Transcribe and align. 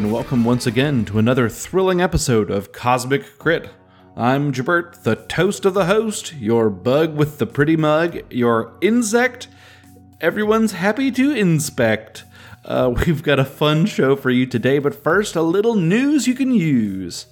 And 0.00 0.10
welcome 0.10 0.44
once 0.44 0.66
again 0.66 1.04
to 1.04 1.18
another 1.18 1.50
thrilling 1.50 2.00
episode 2.00 2.50
of 2.50 2.72
Cosmic 2.72 3.38
Crit. 3.38 3.68
I'm 4.16 4.50
Jabert, 4.50 5.02
the 5.02 5.14
toast 5.14 5.66
of 5.66 5.74
the 5.74 5.84
host, 5.84 6.32
your 6.36 6.70
bug 6.70 7.14
with 7.14 7.36
the 7.36 7.44
pretty 7.44 7.76
mug, 7.76 8.22
your 8.32 8.72
insect 8.80 9.48
everyone's 10.18 10.72
happy 10.72 11.10
to 11.10 11.32
inspect. 11.32 12.24
Uh, 12.64 12.94
we've 13.06 13.22
got 13.22 13.38
a 13.38 13.44
fun 13.44 13.84
show 13.84 14.16
for 14.16 14.30
you 14.30 14.46
today, 14.46 14.78
but 14.78 14.94
first, 14.94 15.36
a 15.36 15.42
little 15.42 15.74
news 15.74 16.26
you 16.26 16.34
can 16.34 16.54
use. 16.54 17.26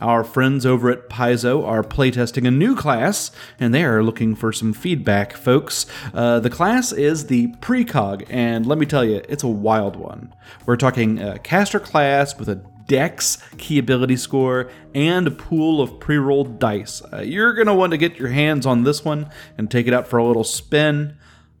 Our 0.00 0.24
friends 0.24 0.66
over 0.66 0.90
at 0.90 1.08
Paizo 1.08 1.66
are 1.66 1.82
playtesting 1.82 2.46
a 2.46 2.50
new 2.50 2.76
class, 2.76 3.30
and 3.58 3.72
they 3.72 3.84
are 3.84 4.02
looking 4.02 4.34
for 4.34 4.52
some 4.52 4.72
feedback, 4.72 5.34
folks. 5.34 5.86
Uh, 6.12 6.38
the 6.40 6.50
class 6.50 6.92
is 6.92 7.26
the 7.26 7.48
Precog, 7.60 8.26
and 8.28 8.66
let 8.66 8.78
me 8.78 8.84
tell 8.84 9.04
you, 9.04 9.22
it's 9.28 9.42
a 9.42 9.48
wild 9.48 9.96
one. 9.96 10.34
We're 10.66 10.76
talking 10.76 11.18
a 11.18 11.38
caster 11.38 11.80
class 11.80 12.38
with 12.38 12.48
a 12.48 12.62
dex 12.86 13.38
key 13.58 13.78
ability 13.78 14.16
score 14.16 14.70
and 14.94 15.26
a 15.26 15.30
pool 15.30 15.80
of 15.80 15.98
pre 15.98 16.18
rolled 16.18 16.58
dice. 16.58 17.02
Uh, 17.12 17.20
you're 17.20 17.54
going 17.54 17.66
to 17.66 17.74
want 17.74 17.92
to 17.92 17.98
get 17.98 18.18
your 18.18 18.28
hands 18.28 18.66
on 18.66 18.84
this 18.84 19.04
one 19.04 19.30
and 19.58 19.70
take 19.70 19.86
it 19.86 19.94
out 19.94 20.06
for 20.06 20.18
a 20.18 20.26
little 20.26 20.44
spin. 20.44 21.16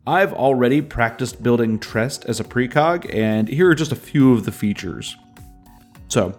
I've 0.06 0.32
already 0.32 0.82
practiced 0.82 1.42
building 1.42 1.78
Trest 1.80 2.26
as 2.26 2.38
a 2.38 2.44
precog, 2.44 3.12
and 3.12 3.48
here 3.48 3.68
are 3.70 3.74
just 3.74 3.90
a 3.92 3.96
few 3.96 4.34
of 4.34 4.44
the 4.44 4.52
features. 4.52 5.16
So, 6.06 6.38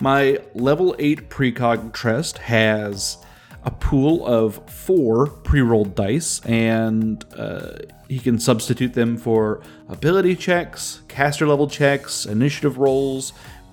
my 0.00 0.38
level 0.54 0.94
8 0.98 1.30
precog 1.30 1.92
Trest 1.92 2.38
has 2.38 3.18
a 3.64 3.70
pool 3.70 4.26
of 4.26 4.68
four 4.70 5.26
pre 5.26 5.60
rolled 5.62 5.94
dice, 5.94 6.40
and 6.44 7.24
uh, 7.36 7.76
he 8.08 8.18
can 8.18 8.38
substitute 8.38 8.92
them 8.92 9.16
for 9.16 9.62
ability 9.88 10.36
checks, 10.36 11.02
caster 11.08 11.46
level 11.46 11.68
checks, 11.68 12.26
initiative 12.26 12.76
rolls, 12.78 13.32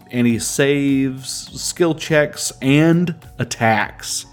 any 0.09 0.39
saves, 0.39 1.29
skill 1.61 1.95
checks, 1.95 2.51
and 2.61 3.15
attacks. 3.39 4.25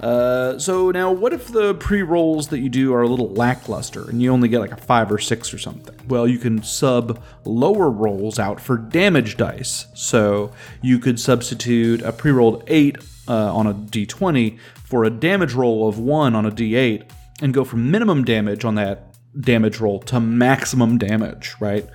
Uh, 0.00 0.58
so 0.58 0.90
now, 0.90 1.10
what 1.10 1.32
if 1.32 1.48
the 1.48 1.74
pre 1.74 2.02
rolls 2.02 2.48
that 2.48 2.60
you 2.60 2.68
do 2.68 2.92
are 2.94 3.02
a 3.02 3.08
little 3.08 3.32
lackluster 3.32 4.08
and 4.08 4.22
you 4.22 4.32
only 4.32 4.48
get 4.48 4.60
like 4.60 4.72
a 4.72 4.76
five 4.76 5.10
or 5.10 5.18
six 5.18 5.52
or 5.52 5.58
something? 5.58 5.94
Well, 6.08 6.28
you 6.28 6.38
can 6.38 6.62
sub 6.62 7.22
lower 7.44 7.90
rolls 7.90 8.38
out 8.38 8.60
for 8.60 8.76
damage 8.76 9.36
dice. 9.36 9.86
So 9.94 10.52
you 10.82 10.98
could 10.98 11.18
substitute 11.18 12.02
a 12.02 12.12
pre 12.12 12.30
rolled 12.30 12.64
eight 12.66 12.98
uh, 13.26 13.54
on 13.54 13.66
a 13.66 13.74
d20 13.74 14.58
for 14.84 15.04
a 15.04 15.10
damage 15.10 15.52
roll 15.52 15.88
of 15.88 15.98
one 15.98 16.34
on 16.34 16.46
a 16.46 16.50
d8 16.50 17.10
and 17.42 17.52
go 17.52 17.64
from 17.64 17.90
minimum 17.90 18.24
damage 18.24 18.64
on 18.64 18.74
that 18.76 19.14
damage 19.38 19.80
roll 19.80 20.00
to 20.00 20.18
maximum 20.18 20.98
damage, 20.98 21.54
right? 21.60 21.86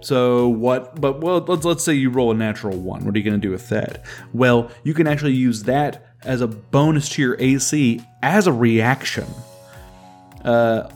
So 0.00 0.48
what? 0.48 1.00
But 1.00 1.20
well, 1.20 1.38
let's 1.38 1.64
let's 1.64 1.84
say 1.84 1.94
you 1.94 2.10
roll 2.10 2.32
a 2.32 2.34
natural 2.34 2.76
one. 2.76 3.04
What 3.04 3.14
are 3.14 3.18
you 3.18 3.24
going 3.24 3.40
to 3.40 3.46
do 3.46 3.52
with 3.52 3.68
that? 3.68 4.04
Well, 4.32 4.70
you 4.82 4.94
can 4.94 5.06
actually 5.06 5.34
use 5.34 5.62
that 5.64 6.11
as 6.24 6.40
a 6.40 6.46
bonus 6.46 7.08
to 7.10 7.22
your 7.22 7.36
AC 7.38 8.04
as 8.22 8.46
a 8.46 8.52
reaction. 8.52 9.26
Uh, 10.44 10.88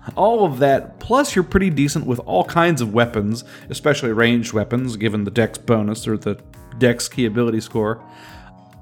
all 0.16 0.44
of 0.44 0.58
that, 0.58 0.98
plus 0.98 1.34
you're 1.34 1.44
pretty 1.44 1.70
decent 1.70 2.06
with 2.06 2.18
all 2.20 2.44
kinds 2.44 2.80
of 2.80 2.94
weapons, 2.94 3.44
especially 3.68 4.12
ranged 4.12 4.52
weapons, 4.52 4.96
given 4.96 5.24
the 5.24 5.30
dex 5.30 5.58
bonus 5.58 6.06
or 6.08 6.16
the 6.16 6.40
dex 6.78 7.08
key 7.08 7.26
ability 7.26 7.60
score, 7.60 8.02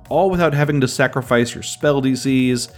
all 0.09 0.31
without 0.31 0.55
having 0.55 0.81
to 0.81 0.89
sacrifice 0.89 1.55
your 1.55 1.63
spell 1.63 2.01
DCs. 2.03 2.73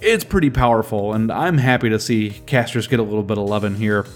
It's 0.00 0.24
pretty 0.24 0.50
powerful, 0.50 1.12
and 1.12 1.30
I'm 1.30 1.58
happy 1.58 1.88
to 1.90 1.98
see 1.98 2.30
casters 2.46 2.88
get 2.88 3.00
a 3.00 3.04
little 3.04 3.22
bit 3.22 3.38
of 3.38 3.48
love 3.48 3.64
in 3.64 3.76
here. 3.76 4.06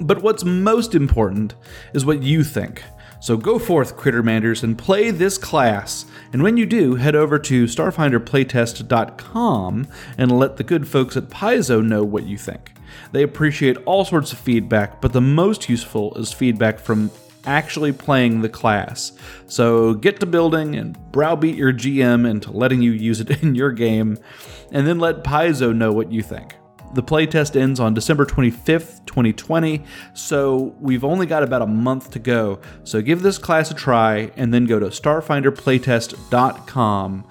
But 0.00 0.22
what's 0.22 0.44
most 0.44 0.94
important 0.94 1.54
is 1.92 2.06
what 2.06 2.22
you 2.22 2.42
think. 2.42 2.82
So 3.20 3.36
go 3.36 3.58
forth, 3.58 3.96
Crittermanders, 3.96 4.62
and 4.62 4.78
play 4.78 5.10
this 5.10 5.36
class. 5.36 6.06
And 6.32 6.42
when 6.42 6.56
you 6.56 6.64
do, 6.64 6.94
head 6.94 7.14
over 7.16 7.38
to 7.40 7.64
starfinderplaytest.com 7.64 9.88
and 10.16 10.38
let 10.38 10.56
the 10.56 10.64
good 10.64 10.86
folks 10.86 11.16
at 11.16 11.28
Paizo 11.28 11.84
know 11.84 12.04
what 12.04 12.26
you 12.26 12.38
think. 12.38 12.72
They 13.12 13.22
appreciate 13.22 13.76
all 13.78 14.04
sorts 14.04 14.32
of 14.32 14.38
feedback, 14.38 15.00
but 15.00 15.12
the 15.12 15.20
most 15.20 15.68
useful 15.68 16.14
is 16.14 16.32
feedback 16.32 16.78
from 16.78 17.10
actually 17.44 17.92
playing 17.92 18.42
the 18.42 18.48
class. 18.48 19.12
So 19.46 19.94
get 19.94 20.20
to 20.20 20.26
building 20.26 20.76
and 20.76 20.96
browbeat 21.12 21.56
your 21.56 21.72
GM 21.72 22.28
into 22.28 22.52
letting 22.52 22.82
you 22.82 22.92
use 22.92 23.20
it 23.20 23.30
in 23.42 23.54
your 23.54 23.72
game, 23.72 24.18
and 24.70 24.86
then 24.86 24.98
let 24.98 25.24
Paizo 25.24 25.74
know 25.74 25.92
what 25.92 26.12
you 26.12 26.22
think. 26.22 26.54
The 26.92 27.02
playtest 27.02 27.60
ends 27.60 27.78
on 27.78 27.94
December 27.94 28.26
25th, 28.26 29.06
2020, 29.06 29.84
so 30.12 30.74
we've 30.80 31.04
only 31.04 31.26
got 31.26 31.44
about 31.44 31.62
a 31.62 31.66
month 31.66 32.10
to 32.12 32.18
go. 32.18 32.58
So 32.82 33.00
give 33.00 33.22
this 33.22 33.38
class 33.38 33.70
a 33.70 33.74
try 33.74 34.32
and 34.36 34.52
then 34.52 34.66
go 34.66 34.80
to 34.80 34.86
starfinderplaytest.com 34.86 37.24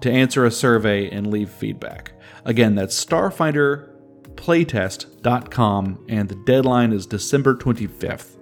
to 0.00 0.10
answer 0.10 0.44
a 0.44 0.50
survey 0.50 1.08
and 1.08 1.28
leave 1.28 1.48
feedback. 1.48 2.12
Again, 2.44 2.74
that's 2.74 3.02
starfinderplaytest.com 3.04 6.04
and 6.08 6.28
the 6.28 6.42
deadline 6.44 6.92
is 6.92 7.06
December 7.06 7.54
25th. 7.54 8.36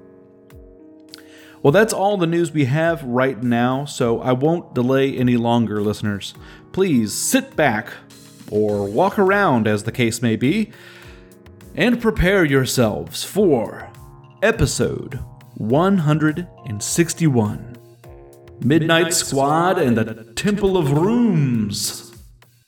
Well, 1.63 1.71
that's 1.73 1.93
all 1.95 2.17
the 2.19 2.27
news 2.27 2.53
we 2.53 2.67
have 2.67 3.03
right 3.05 3.43
now, 3.43 3.87
so 3.87 4.21
I 4.21 4.33
won't 4.33 4.75
delay 4.75 5.17
any 5.17 5.39
longer, 5.39 5.81
listeners. 5.81 6.35
Please 6.73 7.15
sit 7.15 7.57
back, 7.57 7.95
or 8.51 8.87
walk 8.87 9.19
around 9.19 9.67
as 9.67 9.85
the 9.85 9.93
case 9.93 10.21
may 10.23 10.37
be, 10.37 10.71
and 11.75 12.01
prepare 12.01 12.45
yourselves 12.45 13.25
for 13.25 13.91
episode 14.43 15.19
161 15.57 17.77
Midnight 18.61 19.13
Squad 19.13 19.79
and 19.79 19.97
the 19.97 20.33
Temple 20.35 20.77
of 20.77 20.93
Rooms. 20.93 22.13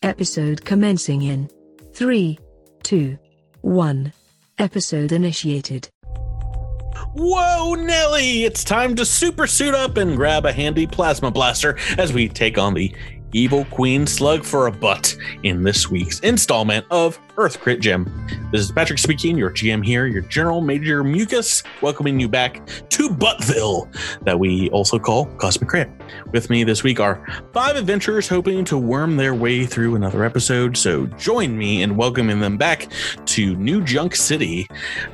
Episode 0.02 0.64
commencing 0.64 1.22
in 1.22 1.48
3, 1.94 2.38
2, 2.82 3.18
1. 3.62 4.12
Episode 4.58 5.12
initiated. 5.12 5.88
Whoa, 7.14 7.74
Nelly! 7.74 8.44
It's 8.44 8.62
time 8.62 8.94
to 8.96 9.06
super 9.06 9.46
suit 9.46 9.74
up 9.74 9.96
and 9.96 10.16
grab 10.16 10.44
a 10.44 10.52
handy 10.52 10.86
plasma 10.86 11.30
blaster 11.30 11.78
as 11.96 12.12
we 12.12 12.28
take 12.28 12.58
on 12.58 12.74
the 12.74 12.94
Evil 13.36 13.66
Queen 13.66 14.06
Slug 14.06 14.44
for 14.44 14.66
a 14.66 14.72
butt 14.72 15.14
in 15.42 15.62
this 15.62 15.90
week's 15.90 16.20
installment 16.20 16.86
of 16.90 17.20
Earth 17.36 17.60
Crit 17.60 17.80
Gem. 17.80 18.06
This 18.50 18.62
is 18.62 18.72
Patrick 18.72 18.98
speaking, 18.98 19.36
your 19.36 19.50
GM 19.50 19.84
here, 19.84 20.06
your 20.06 20.22
General 20.22 20.62
Major 20.62 21.04
Mucus, 21.04 21.62
welcoming 21.82 22.18
you 22.18 22.30
back 22.30 22.66
to 22.88 23.10
Buttville, 23.10 23.92
that 24.24 24.38
we 24.38 24.70
also 24.70 24.98
call 24.98 25.26
Cosmic 25.36 25.68
Crit. 25.68 25.90
With 26.32 26.48
me 26.48 26.64
this 26.64 26.82
week 26.82 26.98
are 26.98 27.22
five 27.52 27.76
adventurers 27.76 28.26
hoping 28.26 28.64
to 28.64 28.78
worm 28.78 29.18
their 29.18 29.34
way 29.34 29.66
through 29.66 29.96
another 29.96 30.24
episode. 30.24 30.74
So 30.74 31.04
join 31.04 31.58
me 31.58 31.82
in 31.82 31.94
welcoming 31.94 32.40
them 32.40 32.56
back 32.56 32.88
to 33.26 33.54
New 33.56 33.84
Junk 33.84 34.16
City 34.16 34.66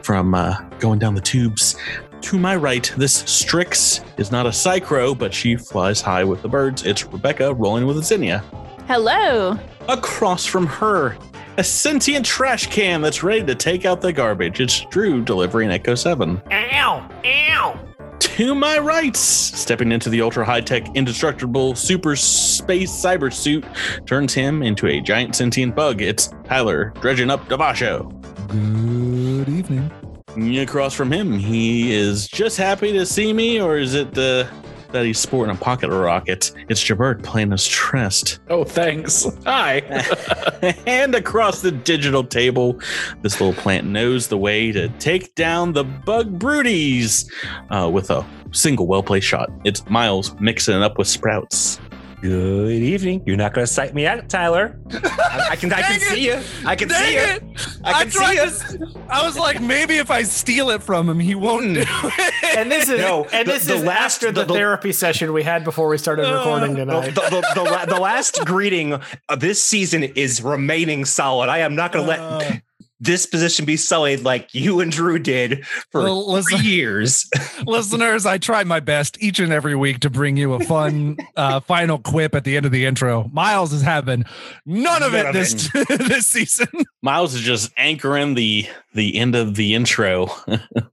from 0.05 0.37
uh, 0.37 0.61
going 0.79 1.01
down 1.01 1.17
the 1.17 1.21
tubes 1.21 1.77
to 2.23 2.39
my 2.39 2.57
right, 2.57 2.93
this 2.97 3.13
Strix 3.27 4.01
is 4.17 4.31
not 4.31 4.47
a 4.47 4.51
Psychro, 4.51 5.17
but 5.17 5.35
she 5.35 5.57
flies 5.57 6.01
high 6.01 6.25
with 6.25 6.43
the 6.43 6.49
birds. 6.49 6.85
It's 6.85 7.05
Rebecca 7.05 7.53
rolling 7.55 7.87
with 7.87 7.99
a 7.99 8.03
Zinnia. 8.03 8.45
Hello. 8.87 9.59
Across 9.89 10.47
from 10.47 10.67
her, 10.67 11.17
a 11.59 11.65
sentient 11.65 12.25
trash 12.25 12.67
can 12.69 13.03
that's 13.03 13.23
ready 13.23 13.45
to 13.45 13.55
take 13.55 13.85
out 13.85 14.01
the 14.01 14.13
garbage. 14.13 14.61
It's 14.61 14.81
Drew 14.91 15.23
delivering 15.23 15.71
Echo 15.71 15.95
7. 15.95 16.41
Ow! 16.51 17.11
Ow! 17.25 17.89
To 18.21 18.55
my 18.55 18.79
right, 18.79 19.17
stepping 19.17 19.93
into 19.93 20.09
the 20.09 20.23
ultra 20.23 20.45
high 20.45 20.61
tech, 20.61 20.95
indestructible 20.95 21.75
super 21.75 22.17
space 22.17 22.91
cyber 22.91 23.33
suit, 23.33 23.65
turns 24.07 24.33
him 24.33 24.63
into 24.63 24.87
a 24.87 25.01
giant 25.01 25.35
sentient 25.35 25.75
bug. 25.75 26.01
It's 26.01 26.33
Tyler 26.45 26.95
dredging 27.01 27.31
up 27.31 27.47
Davasho. 27.49 28.11
Good 28.49 29.49
evening. 29.53 29.91
Across 30.37 30.95
from 30.95 31.13
him, 31.13 31.39
he 31.39 31.93
is 31.93 32.27
just 32.27 32.57
happy 32.57 32.93
to 32.93 33.05
see 33.05 33.33
me, 33.33 33.61
or 33.61 33.77
is 33.77 33.95
it 33.95 34.15
the 34.15 34.49
that 34.93 35.05
he's 35.05 35.19
sporting 35.19 35.55
a 35.55 35.59
pocket 35.59 35.91
rocket? 35.91 36.53
It's 36.69 36.83
Jabert 36.83 37.23
playing 37.23 37.51
his 37.51 37.67
Trest. 37.67 38.41
Oh, 38.49 38.65
thanks. 38.65 39.27
Hi. 39.45 39.79
and 40.87 41.15
across 41.15 41.61
the 41.61 41.73
digital 41.73 42.25
table, 42.25 42.79
this 43.23 43.41
little 43.41 43.61
plant 43.61 43.87
knows 43.87 44.29
the 44.29 44.39
way 44.39 44.73
to 44.73 44.89
take 45.01 45.35
down 45.35 45.73
the 45.73 45.85
bug 45.85 46.39
broodies 46.39 47.31
uh, 47.71 47.91
with 47.91 48.11
a 48.11 48.25
single 48.53 48.87
well 48.87 49.03
placed 49.03 49.27
shot. 49.27 49.51
It's 49.65 49.87
Miles 49.89 50.39
mixing 50.41 50.77
it 50.77 50.83
up 50.83 50.99
with 50.99 51.09
Sprouts. 51.09 51.81
Good 52.23 52.71
evening. 52.83 53.25
You're 53.27 53.37
not 53.37 53.53
going 53.53 53.67
to 53.67 53.73
cite 53.73 53.95
me 53.95 54.07
out, 54.07 54.29
Tyler. 54.29 54.79
I, 54.93 55.49
I 55.51 55.57
can, 55.57 55.73
I 55.73 55.83
can 55.83 55.99
Dang 55.99 56.01
see 56.01 56.25
you. 56.25 56.41
I 56.65 56.77
can 56.77 56.87
Dang 56.87 57.05
see 57.05 57.17
it. 57.17 57.43
you. 57.43 57.55
I 57.83 58.05
can 58.05 58.11
see 58.13 58.35
you. 58.35 58.79
to- 58.79 59.01
I 59.09 59.27
was 59.27 59.37
like, 59.37 59.61
maybe 59.61 59.97
if 59.97 60.09
I 60.09 60.23
steal 60.23 60.71
it 60.71 60.85
from 60.85 61.09
him, 61.09 61.19
he 61.19 61.35
won't 61.35 61.75
do 61.75 61.81
it. 61.85 62.57
and 62.57 62.71
this 62.71 62.89
is 62.89 63.01
No, 63.01 63.25
and 63.33 63.49
the- 63.49 63.53
this 63.55 63.67
the 63.67 63.75
is 63.75 63.83
last- 63.83 64.23
after 64.23 64.27
the, 64.31 64.43
the- 64.43 64.47
the- 64.47 64.55
therapy 64.55 64.93
session 64.93 65.33
we 65.33 65.43
had 65.43 65.65
before 65.65 65.89
we 65.89 65.99
started 65.99 66.33
recording 66.33 66.75
The, 66.75 66.85
tonight. 66.85 67.15
the, 67.17 67.21
the, 67.23 67.47
the, 67.57 67.63
la- 67.65 67.87
the 67.87 67.99
last 68.01 68.45
greeting 68.47 68.93
of 69.29 69.41
this 69.41 69.61
season 69.61 70.05
is 70.05 70.41
remaining 70.43 71.05
solid. 71.05 71.49
I 71.49 71.59
am 71.59 71.75
not 71.75 71.91
going 71.91 72.07
to 72.07 72.13
Uh, 72.23 72.39
let 72.39 72.63
this 73.03 73.27
position 73.27 73.65
be 73.65 73.77
sullied 73.77 74.21
like 74.21 74.55
you 74.55 74.79
and 74.81 74.93
Drew 74.93 75.19
did 75.19 75.67
for 75.91 76.03
Well, 76.03 76.33
listen- 76.33 76.63
years. 76.63 77.29
Listeners, 77.67 78.27
I 78.27 78.39
try 78.39 78.63
my 78.65 78.79
best 78.81 79.21
each 79.21 79.41
and 79.41 79.53
every 79.53 79.75
week 79.75 80.01
to 80.01 80.11
bring 80.11 80.37
you 80.37 80.55
a 80.55 80.61
fun 80.61 81.17
uh, 81.37 81.61
final 81.61 81.99
quip 81.99 82.35
at 82.35 82.45
the 82.45 82.57
end 82.57 82.65
of 82.65 82.73
the 82.73 82.87
intro. 82.87 83.29
Miles 83.33 83.73
is 83.73 83.83
having 83.83 84.25
none 84.65 85.03
of 85.03 85.13
None 85.13 85.21
it 85.21 85.29
of 85.29 85.35
this 85.35 85.71
this 85.89 86.29
season. 86.29 86.69
Miles 87.03 87.35
is 87.35 87.41
just 87.41 87.73
anchoring 87.77 88.35
the 88.35 88.67
the 88.95 89.17
end 89.19 89.35
of 89.35 89.57
the 89.57 89.75
intro, 89.75 90.29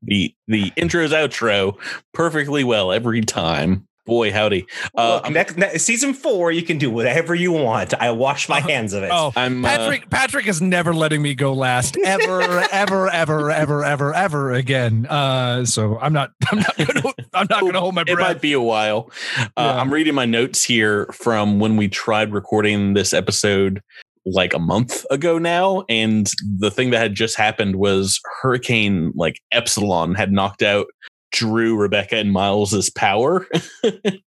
the 0.01 0.33
the 0.47 0.71
intro's 0.75 1.11
outro 1.11 1.77
perfectly 2.13 2.63
well 2.63 2.91
every 2.91 3.21
time. 3.21 3.85
Boy, 4.09 4.31
howdy! 4.33 4.65
Uh, 4.95 5.21
Look, 5.23 5.31
next, 5.31 5.57
next 5.57 5.83
season 5.83 6.15
four, 6.15 6.51
you 6.51 6.63
can 6.63 6.79
do 6.79 6.89
whatever 6.89 7.35
you 7.35 7.51
want. 7.51 7.93
I 7.93 8.09
wash 8.09 8.49
my 8.49 8.59
hands 8.59 8.93
of 8.93 9.03
it. 9.03 9.11
Oh, 9.13 9.31
I'm 9.35 9.63
uh, 9.63 9.67
Patrick 9.67 10.09
Patrick 10.09 10.47
is 10.47 10.61
never 10.61 10.93
letting 10.95 11.21
me 11.21 11.35
go 11.35 11.53
last 11.53 11.95
ever 12.03 12.41
ever 12.71 13.07
ever 13.09 13.51
ever 13.51 13.83
ever 13.83 14.13
ever 14.15 14.51
again. 14.53 15.05
Uh, 15.05 15.63
so 15.63 15.99
I'm 15.99 16.11
not 16.11 16.31
I'm 16.51 16.57
not 16.59 16.75
gonna 16.77 17.13
I'm 17.35 17.47
not 17.49 17.61
gonna 17.61 17.79
hold 17.79 17.93
my 17.93 18.03
breath. 18.03 18.17
it 18.17 18.21
might 18.21 18.41
be 18.41 18.53
a 18.53 18.61
while. 18.61 19.11
Uh, 19.37 19.45
Yeah. 19.57 19.79
I'm 19.79 19.93
reading 19.93 20.15
my 20.15 20.25
notes 20.25 20.63
here 20.63 21.05
from 21.13 21.59
when 21.59 21.77
we 21.77 21.87
tried 21.87 22.33
recording 22.33 22.95
this 22.95 23.13
episode 23.13 23.81
like 24.25 24.53
a 24.53 24.59
month 24.59 25.05
ago 25.11 25.37
now, 25.37 25.83
and 25.87 26.29
the 26.57 26.71
thing 26.71 26.89
that 26.91 26.99
had 26.99 27.13
just 27.15 27.35
happened 27.37 27.75
was 27.75 28.19
Hurricane 28.41 29.11
like 29.15 29.39
Epsilon 29.51 30.15
had 30.15 30.31
knocked 30.31 30.61
out 30.63 30.87
Drew, 31.31 31.77
Rebecca, 31.77 32.15
and 32.17 32.31
Miles's 32.31 32.89
power. 32.89 33.45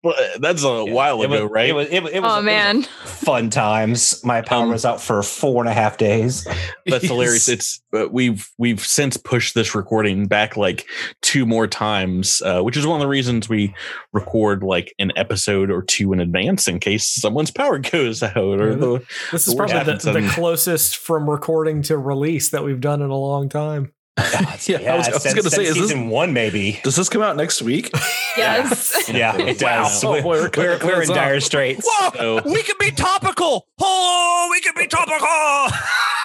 but 0.02 0.16
that's 0.40 0.62
a 0.64 0.84
while 0.84 1.22
It 1.22 1.26
ago, 1.26 1.42
was- 1.44 1.50
right? 1.52 1.68
It 1.68 1.72
was, 1.74 1.88
it, 1.88 2.02
was- 2.02 2.12
it 2.12 2.20
was 2.22 2.32
Oh 2.32 2.34
it 2.34 2.38
was 2.38 2.44
man. 2.44 2.82
fun 2.82 3.50
times. 3.50 4.24
My 4.24 4.40
power 4.42 4.64
Um, 4.64 4.70
was 4.70 4.84
out 4.84 5.00
for 5.00 5.22
four 5.22 5.62
and 5.62 5.68
a 5.68 5.72
half 5.74 5.96
days. 5.98 6.46
That's 6.86 7.06
hilarious. 7.06 7.48
It's 7.48 7.80
but 7.90 8.12
we've 8.12 8.48
we've 8.58 8.80
since 8.84 9.16
pushed 9.16 9.54
this 9.54 9.74
recording 9.74 10.26
back 10.26 10.56
like 10.56 10.86
two 11.22 11.46
more 11.46 11.66
times, 11.66 12.42
uh, 12.42 12.62
which 12.62 12.76
is 12.76 12.86
one 12.86 12.96
of 12.96 13.00
the 13.00 13.08
reasons 13.08 13.48
we 13.48 13.74
record 14.12 14.62
like 14.62 14.94
an 14.98 15.12
episode 15.16 15.70
or 15.70 15.82
two 15.82 16.12
in 16.12 16.20
advance 16.20 16.66
in 16.68 16.78
case 16.80 17.06
someone's 17.08 17.50
power 17.50 17.78
goes 17.78 18.22
out 18.22 18.36
or 18.36 18.74
the 18.74 19.04
This 19.32 19.46
is 19.48 19.54
probably 19.54 19.78
the, 19.84 20.12
the 20.12 20.28
closest 20.34 20.96
from 20.96 21.28
recording 21.28 21.82
to 21.82 21.96
release 21.98 22.50
that 22.50 22.64
we've 22.64 22.80
done 22.80 23.02
in 23.02 23.10
a 23.10 23.16
long 23.16 23.48
time. 23.48 23.92
Yeah, 24.68 24.94
I 24.94 24.96
was- 24.96 25.08
was 25.08 25.24
gonna 25.24 25.42
say, 25.50 25.64
since 25.64 25.68
is 25.70 25.74
this- 25.74 25.76
season 25.76 26.08
one 26.08 26.32
maybe. 26.32 26.80
Does 26.84 26.96
this 26.96 27.08
come 27.08 27.22
out 27.22 27.36
next 27.36 27.62
week? 27.62 27.90
Yes. 28.36 29.08
Yeah, 29.12 29.36
it 29.36 29.60
Wow. 29.60 29.84
does. 29.84 30.04
Oh, 30.04 30.12
we're, 30.12 30.22
boy, 30.22 30.40
we're 30.42 30.50
we're, 30.56 30.78
we're 30.84 31.02
in 31.02 31.08
dire 31.08 31.40
straits. 31.40 31.84
Whoa, 31.88 32.40
So- 32.40 32.50
we 32.52 32.62
can 32.62 32.76
be 32.78 32.90
topical. 32.92 33.66
Oh, 33.80 34.48
we 34.52 34.60
can 34.60 34.74
be 34.76 34.86
topical. 34.86 35.76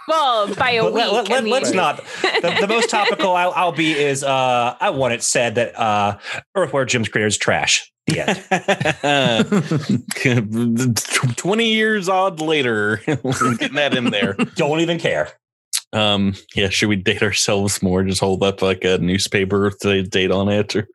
well, 0.07 0.53
by 0.55 0.71
a 0.71 0.83
But 0.83 0.93
week. 0.93 1.11
let, 1.11 1.31
I 1.31 1.35
let, 1.35 1.43
mean, 1.43 1.53
us 1.53 1.73
not. 1.73 1.97
The, 2.21 2.57
the 2.61 2.67
most 2.67 2.89
topical 2.89 3.35
I'll, 3.35 3.51
I'll 3.55 3.71
be 3.71 3.93
is 3.93 4.23
uh, 4.23 4.75
I 4.79 4.89
want 4.91 5.13
it 5.13 5.23
said 5.23 5.55
that 5.55 5.79
uh, 5.79 6.17
Earthworm 6.55 6.87
Jim's 6.87 7.09
creator 7.09 7.27
is 7.27 7.37
trash. 7.37 7.89
The 8.05 8.19
end. 9.03 9.47
20 11.37 11.73
years 11.73 12.09
odd 12.09 12.41
later 12.41 12.97
getting 13.05 13.75
that 13.75 13.95
in 13.95 14.09
there 14.11 14.33
Don't 14.55 14.81
even 14.81 14.99
care. 14.99 15.29
Um 15.93 16.33
yeah 16.55 16.69
should 16.69 16.89
we 16.89 16.95
date 16.95 17.21
ourselves 17.21 17.81
more 17.83 18.03
just 18.03 18.19
hold 18.19 18.41
up 18.43 18.61
like 18.61 18.83
a 18.83 18.97
newspaper 18.97 19.63
with 19.65 19.79
the 19.79 20.03
date 20.03 20.31
on 20.31 20.49
it 20.49 20.75
or 20.75 20.87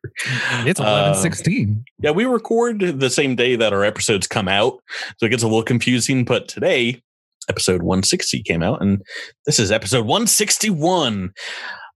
It's 0.65 0.79
Uh, 0.79 0.83
eleven 0.83 1.15
sixteen. 1.15 1.83
yeah 2.01 2.11
we 2.11 2.25
record 2.25 2.79
the 2.79 3.09
same 3.09 3.35
day 3.35 3.55
that 3.55 3.71
our 3.73 3.83
episodes 3.83 4.27
come 4.27 4.47
out 4.47 4.77
so 5.17 5.25
it 5.25 5.29
gets 5.29 5.43
a 5.43 5.47
little 5.47 5.63
confusing 5.63 6.25
but 6.25 6.47
today 6.47 7.01
episode 7.47 7.81
160 7.81 8.43
came 8.43 8.61
out 8.61 8.81
and 8.81 9.01
this 9.45 9.57
is 9.59 9.71
episode 9.71 10.05
161 10.05 11.31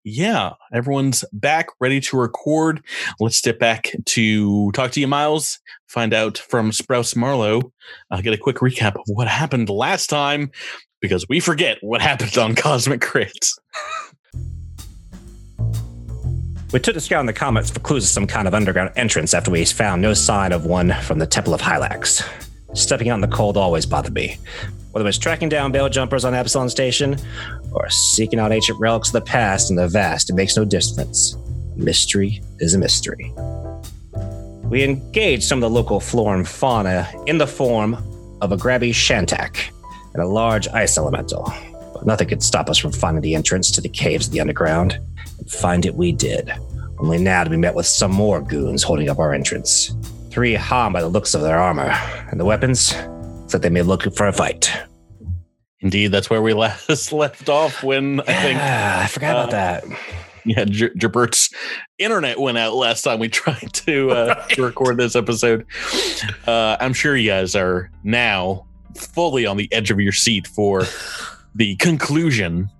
yeah 0.03 0.53
everyone's 0.73 1.23
back 1.31 1.67
ready 1.79 1.99
to 1.99 2.17
record 2.17 2.83
let's 3.19 3.37
step 3.37 3.59
back 3.59 3.91
to 4.05 4.71
talk 4.71 4.91
to 4.91 4.99
you 4.99 5.07
miles 5.07 5.59
find 5.93 6.13
out 6.13 6.39
from 6.39 6.71
Sprouts 6.71 7.15
Marlowe, 7.15 7.71
uh, 8.09 8.19
get 8.21 8.33
a 8.33 8.37
quick 8.37 8.57
recap 8.57 8.95
of 8.95 9.03
what 9.05 9.27
happened 9.27 9.69
last 9.69 10.07
time 10.07 10.51
because 11.01 11.25
we 11.29 11.39
forget 11.39 11.77
what 11.81 12.01
happened 12.01 12.37
on 12.37 12.55
Cosmic 12.55 12.99
Crits. 12.99 13.59
We 16.73 16.79
took 16.79 16.95
a 16.95 16.99
scout 16.99 17.19
in 17.19 17.27
the 17.27 17.33
comets 17.33 17.69
for 17.69 17.79
clues 17.79 18.03
of 18.03 18.09
some 18.09 18.25
kind 18.25 18.47
of 18.47 18.55
underground 18.55 18.91
entrance 18.95 19.35
after 19.35 19.51
we 19.51 19.63
found 19.65 20.01
no 20.01 20.15
sign 20.15 20.51
of 20.51 20.65
one 20.65 20.91
from 21.03 21.19
the 21.19 21.27
Temple 21.27 21.53
of 21.53 21.61
Hylax. 21.61 22.27
Stepping 22.73 23.09
out 23.09 23.15
in 23.15 23.21
the 23.21 23.27
cold 23.27 23.55
always 23.55 23.85
bothered 23.85 24.13
me. 24.13 24.37
Whether 24.91 25.05
it 25.05 25.07
was 25.07 25.17
tracking 25.17 25.49
down 25.49 25.71
bail 25.71 25.89
jumpers 25.89 26.25
on 26.25 26.33
Absalom 26.33 26.69
Station 26.69 27.17
or 27.71 27.89
seeking 27.89 28.39
out 28.39 28.51
ancient 28.51 28.79
relics 28.79 29.09
of 29.09 29.13
the 29.13 29.21
past 29.21 29.69
in 29.69 29.75
the 29.75 29.87
vast, 29.87 30.29
it 30.29 30.33
makes 30.33 30.55
no 30.55 30.65
difference. 30.65 31.35
Mystery 31.75 32.41
is 32.59 32.73
a 32.73 32.77
mystery. 32.77 33.33
We 34.63 34.83
engaged 34.83 35.43
some 35.43 35.57
of 35.57 35.61
the 35.61 35.69
local 35.69 35.99
flora 35.99 36.37
and 36.37 36.47
fauna 36.47 37.07
in 37.27 37.37
the 37.37 37.47
form 37.47 37.95
of 38.41 38.51
a 38.51 38.57
grabby 38.57 38.91
shantak 38.91 39.71
and 40.13 40.21
a 40.21 40.27
large 40.27 40.67
ice 40.69 40.97
elemental. 40.97 41.51
But 41.93 42.05
nothing 42.05 42.27
could 42.27 42.43
stop 42.43 42.69
us 42.69 42.77
from 42.77 42.91
finding 42.91 43.21
the 43.21 43.35
entrance 43.35 43.71
to 43.71 43.81
the 43.81 43.89
caves 43.89 44.27
of 44.27 44.33
the 44.33 44.41
underground. 44.41 44.99
And 45.39 45.49
find 45.49 45.85
it 45.85 45.95
we 45.95 46.11
did. 46.11 46.51
Only 46.99 47.17
now 47.17 47.43
to 47.43 47.49
be 47.49 47.57
met 47.57 47.75
with 47.75 47.85
some 47.85 48.11
more 48.11 48.41
goons 48.41 48.83
holding 48.83 49.09
up 49.09 49.19
our 49.19 49.33
entrance. 49.33 49.95
Three 50.33 50.55
harmed 50.55 50.93
by 50.93 51.01
the 51.01 51.09
looks 51.09 51.35
of 51.35 51.41
their 51.41 51.59
armor, 51.59 51.91
and 52.31 52.39
the 52.39 52.43
weapons, 52.43 52.87
so 52.87 53.45
that 53.49 53.61
they 53.61 53.69
may 53.69 53.83
look 53.83 54.11
for 54.15 54.25
a 54.25 54.33
fight. 54.33 54.67
Indeed, 55.81 56.07
that's 56.07 56.27
where 56.27 56.41
we 56.41 56.53
last 56.55 57.13
left 57.13 57.49
off 57.49 57.83
when 57.83 58.19
I 58.21 58.23
think 58.23 58.59
I 58.59 59.05
forgot 59.05 59.31
about 59.31 59.49
uh, 59.49 59.51
that. 59.51 59.83
yeah, 60.43 60.65
J- 60.65 60.89
Jabert's 60.89 61.53
internet 61.99 62.39
went 62.39 62.57
out 62.57 62.73
last 62.73 63.03
time 63.03 63.19
we 63.19 63.29
tried 63.29 63.73
to, 63.73 64.09
uh, 64.09 64.47
to 64.47 64.63
record 64.63 64.97
this 64.97 65.15
episode. 65.15 65.67
Uh, 66.47 66.77
I'm 66.79 66.93
sure 66.93 67.15
you 67.15 67.29
guys 67.29 67.55
are 67.55 67.91
now 68.03 68.65
fully 68.95 69.45
on 69.45 69.55
the 69.57 69.71
edge 69.71 69.91
of 69.91 69.99
your 69.99 70.13
seat 70.13 70.47
for 70.47 70.81
the 71.53 71.75
conclusion. 71.75 72.71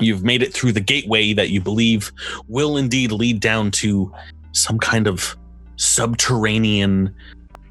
You've 0.00 0.24
made 0.24 0.42
it 0.42 0.54
through 0.54 0.72
the 0.72 0.80
gateway 0.80 1.34
that 1.34 1.50
you 1.50 1.60
believe 1.60 2.10
will 2.48 2.78
indeed 2.78 3.12
lead 3.12 3.40
down 3.40 3.72
to 3.72 4.10
some 4.52 4.78
kind 4.78 5.06
of 5.06 5.36
subterranean 5.76 7.14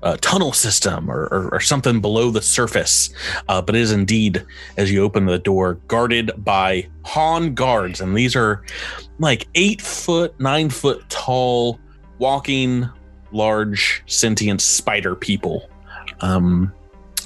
uh, 0.03 0.17
tunnel 0.19 0.51
system 0.51 1.09
or, 1.09 1.27
or, 1.31 1.49
or 1.53 1.59
something 1.59 2.01
below 2.01 2.29
the 2.29 2.41
surface. 2.41 3.09
Uh, 3.47 3.61
but 3.61 3.75
it 3.75 3.81
is 3.81 3.91
indeed, 3.91 4.45
as 4.77 4.91
you 4.91 5.01
open 5.01 5.25
the 5.25 5.39
door, 5.39 5.75
guarded 5.87 6.31
by 6.37 6.87
Haan 7.05 7.53
guards. 7.53 8.01
And 8.01 8.15
these 8.15 8.35
are 8.35 8.63
like 9.19 9.47
eight 9.55 9.81
foot, 9.81 10.37
nine 10.39 10.69
foot 10.69 11.09
tall, 11.09 11.79
walking 12.19 12.89
large 13.31 14.03
sentient 14.05 14.61
spider 14.61 15.15
people. 15.15 15.69
Um, 16.19 16.73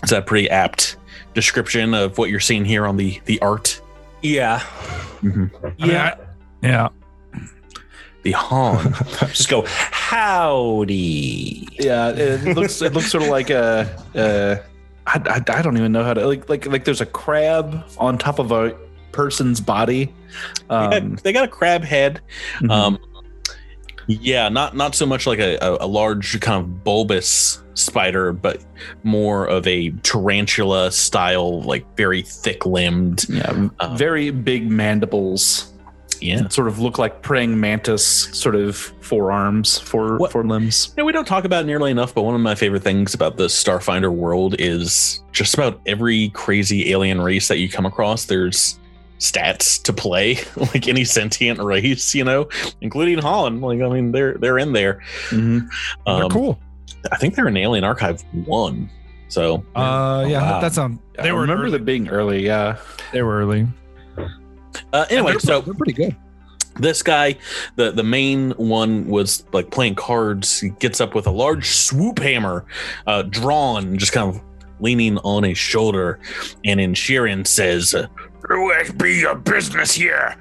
is 0.04 0.12
that 0.12 0.20
a 0.20 0.26
pretty 0.26 0.50
apt 0.50 0.98
description 1.34 1.94
of 1.94 2.18
what 2.18 2.30
you're 2.30 2.40
seeing 2.40 2.66
here 2.66 2.86
on 2.86 2.98
the 2.98 3.20
the 3.26 3.40
art? 3.42 3.82
Yeah. 4.22 4.60
Mhm. 5.22 5.74
Yeah, 5.78 6.16
yeah. 6.62 6.90
The 8.24 8.32
Haan. 8.34 8.94
Just 9.28 9.50
go, 9.50 9.64
howdy. 9.68 11.68
Yeah, 11.80 12.10
it 12.10 12.56
looks 12.56 12.82
it 12.82 12.94
looks 12.94 13.12
sort 13.12 13.24
of 13.24 13.30
like 13.30 13.50
a. 13.50 13.88
Uh, 14.16 14.56
I, 15.06 15.22
I, 15.30 15.60
I 15.60 15.62
don't 15.62 15.78
even 15.78 15.92
know 15.92 16.04
how 16.04 16.14
to 16.14 16.26
like 16.28 16.50
like 16.50 16.66
like 16.66 16.86
there's 16.86 17.02
a 17.02 17.06
crab 17.06 17.84
on 17.98 18.18
top 18.18 18.40
of 18.40 18.52
a 18.52 18.76
person's 19.12 19.60
body. 19.62 20.06
they, 20.06 20.14
got, 20.70 20.94
Um, 21.02 21.16
they 21.24 21.34
got 21.34 21.46
a 21.46 21.48
crab 21.48 21.84
head. 21.84 22.22
mhm. 22.60 22.72
Um, 22.72 23.00
yeah, 24.08 24.50
not 24.50 24.76
not 24.76 24.96
so 24.96 25.06
much 25.06 25.28
like 25.28 25.40
a, 25.40 25.58
a, 25.58 25.86
a 25.86 25.88
large 25.88 26.40
kind 26.40 26.62
of 26.62 26.84
bulbous 26.84 27.62
spider, 27.74 28.32
but 28.34 28.64
more 29.04 29.46
of 29.46 29.68
a 29.68 29.92
tarantula 30.04 30.92
style, 30.92 31.62
like 31.64 31.86
very 31.98 32.22
thick 32.22 32.66
limbed. 32.66 33.28
yeah, 33.30 33.50
um, 33.80 33.98
very 33.98 34.30
big 34.32 34.70
mandibles. 34.70 35.74
Yeah. 36.22 36.48
sort 36.50 36.68
of 36.68 36.80
look 36.80 36.98
like 36.98 37.22
praying 37.22 37.60
mantis 37.60 38.06
sort 38.06 38.56
of 38.56 38.76
forearms, 39.02 39.78
for 39.80 40.18
What- 40.18 40.32
forelimbs. 40.32 40.94
Yeah, 40.98 41.04
we 41.04 41.12
don't 41.12 41.28
talk 41.28 41.46
about 41.46 41.64
it 41.64 41.68
nearly 41.68 41.92
enough, 41.92 42.14
but 42.14 42.24
one 42.24 42.36
of 42.36 42.42
my 42.42 42.56
favorite 42.56 42.84
things 42.84 43.14
about 43.14 43.38
the 43.38 43.46
Starfinder 43.48 44.12
world 44.12 44.56
is 44.60 45.24
just 45.32 45.54
about 45.54 45.80
every 45.86 46.30
crazy 46.30 46.92
alien 46.92 47.22
race 47.22 47.48
that 47.48 47.58
you 47.60 47.70
come 47.70 47.86
across, 47.86 48.26
there's 48.26 48.80
stats 49.20 49.82
to 49.84 49.92
play, 49.94 50.38
like 50.56 50.88
any 50.88 51.04
sentient 51.04 51.60
race, 51.60 52.14
you 52.14 52.24
know, 52.24 52.48
including 52.82 53.18
Haan. 53.20 53.62
Like, 53.62 53.82
I 53.82 53.90
mean, 53.90 54.12
they're 54.12 54.36
they're 54.36 54.58
in 54.60 54.74
there. 54.74 55.02
Mhm. 55.30 55.68
They're 56.06 56.24
Um, 56.26 56.30
cool. 56.30 56.60
I 57.12 57.18
think 57.18 57.36
they're 57.36 57.48
in 57.48 57.58
Alien 57.58 57.84
Archive 57.84 58.24
one. 58.46 58.90
So 59.30 59.64
Uh, 59.76 60.26
yeah, 60.28 60.42
wow. 60.42 60.60
that 60.62 60.74
sounds. 60.74 61.00
They 61.22 61.30
I 61.30 61.32
were 61.34 61.42
remember 61.42 61.64
early. 61.64 61.72
them 61.72 61.84
being 61.86 62.08
early. 62.10 62.46
Yeah, 62.46 62.78
They 63.12 63.22
were 63.24 63.40
early. 63.40 63.68
Uh, 64.94 65.06
anyway, 65.10 65.32
they're, 65.32 65.40
so 65.40 65.62
they're 65.62 65.74
pretty 65.74 65.94
good. 65.94 66.16
this 66.80 67.02
guy 67.02 67.36
the 67.76 67.92
the 67.92 68.04
main 68.04 68.52
one 68.52 69.08
was 69.08 69.46
like 69.52 69.72
playing 69.72 69.96
cards 69.96 70.60
he 70.60 70.70
gets 70.70 71.02
up 71.02 71.16
with 71.16 71.26
a 71.26 71.32
large 71.32 71.68
swoop 71.70 72.20
hammer 72.20 72.66
uh 73.08 73.24
drawn 73.24 73.98
just 73.98 74.12
kind 74.12 74.36
of 74.36 74.42
leaning 74.80 75.18
on 75.20 75.42
his 75.44 75.58
shoulder 75.58 76.20
and 76.66 76.80
in 76.80 76.94
Shirren 76.94 77.48
says 77.48 77.96
Would 78.50 78.98
be 78.98 79.16
your 79.18 79.36
business 79.36 79.94
here? 79.94 80.38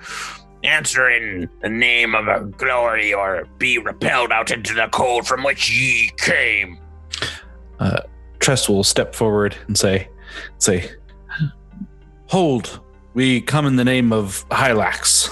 Answer 0.62 1.08
in 1.08 1.48
the 1.62 1.68
name 1.68 2.14
of 2.14 2.28
a 2.28 2.44
glory, 2.44 3.14
or 3.14 3.46
be 3.58 3.78
repelled 3.78 4.32
out 4.32 4.50
into 4.50 4.74
the 4.74 4.88
cold 4.92 5.26
from 5.26 5.42
which 5.44 5.70
ye 5.70 6.10
came. 6.18 6.78
Trest 8.40 8.68
will 8.68 8.84
step 8.84 9.14
forward 9.14 9.56
and 9.68 9.76
say, 9.76 10.08
"Say, 10.58 10.90
hold. 12.26 12.80
We 13.16 13.40
come 13.40 13.64
in 13.64 13.76
the 13.76 13.84
name 13.84 14.12
of 14.12 14.44
Hylax." 14.50 15.30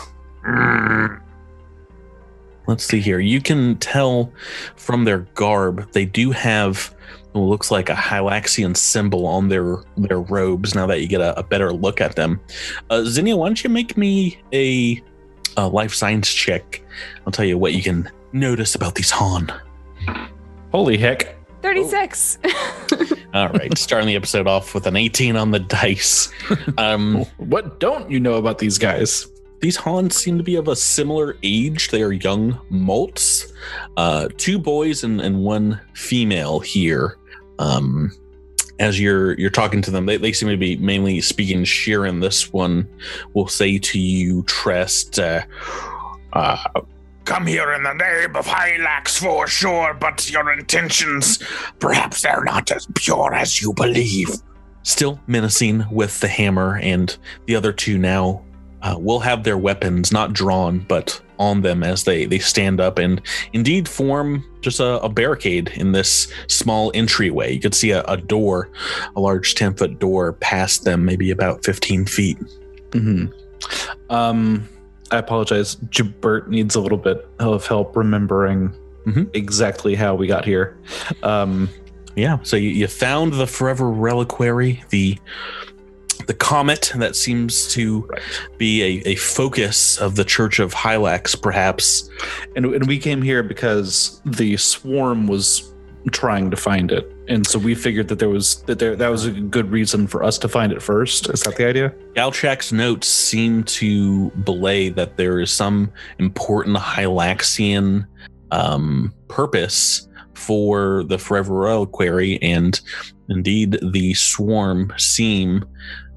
Let's 2.67 2.83
see 2.83 2.99
here. 2.99 3.21
You 3.21 3.43
can 3.43 3.77
tell 3.77 4.33
from 4.77 5.05
their 5.05 5.19
garb 5.35 5.93
they 5.93 6.07
do 6.07 6.31
have 6.31 6.95
what 7.33 7.43
looks 7.43 7.71
like 7.71 7.91
a 7.91 7.95
Hylaxian 7.95 8.75
symbol 8.75 9.27
on 9.27 9.51
their 9.51 9.77
their 9.99 10.21
robes. 10.21 10.75
Now 10.75 10.87
that 10.87 11.03
you 11.03 11.07
get 11.07 11.21
a, 11.21 11.39
a 11.39 11.43
better 11.43 11.75
look 11.75 12.01
at 12.01 12.17
them, 12.17 12.41
uh, 12.89 13.05
Zinnia, 13.05 13.37
why 13.37 13.49
don't 13.49 13.63
you 13.63 13.69
make 13.69 13.99
me 13.99 14.39
a, 14.55 15.03
a 15.59 15.69
life 15.69 15.93
science 15.93 16.33
check? 16.33 16.83
I'll 17.27 17.33
tell 17.33 17.45
you 17.45 17.59
what 17.59 17.75
you 17.75 17.83
can 17.83 18.11
notice 18.33 18.75
about 18.75 18.95
these 18.95 19.11
Haan. 19.11 19.53
Holy 20.73 20.97
heck! 20.97 21.37
36. 21.65 22.39
All 23.35 23.49
right, 23.49 23.77
starting 23.79 24.07
the 24.07 24.17
episode 24.17 24.47
off 24.47 24.75
with 24.75 24.87
an 24.87 24.97
18 24.97 25.35
on 25.35 25.51
the 25.51 25.61
dice. 25.61 26.31
Um, 26.77 27.25
What 27.39 27.81
don't 27.81 28.11
you 28.11 28.21
know 28.21 28.35
about 28.35 28.59
these 28.59 28.77
guys? 28.77 29.27
these 29.61 29.79
Haans 29.79 30.13
seem 30.13 30.37
to 30.37 30.45
be 30.45 30.57
of 30.57 30.69
a 30.69 30.77
similar 30.77 31.39
age. 31.43 31.89
They 31.89 32.03
are 32.03 32.13
young 32.13 32.61
malts, 32.69 33.51
uh, 33.97 34.29
two 34.37 34.59
boys 34.59 35.05
and, 35.05 35.23
and 35.23 35.43
one 35.43 35.81
female 35.95 36.61
here. 36.61 37.17
Um, 37.59 38.13
as 38.79 39.01
you're 39.01 39.33
you're 39.39 39.49
talking 39.49 39.81
to 39.83 39.91
them, 39.91 40.05
they, 40.05 40.19
they 40.19 40.35
seem 40.35 40.51
to 40.51 40.59
be 40.59 40.77
mainly 40.77 41.23
speaking 41.23 41.65
Shirren. 41.65 42.21
This 42.21 42.53
one 42.53 42.87
will 43.33 43.49
say 43.49 43.79
to 43.79 43.99
you, 43.99 44.43
Trest, 44.43 45.19
uh, 45.19 45.41
uh, 46.35 46.59
come 47.25 47.47
here 47.47 47.73
in 47.73 47.83
the 47.83 47.93
name 47.95 48.37
of 48.37 48.47
Hylax 48.47 49.19
for 49.19 49.47
sure, 49.47 49.95
but 49.95 50.31
your 50.31 50.53
intentions, 50.53 51.39
perhaps 51.79 52.23
they're 52.23 52.45
not 52.45 52.71
as 52.71 52.87
pure 52.95 53.35
as 53.35 53.61
you 53.63 53.73
believe. 53.75 54.31
still 54.83 55.19
menacing 55.27 55.85
with 55.91 56.21
the 56.21 56.29
hammer, 56.29 56.79
and 56.79 57.17
the 57.47 57.57
other 57.57 57.73
two 57.73 57.99
now 57.99 58.45
uh, 58.83 58.97
will 58.99 59.21
have 59.21 59.43
their 59.45 59.59
weapons 59.59 60.13
not 60.13 60.33
drawn 60.33 60.79
but 60.81 61.21
on 61.39 61.63
them 61.63 61.83
as 61.83 62.05
they 62.05 62.27
they 62.27 62.39
stand 62.39 62.81
up 62.81 62.97
and 62.99 63.21
indeed 63.55 63.89
form 63.89 64.45
just 64.61 64.79
a, 64.79 65.01
a 65.01 65.09
barricade 65.09 65.69
in 65.75 65.91
this 65.93 66.29
small 66.49 66.93
entryway. 66.95 67.53
You 67.53 67.61
could 67.61 67.75
see 67.75 67.91
a, 67.91 68.05
a 68.05 68.17
door, 68.17 68.71
a 69.17 69.21
large 69.21 69.55
ten 69.55 69.75
foot 69.75 69.99
door 69.99 70.35
past 70.35 70.85
them, 70.85 71.05
maybe 71.05 71.31
about 71.31 71.65
fifteen 71.65 72.07
feet. 72.07 72.39
hmm 72.93 73.27
Um, 74.11 74.69
I 75.11 75.19
apologize. 75.19 75.77
Jabert 75.91 76.49
needs 76.49 76.75
a 76.75 76.81
little 76.81 76.99
bit 76.99 77.29
of 77.39 77.67
help 77.67 77.97
remembering 77.97 78.73
Mhm. 79.07 79.29
exactly 79.35 79.95
how 79.95 80.15
we 80.15 80.27
got 80.27 80.45
here. 80.45 80.77
Um, 81.23 81.69
Yeah, 82.17 82.39
so 82.45 82.57
you, 82.57 82.71
you 82.71 82.87
found 82.87 83.33
the 83.35 83.47
forever 83.47 83.91
reliquary, 83.91 84.83
the 84.91 85.19
the 86.29 86.33
comet 86.35 86.93
that 86.95 87.17
seems 87.17 87.71
to 87.75 88.09
be 88.57 88.83
a, 88.83 89.09
a 89.11 89.15
focus 89.17 89.99
of 89.99 90.15
the 90.15 90.25
Church 90.25 90.59
of 90.61 90.73
Hylax, 90.73 91.35
perhaps. 91.35 92.09
and, 92.57 92.65
and 92.67 92.87
we 92.87 92.99
came 92.99 93.21
here 93.21 93.43
because 93.43 94.23
the 94.25 94.57
swarm 94.57 95.27
was 95.27 95.74
trying 96.11 96.51
to 96.51 96.57
find 96.57 96.93
it, 96.93 97.11
and 97.29 97.47
so 97.47 97.59
we 97.59 97.75
figured 97.75 98.09
that 98.09 98.19
there 98.19 98.29
was 98.29 98.63
that 98.63 98.79
there 98.79 98.97
that 98.97 99.09
was 99.09 99.27
a 99.27 99.31
good 99.31 99.71
reason 99.71 100.07
for 100.07 100.23
us 100.23 100.39
to 100.39 100.49
find 100.49 100.73
it 100.73 100.83
first. 100.83 101.29
Is 101.31 101.43
that 101.43 101.57
the 101.57 101.67
idea? 101.67 101.91
Galchak's 102.15 102.73
notes 102.73 103.09
seem 103.09 103.65
to 103.65 104.31
belay 104.45 104.89
that 104.91 105.17
there 105.17 105.41
is 105.41 105.51
some 105.51 105.91
important 106.19 106.77
Hylaxian 106.77 108.07
um, 108.51 109.15
purpose 109.29 110.09
for 110.35 111.05
the 111.05 111.19
Forever 111.19 111.55
Reliquary, 111.55 112.39
and 112.43 112.81
indeed 113.29 113.79
the 113.93 114.15
swarm 114.15 114.93
seem 114.99 115.65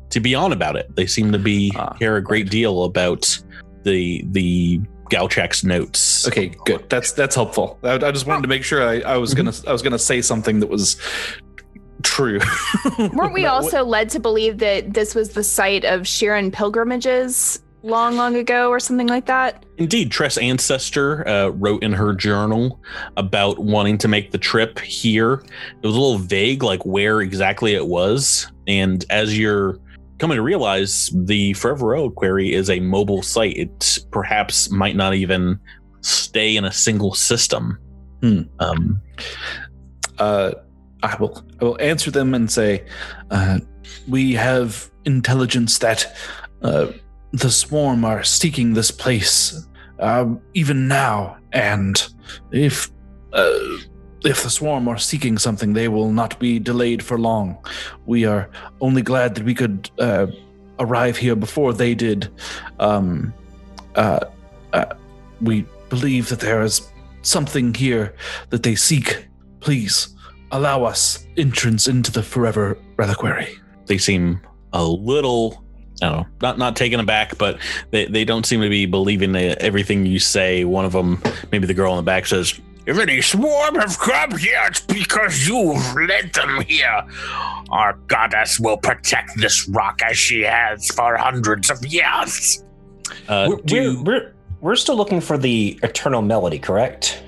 to 0.09 0.19
be 0.19 0.35
on 0.35 0.51
about 0.51 0.75
it. 0.75 0.95
They 0.95 1.05
seem 1.05 1.31
to 1.31 1.39
be 1.39 1.71
Ah, 1.75 1.93
care 1.93 2.17
a 2.17 2.21
great 2.21 2.49
deal 2.49 2.83
about 2.83 3.41
the 3.83 4.23
the 4.31 4.81
Galchak's 5.09 5.63
notes. 5.63 6.27
Okay, 6.27 6.49
good. 6.65 6.89
That's 6.89 7.11
that's 7.11 7.35
helpful. 7.35 7.79
I, 7.83 7.93
I 7.93 8.11
just 8.11 8.25
wanted 8.25 8.43
to 8.43 8.47
make 8.47 8.63
sure 8.63 8.87
I, 8.87 8.99
I 9.01 9.17
was 9.17 9.33
gonna 9.33 9.53
I 9.67 9.71
was 9.71 9.81
gonna 9.81 9.99
say 9.99 10.21
something 10.21 10.59
that 10.59 10.67
was 10.67 10.97
true. 12.03 12.39
Weren't 12.99 13.33
we 13.33 13.43
That 13.43 13.51
also 13.51 13.83
led 13.83 14.09
to 14.09 14.19
believe 14.19 14.59
that 14.59 14.93
this 14.93 15.15
was 15.15 15.29
the 15.29 15.43
site 15.43 15.85
of 15.85 16.07
Sharon 16.07 16.51
pilgrimages 16.51 17.61
long, 17.83 18.15
long 18.15 18.35
ago 18.35 18.69
or 18.69 18.79
something 18.79 19.07
like 19.07 19.25
that? 19.25 19.65
Indeed, 19.77 20.11
Tress 20.11 20.37
Ancestor 20.37 21.27
uh, 21.27 21.49
wrote 21.49 21.83
in 21.83 21.93
her 21.93 22.13
journal 22.13 22.79
about 23.15 23.59
wanting 23.59 23.97
to 23.99 24.07
make 24.07 24.31
the 24.31 24.37
trip 24.37 24.79
here. 24.79 25.43
It 25.81 25.85
was 25.85 25.95
a 25.95 25.99
little 25.99 26.17
vague, 26.17 26.63
like 26.63 26.85
where 26.85 27.21
exactly 27.21 27.73
it 27.73 27.87
was. 27.87 28.51
And 28.67 29.05
as 29.09 29.37
you're 29.37 29.79
coming 30.17 30.37
to 30.37 30.41
realize, 30.41 31.09
the 31.13 31.53
Forever 31.53 31.87
Reliquary 31.87 32.53
is 32.53 32.69
a 32.69 32.79
mobile 32.79 33.21
site. 33.21 33.57
It 33.57 33.99
perhaps 34.11 34.69
might 34.69 34.95
not 34.95 35.13
even 35.13 35.59
stay 36.01 36.55
in 36.55 36.65
a 36.65 36.71
single 36.71 37.13
system. 37.13 37.77
Hmm. 38.21 38.41
Um, 38.59 39.01
uh, 40.17 40.51
I 41.03 41.15
will 41.19 41.45
I 41.61 41.65
will 41.65 41.81
answer 41.81 42.11
them 42.11 42.33
and 42.33 42.51
say, 42.51 42.85
uh, 43.29 43.59
we 44.07 44.33
have 44.33 44.89
intelligence 45.05 45.77
that 45.79 46.17
uh, 46.61 46.87
the 47.33 47.51
swarm 47.51 48.03
are 48.03 48.23
seeking 48.23 48.73
this 48.73 48.89
place 48.89 49.67
um, 49.99 50.41
even 50.53 50.87
now, 50.87 51.37
and 51.53 52.07
if 52.51 52.89
uh, 53.33 53.59
if 54.23 54.43
the 54.43 54.49
swarm 54.49 54.87
are 54.87 54.97
seeking 54.97 55.37
something, 55.37 55.73
they 55.73 55.87
will 55.87 56.11
not 56.11 56.39
be 56.39 56.59
delayed 56.59 57.03
for 57.03 57.17
long. 57.17 57.57
We 58.05 58.25
are 58.25 58.49
only 58.81 59.01
glad 59.01 59.35
that 59.35 59.43
we 59.43 59.53
could 59.53 59.89
uh, 59.99 60.27
arrive 60.79 61.17
here 61.17 61.35
before 61.35 61.73
they 61.73 61.95
did. 61.95 62.29
Um, 62.79 63.33
uh, 63.95 64.19
uh, 64.73 64.95
we 65.41 65.65
believe 65.89 66.29
that 66.29 66.39
there 66.39 66.61
is 66.61 66.81
something 67.21 67.73
here 67.73 68.15
that 68.49 68.63
they 68.63 68.75
seek. 68.75 69.27
Please 69.59 70.15
allow 70.51 70.83
us 70.83 71.25
entrance 71.35 71.87
into 71.87 72.11
the 72.11 72.23
forever 72.23 72.77
reliquary. 72.95 73.57
they 73.85 73.97
seem 73.97 74.39
a 74.73 74.83
little 74.83 75.63
I 76.01 76.09
don't 76.09 76.17
know, 76.17 76.27
not 76.41 76.57
not 76.59 76.75
taken 76.75 76.99
aback, 76.99 77.37
but 77.39 77.57
they, 77.89 78.05
they 78.05 78.23
don't 78.23 78.45
seem 78.45 78.61
to 78.61 78.69
be 78.69 78.85
believing 78.85 79.35
everything 79.35 80.05
you 80.05 80.19
say. 80.19 80.63
One 80.63 80.85
of 80.85 80.91
them, 80.91 81.21
maybe 81.51 81.65
the 81.65 81.73
girl 81.73 81.93
in 81.93 81.97
the 81.97 82.03
back, 82.03 82.27
says, 82.27 82.59
If 82.87 82.97
any 82.97 83.21
swarm 83.21 83.75
have 83.75 83.99
come 83.99 84.37
here, 84.37 84.61
it's 84.65 84.79
because 84.79 85.45
you've 85.45 85.93
led 85.93 86.31
them 86.33 86.61
here. 86.61 87.03
Our 87.69 87.93
goddess 88.07 88.61
will 88.61 88.77
protect 88.77 89.31
this 89.37 89.67
rock 89.67 90.01
as 90.03 90.17
she 90.17 90.41
has 90.41 90.87
for 90.91 91.17
hundreds 91.17 91.69
of 91.69 91.85
years. 91.85 92.63
uh, 93.27 93.47
we're, 93.49 93.57
"Do 93.57 94.03
we're, 94.03 94.13
we're, 94.13 94.33
we're 94.61 94.75
still 94.77 94.95
looking 94.95 95.19
for 95.19 95.37
the 95.37 95.77
Eternal 95.83 96.21
Melody, 96.21 96.59
correct? 96.59 97.21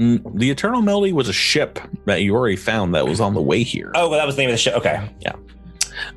Mm, 0.00 0.36
the 0.36 0.50
Eternal 0.50 0.82
Melody 0.82 1.12
was 1.12 1.28
a 1.28 1.32
ship 1.32 1.78
that 2.06 2.22
you 2.22 2.34
already 2.34 2.56
found 2.56 2.92
that 2.96 3.06
was 3.06 3.20
on 3.20 3.34
the 3.34 3.42
way 3.42 3.62
here. 3.62 3.92
Oh, 3.94 4.08
well, 4.08 4.18
that 4.18 4.26
was 4.26 4.34
the 4.34 4.42
name 4.42 4.50
of 4.50 4.54
the 4.54 4.58
ship. 4.58 4.74
Okay. 4.74 5.08
Yeah. 5.20 5.32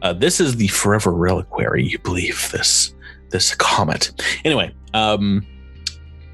Uh, 0.01 0.13
this 0.13 0.39
is 0.39 0.55
the 0.55 0.67
Forever 0.69 1.11
Reliquary. 1.13 1.83
You 1.83 1.99
believe 1.99 2.49
this 2.51 2.95
this 3.29 3.53
comet. 3.55 4.11
Anyway, 4.43 4.73
um, 4.93 5.45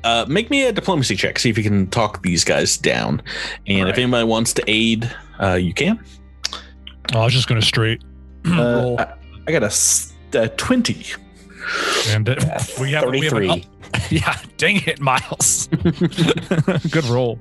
uh, 0.08 0.26
make 0.28 0.50
me 0.50 0.66
a 0.66 0.72
diplomacy 0.72 1.16
check. 1.16 1.38
See 1.38 1.50
if 1.50 1.58
you 1.58 1.64
can 1.64 1.88
talk 1.88 2.22
these 2.24 2.44
guys 2.44 2.78
down. 2.78 3.22
And 3.68 3.90
if 3.90 3.98
anybody 3.98 4.24
wants 4.24 4.54
to 4.54 4.64
aid, 4.66 5.10
uh, 5.42 5.56
you 5.56 5.74
can. 5.74 6.00
Oh, 7.14 7.20
I 7.20 7.26
was 7.26 7.34
just 7.34 7.48
gonna 7.48 7.62
straight 7.62 8.02
Uh, 8.46 8.52
roll, 8.52 9.00
I, 9.00 9.14
I 9.48 9.52
got 9.52 9.64
a 9.64 10.48
20. 10.48 11.06
and 12.10 12.30
it, 12.30 12.40
we 12.40 12.46
have 12.46 12.80
we 12.80 12.92
have 12.92 13.04
an 13.04 13.20
33. 13.20 13.66
yeah, 14.10 14.40
dang 14.56 14.82
it, 14.86 15.02
Miles. 15.02 15.68
Good 16.92 17.06
roll. 17.06 17.38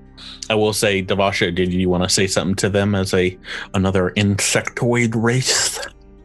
I 0.51 0.57
will 0.57 0.73
say, 0.73 1.03
Devasha, 1.03 1.55
did 1.55 1.73
you 1.73 1.89
want 1.89 2.03
to 2.03 2.09
say 2.09 2.27
something 2.27 2.57
to 2.57 2.69
them 2.69 2.97
as 2.97 3.15
a 3.15 3.39
another 3.75 4.11
insectoid 4.17 5.13
race? 5.15 5.79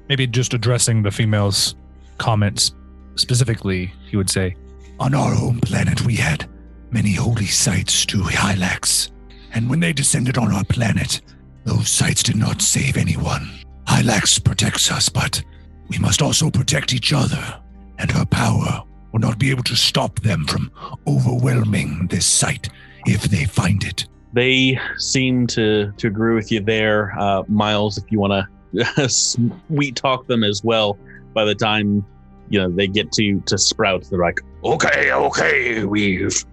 Maybe 0.10 0.26
just 0.26 0.56
addressing 0.56 1.04
the 1.04 1.12
female's 1.12 1.76
comments 2.18 2.74
specifically, 3.16 3.94
he 4.10 4.18
would 4.18 4.30
say, 4.30 4.56
On 5.02 5.16
our 5.16 5.34
home 5.34 5.60
planet, 5.60 6.06
we 6.06 6.14
had 6.14 6.48
many 6.92 7.14
holy 7.14 7.48
sites 7.48 8.06
to 8.06 8.20
Hylax. 8.20 9.10
And 9.52 9.68
when 9.68 9.80
they 9.80 9.94
descended 9.94 10.38
on 10.38 10.54
our 10.54 10.64
planet, 10.66 11.22
those 11.64 11.90
sites 11.90 12.22
did 12.22 12.36
not 12.36 12.62
save 12.62 12.98
anyone. 12.98 13.50
Hylax 13.88 14.38
protects 14.38 14.92
us, 14.92 15.10
but 15.10 15.44
we 15.88 15.98
must 15.98 16.22
also 16.22 16.52
protect 16.52 16.94
each 16.94 17.14
other. 17.14 17.60
And 17.98 18.12
her 18.12 18.26
power 18.26 18.84
will 19.12 19.20
not 19.20 19.40
be 19.40 19.50
able 19.50 19.64
to 19.64 19.76
stop 19.76 20.20
them 20.20 20.46
from 20.46 20.72
overwhelming 21.08 22.06
this 22.06 22.28
site 22.28 22.70
if 23.08 23.24
they 23.24 23.46
find 23.46 23.84
it. 23.84 24.08
They 24.34 24.80
seem 24.98 25.48
to 25.48 25.92
to 25.98 26.08
agree 26.08 26.36
with 26.36 26.52
you 26.52 26.60
there, 26.60 27.20
uh, 27.20 27.42
Miles. 27.48 27.98
If 27.98 28.12
you 28.12 28.20
want 28.20 28.48
to 28.76 29.10
sweet 29.10 29.96
talk 29.96 30.28
them 30.28 30.44
as 30.44 30.64
well, 30.64 31.00
by 31.34 31.44
the 31.44 31.56
time 31.56 32.06
you 32.52 32.60
know 32.60 32.70
they 32.70 32.88
get 32.88 33.12
to 33.14 33.40
to 33.50 33.58
sprout. 33.58 34.04
They're 34.10 34.20
like, 34.20 34.40
Okay, 34.64 35.12
okay, 35.12 35.84
we've 35.86 36.46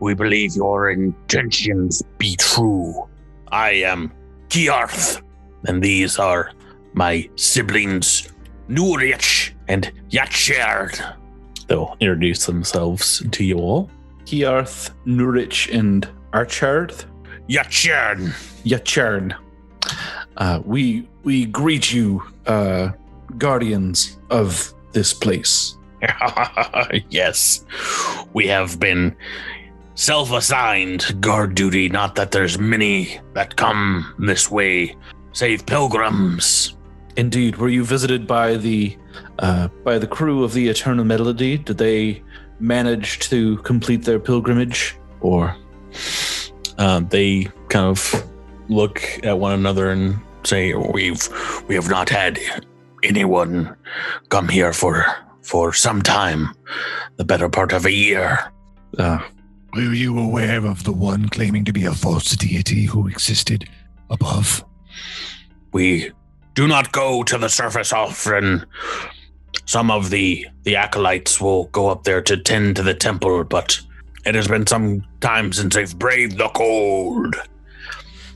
we 0.00 0.14
believe 0.14 0.56
your 0.56 0.90
intentions 0.90 2.02
be 2.18 2.36
true. 2.36 3.06
I 3.52 3.70
am 3.92 4.12
Kiarth, 4.48 5.20
and 5.66 5.82
these 5.82 6.18
are 6.18 6.52
my 6.94 7.28
siblings, 7.36 8.32
Nurich 8.68 9.54
and 9.68 9.90
Yacherd. 10.10 10.94
they'll 11.68 11.96
introduce 12.00 12.46
themselves 12.46 13.22
to 13.30 13.44
you 13.44 13.58
all. 13.58 13.90
Kiarth, 14.26 14.90
Nurich, 15.04 15.68
and 15.72 16.08
Archard. 16.32 17.04
Yacherd. 17.48 18.20
Yachern. 18.64 19.34
Uh, 20.36 20.60
we 20.64 21.08
we 21.24 21.46
greet 21.46 21.92
you, 21.92 22.22
uh, 22.46 22.90
guardians 23.38 24.18
of 24.30 24.72
this 24.94 25.12
place. 25.12 25.76
yes, 27.10 27.64
we 28.32 28.46
have 28.46 28.78
been 28.78 29.16
self 29.94 30.32
assigned 30.32 31.20
guard 31.20 31.54
duty. 31.54 31.88
Not 31.88 32.14
that 32.14 32.30
there's 32.30 32.58
many 32.58 33.20
that 33.34 33.56
come 33.56 34.14
this 34.18 34.50
way, 34.50 34.96
save 35.32 35.66
pilgrims. 35.66 36.76
Indeed, 37.16 37.56
were 37.56 37.68
you 37.68 37.84
visited 37.84 38.26
by 38.26 38.56
the 38.56 38.96
uh, 39.38 39.68
by 39.84 39.98
the 39.98 40.06
crew 40.06 40.44
of 40.44 40.52
the 40.52 40.68
Eternal 40.68 41.04
Melody? 41.04 41.58
Did 41.58 41.78
they 41.78 42.22
manage 42.60 43.20
to 43.30 43.58
complete 43.58 44.04
their 44.04 44.18
pilgrimage, 44.18 44.96
or 45.20 45.56
Uh, 46.76 46.98
they 47.08 47.46
kind 47.68 47.86
of 47.86 48.24
look 48.68 49.00
at 49.22 49.38
one 49.38 49.52
another 49.52 49.90
and 49.90 50.18
Say 50.44 50.74
we've 50.74 51.26
we 51.68 51.74
have 51.74 51.88
not 51.88 52.08
had 52.08 52.38
anyone 53.04 53.76
come 54.28 54.48
here 54.48 54.72
for 54.72 55.04
for 55.42 55.72
some 55.74 56.00
time, 56.00 56.48
the 57.16 57.24
better 57.24 57.48
part 57.50 57.72
of 57.72 57.84
a 57.84 57.92
year. 57.92 58.50
uh, 58.98 59.18
Were 59.74 59.92
you 59.92 60.18
aware 60.18 60.64
of 60.64 60.84
the 60.84 60.92
one 60.92 61.28
claiming 61.28 61.64
to 61.66 61.72
be 61.72 61.84
a 61.84 61.92
false 61.92 62.34
deity 62.36 62.84
who 62.84 63.08
existed 63.08 63.68
above? 64.08 64.64
We 65.72 66.12
do 66.54 66.66
not 66.66 66.92
go 66.92 67.22
to 67.24 67.36
the 67.36 67.48
surface 67.48 67.92
often. 67.92 68.64
Some 69.66 69.90
of 69.90 70.10
the 70.10 70.46
the 70.62 70.76
acolytes 70.76 71.40
will 71.40 71.64
go 71.66 71.88
up 71.88 72.04
there 72.04 72.22
to 72.22 72.36
tend 72.36 72.76
to 72.76 72.82
the 72.82 72.94
temple, 72.94 73.44
but 73.44 73.80
it 74.24 74.34
has 74.34 74.48
been 74.48 74.66
some 74.66 75.04
time 75.20 75.52
since 75.52 75.74
they've 75.74 75.98
braved 75.98 76.38
the 76.38 76.48
cold. 76.48 77.34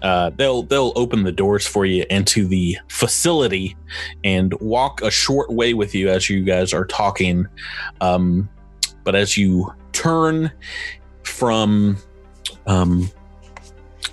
Uh, 0.02 0.30
they'll 0.36 0.62
they'll 0.62 0.92
open 0.96 1.24
the 1.24 1.32
doors 1.32 1.66
for 1.66 1.84
you 1.84 2.04
into 2.10 2.46
the 2.46 2.78
facility 2.88 3.76
and 4.24 4.52
walk 4.60 5.02
a 5.02 5.10
short 5.10 5.50
way 5.50 5.74
with 5.74 5.94
you 5.94 6.08
as 6.08 6.30
you 6.30 6.42
guys 6.42 6.72
are 6.72 6.84
talking. 6.84 7.46
Um, 8.00 8.48
but 9.04 9.14
as 9.14 9.36
you 9.36 9.72
turn 9.92 10.52
from 11.22 11.96
um, 12.66 13.10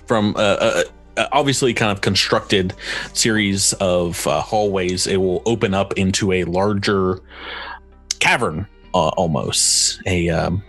from 0.06 0.34
uh, 0.36 0.84
uh, 1.16 1.28
obviously 1.32 1.74
kind 1.74 1.92
of 1.92 2.00
constructed 2.00 2.74
series 3.12 3.72
of 3.74 4.26
uh, 4.26 4.40
hallways, 4.40 5.06
it 5.06 5.18
will 5.18 5.42
open 5.46 5.74
up 5.74 5.92
into 5.94 6.32
a 6.32 6.44
larger 6.44 7.20
cavern, 8.18 8.66
almost 8.92 10.00
a 10.06 10.28
um, 10.30 10.62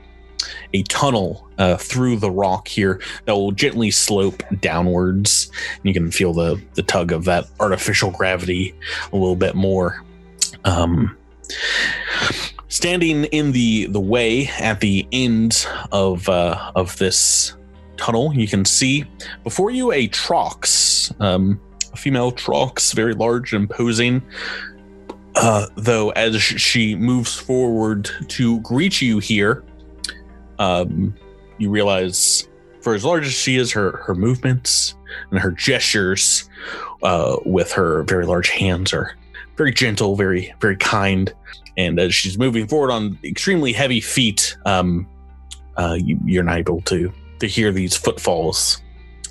a 0.74 0.84
tunnel 0.84 1.48
uh, 1.58 1.78
through 1.78 2.18
the 2.18 2.32
rock 2.32 2.68
here 2.68 3.02
that 3.26 3.36
will 3.36 3.52
gently 3.52 3.92
slope 3.92 4.44
downwards. 4.62 5.52
You 5.84 5.94
can 5.94 6.12
feel 6.12 6.34
the 6.34 6.62
the 6.76 6.84
tug 6.84 7.12
of 7.12 7.26
that 7.26 7.48
artificial 7.60 8.12
gravity 8.12 8.74
a 9.12 9.16
little 9.16 9.36
bit 9.36 9.56
more. 9.56 10.04
Um, 10.66 11.18
standing 12.68 13.26
in 13.26 13.52
the 13.52 13.88
the 13.88 14.00
way 14.00 14.48
at 14.60 14.80
the 14.80 15.08
end 15.12 15.66
of 15.92 16.28
uh, 16.30 16.72
of 16.76 16.98
this 16.98 17.56
tunnel, 17.98 18.34
you 18.34 18.48
can 18.48 18.66
see 18.66 19.06
before 19.44 19.72
you 19.72 19.92
a 19.92 20.08
Trox, 20.10 21.20
um, 21.22 21.60
a 21.94 21.98
female 21.98 22.32
Trox, 22.32 22.94
very 22.94 23.14
large 23.14 23.54
and 23.54 23.64
imposing. 23.64 24.22
Uh, 25.36 25.68
though, 25.76 26.10
as 26.12 26.42
she 26.42 26.96
moves 26.96 27.36
forward 27.36 28.10
to 28.28 28.60
greet 28.62 29.02
you 29.02 29.20
here, 29.20 29.64
um, 30.60 31.16
you 31.58 31.70
realize 31.70 32.48
for 32.82 32.94
as 32.96 33.04
large 33.04 33.26
as 33.26 33.34
she 33.34 33.58
is, 33.58 33.72
her 33.72 33.98
her 34.06 34.16
movements 34.16 34.96
and 35.32 35.40
her 35.40 35.52
gestures 35.52 36.50
uh, 37.04 37.38
with 37.46 37.72
her 37.72 38.04
very 38.04 38.26
large 38.26 38.50
hands 38.50 38.94
are 38.94 39.16
very 39.56 39.74
gentle, 39.74 40.16
very 40.16 40.54
very 40.62 40.78
kind. 40.78 41.34
And 41.78 42.00
as 42.00 42.16
she's 42.16 42.38
moving 42.38 42.68
forward 42.68 42.92
on 42.92 43.20
extremely 43.24 43.72
heavy 43.72 44.02
feet, 44.02 44.58
um, 44.66 45.08
uh, 45.78 45.98
you, 46.00 46.20
you're 46.26 46.44
not 46.44 46.58
able 46.58 46.82
to 46.82 47.12
to 47.40 47.48
hear 47.48 47.72
these 47.72 47.96
footfalls. 47.96 48.82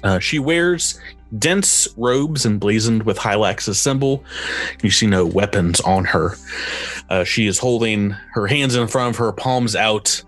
Uh, 0.03 0.19
she 0.19 0.39
wears 0.39 1.01
dense 1.39 1.89
robes 1.97 2.47
emblazoned 2.47 3.03
with 3.03 3.19
Hylax's 3.19 3.79
symbol. 3.79 4.23
You 4.83 4.91
see 4.91 5.07
no 5.07 5.27
weapons 5.27 5.81
on 5.81 6.05
her. 6.05 6.37
Uh, 7.09 7.25
she 7.25 7.47
is 7.47 7.59
holding 7.59 8.11
her 8.33 8.47
hands 8.47 8.77
in 8.77 8.87
front 8.87 9.15
of 9.15 9.19
her, 9.19 9.33
palms 9.33 9.75
out, 9.75 10.23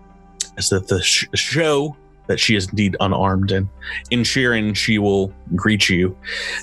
as 0.59 0.69
that 0.69 0.87
the 0.89 1.01
sh- 1.01 1.25
show 1.33 1.95
that 2.27 2.39
she 2.39 2.55
is 2.55 2.67
indeed 2.67 2.95
unarmed. 2.99 3.51
And 3.51 3.67
in 4.11 4.21
Shirren, 4.21 4.75
she 4.75 4.99
will 4.99 5.33
greet 5.55 5.89
you 5.89 6.15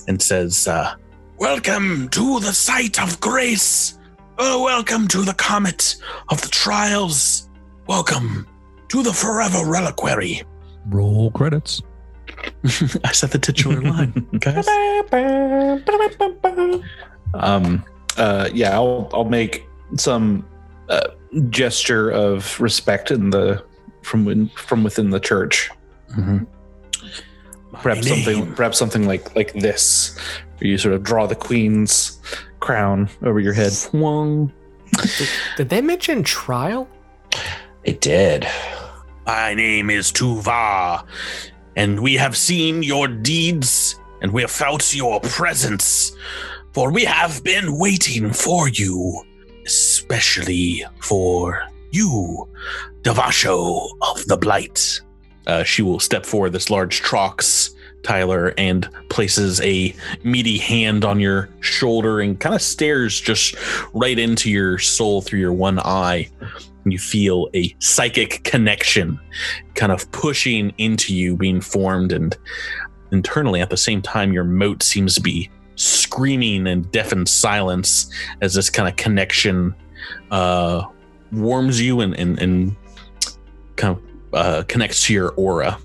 and 0.07 0.21
says, 0.21 0.69
uh, 0.69 0.95
Welcome 1.39 2.09
to 2.11 2.39
the 2.41 2.53
site 2.53 3.01
of 3.03 3.19
grace. 3.21 3.99
Oh, 4.39 4.63
welcome 4.63 5.09
to 5.09 5.23
the 5.23 5.35
comet 5.35 5.97
of 6.29 6.41
the 6.43 6.49
trials. 6.49 7.49
Welcome 7.87 8.47
to 8.89 9.03
the 9.03 9.13
forever 9.13 9.65
reliquary. 9.65 10.43
Roll 10.89 11.31
credits. 11.31 11.83
I 13.05 13.13
said 13.13 13.31
the 13.31 13.39
titular 13.39 13.81
line, 13.93 14.27
guys. 14.41 14.69
um, 17.35 17.85
uh, 18.19 18.51
yeah, 18.53 18.75
I'll 18.75 19.09
I'll 19.13 19.25
make 19.25 19.67
some 19.97 20.47
uh, 20.89 21.09
gesture 21.51 22.11
of 22.11 22.59
respect 22.61 23.11
in 23.11 23.31
the 23.31 23.65
from 24.07 24.25
within, 24.25 24.49
from 24.55 24.85
within 24.85 25.11
the 25.11 25.21
church. 25.21 25.69
Mhm. 26.17 26.47
Perhaps 27.83 28.09
something, 28.09 28.55
perhaps 28.55 28.79
something 28.79 29.07
like 29.07 29.35
like 29.35 29.53
this, 29.55 30.17
where 30.59 30.71
you 30.71 30.79
sort 30.79 30.95
of 30.95 31.03
draw 31.03 31.27
the 31.27 31.35
queen's 31.35 32.19
crown 32.61 33.11
over 33.23 33.41
your 33.41 33.53
head. 33.53 33.73
Swung. 33.73 34.53
Did 35.57 35.69
they 35.69 35.83
mention 35.83 36.23
trial? 36.23 36.89
It 37.85 38.01
did. 38.01 38.47
My 39.27 39.55
name 39.55 39.91
is 39.91 40.13
Tuva, 40.13 41.05
and 41.75 42.01
we 42.01 42.15
have 42.15 42.37
seen 42.37 42.83
your 42.83 43.09
deeds, 43.09 43.99
and 44.23 44.33
we 44.33 44.43
have 44.43 44.51
felt 44.53 44.95
your 44.95 45.21
presence, 45.21 46.13
for 46.73 46.91
we 46.93 47.05
have 47.05 47.43
been 47.43 47.77
waiting 47.77 48.33
for 48.33 48.69
you, 48.69 49.21
especially 49.67 50.85
for 51.01 51.61
you, 51.91 52.49
Devasho 53.03 53.89
of 54.03 54.27
the 54.27 54.37
Blight. 54.37 55.01
Uh, 55.47 55.63
she 55.63 55.83
will 55.83 56.01
step 56.01 56.27
forward, 56.27 56.53
this 56.53 56.71
large 56.71 57.03
Trox, 57.03 57.75
Tyler, 58.03 58.53
and 58.59 58.89
places 59.11 59.61
a 59.61 59.95
meaty 60.23 60.59
hand 60.59 61.05
on 61.05 61.21
your 61.21 61.49
shoulder 61.61 62.21
and 62.21 62.39
kind 62.41 62.55
of 62.55 62.63
stares 62.63 63.21
just 63.21 63.57
right 63.93 64.19
into 64.19 64.51
your 64.51 64.79
soul 64.79 65.21
through 65.21 65.41
your 65.41 65.53
one 65.53 65.79
eye. 65.81 66.29
And 66.85 66.93
you 66.93 66.99
feel 66.99 67.49
a 67.55 67.75
psychic 67.81 68.45
connection 68.45 69.19
kind 69.75 69.91
of 69.91 70.11
pushing 70.13 70.73
into 70.79 71.15
you, 71.15 71.37
being 71.37 71.61
formed. 71.61 72.13
And 72.13 72.37
internally, 73.11 73.61
at 73.61 73.71
the 73.71 73.77
same 73.77 74.03
time, 74.03 74.33
your 74.33 74.45
moat 74.45 74.83
seems 74.83 75.15
to 75.17 75.21
be 75.21 75.51
screaming 75.75 76.67
in 76.67 76.83
deafened 76.83 77.29
silence 77.29 78.11
as 78.41 78.55
this 78.55 78.71
kind 78.71 78.89
of 78.89 78.97
connection 78.97 79.75
uh, 80.31 80.85
warms 81.33 81.81
you 81.81 82.01
and, 82.01 82.15
and, 82.15 82.39
and 82.39 82.77
kind 83.77 83.97
of 83.97 84.03
uh, 84.35 84.63
connects 84.69 85.05
to 85.07 85.13
your 85.13 85.31
aura. 85.33 85.79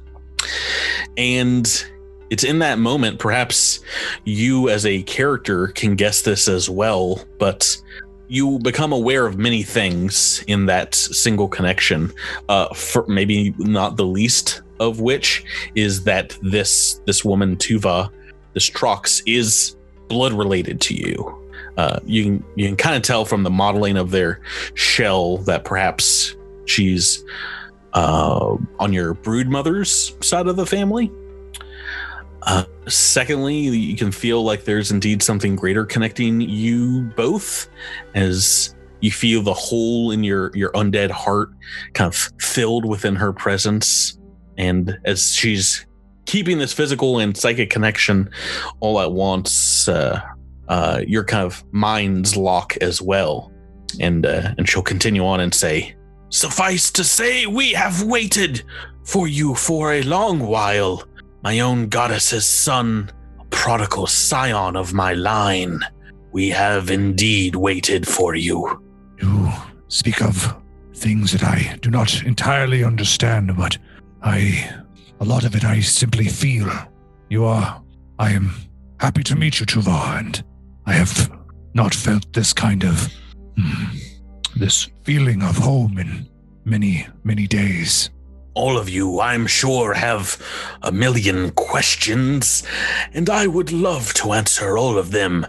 And 1.18 1.86
it's 2.30 2.44
in 2.44 2.60
that 2.60 2.80
moment, 2.80 3.20
perhaps 3.20 3.82
you 4.24 4.70
as 4.70 4.86
a 4.86 5.04
character 5.04 5.68
can 5.68 5.96
guess 5.96 6.22
this 6.22 6.48
as 6.48 6.70
well, 6.70 7.24
but 7.40 7.78
you 8.28 8.60
become 8.60 8.94
aware 8.94 9.26
of 9.26 9.38
many 9.38 9.62
things 9.62 10.42
in 10.48 10.66
that 10.68 10.96
single 10.96 11.50
connection. 11.50 12.12
Uh, 12.48 12.74
for 12.74 13.06
maybe 13.08 13.54
not 13.58 13.98
the 13.98 14.06
least 14.06 14.62
of 14.80 15.02
which 15.02 15.44
is 15.76 16.06
that 16.06 16.38
this 16.42 17.02
this 17.06 17.26
woman 17.26 17.58
Tuva, 17.58 18.10
this 18.54 18.70
Trox, 18.70 19.22
is 19.26 19.76
blood 20.08 20.32
related 20.32 20.80
to 20.82 20.96
you. 20.96 21.41
Uh, 21.82 22.00
you 22.06 22.24
can 22.24 22.46
you 22.56 22.68
can 22.68 22.76
kind 22.76 22.96
of 22.96 23.02
tell 23.02 23.26
from 23.26 23.42
the 23.42 23.50
modeling 23.50 23.98
of 23.98 24.12
their 24.12 24.40
shell 24.76 25.38
that 25.38 25.66
perhaps 25.66 26.36
she's 26.66 27.24
uh, 27.94 28.56
on 28.78 28.94
your 28.94 29.16
brood 29.16 29.48
mother's 29.48 30.16
side 30.22 30.46
of 30.46 30.58
the 30.58 30.66
family. 30.66 31.12
Uh, 32.44 32.66
secondly, 32.88 33.56
you 33.56 33.96
can 33.96 34.12
feel 34.12 34.44
like 34.44 34.64
there's 34.66 34.92
indeed 34.92 35.24
something 35.24 35.56
greater 35.56 35.84
connecting 35.84 36.40
you 36.40 37.02
both, 37.16 37.68
as 38.14 38.76
you 39.00 39.10
feel 39.10 39.42
the 39.42 39.52
hole 39.52 40.12
in 40.12 40.24
your 40.24 40.52
your 40.56 40.72
undead 40.74 41.10
heart 41.10 41.50
kind 41.96 42.14
of 42.14 42.16
filled 42.40 42.86
within 42.86 43.16
her 43.16 43.34
presence 43.34 44.20
and 44.56 45.00
as 45.04 45.34
she's 45.34 45.88
keeping 46.26 46.60
this 46.60 46.74
physical 46.74 47.18
and 47.18 47.36
psychic 47.36 47.72
connection 47.72 48.30
all 48.82 49.02
at 49.02 49.12
once 49.12 49.88
uh, 49.88 50.22
uh, 50.74 50.98
your 51.14 51.24
kind 51.32 51.46
of 51.46 51.64
minds 51.72 52.36
lock 52.36 52.70
as 52.82 53.02
well 53.02 53.52
and 54.00 54.26
uh, 54.26 54.54
and 54.58 54.68
she'll 54.68 54.90
continue 54.94 55.26
on 55.32 55.40
and 55.40 55.54
say 55.54 55.76
suffice 56.30 56.92
to 56.92 57.04
say 57.04 57.46
we 57.46 57.74
have 57.74 58.04
waited 58.04 58.64
for 59.04 59.28
you 59.28 59.54
for 59.56 59.94
a 59.94 60.02
long 60.04 60.40
while 60.40 61.04
my 61.44 61.60
own 61.60 61.90
goddess's 61.90 62.46
son 62.46 63.12
prodigal 63.50 64.08
scion 64.08 64.76
of 64.76 64.94
my 64.94 65.14
line 65.14 65.80
we 66.32 66.50
have 66.50 66.90
indeed 66.90 67.56
waited 67.56 68.08
for 68.08 68.36
you 68.36 68.60
You 69.22 69.52
speak 69.90 70.22
of 70.22 70.56
things 71.02 71.32
that 71.32 71.44
I 71.44 71.78
do 71.82 71.90
not 71.90 72.24
entirely 72.24 72.84
understand, 72.84 73.56
but 73.58 73.78
I. 74.22 74.70
A 75.20 75.26
lot 75.26 75.46
of 75.46 75.56
it 75.56 75.64
I 75.64 75.82
simply 75.82 76.26
feel. 76.26 76.68
You 77.30 77.46
are. 77.46 77.84
I 78.18 78.32
am 78.32 78.52
happy 79.00 79.24
to 79.24 79.36
meet 79.36 79.60
you, 79.60 79.66
Tuvar, 79.68 80.18
and 80.20 80.44
I 80.92 80.96
have 80.96 81.32
not 81.74 81.94
felt 81.94 82.34
this 82.34 82.52
kind 82.52 82.84
of. 82.84 83.10
hmm, 83.58 83.98
this 84.58 84.90
feeling 85.04 85.42
of 85.42 85.56
home 85.56 85.98
in 85.98 86.28
many, 86.66 87.08
many 87.24 87.48
days. 87.48 88.10
All 88.56 88.78
of 88.78 88.90
you, 88.90 89.22
I'm 89.22 89.48
sure, 89.48 89.94
have 89.94 90.38
a 90.82 90.92
million 90.92 91.52
questions, 91.52 92.64
and 93.14 93.30
I 93.30 93.48
would 93.48 93.72
love 93.72 94.14
to 94.16 94.34
answer 94.34 94.78
all 94.78 94.98
of 94.98 95.12
them 95.12 95.48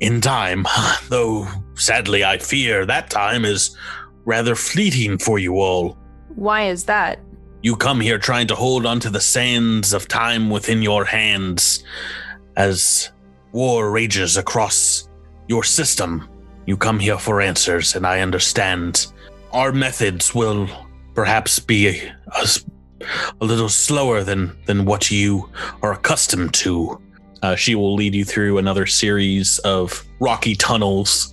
in 0.00 0.20
time, 0.20 0.66
though 1.08 1.48
sadly 1.72 2.22
I 2.22 2.36
fear 2.36 2.84
that 2.84 3.08
time 3.08 3.46
is 3.46 3.74
rather 4.26 4.54
fleeting 4.54 5.16
for 5.16 5.38
you 5.38 5.54
all. 5.54 5.96
Why 6.36 6.68
is 6.68 6.84
that? 6.84 7.20
You 7.62 7.74
come 7.74 8.02
here 8.02 8.18
trying 8.18 8.48
to 8.48 8.54
hold 8.54 8.84
onto 8.84 9.08
the 9.08 9.22
sands 9.22 9.94
of 9.94 10.08
time 10.08 10.50
within 10.50 10.82
your 10.82 11.06
hands 11.06 11.82
as 12.54 13.10
war 13.58 13.90
rages 13.90 14.36
across 14.36 15.08
your 15.48 15.64
system. 15.64 16.28
You 16.66 16.76
come 16.76 17.00
here 17.00 17.18
for 17.18 17.40
answers, 17.40 17.96
and 17.96 18.06
I 18.06 18.20
understand. 18.20 19.12
Our 19.52 19.72
methods 19.72 20.32
will 20.32 20.68
perhaps 21.12 21.58
be 21.58 21.88
a, 21.88 22.12
a, 22.36 22.46
a 23.40 23.44
little 23.44 23.68
slower 23.68 24.22
than, 24.22 24.56
than 24.66 24.84
what 24.84 25.10
you 25.10 25.50
are 25.82 25.92
accustomed 25.92 26.54
to. 26.54 27.02
Uh, 27.42 27.56
she 27.56 27.74
will 27.74 27.96
lead 27.96 28.14
you 28.14 28.24
through 28.24 28.58
another 28.58 28.86
series 28.86 29.58
of 29.60 30.04
rocky 30.20 30.54
tunnels 30.54 31.32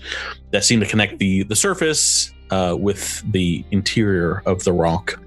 that 0.49 0.63
seem 0.63 0.79
to 0.79 0.87
connect 0.87 1.19
the, 1.19 1.43
the 1.43 1.55
surface 1.55 2.33
uh, 2.49 2.75
with 2.75 3.21
the 3.33 3.63
interior 3.69 4.41
of 4.47 4.63
the 4.63 4.73
rock 4.73 5.21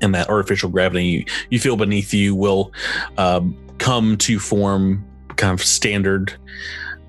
and 0.00 0.14
that 0.14 0.30
artificial 0.30 0.70
gravity 0.70 1.26
you 1.50 1.58
feel 1.58 1.76
beneath 1.76 2.14
you 2.14 2.34
will 2.34 2.72
um, 3.18 3.54
come 3.78 4.16
to 4.16 4.38
form 4.38 5.04
kind 5.38 5.58
of 5.58 5.64
standard 5.64 6.34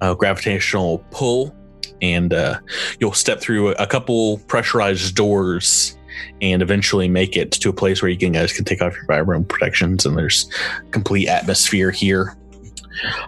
uh, 0.01 0.13
gravitational 0.13 1.03
pull 1.11 1.53
and 2.01 2.33
uh, 2.33 2.57
you'll 2.99 3.11
step 3.13 3.41
through 3.41 3.69
a 3.73 3.85
couple 3.85 4.37
pressurized 4.47 5.15
doors 5.15 5.97
and 6.41 6.61
eventually 6.61 7.09
make 7.09 7.35
it 7.35 7.51
to 7.51 7.69
a 7.69 7.73
place 7.73 8.01
where 8.01 8.09
you 8.09 8.17
can 8.17 8.31
guys 8.31 8.53
can 8.53 8.63
take 8.63 8.81
off 8.81 8.93
your 8.93 9.05
vibram 9.05 9.45
protections 9.47 10.05
and 10.05 10.17
there's 10.17 10.49
complete 10.91 11.27
atmosphere 11.27 11.91
here. 11.91 12.35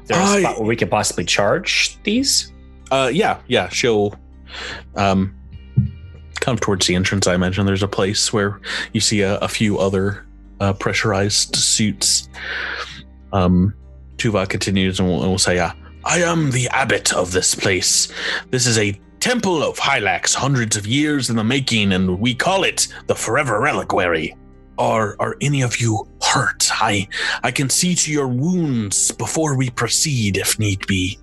Is 0.03 0.07
there 0.07 0.19
a 0.19 0.23
I- 0.23 0.41
spot 0.41 0.59
where 0.59 0.67
we 0.67 0.75
could 0.75 0.89
possibly 0.89 1.25
charge 1.25 2.01
these? 2.03 2.47
uh 2.91 3.09
yeah 3.13 3.39
yeah 3.47 3.69
she'll 3.69 4.13
um 4.97 5.33
come 6.41 6.57
towards 6.57 6.87
the 6.87 6.95
entrance 6.95 7.25
i 7.25 7.33
imagine. 7.33 7.65
There's 7.65 7.83
a 7.83 7.87
place 7.87 8.33
where 8.33 8.59
you 8.91 8.99
see 8.99 9.21
a, 9.21 9.37
a 9.37 9.47
few 9.47 9.77
other 9.79 10.25
uh, 10.59 10.73
pressurized 10.73 11.55
suits. 11.55 12.27
Um 13.31 13.73
tuva 14.21 14.47
continues 14.47 14.99
and 14.99 15.09
will, 15.09 15.21
and 15.23 15.31
will 15.31 15.39
say 15.39 15.57
uh, 15.57 15.71
i 16.05 16.19
am 16.19 16.51
the 16.51 16.67
abbot 16.69 17.13
of 17.13 17.31
this 17.31 17.55
place. 17.55 18.11
This 18.51 18.67
is 18.67 18.77
a 18.77 18.99
temple 19.19 19.63
of 19.63 19.77
hylax 19.79 20.33
hundreds 20.33 20.75
of 20.75 20.85
years 20.85 21.29
in 21.29 21.35
the 21.35 21.43
making 21.43 21.91
and 21.93 22.19
we 22.19 22.33
call 22.35 22.63
it 22.63 22.87
the 23.07 23.15
forever 23.15 23.59
reliquary. 23.59 24.35
Are 24.77 25.15
are 25.19 25.35
any 25.41 25.61
of 25.61 25.79
you 25.81 26.07
hurt? 26.21 26.69
I 26.71 27.07
i 27.43 27.51
can 27.51 27.69
see 27.69 27.95
to 27.95 28.11
your 28.11 28.27
wounds 28.27 29.11
before 29.11 29.55
we 29.57 29.69
proceed 29.71 30.37
if 30.37 30.59
need 30.59 30.85
be 30.87 31.19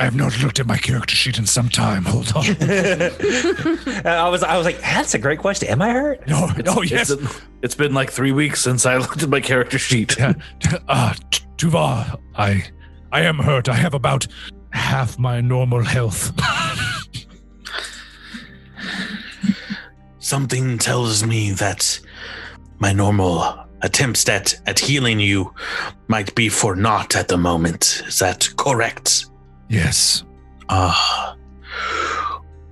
I 0.00 0.04
have 0.04 0.14
not 0.14 0.40
looked 0.40 0.60
at 0.60 0.66
my 0.66 0.78
character 0.78 1.16
sheet 1.16 1.38
in 1.38 1.46
some 1.46 1.68
time. 1.68 2.04
Hold 2.04 2.32
on. 2.36 2.44
I 4.06 4.28
was 4.28 4.44
I 4.44 4.56
was 4.56 4.64
like, 4.64 4.80
that's 4.80 5.14
a 5.14 5.18
great 5.18 5.40
question. 5.40 5.68
Am 5.68 5.82
I 5.82 5.90
hurt? 5.90 6.26
No, 6.28 6.46
no, 6.64 6.82
yes. 6.82 7.10
It's, 7.10 7.40
it's 7.62 7.74
been 7.74 7.94
like 7.94 8.10
three 8.10 8.30
weeks 8.30 8.60
since 8.62 8.86
I 8.86 8.96
looked 8.98 9.22
at 9.22 9.28
my 9.28 9.40
character 9.40 9.78
sheet. 9.78 10.16
Yeah. 10.16 10.34
Uh, 10.86 11.14
T- 11.30 11.44
Tuvar, 11.56 12.20
I, 12.36 12.64
I 13.10 13.22
am 13.22 13.38
hurt. 13.38 13.68
I 13.68 13.74
have 13.74 13.94
about 13.94 14.26
half 14.70 15.18
my 15.18 15.40
normal 15.40 15.82
health. 15.82 16.32
Something 20.20 20.78
tells 20.78 21.24
me 21.24 21.50
that 21.52 21.98
my 22.78 22.92
normal 22.92 23.64
attempts 23.82 24.28
at, 24.28 24.60
at 24.66 24.78
healing 24.78 25.18
you 25.18 25.52
might 26.06 26.34
be 26.34 26.48
for 26.48 26.76
naught 26.76 27.16
at 27.16 27.26
the 27.28 27.36
moment. 27.38 28.02
Is 28.06 28.18
that 28.20 28.48
correct? 28.56 29.26
Yes. 29.68 30.24
Ah. 30.68 31.36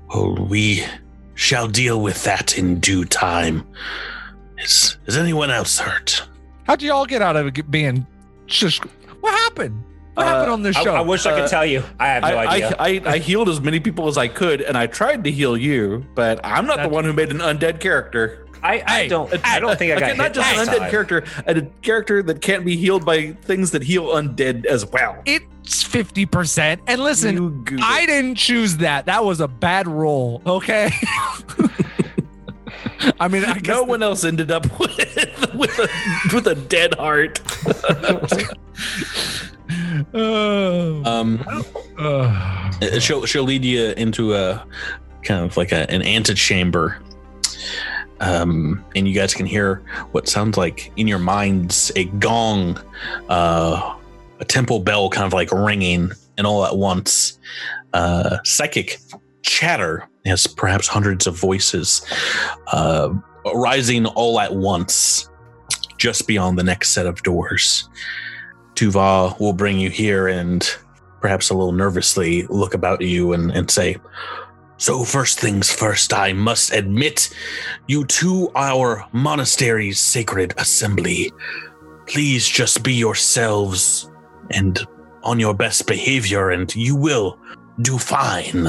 well, 0.09 0.35
we 0.49 0.85
shall 1.35 1.69
deal 1.69 2.01
with 2.03 2.23
that 2.25 2.59
in 2.59 2.81
due 2.81 3.05
time. 3.05 3.67
Is, 4.59 4.97
is 5.07 5.17
anyone 5.17 5.51
else 5.51 5.79
hurt? 5.79 6.27
How'd 6.65 6.83
you 6.83 6.93
all 6.93 7.07
get 7.07 7.23
out 7.23 7.37
of 7.37 7.47
it 7.47 7.71
being 7.71 8.07
just 8.47 8.83
what 9.21 9.33
happened? 9.41 9.83
What 10.15 10.27
Uh, 10.27 10.29
happened 10.31 10.51
on 10.53 10.63
this 10.63 10.77
show? 10.77 10.95
I 10.95 11.01
wish 11.03 11.27
I 11.27 11.33
could 11.35 11.45
Uh, 11.45 11.49
tell 11.49 11.67
you. 11.67 11.83
I 12.01 12.07
have 12.09 12.23
no 12.23 12.29
I, 12.29 12.47
idea. 12.55 12.77
I, 12.79 12.89
I, 12.89 13.13
I 13.15 13.19
healed 13.19 13.49
as 13.51 13.61
many 13.61 13.81
people 13.81 14.09
as 14.09 14.17
I 14.17 14.29
could, 14.29 14.63
and 14.63 14.77
I 14.77 14.87
tried 14.87 15.25
to 15.25 15.31
heal 15.31 15.57
you, 15.59 16.07
but 16.15 16.41
I'm 16.43 16.65
not 16.67 16.83
the 16.83 16.89
one 16.89 17.05
who 17.05 17.13
made 17.13 17.31
an 17.31 17.39
undead 17.39 17.81
character. 17.81 18.46
I, 18.67 18.83
I 18.87 18.93
Hey, 19.03 19.09
don't. 19.09 19.33
I 19.47 19.61
don't 19.61 19.79
think 19.79 19.93
I 19.93 20.01
got 20.01 20.17
not 20.17 20.27
hit 20.27 20.35
just 20.35 20.57
an 20.59 20.67
undead 20.67 20.79
time. 20.79 20.91
character, 20.91 21.25
a 21.47 21.63
character 21.83 22.23
that 22.25 22.41
can't 22.41 22.65
be 22.65 22.77
healed 22.77 23.05
by 23.05 23.33
things 23.33 23.71
that 23.73 23.83
heal 23.83 24.07
undead 24.09 24.67
as 24.67 24.85
well. 24.87 25.23
it's 25.25 25.83
fifty 25.83 26.27
percent. 26.27 26.81
And 26.87 27.01
listen, 27.03 27.65
I 27.83 28.07
didn't 28.07 28.37
choose 28.37 28.77
that. 28.79 29.07
That 29.07 29.25
was 29.25 29.41
a 29.41 29.49
bad 29.49 29.87
roll. 29.89 30.43
Okay. 30.47 30.91
I 33.21 33.29
mean, 33.29 33.45
I 33.45 33.55
guess 33.59 33.67
no 33.77 33.83
one 33.85 34.03
else 34.03 34.25
ended 34.25 34.51
up 34.51 34.65
with 34.81 34.97
with 35.55 35.79
a 35.79 35.89
with 36.35 36.47
a 36.47 36.55
dead 36.55 36.95
heart. 36.95 37.41
Oh, 40.15 41.03
um 41.05 41.45
uh, 41.99 42.73
Uh, 42.83 42.99
she'll 43.01 43.25
she'll 43.27 43.45
lead 43.45 43.65
you 43.65 43.93
into 43.97 44.35
a 44.35 44.65
kind 45.23 45.45
of 45.45 45.57
like 45.57 45.73
a, 45.73 45.91
an 45.91 46.03
antechamber 46.03 46.99
um 48.21 48.85
and 48.95 49.07
you 49.07 49.15
guys 49.15 49.35
can 49.35 49.47
hear 49.47 49.83
what 50.13 50.29
sounds 50.29 50.57
like 50.57 50.93
in 50.97 51.07
your 51.07 51.19
minds 51.19 51.93
a 51.97 52.05
gong 52.05 52.79
uh 53.29 53.95
a 54.41 54.45
temple 54.45 54.81
bell 54.81 55.09
kind 55.11 55.27
of 55.27 55.33
like 55.33 55.51
ringing 55.53 56.11
and 56.39 56.47
all 56.47 56.65
at 56.65 56.77
once 56.77 57.39
uh 57.93 58.39
psychic 58.45 58.99
chatter 59.43 60.09
as 60.25 60.47
perhaps 60.47 60.89
hundreds 60.89 61.27
of 61.27 61.39
voices 61.39 62.05
uh 62.69 63.13
rising 63.55 64.07
all 64.07 64.41
at 64.41 64.55
once 64.55 65.29
just 65.99 66.27
beyond 66.27 66.59
the 66.59 66.63
next 66.63 66.91
set 66.91 67.07
of 67.07 67.23
doors. 67.23 67.89
Tuva 68.75 69.39
will 69.41 69.53
bring 69.53 69.79
you 69.79 69.91
here 69.91 70.29
and 70.29 70.69
perhaps 71.21 71.51
a 71.51 71.55
little 71.55 71.73
nervously 71.73 72.47
look 72.49 72.75
about 72.75 73.01
you 73.01 73.33
and, 73.33 73.51
and 73.51 73.71
say, 73.71 73.97
So, 74.79 75.05
first 75.05 75.41
things 75.41 75.73
first, 75.73 76.13
I 76.13 76.35
must 76.35 76.73
admit 76.73 77.31
you 77.87 78.05
to 78.07 78.51
our 78.55 79.07
monastery's 79.13 79.99
sacred 79.99 80.53
assembly. 80.59 81.33
Please 82.07 82.47
just 82.47 82.83
be 82.83 82.93
yourselves 82.93 84.11
and 84.51 84.79
on 85.23 85.41
your 85.41 85.55
best 85.55 85.87
behavior, 85.87 86.51
and 86.51 86.75
you 86.77 86.95
will 86.95 87.39
do 87.81 87.97
fine. 87.97 88.69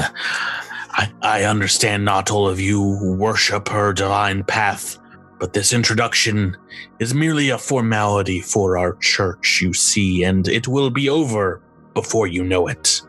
I, 0.90 1.12
I 1.22 1.44
understand 1.44 2.04
not 2.04 2.30
all 2.30 2.48
of 2.48 2.58
you 2.58 2.82
worship 3.18 3.68
her 3.68 3.92
divine 3.92 4.44
path, 4.44 4.98
but 5.38 5.52
this 5.52 5.74
introduction 5.74 6.56
is 6.98 7.14
merely 7.14 7.50
a 7.50 7.58
formality 7.58 8.40
for 8.40 8.78
our 8.78 8.94
church, 8.96 9.60
you 9.62 9.74
see, 9.74 10.24
and 10.24 10.48
it 10.48 10.66
will 10.66 10.90
be 10.90 11.08
over 11.08 11.62
before 11.94 12.26
you 12.26 12.42
know 12.42 12.66
it. 12.66 13.02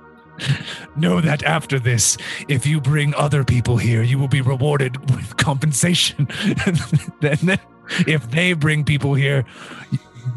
Know 0.96 1.22
that 1.22 1.44
after 1.44 1.80
this, 1.80 2.18
if 2.48 2.66
you 2.66 2.82
bring 2.82 3.14
other 3.16 3.44
people 3.44 3.78
here, 3.78 4.02
you 4.04 4.18
will 4.20 4.28
be 4.28 4.42
rewarded 4.42 4.98
with 5.12 5.38
compensation. 5.38 6.28
and 6.66 6.78
then 7.22 7.60
if 8.08 8.30
they 8.32 8.54
bring 8.54 8.84
people 8.84 9.14
here, 9.14 9.46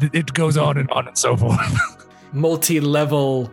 it 0.01 0.33
goes 0.33 0.57
on 0.57 0.77
and 0.77 0.89
on 0.91 1.07
and 1.07 1.17
so 1.17 1.35
forth. 1.37 2.07
Multi 2.33 2.79
level. 2.79 3.51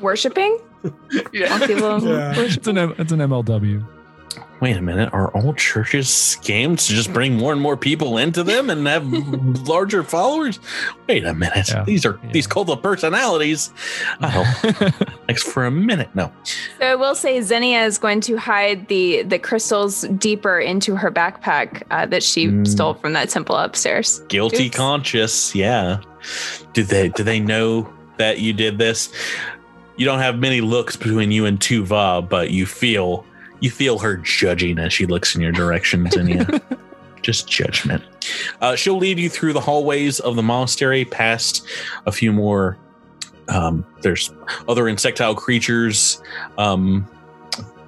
Worshipping? 0.00 0.58
Monkey 0.82 1.74
Lung 1.74 2.06
Yeah. 2.06 2.32
It's 2.36 2.66
an 2.66 2.78
M- 2.78 2.94
it's 2.98 3.12
an 3.12 3.18
MLW. 3.18 3.84
Wait 4.60 4.76
a 4.76 4.82
minute. 4.82 5.08
Are 5.14 5.28
all 5.34 5.54
churches 5.54 6.06
scams 6.08 6.86
to 6.88 6.92
just 6.94 7.12
bring 7.14 7.34
more 7.34 7.50
and 7.52 7.60
more 7.62 7.78
people 7.78 8.18
into 8.18 8.42
them 8.42 8.68
and 8.68 8.86
have 8.86 9.06
larger 9.66 10.02
followers? 10.02 10.60
Wait 11.08 11.24
a 11.24 11.32
minute. 11.32 11.68
Yeah. 11.70 11.84
These 11.84 12.04
are 12.04 12.20
Yeah. 12.22 12.32
these 12.32 12.46
cult 12.46 12.68
of 12.68 12.82
personalities. 12.82 13.72
Oh, 14.22 14.44
thanks 15.26 15.42
for 15.42 15.64
a 15.64 15.70
minute. 15.70 16.10
No. 16.14 16.30
So 16.78 16.84
I 16.86 16.94
will 16.94 17.14
say 17.14 17.40
Zinnia 17.40 17.84
is 17.84 17.96
going 17.98 18.20
to 18.22 18.36
hide 18.36 18.86
the 18.88 19.22
the 19.22 19.38
crystals 19.38 20.02
deeper 20.18 20.58
into 20.58 20.94
her 20.94 21.10
backpack 21.10 21.82
uh, 21.90 22.04
that 22.06 22.22
she 22.22 22.48
Mm. 22.48 22.66
stole 22.68 22.94
from 22.94 23.14
that 23.14 23.30
temple 23.30 23.56
upstairs. 23.56 24.20
Guilty 24.28 24.66
Oops. 24.66 24.76
conscious. 24.76 25.54
Yeah. 25.54 26.00
Do 26.74 26.84
they 26.84 27.08
do 27.08 27.22
they 27.22 27.40
know 27.40 27.90
that 28.18 28.40
you 28.40 28.52
did 28.52 28.76
this? 28.78 29.10
You 29.96 30.04
don't 30.06 30.18
have 30.20 30.38
many 30.38 30.60
looks 30.60 30.96
between 30.96 31.30
you 31.30 31.46
and 31.46 31.58
Tuva, 31.58 32.26
but 32.28 32.50
you 32.50 32.66
feel 32.66 33.24
you 33.60 33.70
feel 33.70 33.98
her 33.98 34.16
judging 34.16 34.78
as 34.78 34.92
she 34.92 35.06
looks 35.06 35.34
in 35.34 35.40
your 35.40 35.52
direction, 35.52 36.10
Zinnia. 36.10 36.60
Just 37.22 37.48
judgment. 37.48 38.02
Uh, 38.60 38.74
she'll 38.74 38.96
lead 38.96 39.18
you 39.18 39.28
through 39.28 39.52
the 39.52 39.60
hallways 39.60 40.20
of 40.20 40.36
the 40.36 40.42
monastery, 40.42 41.04
past 41.04 41.66
a 42.06 42.12
few 42.12 42.32
more. 42.32 42.78
Um, 43.48 43.84
there's 44.00 44.32
other 44.68 44.88
insectile 44.88 45.34
creatures 45.34 46.22
um, 46.56 47.06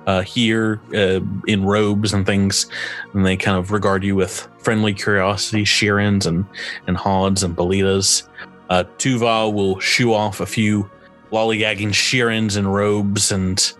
uh, 0.06 0.22
here 0.22 0.80
uh, 0.94 1.20
in 1.46 1.64
robes 1.64 2.12
and 2.12 2.26
things, 2.26 2.66
and 3.14 3.24
they 3.24 3.37
kind 3.37 3.56
of 3.56 3.70
regard 3.70 4.04
you 4.04 4.14
with 4.14 4.48
friendly 4.58 4.92
curiosity. 4.92 5.64
Shirrens 5.64 6.26
and 6.26 6.44
and 6.87 6.96
Hods 6.96 7.42
and 7.42 7.56
Bolitas. 7.56 8.24
Uh, 8.68 8.85
Tuva 8.98 9.52
will 9.52 9.78
shoo 9.80 10.12
off 10.12 10.40
a 10.40 10.46
few 10.46 10.90
lollygagging 11.30 11.94
Shirrens 11.94 12.56
in 12.56 12.66
robes 12.68 13.32
and 13.32 13.72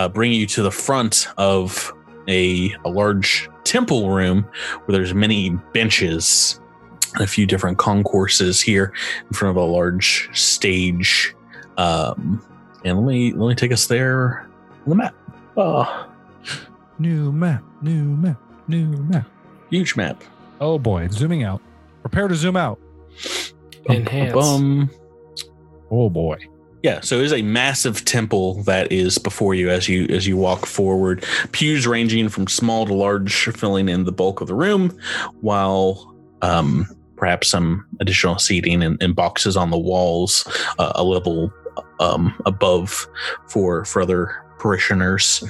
uh, 0.00 0.08
bring 0.08 0.32
you 0.32 0.46
to 0.46 0.62
the 0.62 0.70
front 0.70 1.28
of 1.36 1.92
a, 2.26 2.74
a 2.86 2.88
large 2.88 3.50
temple 3.64 4.10
room 4.10 4.48
where 4.84 4.96
there's 4.96 5.12
many 5.12 5.50
benches 5.74 6.58
and 7.14 7.22
a 7.22 7.26
few 7.26 7.44
different 7.44 7.76
concourses 7.76 8.62
here 8.62 8.94
in 9.26 9.34
front 9.34 9.50
of 9.50 9.62
a 9.62 9.66
large 9.66 10.30
stage. 10.32 11.34
Um, 11.76 12.42
and 12.82 12.98
let 12.98 13.06
me 13.06 13.32
let 13.32 13.48
me 13.48 13.54
take 13.54 13.72
us 13.72 13.86
there 13.88 14.48
on 14.84 14.88
the 14.88 14.94
map. 14.94 15.14
Oh, 15.58 16.08
new 16.98 17.30
map, 17.30 17.62
new 17.82 18.04
map, 18.04 18.40
new 18.68 18.86
map. 18.86 19.28
huge 19.68 19.96
map. 19.96 20.24
Oh 20.62 20.78
boy, 20.78 21.08
zooming 21.08 21.42
out. 21.42 21.60
Prepare 22.00 22.28
to 22.28 22.34
zoom 22.34 22.56
out. 22.56 22.80
Enhance. 23.90 24.32
Bum. 24.32 24.90
Oh 25.90 26.08
boy. 26.08 26.38
Yeah, 26.82 27.00
so 27.00 27.18
it 27.18 27.24
is 27.24 27.32
a 27.32 27.42
massive 27.42 28.04
temple 28.06 28.62
that 28.62 28.90
is 28.90 29.18
before 29.18 29.54
you 29.54 29.68
as 29.68 29.88
you 29.88 30.06
as 30.06 30.26
you 30.26 30.36
walk 30.36 30.64
forward. 30.64 31.24
Pews 31.52 31.86
ranging 31.86 32.28
from 32.30 32.46
small 32.46 32.86
to 32.86 32.94
large, 32.94 33.32
filling 33.50 33.88
in 33.88 34.04
the 34.04 34.12
bulk 34.12 34.40
of 34.40 34.48
the 34.48 34.54
room, 34.54 34.98
while 35.40 36.14
um, 36.40 36.86
perhaps 37.16 37.48
some 37.48 37.86
additional 38.00 38.38
seating 38.38 38.82
and, 38.82 39.02
and 39.02 39.14
boxes 39.14 39.56
on 39.56 39.70
the 39.70 39.78
walls, 39.78 40.46
uh, 40.78 40.92
a 40.94 41.04
level 41.04 41.52
um, 42.00 42.34
above 42.46 43.06
for 43.48 43.84
for 43.84 44.00
other 44.00 44.42
parishioners. 44.58 45.44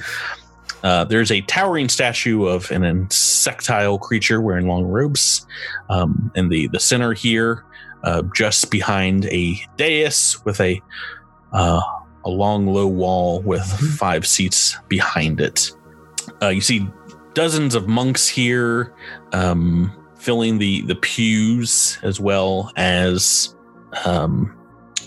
Uh, 0.83 1.05
there's 1.05 1.31
a 1.31 1.41
towering 1.41 1.87
statue 1.87 2.45
of 2.45 2.69
an 2.71 2.83
insectile 2.83 3.99
creature 3.99 4.41
wearing 4.41 4.67
long 4.67 4.83
robes 4.83 5.45
um, 5.89 6.29
in 6.35 6.49
the 6.49 6.67
the 6.69 6.79
center 6.79 7.13
here, 7.13 7.63
uh, 8.03 8.21
just 8.35 8.69
behind 8.69 9.25
a 9.27 9.55
dais 9.77 10.43
with 10.43 10.59
a 10.59 10.81
uh, 11.53 11.81
a 12.23 12.29
long, 12.29 12.67
low 12.67 12.87
wall 12.87 13.41
with 13.41 13.63
five 13.97 14.25
seats 14.25 14.77
behind 14.87 15.41
it. 15.41 15.71
Uh, 16.41 16.49
you 16.49 16.61
see 16.61 16.87
dozens 17.33 17.75
of 17.75 17.87
monks 17.87 18.27
here, 18.27 18.93
um, 19.33 19.91
filling 20.17 20.59
the 20.59 20.81
the 20.83 20.95
pews 20.95 21.97
as 22.03 22.19
well 22.19 22.71
as 22.75 23.55
um, 24.05 24.55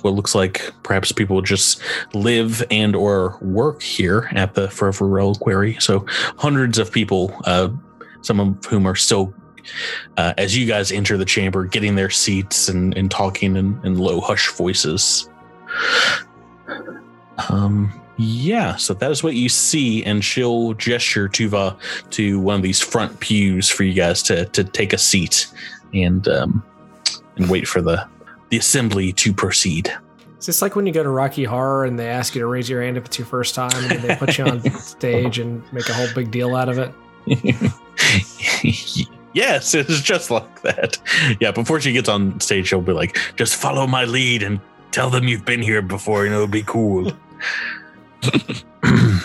what 0.02 0.12
looks 0.12 0.34
like 0.34 0.70
perhaps 0.82 1.12
people 1.12 1.40
just 1.40 1.80
live 2.12 2.62
and 2.70 2.94
or 2.94 3.38
work 3.40 3.80
here 3.80 4.28
at 4.32 4.54
the 4.54 4.68
Forever 4.68 5.08
Reliquary. 5.08 5.76
So 5.80 6.04
hundreds 6.36 6.78
of 6.78 6.92
people, 6.92 7.34
uh, 7.44 7.70
some 8.20 8.40
of 8.40 8.64
whom 8.66 8.86
are 8.86 8.94
still. 8.94 9.34
Uh, 10.18 10.34
as 10.36 10.54
you 10.54 10.66
guys 10.66 10.92
enter 10.92 11.16
the 11.16 11.24
chamber, 11.24 11.64
getting 11.64 11.94
their 11.94 12.10
seats 12.10 12.68
and, 12.68 12.94
and 12.98 13.10
talking 13.10 13.56
in, 13.56 13.80
in 13.82 13.96
low 13.96 14.20
hush 14.20 14.52
voices. 14.52 15.30
Um, 17.50 17.92
yeah, 18.16 18.76
so 18.76 18.94
that 18.94 19.10
is 19.10 19.24
what 19.24 19.34
you 19.34 19.48
see, 19.48 20.04
and 20.04 20.24
she'll 20.24 20.74
gesture 20.74 21.28
Tuva 21.28 21.76
to 22.10 22.38
one 22.38 22.56
of 22.56 22.62
these 22.62 22.80
front 22.80 23.18
pews 23.20 23.68
for 23.68 23.82
you 23.82 23.92
guys 23.92 24.22
to 24.24 24.44
to 24.46 24.62
take 24.62 24.92
a 24.92 24.98
seat 24.98 25.48
and 25.92 26.26
um 26.28 26.64
and 27.36 27.50
wait 27.50 27.66
for 27.66 27.80
the 27.80 28.06
the 28.50 28.56
assembly 28.56 29.12
to 29.14 29.32
proceed. 29.32 29.92
Is 30.38 30.46
this 30.46 30.62
like 30.62 30.76
when 30.76 30.86
you 30.86 30.92
go 30.92 31.02
to 31.02 31.08
Rocky 31.08 31.44
Horror 31.44 31.86
and 31.86 31.98
they 31.98 32.08
ask 32.08 32.34
you 32.34 32.40
to 32.42 32.46
raise 32.46 32.68
your 32.68 32.82
hand 32.82 32.96
if 32.96 33.06
it's 33.06 33.18
your 33.18 33.26
first 33.26 33.54
time 33.54 33.72
and 33.90 34.00
they 34.00 34.14
put 34.14 34.38
you 34.38 34.44
on 34.44 34.60
stage 34.78 35.38
and 35.38 35.62
make 35.72 35.88
a 35.88 35.94
whole 35.94 36.08
big 36.14 36.30
deal 36.30 36.54
out 36.54 36.68
of 36.68 36.78
it? 36.78 36.92
yes, 39.32 39.74
it's 39.74 40.02
just 40.02 40.30
like 40.30 40.62
that. 40.62 40.98
Yeah, 41.40 41.50
before 41.50 41.80
she 41.80 41.92
gets 41.92 42.08
on 42.08 42.38
stage, 42.40 42.68
she'll 42.68 42.82
be 42.82 42.92
like, 42.92 43.18
"Just 43.36 43.56
follow 43.56 43.86
my 43.86 44.04
lead 44.04 44.42
and 44.42 44.60
tell 44.92 45.10
them 45.10 45.26
you've 45.26 45.44
been 45.44 45.62
here 45.62 45.82
before, 45.82 46.26
and 46.26 46.34
it'll 46.34 46.46
be 46.46 46.62
cool." 46.62 47.10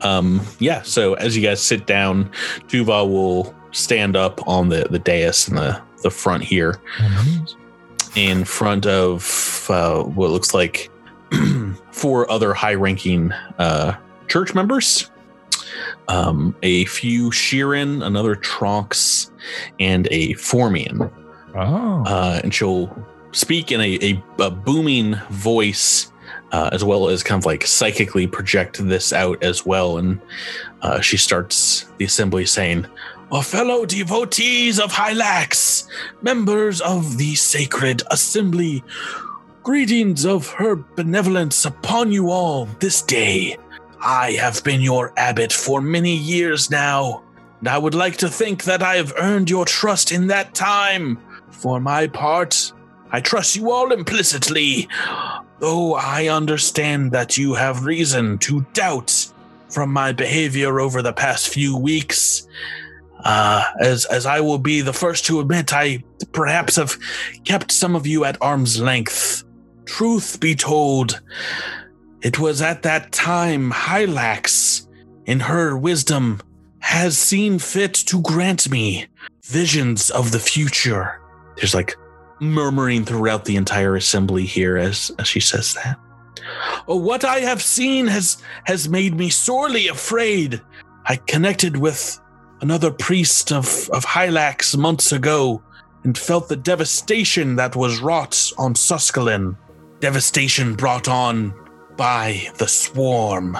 um, 0.00 0.40
yeah. 0.58 0.82
So 0.82 1.14
as 1.14 1.36
you 1.36 1.42
guys 1.42 1.62
sit 1.62 1.86
down, 1.86 2.30
Tuva 2.68 3.08
will 3.08 3.54
stand 3.72 4.16
up 4.16 4.46
on 4.48 4.68
the 4.68 4.86
the 4.90 4.98
dais 4.98 5.48
in 5.48 5.56
the 5.56 5.80
the 6.02 6.10
front 6.10 6.42
here, 6.44 6.80
in 8.14 8.44
front 8.44 8.86
of 8.86 9.66
uh, 9.68 10.02
what 10.02 10.30
looks 10.30 10.54
like 10.54 10.90
four 11.90 12.30
other 12.30 12.54
high-ranking 12.54 13.32
uh, 13.58 13.96
church 14.28 14.54
members 14.54 15.10
um, 16.08 16.54
a 16.62 16.84
few 16.86 17.30
Shirren, 17.30 18.04
another 18.04 18.34
Trox, 18.36 19.30
and 19.80 20.06
a 20.10 20.34
Formian. 20.34 21.10
Oh. 21.54 22.04
Uh, 22.06 22.40
and 22.42 22.54
she'll 22.54 22.94
speak 23.32 23.72
in 23.72 23.80
a, 23.80 23.98
a, 24.02 24.22
a 24.40 24.50
booming 24.50 25.14
voice, 25.30 26.12
uh, 26.52 26.70
as 26.72 26.84
well 26.84 27.08
as 27.08 27.22
kind 27.22 27.40
of 27.40 27.46
like 27.46 27.66
psychically 27.66 28.26
project 28.26 28.78
this 28.86 29.12
out 29.12 29.42
as 29.42 29.66
well. 29.66 29.98
And 29.98 30.20
uh, 30.82 31.00
she 31.00 31.16
starts 31.16 31.86
the 31.98 32.04
assembly 32.04 32.46
saying, 32.46 32.86
"O 33.30 33.42
fellow 33.42 33.86
devotees 33.86 34.78
of 34.78 34.92
Hylax, 34.92 35.88
members 36.22 36.80
of 36.80 37.18
the 37.18 37.34
sacred 37.34 38.02
assembly, 38.10 38.84
greetings 39.62 40.24
of 40.24 40.48
her 40.50 40.76
benevolence 40.76 41.64
upon 41.64 42.12
you 42.12 42.30
all 42.30 42.66
this 42.78 43.02
day. 43.02 43.56
I 44.00 44.32
have 44.32 44.62
been 44.62 44.80
your 44.80 45.12
abbot 45.16 45.52
for 45.52 45.80
many 45.80 46.14
years 46.14 46.70
now, 46.70 47.24
and 47.58 47.68
I 47.68 47.76
would 47.76 47.94
like 47.94 48.16
to 48.18 48.28
think 48.28 48.62
that 48.64 48.80
I 48.80 48.94
have 48.94 49.12
earned 49.18 49.50
your 49.50 49.64
trust 49.64 50.12
in 50.12 50.28
that 50.28 50.54
time. 50.54 51.18
For 51.50 51.80
my 51.80 52.06
part, 52.06 52.72
I 53.10 53.20
trust 53.20 53.56
you 53.56 53.72
all 53.72 53.90
implicitly, 53.90 54.88
though 55.58 55.94
I 55.94 56.28
understand 56.28 57.12
that 57.12 57.36
you 57.36 57.54
have 57.54 57.84
reason 57.84 58.38
to 58.38 58.66
doubt 58.72 59.32
from 59.68 59.92
my 59.92 60.12
behavior 60.12 60.80
over 60.80 61.02
the 61.02 61.12
past 61.12 61.48
few 61.48 61.76
weeks. 61.76 62.46
Uh, 63.24 63.64
as 63.80 64.04
as 64.06 64.26
I 64.26 64.40
will 64.40 64.58
be 64.58 64.80
the 64.82 64.92
first 64.92 65.26
to 65.26 65.40
admit, 65.40 65.72
I 65.72 66.04
perhaps 66.32 66.76
have 66.76 66.96
kept 67.44 67.72
some 67.72 67.96
of 67.96 68.06
you 68.06 68.24
at 68.24 68.40
arm's 68.40 68.80
length. 68.80 69.44
Truth 69.84 70.38
be 70.40 70.54
told, 70.54 71.20
it 72.22 72.38
was 72.38 72.62
at 72.62 72.82
that 72.82 73.12
time 73.12 73.70
Hylax, 73.70 74.86
in 75.26 75.40
her 75.40 75.76
wisdom, 75.76 76.40
has 76.78 77.18
seen 77.18 77.58
fit 77.58 77.94
to 77.94 78.22
grant 78.22 78.70
me 78.70 79.06
visions 79.42 80.10
of 80.10 80.30
the 80.30 80.38
future. 80.38 81.20
There's 81.56 81.74
like 81.74 81.96
murmuring 82.40 83.04
throughout 83.04 83.44
the 83.44 83.56
entire 83.56 83.96
assembly 83.96 84.44
here 84.44 84.76
as, 84.76 85.10
as 85.18 85.26
she 85.26 85.40
says 85.40 85.74
that. 85.74 85.98
Oh, 86.86 86.96
what 86.96 87.24
I 87.24 87.40
have 87.40 87.62
seen 87.62 88.06
has 88.06 88.42
has 88.64 88.88
made 88.88 89.14
me 89.14 89.30
sorely 89.30 89.88
afraid. 89.88 90.60
I 91.06 91.16
connected 91.16 91.76
with 91.76 92.20
another 92.60 92.90
priest 92.90 93.52
of, 93.52 93.88
of 93.90 94.04
Hylax 94.04 94.76
months 94.76 95.12
ago 95.12 95.62
and 96.04 96.16
felt 96.16 96.48
the 96.48 96.56
devastation 96.56 97.56
that 97.56 97.74
was 97.74 98.00
wrought 98.00 98.52
on 98.58 98.74
Suskalin. 98.74 99.56
Devastation 100.00 100.74
brought 100.74 101.08
on 101.08 101.54
by 101.96 102.48
the 102.58 102.68
swarm, 102.68 103.58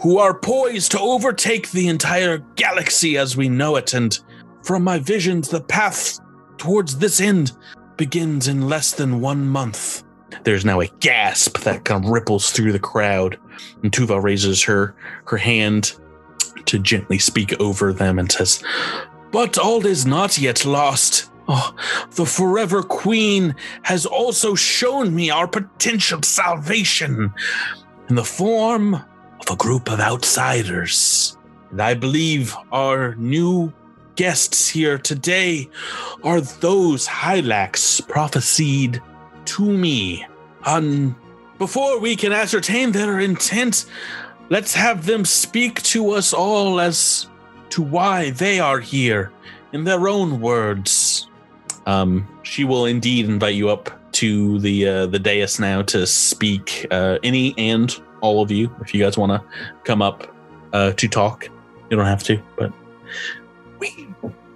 who 0.00 0.18
are 0.18 0.34
poised 0.34 0.92
to 0.92 1.00
overtake 1.00 1.70
the 1.70 1.88
entire 1.88 2.38
galaxy 2.56 3.16
as 3.16 3.36
we 3.36 3.48
know 3.48 3.76
it. 3.76 3.94
And 3.94 4.18
from 4.62 4.84
my 4.84 4.98
visions, 4.98 5.48
the 5.48 5.60
path 5.60 6.20
towards 6.60 6.98
this 6.98 7.20
end 7.22 7.52
begins 7.96 8.46
in 8.46 8.68
less 8.68 8.92
than 8.92 9.20
one 9.22 9.48
month. 9.48 10.04
There's 10.44 10.64
now 10.64 10.80
a 10.82 10.88
gasp 11.00 11.58
that 11.60 11.84
kind 11.86 12.04
of 12.04 12.10
ripples 12.10 12.50
through 12.50 12.72
the 12.72 12.78
crowd, 12.78 13.38
and 13.82 13.90
Tuva 13.90 14.22
raises 14.22 14.62
her 14.64 14.94
her 15.24 15.38
hand 15.38 15.94
to 16.66 16.78
gently 16.78 17.18
speak 17.18 17.58
over 17.60 17.94
them 17.94 18.18
and 18.18 18.30
says, 18.30 18.62
"But 19.32 19.56
all 19.56 19.86
is 19.86 20.04
not 20.04 20.38
yet 20.38 20.66
lost. 20.66 21.30
Oh, 21.48 21.74
the 22.10 22.26
Forever 22.26 22.82
Queen 22.82 23.56
has 23.82 24.04
also 24.04 24.54
shown 24.54 25.14
me 25.14 25.30
our 25.30 25.48
potential 25.48 26.22
salvation 26.22 27.32
in 28.08 28.14
the 28.16 28.24
form 28.24 28.94
of 28.94 29.50
a 29.50 29.56
group 29.56 29.90
of 29.90 29.98
outsiders. 29.98 31.38
And 31.70 31.80
I 31.80 31.94
believe 31.94 32.54
our 32.70 33.14
new 33.16 33.72
guests 34.20 34.68
here 34.68 34.98
today 34.98 35.66
are 36.24 36.42
those 36.42 37.06
Hylax 37.06 38.06
prophesied 38.06 39.00
to 39.46 39.64
me. 39.64 40.26
And 40.66 41.14
before 41.56 41.98
we 41.98 42.16
can 42.16 42.30
ascertain 42.30 42.92
their 42.92 43.20
intent, 43.20 43.86
let's 44.50 44.74
have 44.74 45.06
them 45.06 45.24
speak 45.24 45.82
to 45.84 46.10
us 46.10 46.34
all 46.34 46.80
as 46.80 47.30
to 47.70 47.80
why 47.80 48.28
they 48.28 48.60
are 48.60 48.78
here 48.78 49.32
in 49.72 49.84
their 49.84 50.06
own 50.06 50.38
words. 50.42 51.26
Um, 51.86 52.28
she 52.42 52.64
will 52.64 52.84
indeed 52.84 53.24
invite 53.24 53.54
you 53.54 53.70
up 53.70 54.12
to 54.12 54.58
the 54.58 54.86
uh, 54.86 55.06
the 55.06 55.18
dais 55.18 55.58
now 55.58 55.80
to 55.80 56.06
speak. 56.06 56.86
Uh, 56.90 57.18
any 57.22 57.54
and 57.56 57.98
all 58.20 58.42
of 58.42 58.50
you, 58.50 58.70
if 58.82 58.92
you 58.92 59.02
guys 59.02 59.16
want 59.16 59.32
to 59.32 59.42
come 59.84 60.02
up 60.02 60.30
uh, 60.74 60.92
to 60.92 61.08
talk, 61.08 61.48
you 61.88 61.96
don't 61.96 62.04
have 62.04 62.22
to, 62.24 62.38
but 62.58 62.70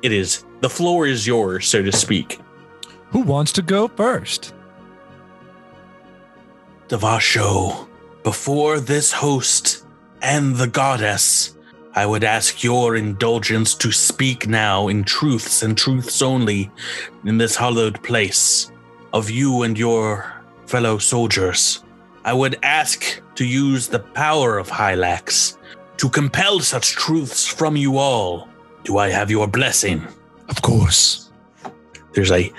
it 0.04 0.12
is 0.12 0.44
the 0.60 0.68
floor 0.68 1.06
is 1.06 1.26
yours, 1.26 1.66
so 1.66 1.82
to 1.82 1.90
speak. 1.90 2.38
Who 3.10 3.20
wants 3.20 3.52
to 3.52 3.62
go 3.62 3.88
first? 3.88 4.54
Devasho, 6.88 7.88
before 8.22 8.80
this 8.80 9.12
host 9.12 9.86
and 10.20 10.56
the 10.56 10.66
goddess, 10.66 11.56
I 11.94 12.04
would 12.06 12.24
ask 12.24 12.62
your 12.62 12.96
indulgence 12.96 13.74
to 13.76 13.92
speak 13.92 14.46
now 14.46 14.88
in 14.88 15.04
truths 15.04 15.62
and 15.62 15.78
truths 15.78 16.20
only 16.20 16.70
in 17.24 17.38
this 17.38 17.56
hallowed 17.56 18.02
place 18.02 18.70
of 19.12 19.30
you 19.30 19.62
and 19.62 19.78
your 19.78 20.32
fellow 20.66 20.98
soldiers. 20.98 21.82
I 22.24 22.32
would 22.32 22.58
ask 22.62 23.22
to 23.36 23.44
use 23.44 23.86
the 23.86 24.00
power 24.00 24.58
of 24.58 24.68
Hylax 24.68 25.56
to 25.98 26.08
compel 26.10 26.60
such 26.60 26.92
truths 26.92 27.46
from 27.46 27.76
you 27.76 27.96
all. 27.96 28.48
Do 28.84 28.98
I 28.98 29.08
have 29.08 29.30
your 29.30 29.48
blessing? 29.48 30.06
Of 30.48 30.62
course. 30.62 31.30
There's 32.12 32.30
a 32.30 32.52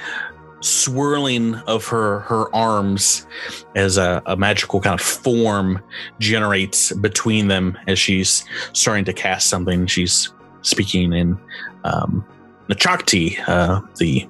swirling 0.62 1.56
of 1.68 1.86
her 1.86 2.22
her 2.22 2.54
arms 2.54 3.28
as 3.76 3.98
a, 3.98 4.22
a 4.26 4.36
magical 4.36 4.82
kind 4.82 5.00
of 5.00 5.06
form 5.06 5.82
generates 6.20 6.92
between 6.94 7.48
them 7.48 7.78
as 7.88 8.00
she's 8.00 8.44
starting 8.74 9.06
to 9.06 9.14
cast 9.14 9.48
something. 9.48 9.86
She's 9.86 10.34
speaking 10.62 11.14
in 11.14 11.38
um, 11.84 12.26
Nachakti, 12.68 13.38
uh, 13.48 13.82
the 13.98 14.28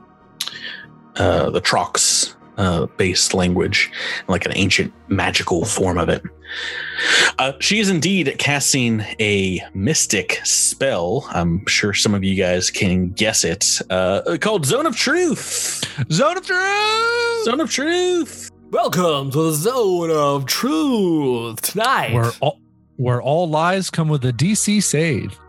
uh, 1.15 1.49
the 1.49 1.61
Trox 1.61 2.34
uh, 2.57 2.85
based 2.97 3.33
language, 3.33 3.91
like 4.27 4.45
an 4.45 4.51
ancient 4.55 4.93
magical 5.07 5.65
form 5.65 5.97
of 5.97 6.09
it. 6.09 6.23
Uh, 7.39 7.53
she 7.59 7.79
is 7.79 7.89
indeed 7.89 8.35
casting 8.37 9.01
a 9.19 9.61
mystic 9.73 10.39
spell. 10.43 11.27
I'm 11.31 11.65
sure 11.67 11.93
some 11.93 12.13
of 12.13 12.23
you 12.23 12.35
guys 12.35 12.69
can 12.71 13.11
guess 13.11 13.43
it. 13.43 13.81
Uh, 13.89 14.37
called 14.39 14.65
Zone 14.65 14.85
of 14.85 14.95
Truth. 14.95 15.83
Zone 16.11 16.37
of 16.37 16.45
Truth! 16.45 17.43
Zone 17.43 17.59
of 17.59 17.69
Truth. 17.69 18.51
Welcome 18.71 19.31
to 19.31 19.43
the 19.43 19.53
zone 19.53 20.11
of 20.11 20.45
truth 20.47 21.61
tonight. 21.61 22.13
Where 22.13 22.31
all, 22.41 22.59
where 22.97 23.21
all 23.21 23.47
lies 23.47 23.89
come 23.89 24.09
with 24.09 24.25
a 24.25 24.33
DC 24.33 24.81
save. 24.83 25.39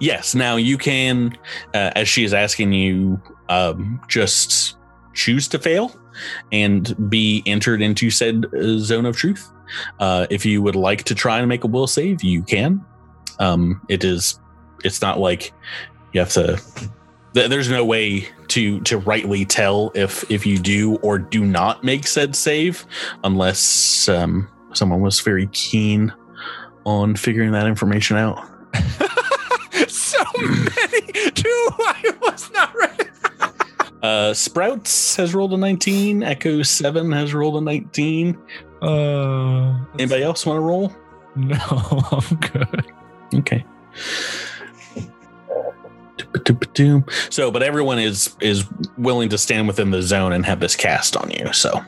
Yes. 0.00 0.34
Now 0.34 0.56
you 0.56 0.78
can, 0.78 1.36
uh, 1.74 1.92
as 1.94 2.08
she 2.08 2.24
is 2.24 2.32
asking 2.32 2.72
you, 2.72 3.20
um, 3.48 4.00
just 4.08 4.76
choose 5.14 5.48
to 5.48 5.58
fail 5.58 5.94
and 6.52 7.10
be 7.10 7.42
entered 7.46 7.82
into 7.82 8.10
said 8.10 8.46
uh, 8.54 8.78
zone 8.78 9.06
of 9.06 9.16
truth. 9.16 9.50
Uh, 9.98 10.26
if 10.30 10.44
you 10.44 10.62
would 10.62 10.76
like 10.76 11.04
to 11.04 11.14
try 11.14 11.38
and 11.38 11.48
make 11.48 11.64
a 11.64 11.66
will 11.66 11.86
save, 11.86 12.22
you 12.22 12.42
can. 12.42 12.84
Um, 13.38 13.80
it 13.88 14.04
is. 14.04 14.38
It's 14.84 15.00
not 15.00 15.18
like 15.18 15.52
you 16.12 16.20
have 16.20 16.30
to. 16.32 16.60
th- 17.34 17.48
There's 17.50 17.70
no 17.70 17.84
way 17.84 18.28
to 18.48 18.80
to 18.80 18.98
rightly 18.98 19.44
tell 19.44 19.92
if 19.94 20.28
if 20.30 20.44
you 20.44 20.58
do 20.58 20.96
or 20.96 21.18
do 21.18 21.44
not 21.44 21.84
make 21.84 22.06
said 22.06 22.34
save, 22.34 22.84
unless 23.24 24.08
um, 24.08 24.48
someone 24.72 25.00
was 25.00 25.20
very 25.20 25.46
keen 25.52 26.12
on 26.84 27.14
figuring 27.14 27.52
that 27.52 27.66
information 27.66 28.16
out. 28.16 28.44
so 29.88 30.22
many. 30.38 31.12
Two. 31.34 31.68
I 31.78 32.12
was 32.22 32.50
not. 32.52 32.59
Uh, 34.02 34.32
Sprouts 34.32 35.16
has 35.16 35.34
rolled 35.34 35.52
a 35.52 35.56
19. 35.56 36.22
Echo 36.22 36.62
7 36.62 37.12
has 37.12 37.34
rolled 37.34 37.56
a 37.56 37.60
19. 37.60 38.38
Uh, 38.82 39.78
Anybody 39.98 40.22
else 40.22 40.46
want 40.46 40.56
to 40.56 40.60
roll? 40.60 40.92
no, 41.36 41.56
I'm 42.12 42.36
good. 42.38 42.86
Okay. 43.34 43.64
So, 47.30 47.50
but 47.50 47.62
everyone 47.62 47.98
is 47.98 48.36
is 48.40 48.64
willing 48.98 49.28
to 49.30 49.38
stand 49.38 49.66
within 49.66 49.90
the 49.90 50.02
zone 50.02 50.32
and 50.32 50.44
have 50.46 50.60
this 50.60 50.76
cast 50.76 51.16
on 51.16 51.30
you. 51.30 51.52
So, 51.52 51.80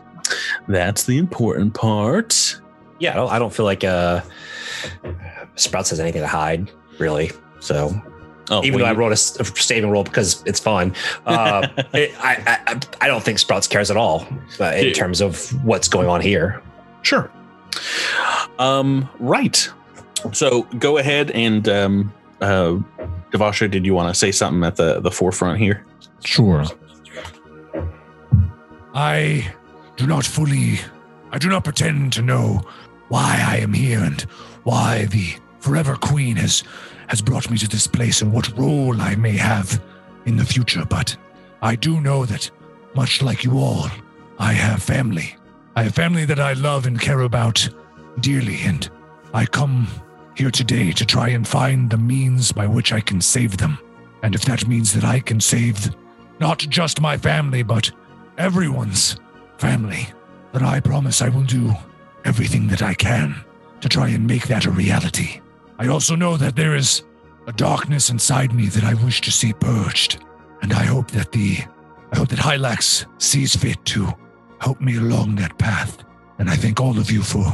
that's 0.69 1.05
the 1.05 1.19
important 1.19 1.75
part. 1.75 2.61
Yeah, 2.99 3.13
I 3.13 3.15
don't, 3.15 3.33
I 3.33 3.39
don't 3.39 3.53
feel 3.53 3.65
like 3.65 3.85
uh, 3.85 4.21
Sprouts 5.57 5.91
has 5.91 6.01
anything 6.01 6.23
to 6.23 6.29
hide, 6.29 6.71
really. 6.99 7.33
So 7.61 7.91
Oh, 8.51 8.63
even 8.65 8.81
well, 8.81 8.85
though 8.87 8.89
I 8.91 8.93
you- 8.93 8.99
wrote 8.99 9.13
a, 9.13 9.13
s- 9.13 9.39
a 9.41 9.45
saving 9.45 9.91
roll 9.91 10.05
because 10.05 10.43
it's 10.47 10.59
fun, 10.61 10.95
uh, 11.27 11.69
it, 11.95 12.13
I, 12.19 12.61
I 12.67 12.81
I 13.03 13.07
don't 13.07 13.23
think 13.23 13.39
Sprouts 13.39 13.67
cares 13.69 13.91
at 13.91 13.97
all 13.97 14.27
uh, 14.61 14.65
in 14.77 14.87
Yeah. 14.89 14.93
terms 14.93 15.21
of 15.21 15.51
what's 15.65 15.89
going 15.89 16.09
on 16.09 16.21
here. 16.21 16.61
Sure. 17.03 17.31
Um, 18.59 19.09
right. 19.19 19.69
So 20.33 20.63
go 20.79 20.99
ahead 20.99 21.31
and 21.33 21.69
um, 21.69 22.13
uh, 22.41 22.79
Devasha, 23.33 23.71
did 23.71 23.87
you 23.87 23.95
want 23.95 24.13
to 24.13 24.19
say 24.19 24.31
something 24.33 24.65
at 24.65 24.77
the 24.77 25.01
the 25.01 25.11
forefront 25.11 25.59
here? 25.59 25.85
Sure. 26.25 26.65
I 28.95 29.53
do 29.97 30.07
not 30.07 30.25
fully, 30.25 30.79
I 31.31 31.39
do 31.39 31.49
not 31.49 31.65
pretend 31.65 32.13
to 32.15 32.23
know 32.23 32.63
why 33.09 33.43
I 33.47 33.57
am 33.59 33.73
here 33.73 34.01
and 34.01 34.21
why 34.65 35.07
the 35.07 35.35
Forever 35.61 35.97
Queen 35.97 36.37
has 36.37 36.63
has 37.13 37.21
brought 37.21 37.51
me 37.51 37.59
to 37.59 37.69
this 37.69 37.87
place 37.87 38.23
and 38.23 38.33
what 38.33 38.57
role 38.57 38.99
I 38.99 39.15
may 39.17 39.37
have 39.37 39.83
in 40.25 40.39
the 40.39 40.47
future. 40.47 40.87
But 40.87 41.15
I 41.61 41.77
do 41.77 42.01
know 42.01 42.25
that, 42.25 42.51
much 42.95 43.21
like 43.21 43.45
you 43.45 43.59
all, 43.59 43.91
I 44.39 44.55
have 44.55 44.83
family. 44.83 45.37
I 45.77 45.83
have 45.83 45.95
family 45.95 46.25
that 46.25 46.41
I 46.41 46.55
love 46.55 46.87
and 46.87 46.99
care 46.99 47.21
about 47.21 47.69
dearly, 48.21 48.61
and 48.63 48.89
I 49.35 49.45
come 49.45 49.89
here 50.39 50.51
today 50.51 50.91
to 50.93 51.05
try 51.05 51.29
and 51.29 51.47
find 51.47 51.91
the 51.91 51.99
means 51.99 52.51
by 52.51 52.67
which 52.67 52.95
I 52.95 53.01
can 53.01 53.21
save 53.21 53.59
them. 53.59 53.79
And 54.23 54.35
if 54.35 54.47
that 54.47 54.67
means 54.67 54.95
that 54.95 55.05
I 55.05 55.21
can 55.21 55.39
save 55.39 55.95
not 56.41 56.61
just 56.61 57.03
my 57.03 57.19
family, 57.19 57.63
but 57.63 57.91
everyone's 58.39 59.19
family, 59.59 60.09
then 60.55 60.65
I 60.65 60.81
promise 60.81 61.21
I 61.21 61.29
will 61.29 61.45
do 61.45 61.75
everything 62.25 62.69
that 62.69 62.81
I 62.81 62.95
can 62.95 63.45
to 63.83 63.89
try 63.91 64.09
and 64.09 64.27
make 64.27 64.49
that 64.49 64.65
a 64.65 64.71
reality. 64.71 65.43
I 65.79 65.89
also 65.89 66.15
know 66.15 66.37
that 66.37 66.57
there 66.57 66.75
is 66.77 67.03
a 67.47 67.53
darkness 67.53 68.11
inside 68.11 68.53
me 68.53 68.67
that 68.67 68.85
I 68.85 68.95
wish 68.95 69.21
to 69.23 69.33
see 69.33 69.53
purged, 69.53 70.25
and 70.63 70.73
I 70.73 70.85
hope 70.85 71.11
that 71.13 71.33
the 71.33 71.59
I 72.13 72.19
hope 72.19 72.29
that 72.29 72.39
Hylax 72.39 73.07
sees 73.19 73.57
fit 73.57 73.83
to 73.87 74.13
help 74.61 74.81
me 74.81 74.99
along 74.99 75.37
that 75.37 75.57
path. 75.59 76.05
And 76.39 76.51
I 76.51 76.57
thank 76.57 76.81
all 76.81 76.99
of 76.99 77.11
you 77.11 77.23
for 77.23 77.45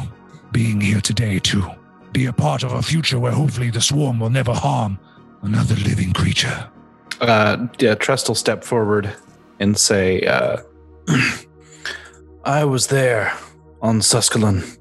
being 0.52 0.80
here 0.80 1.00
today 1.00 1.38
to 1.40 1.70
be 2.12 2.26
a 2.26 2.32
part 2.32 2.64
of 2.64 2.72
a 2.72 2.82
future 2.82 3.18
where 3.18 3.32
hopefully 3.32 3.70
the 3.70 3.80
swarm 3.80 4.18
will 4.18 4.30
never 4.30 4.52
harm 4.52 4.98
another 5.42 5.76
living 5.76 6.12
creature. 6.12 6.68
Uh, 7.20 7.66
yeah, 7.78 7.94
Trest 7.94 8.28
will 8.28 8.34
step 8.34 8.64
forward 8.64 9.12
and 9.60 9.76
say, 9.78 10.22
uh, 10.22 10.58
I 12.44 12.64
was 12.64 12.88
there 12.88 13.32
on 13.80 14.00
Suskalon 14.00 14.78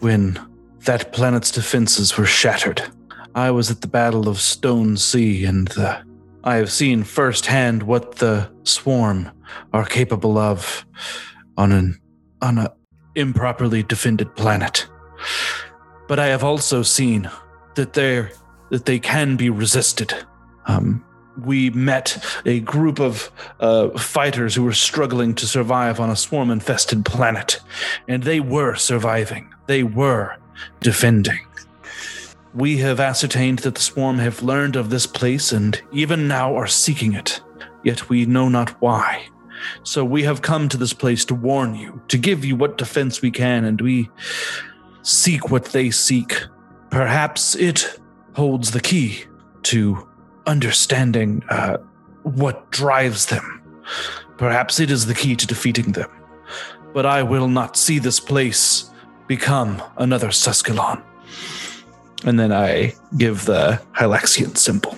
when 0.00 0.38
that 0.80 1.12
planet's 1.12 1.50
defenses 1.50 2.16
were 2.16 2.26
shattered. 2.26 2.82
I 3.36 3.50
was 3.50 3.70
at 3.70 3.82
the 3.82 3.86
Battle 3.86 4.28
of 4.28 4.40
Stone 4.40 4.96
Sea, 4.96 5.44
and 5.44 5.70
uh, 5.76 6.00
I 6.42 6.56
have 6.56 6.72
seen 6.72 7.04
firsthand 7.04 7.82
what 7.82 8.16
the 8.16 8.50
swarm 8.64 9.30
are 9.74 9.84
capable 9.84 10.38
of 10.38 10.86
on 11.58 11.70
an 11.70 12.00
on 12.40 12.56
a 12.56 12.72
improperly 13.14 13.82
defended 13.82 14.34
planet. 14.36 14.88
But 16.08 16.18
I 16.18 16.28
have 16.28 16.42
also 16.42 16.82
seen 16.82 17.30
that 17.74 17.92
they 17.92 18.26
that 18.70 18.86
they 18.86 18.98
can 18.98 19.36
be 19.36 19.50
resisted. 19.50 20.14
Um, 20.64 21.04
we 21.44 21.68
met 21.68 22.24
a 22.46 22.60
group 22.60 22.98
of 22.98 23.30
uh, 23.60 23.90
fighters 23.98 24.54
who 24.54 24.64
were 24.64 24.72
struggling 24.72 25.34
to 25.34 25.46
survive 25.46 26.00
on 26.00 26.08
a 26.08 26.16
swarm 26.16 26.50
infested 26.50 27.04
planet, 27.04 27.60
and 28.08 28.22
they 28.22 28.40
were 28.40 28.76
surviving. 28.76 29.52
They 29.66 29.82
were 29.82 30.38
defending. 30.80 31.40
We 32.56 32.78
have 32.78 33.00
ascertained 33.00 33.58
that 33.60 33.74
the 33.74 33.82
swarm 33.82 34.16
have 34.16 34.42
learned 34.42 34.76
of 34.76 34.88
this 34.88 35.06
place 35.06 35.52
and 35.52 35.78
even 35.92 36.26
now 36.26 36.56
are 36.56 36.66
seeking 36.66 37.12
it, 37.12 37.42
yet 37.84 38.08
we 38.08 38.24
know 38.24 38.48
not 38.48 38.70
why. 38.80 39.26
So 39.82 40.06
we 40.06 40.22
have 40.22 40.40
come 40.40 40.70
to 40.70 40.78
this 40.78 40.94
place 40.94 41.26
to 41.26 41.34
warn 41.34 41.74
you, 41.74 42.00
to 42.08 42.16
give 42.16 42.46
you 42.46 42.56
what 42.56 42.78
defense 42.78 43.20
we 43.20 43.30
can, 43.30 43.66
and 43.66 43.78
we 43.78 44.08
seek 45.02 45.50
what 45.50 45.66
they 45.66 45.90
seek. 45.90 46.44
Perhaps 46.90 47.56
it 47.56 48.00
holds 48.34 48.70
the 48.70 48.80
key 48.80 49.24
to 49.64 50.08
understanding 50.46 51.42
uh, 51.50 51.76
what 52.22 52.70
drives 52.70 53.26
them. 53.26 53.60
Perhaps 54.38 54.80
it 54.80 54.90
is 54.90 55.04
the 55.04 55.14
key 55.14 55.36
to 55.36 55.46
defeating 55.46 55.92
them. 55.92 56.10
But 56.94 57.04
I 57.04 57.22
will 57.22 57.48
not 57.48 57.76
see 57.76 57.98
this 57.98 58.18
place 58.18 58.90
become 59.26 59.82
another 59.98 60.28
Suskalon. 60.28 61.02
And 62.24 62.40
then 62.40 62.52
I 62.52 62.94
give 63.16 63.44
the 63.44 63.80
Hylaxian 63.92 64.56
symbol. 64.56 64.96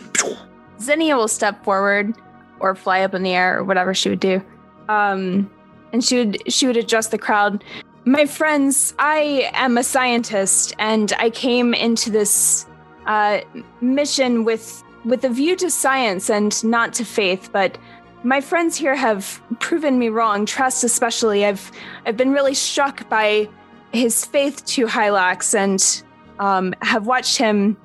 Zinnia 0.81 1.16
will 1.16 1.29
step 1.29 1.64
forward 1.64 2.14
or 2.61 2.75
fly 2.75 3.01
up 3.03 3.14
in 3.14 3.23
the 3.23 3.33
air 3.33 3.59
or 3.59 3.64
whatever 3.64 3.95
she 3.95 4.09
would 4.09 4.21
do. 4.21 4.43
Um, 4.89 5.51
and 5.93 6.05
she 6.05 6.19
would 6.19 6.53
she 6.53 6.66
would 6.66 6.77
address 6.77 7.09
the 7.09 7.19
crowd. 7.19 7.64
My 8.05 8.27
friends, 8.27 8.95
I 8.99 9.51
am 9.53 9.77
a 9.77 9.83
scientist, 9.83 10.75
and 10.79 11.12
I 11.19 11.31
came 11.31 11.75
into 11.75 12.11
this 12.11 12.66
uh, 13.07 13.41
mission 13.81 14.45
with 14.45 14.83
with 15.05 15.25
a 15.25 15.29
view 15.29 15.57
to 15.57 15.71
science 15.71 16.31
and 16.31 16.62
not 16.64 16.93
to 16.95 17.05
faith. 17.05 17.51
But 17.53 17.79
my 18.23 18.41
friends 18.41 18.77
here 18.77 18.95
have 18.95 19.43
proven 19.61 19.99
me 19.99 20.09
wrong. 20.09 20.47
Trest, 20.47 20.85
especially, 20.85 21.45
I've 21.45 21.71
I've 22.07 22.16
been 22.16 22.33
really 22.33 22.55
struck 22.55 23.09
by 23.09 23.49
his 23.93 24.25
faith 24.25 24.64
to 24.66 24.87
Hylax 24.87 25.55
and 25.55 26.03
um, 26.39 26.74
have 26.82 27.07
watched 27.07 27.36
him 27.36 27.76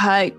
uh, 0.00 0.30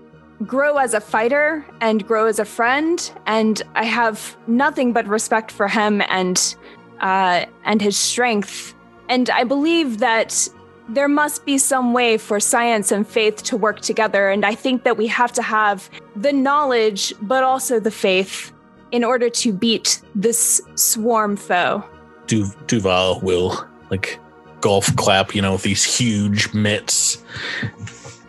grow 0.46 0.76
as 0.78 0.94
a 0.94 1.00
fighter 1.00 1.64
and 1.80 2.06
grow 2.06 2.26
as 2.26 2.38
a 2.38 2.44
friend. 2.44 3.12
And 3.26 3.62
I 3.74 3.84
have 3.84 4.36
nothing 4.46 4.92
but 4.92 5.06
respect 5.06 5.50
for 5.50 5.68
him 5.68 6.02
and 6.08 6.56
uh, 7.00 7.46
and 7.64 7.82
his 7.82 7.96
strength. 7.96 8.74
And 9.08 9.28
I 9.30 9.44
believe 9.44 9.98
that 9.98 10.48
there 10.88 11.08
must 11.08 11.44
be 11.44 11.58
some 11.58 11.92
way 11.92 12.18
for 12.18 12.40
science 12.40 12.92
and 12.92 13.06
faith 13.06 13.42
to 13.44 13.56
work 13.56 13.80
together. 13.80 14.30
And 14.30 14.44
I 14.44 14.54
think 14.54 14.84
that 14.84 14.96
we 14.96 15.06
have 15.08 15.32
to 15.32 15.42
have 15.42 15.88
the 16.16 16.32
knowledge, 16.32 17.14
but 17.22 17.44
also 17.44 17.80
the 17.80 17.90
faith 17.90 18.52
in 18.90 19.04
order 19.04 19.30
to 19.30 19.52
beat 19.52 20.02
this 20.14 20.60
swarm 20.74 21.36
foe. 21.36 21.84
Du- 22.26 22.52
Duval 22.66 23.20
will 23.20 23.66
like 23.90 24.18
golf 24.62 24.94
clap, 24.96 25.34
you 25.34 25.42
know, 25.42 25.52
with 25.52 25.62
these 25.62 25.84
huge 25.84 26.54
mitts 26.54 27.22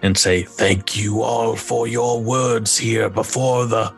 and 0.01 0.17
say, 0.17 0.43
Thank 0.43 0.97
you 0.97 1.21
all 1.21 1.55
for 1.55 1.87
your 1.87 2.21
words 2.21 2.77
here 2.77 3.09
before 3.09 3.65
the 3.65 3.93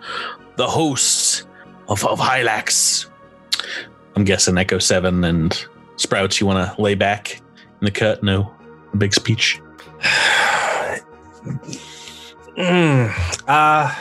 the 0.58 0.68
hosts 0.68 1.48
of, 1.90 2.06
of 2.06 2.20
Hylax. 2.20 3.10
I'm 4.16 4.24
guessing 4.24 4.58
Echo 4.58 4.80
7 4.80 5.24
and 5.24 5.66
Sprouts, 5.98 6.40
you 6.40 6.48
want 6.48 6.76
to 6.76 6.82
lay 6.82 6.96
back 6.96 7.42
in 7.82 7.86
the 7.86 7.92
cut? 7.92 8.24
No, 8.24 8.54
a 8.94 8.98
big 8.98 9.14
speech. 9.14 9.60
Mm, 12.58 13.12
uh, 13.50 13.94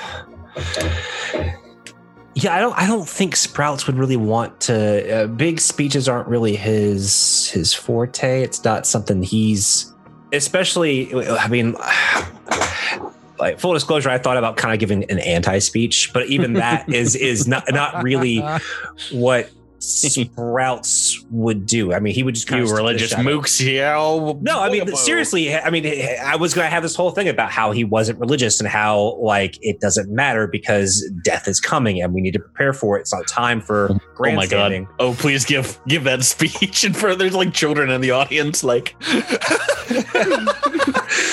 yeah, 2.34 2.54
I 2.54 2.60
don't. 2.60 2.76
I 2.76 2.86
don't 2.86 3.08
think 3.08 3.36
Sprouts 3.36 3.86
would 3.86 3.96
really 3.96 4.16
want 4.16 4.60
to. 4.62 5.24
Uh, 5.24 5.26
big 5.28 5.60
speeches 5.60 6.08
aren't 6.08 6.26
really 6.28 6.56
his 6.56 7.50
his 7.50 7.72
forte. 7.72 8.42
It's 8.42 8.64
not 8.64 8.86
something 8.86 9.22
he's, 9.22 9.92
especially. 10.32 11.14
I 11.14 11.46
mean, 11.46 11.72
like 13.38 13.60
full 13.60 13.72
disclosure, 13.72 14.10
I 14.10 14.18
thought 14.18 14.36
about 14.36 14.56
kind 14.56 14.74
of 14.74 14.80
giving 14.80 15.04
an 15.04 15.20
anti 15.20 15.60
speech, 15.60 16.10
but 16.12 16.26
even 16.26 16.54
that 16.54 16.88
is 16.92 17.14
is 17.14 17.46
not 17.46 17.64
not 17.70 18.02
really 18.02 18.38
what 19.12 19.48
Sprouts 19.84 21.24
would 21.30 21.66
do. 21.66 21.92
I 21.92 22.00
mean, 22.00 22.14
he 22.14 22.22
would 22.22 22.34
just 22.34 22.46
kind 22.46 22.64
You 22.64 22.70
of 22.70 22.76
religious 22.76 23.12
mooks, 23.14 23.60
yeah. 23.64 23.94
no, 24.40 24.60
I 24.60 24.70
mean 24.70 24.94
seriously. 24.96 25.54
I 25.54 25.70
mean, 25.70 25.86
I 26.22 26.36
was 26.36 26.54
going 26.54 26.66
to 26.66 26.70
have 26.70 26.82
this 26.82 26.96
whole 26.96 27.10
thing 27.10 27.28
about 27.28 27.50
how 27.50 27.72
he 27.72 27.84
wasn't 27.84 28.18
religious 28.18 28.60
and 28.60 28.68
how 28.68 29.18
like 29.20 29.58
it 29.60 29.80
doesn't 29.80 30.10
matter 30.10 30.46
because 30.46 31.08
death 31.22 31.46
is 31.48 31.60
coming 31.60 32.00
and 32.02 32.14
we 32.14 32.20
need 32.20 32.32
to 32.32 32.40
prepare 32.40 32.72
for 32.72 32.96
it. 32.96 33.02
It's 33.02 33.12
not 33.12 33.26
time 33.26 33.60
for 33.60 33.90
Oh 33.90 33.94
my 33.94 33.98
god! 33.98 34.14
grandstanding. 34.14 34.88
Oh, 34.98 35.14
please 35.14 35.44
give 35.44 35.78
give 35.86 36.04
that 36.04 36.22
speech. 36.34 36.84
And 36.84 36.96
for 36.96 37.14
there's 37.14 37.34
like 37.34 37.52
children 37.52 37.90
in 37.90 38.00
the 38.00 38.10
audience, 38.12 38.64
like 38.64 38.94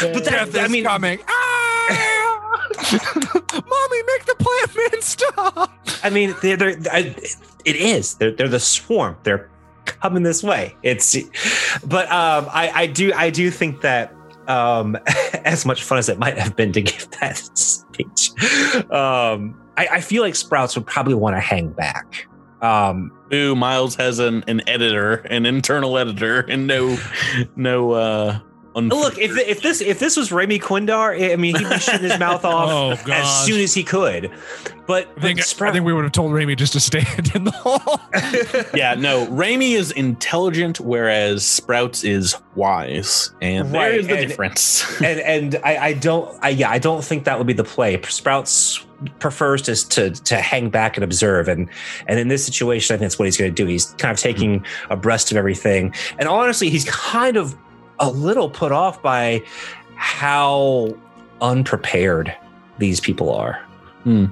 But 0.01 0.25
that, 0.25 0.49
Death 0.51 0.55
I 0.55 0.65
is 0.65 0.71
mean, 0.71 0.83
coming. 0.83 1.19
Ah! 1.27 2.67
Mommy, 2.91 4.03
make 4.03 4.25
the 4.25 4.35
plant 4.39 4.75
man 4.91 5.01
stop. 5.01 5.71
I 6.03 6.09
mean, 6.09 6.35
they're, 6.41 6.57
they're, 6.57 6.77
I, 6.91 7.15
it 7.65 7.75
is. 7.75 8.15
They're, 8.15 8.31
they're 8.31 8.47
the 8.47 8.59
swarm. 8.59 9.17
They're 9.23 9.49
coming 9.85 10.23
this 10.23 10.43
way. 10.43 10.75
It's, 10.83 11.15
but 11.85 12.11
um, 12.11 12.47
I, 12.51 12.71
I 12.73 12.87
do, 12.87 13.11
I 13.15 13.29
do 13.29 13.51
think 13.51 13.81
that 13.81 14.13
um, 14.47 14.97
as 15.45 15.65
much 15.65 15.83
fun 15.83 15.97
as 15.97 16.09
it 16.09 16.19
might 16.19 16.37
have 16.37 16.55
been 16.55 16.71
to 16.73 16.81
give 16.81 17.09
that 17.21 17.37
speech, 17.57 18.31
um, 18.91 19.59
I, 19.77 19.87
I 19.93 20.01
feel 20.01 20.21
like 20.23 20.35
Sprouts 20.35 20.75
would 20.75 20.85
probably 20.85 21.13
want 21.13 21.35
to 21.35 21.39
hang 21.39 21.69
back. 21.69 22.27
Um, 22.61 23.11
Ooh, 23.33 23.55
Miles 23.55 23.95
has 23.95 24.19
an, 24.19 24.43
an 24.47 24.61
editor, 24.67 25.15
an 25.15 25.45
internal 25.45 25.97
editor, 25.97 26.41
and 26.41 26.67
no, 26.67 26.97
no. 27.55 27.91
uh 27.91 28.39
look, 28.75 29.17
if 29.17 29.37
if 29.37 29.61
this 29.61 29.81
if 29.81 29.99
this 29.99 30.15
was 30.15 30.31
Remy 30.31 30.59
Quindar, 30.59 31.31
I 31.31 31.35
mean, 31.35 31.55
he'd 31.55 31.69
be 31.69 31.79
shooting 31.79 32.09
his 32.09 32.19
mouth 32.19 32.45
off 32.45 33.05
Oh, 33.07 33.11
as 33.11 33.45
soon 33.45 33.59
as 33.59 33.73
he 33.73 33.83
could. 33.83 34.31
But, 34.87 35.07
I 35.17 35.21
think, 35.21 35.39
but 35.57 35.69
I 35.69 35.71
think 35.71 35.85
we 35.85 35.93
would 35.93 36.03
have 36.03 36.11
told 36.11 36.33
Remy 36.33 36.55
just 36.55 36.73
to 36.73 36.79
stand 36.81 37.31
in 37.33 37.45
the 37.45 37.51
hall. 37.51 38.01
yeah, 38.73 38.93
no. 38.95 39.25
Remy 39.29 39.73
is 39.73 39.91
intelligent, 39.91 40.81
whereas 40.81 41.45
Sprouts 41.45 42.03
is 42.03 42.35
wise, 42.55 43.31
and 43.41 43.71
Right, 43.71 43.91
there's 43.91 44.07
the 44.07 44.17
and- 44.17 44.27
difference. 44.27 45.01
and 45.01 45.19
and 45.21 45.55
I, 45.63 45.77
I 45.77 45.93
don't 45.93 46.37
I 46.41 46.49
yeah 46.49 46.69
I 46.69 46.79
don't 46.79 47.03
think 47.03 47.25
that 47.25 47.37
would 47.37 47.47
be 47.47 47.53
the 47.53 47.63
play. 47.63 48.01
Sprouts 48.03 48.85
prefers 49.19 49.61
to 49.63 49.75
to 49.89 50.11
to 50.11 50.37
hang 50.37 50.69
back 50.69 50.97
and 50.97 51.03
observe, 51.03 51.47
and 51.47 51.69
and 52.07 52.19
in 52.19 52.27
this 52.27 52.45
situation, 52.45 52.93
I 52.93 52.97
think 52.97 53.05
that's 53.05 53.19
what 53.19 53.25
he's 53.25 53.37
going 53.37 53.51
to 53.51 53.55
do. 53.55 53.67
He's 53.67 53.85
kind 53.97 54.11
of 54.11 54.17
taking 54.19 54.59
hmm. 54.59 54.93
abreast 54.93 55.31
of 55.31 55.37
everything, 55.37 55.93
and 56.19 56.27
honestly, 56.27 56.69
he's 56.69 56.85
kind 56.85 57.37
of 57.37 57.55
a 58.01 58.09
little 58.09 58.49
put 58.49 58.71
off 58.71 59.01
by 59.01 59.43
how 59.95 60.93
unprepared 61.39 62.35
these 62.79 62.99
people 62.99 63.33
are. 63.33 63.61
Hmm. 64.03 64.25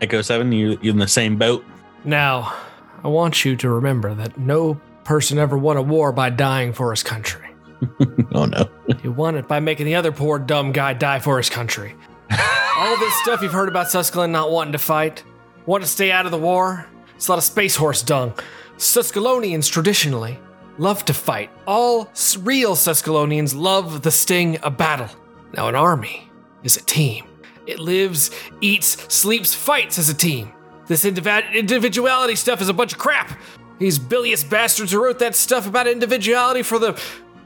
Echo 0.00 0.20
Seven, 0.22 0.52
you 0.52 0.78
you 0.82 0.90
in 0.90 0.98
the 0.98 1.08
same 1.08 1.36
boat? 1.36 1.64
Now, 2.04 2.54
I 3.02 3.08
want 3.08 3.44
you 3.44 3.56
to 3.56 3.68
remember 3.68 4.14
that 4.14 4.38
no 4.38 4.80
person 5.04 5.38
ever 5.38 5.56
won 5.56 5.76
a 5.76 5.82
war 5.82 6.12
by 6.12 6.30
dying 6.30 6.72
for 6.72 6.90
his 6.90 7.02
country. 7.02 7.48
Oh 8.34 8.46
no. 8.46 8.70
He 9.02 9.08
won 9.08 9.36
it 9.36 9.46
by 9.46 9.60
making 9.60 9.84
the 9.84 9.94
other 9.96 10.10
poor 10.12 10.38
dumb 10.38 10.72
guy 10.72 10.94
die 10.94 11.18
for 11.18 11.36
his 11.36 11.50
country. 11.50 11.94
All 12.76 12.96
this 12.96 13.14
stuff 13.22 13.42
you've 13.42 13.52
heard 13.52 13.68
about 13.68 13.88
Suskalon 13.88 14.30
not 14.30 14.50
wanting 14.50 14.72
to 14.72 14.78
fight, 14.78 15.22
want 15.66 15.82
to 15.82 15.88
stay 15.88 16.10
out 16.10 16.24
of 16.24 16.32
the 16.32 16.38
war, 16.38 16.86
it's 17.14 17.28
a 17.28 17.32
lot 17.32 17.38
of 17.38 17.44
space 17.44 17.76
horse 17.76 18.02
dung. 18.02 18.32
Suskalonians 18.78 19.70
traditionally 19.70 20.38
love 20.78 21.04
to 21.06 21.14
fight. 21.14 21.50
All 21.66 22.10
real 22.40 22.74
Suskalonians 22.74 23.54
love 23.54 24.02
the 24.02 24.10
sting 24.10 24.58
of 24.58 24.76
battle. 24.76 25.08
Now, 25.54 25.68
an 25.68 25.74
army 25.74 26.30
is 26.62 26.76
a 26.76 26.84
team. 26.84 27.26
It 27.66 27.78
lives, 27.78 28.30
eats, 28.60 29.12
sleeps, 29.12 29.54
fights 29.54 29.98
as 29.98 30.08
a 30.08 30.14
team. 30.14 30.52
This 30.86 31.04
indiv- 31.04 31.52
individuality 31.52 32.34
stuff 32.36 32.60
is 32.60 32.68
a 32.68 32.72
bunch 32.72 32.92
of 32.92 32.98
crap. 32.98 33.38
These 33.78 33.98
bilious 33.98 34.44
bastards 34.44 34.92
who 34.92 35.02
wrote 35.02 35.18
that 35.20 35.34
stuff 35.34 35.66
about 35.66 35.86
individuality 35.86 36.62
for 36.62 36.78
the 36.78 36.92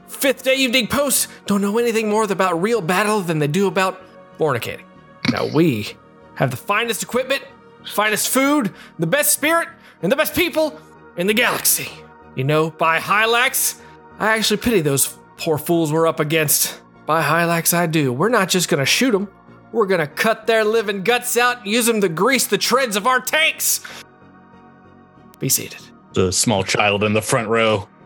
Fifth 0.07 0.43
Day 0.43 0.55
Evening 0.55 0.87
Post 0.87 1.29
don't 1.45 1.61
know 1.61 1.77
anything 1.77 2.09
more 2.09 2.23
about 2.23 2.61
real 2.61 2.81
battle 2.81 3.21
than 3.21 3.39
they 3.39 3.47
do 3.47 3.67
about 3.67 4.01
fornicating. 4.39 4.85
Now 5.31 5.47
we 5.53 5.95
have 6.35 6.51
the 6.51 6.57
finest 6.57 7.03
equipment, 7.03 7.43
finest 7.85 8.29
food, 8.29 8.73
the 8.99 9.07
best 9.07 9.33
spirit, 9.33 9.67
and 10.01 10.11
the 10.11 10.15
best 10.15 10.35
people 10.35 10.79
in 11.17 11.27
the 11.27 11.33
galaxy. 11.33 11.89
You 12.37 12.43
know, 12.43 12.69
by 12.69 12.99
Hylax, 12.99 13.81
I 14.19 14.37
actually 14.37 14.57
pity 14.57 14.81
those 14.81 15.17
poor 15.37 15.57
fools 15.57 15.91
we're 15.91 16.05
up 16.05 16.19
against. 16.19 16.79
By 17.07 17.23
Hylax, 17.23 17.73
I 17.73 17.87
do. 17.87 18.13
We're 18.13 18.29
not 18.29 18.47
just 18.47 18.69
gonna 18.69 18.85
shoot 18.85 19.09
them, 19.09 19.27
we're 19.71 19.87
gonna 19.87 20.05
cut 20.05 20.45
their 20.45 20.63
living 20.63 21.01
guts 21.01 21.35
out 21.35 21.63
and 21.63 21.65
use 21.65 21.87
them 21.87 21.99
to 22.01 22.09
grease 22.09 22.45
the 22.45 22.59
treads 22.59 22.95
of 22.95 23.07
our 23.07 23.19
tanks. 23.19 23.81
Be 25.39 25.49
seated. 25.49 25.81
The 26.13 26.31
small 26.31 26.63
child 26.63 27.03
in 27.03 27.13
the 27.13 27.23
front 27.23 27.49
row. 27.49 27.89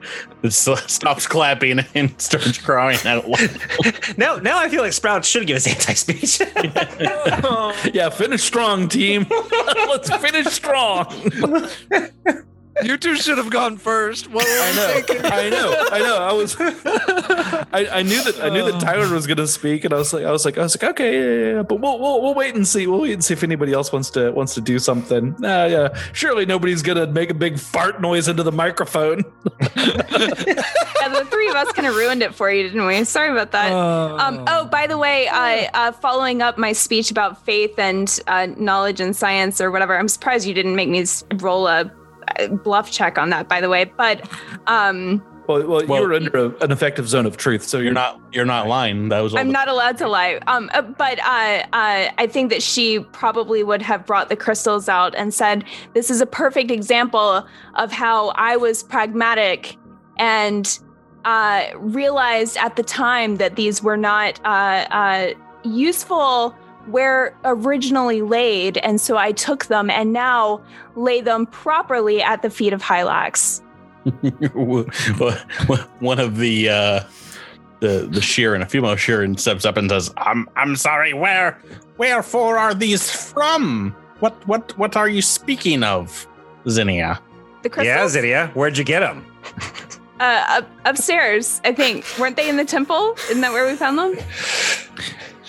It 0.44 0.54
stops 0.54 1.28
clapping 1.28 1.78
and 1.94 2.16
starts 2.20 2.58
crying 2.58 2.98
out 3.06 3.30
loud. 3.30 3.60
now, 4.18 4.38
now 4.38 4.58
I 4.58 4.68
feel 4.68 4.82
like 4.82 4.94
Sprout 4.94 5.24
should 5.24 5.46
give 5.46 5.58
us 5.58 5.68
anti-speech. 5.68 6.40
yeah, 7.94 8.10
finish 8.10 8.42
strong, 8.42 8.90
team. 8.90 9.28
Let's 9.30 10.10
finish 10.16 10.48
strong. 10.48 11.06
You 12.84 12.98
two 12.98 13.16
should 13.16 13.38
have 13.38 13.50
gone 13.50 13.78
first. 13.78 14.30
What 14.30 14.46
were 14.46 14.52
I 14.52 14.76
know, 14.76 14.94
thinking? 14.94 15.26
I 15.26 15.50
know, 15.50 15.88
I 15.92 16.00
know. 16.00 16.18
I 16.18 16.34
was, 16.34 16.56
I, 16.60 18.00
I 18.00 18.02
knew 18.02 18.24
that 18.24 18.40
I 18.42 18.50
knew 18.50 18.72
that 18.72 18.80
Tyler 18.80 19.14
was 19.14 19.28
going 19.28 19.38
to 19.38 19.48
speak, 19.48 19.84
and 19.86 19.94
I 19.94 19.98
was 19.98 20.14
like, 20.14 20.26
I 20.26 20.32
was 20.32 20.46
like, 20.46 20.58
I 20.58 20.64
was 20.64 20.82
like, 20.82 20.92
okay, 20.92 21.14
yeah, 21.14 21.22
yeah, 21.50 21.56
yeah, 21.56 21.64
but 21.64 21.80
we'll, 21.80 22.00
we'll 22.00 22.22
we'll 22.22 22.34
wait 22.34 22.56
and 22.56 22.68
see. 22.68 22.88
We'll 22.88 23.02
wait 23.02 23.14
and 23.14 23.24
see 23.24 23.34
if 23.34 23.44
anybody 23.44 23.74
else 23.74 23.92
wants 23.92 24.10
to 24.12 24.32
wants 24.32 24.54
to 24.56 24.62
do 24.62 24.80
something. 24.80 25.36
Nah, 25.40 25.66
yeah, 25.66 25.98
surely 26.14 26.46
nobody's 26.46 26.82
going 26.82 26.98
to 26.98 27.08
make 27.08 27.30
a 27.30 27.36
big 27.36 27.60
fart 27.60 28.02
noise 28.02 28.28
into 28.28 28.44
the 28.44 28.52
microphone. 28.52 29.24
Yeah, 29.76 31.10
the 31.10 31.26
three 31.26 31.50
of 31.50 31.56
us 31.56 31.72
kind 31.72 31.88
of 31.88 31.96
ruined 31.96 32.22
it 32.22 32.36
for 32.36 32.52
you, 32.52 32.64
didn't 32.64 32.86
we? 32.86 33.04
Sorry 33.04 33.32
about 33.32 33.52
that. 33.52 33.72
Um, 33.72 34.46
oh, 34.48 34.66
by 34.66 34.88
the 34.88 34.98
way, 34.98 35.28
uh, 35.28 35.68
uh, 35.74 35.92
following 35.94 36.42
up 36.42 36.58
my 36.58 36.74
speech 36.74 37.12
about 37.12 37.44
faith 37.44 37.78
and 37.80 38.20
uh, 38.28 38.48
knowledge 38.58 39.00
and 39.00 39.16
science 39.16 39.60
or 39.60 39.72
whatever, 39.72 39.98
I'm 39.98 40.08
surprised 40.08 40.46
you 40.48 40.54
didn't 40.54 40.76
make 40.76 40.90
me 40.90 41.04
roll 41.36 41.68
a 41.68 41.82
uh, 41.82 41.90
bluff 42.64 42.92
check 42.92 43.18
on 43.18 43.30
that, 43.30 43.48
by 43.48 43.62
the 43.62 43.70
way. 43.70 43.86
But 43.86 44.28
um, 44.68 45.24
Well, 45.48 45.68
well, 45.68 45.86
Well- 45.88 46.02
you 46.02 46.08
were 46.08 46.14
under 46.14 46.38
a, 46.38 46.50
an 46.64 46.72
effective 46.72 47.08
zone 47.10 47.26
of 47.26 47.36
truth, 47.38 47.64
so 47.64 47.78
You're 47.78 47.86
you're 47.86 47.94
not 47.94 48.22
you're 48.32 48.46
not 48.46 48.68
lying. 48.68 49.10
That 49.10 49.20
was 49.22 49.34
all 49.34 49.40
I'm 49.40 49.48
the- 49.48 49.54
not 49.54 49.68
allowed 49.68 49.98
to 50.00 50.08
lie. 50.08 50.40
Um, 50.48 50.70
uh, 50.74 50.82
but 50.84 51.20
uh, 51.20 51.64
uh, 51.74 52.10
I 52.18 52.28
think 52.28 52.52
that 52.52 52.62
she 52.64 53.00
probably 53.12 53.64
would 53.64 53.82
have 53.82 54.06
brought 54.06 54.30
the 54.30 54.36
crystals 54.36 54.88
out 54.88 55.14
and 55.16 55.34
said, 55.34 55.64
"This 55.94 56.10
is 56.10 56.22
a 56.22 56.26
perfect 56.26 56.72
example 56.72 57.46
of 57.76 57.92
how 57.92 58.30
I 58.36 58.56
was 58.56 58.84
pragmatic 58.84 59.78
and 60.18 60.80
uh, 61.26 61.66
realized 61.76 62.58
at 62.58 62.76
the 62.76 62.84
time 62.84 63.38
that 63.38 63.56
these 63.56 63.82
were 63.84 63.98
not 63.98 64.40
uh, 64.46 64.86
uh, 64.92 65.28
useful." 65.64 66.56
Where 66.92 67.36
originally 67.44 68.22
laid, 68.22 68.78
and 68.78 69.00
so 69.00 69.18
I 69.18 69.32
took 69.32 69.66
them 69.66 69.90
and 69.90 70.14
now 70.14 70.62
lay 70.96 71.22
them 71.22 71.46
properly 71.46 72.22
at 72.22 72.42
the 72.42 72.50
feet 72.50 72.74
of 72.74 72.82
Hylax. 72.82 73.62
one 76.00 76.20
of 76.20 76.38
the 76.38 76.70
uh 76.70 77.04
the 77.82 78.08
the 78.12 78.20
Shirren, 78.20 78.62
a 78.62 78.66
female 78.66 78.96
Shirren 78.96 79.40
steps 79.40 79.66
up 79.66 79.78
and 79.78 79.90
says, 79.90 80.12
"I'm 80.18 80.50
I'm 80.56 80.76
sorry. 80.76 81.14
Where 81.14 81.60
wherefore 81.98 82.58
are 82.58 82.74
these 82.74 83.12
from? 83.12 83.96
What 84.20 84.48
what 84.48 84.78
what 84.78 84.96
are 84.96 85.10
you 85.10 85.22
speaking 85.22 85.84
of, 85.84 86.28
Zinnia?" 86.68 87.22
The 87.64 87.70
crystals, 87.70 88.16
yeah, 88.16 88.22
Zydia, 88.22 88.56
where'd 88.56 88.78
you 88.78 88.84
get 88.84 89.02
them? 89.02 89.26
uh, 90.20 90.46
up, 90.50 90.70
upstairs, 90.86 91.62
I 91.64 91.74
think. 91.74 92.06
Weren't 92.20 92.36
they 92.36 92.50
in 92.50 92.58
the 92.58 92.66
temple? 92.66 93.16
Isn't 93.30 93.42
that 93.42 93.52
where 93.52 93.68
we 93.68 93.76
found 93.76 94.00
them? 94.00 94.16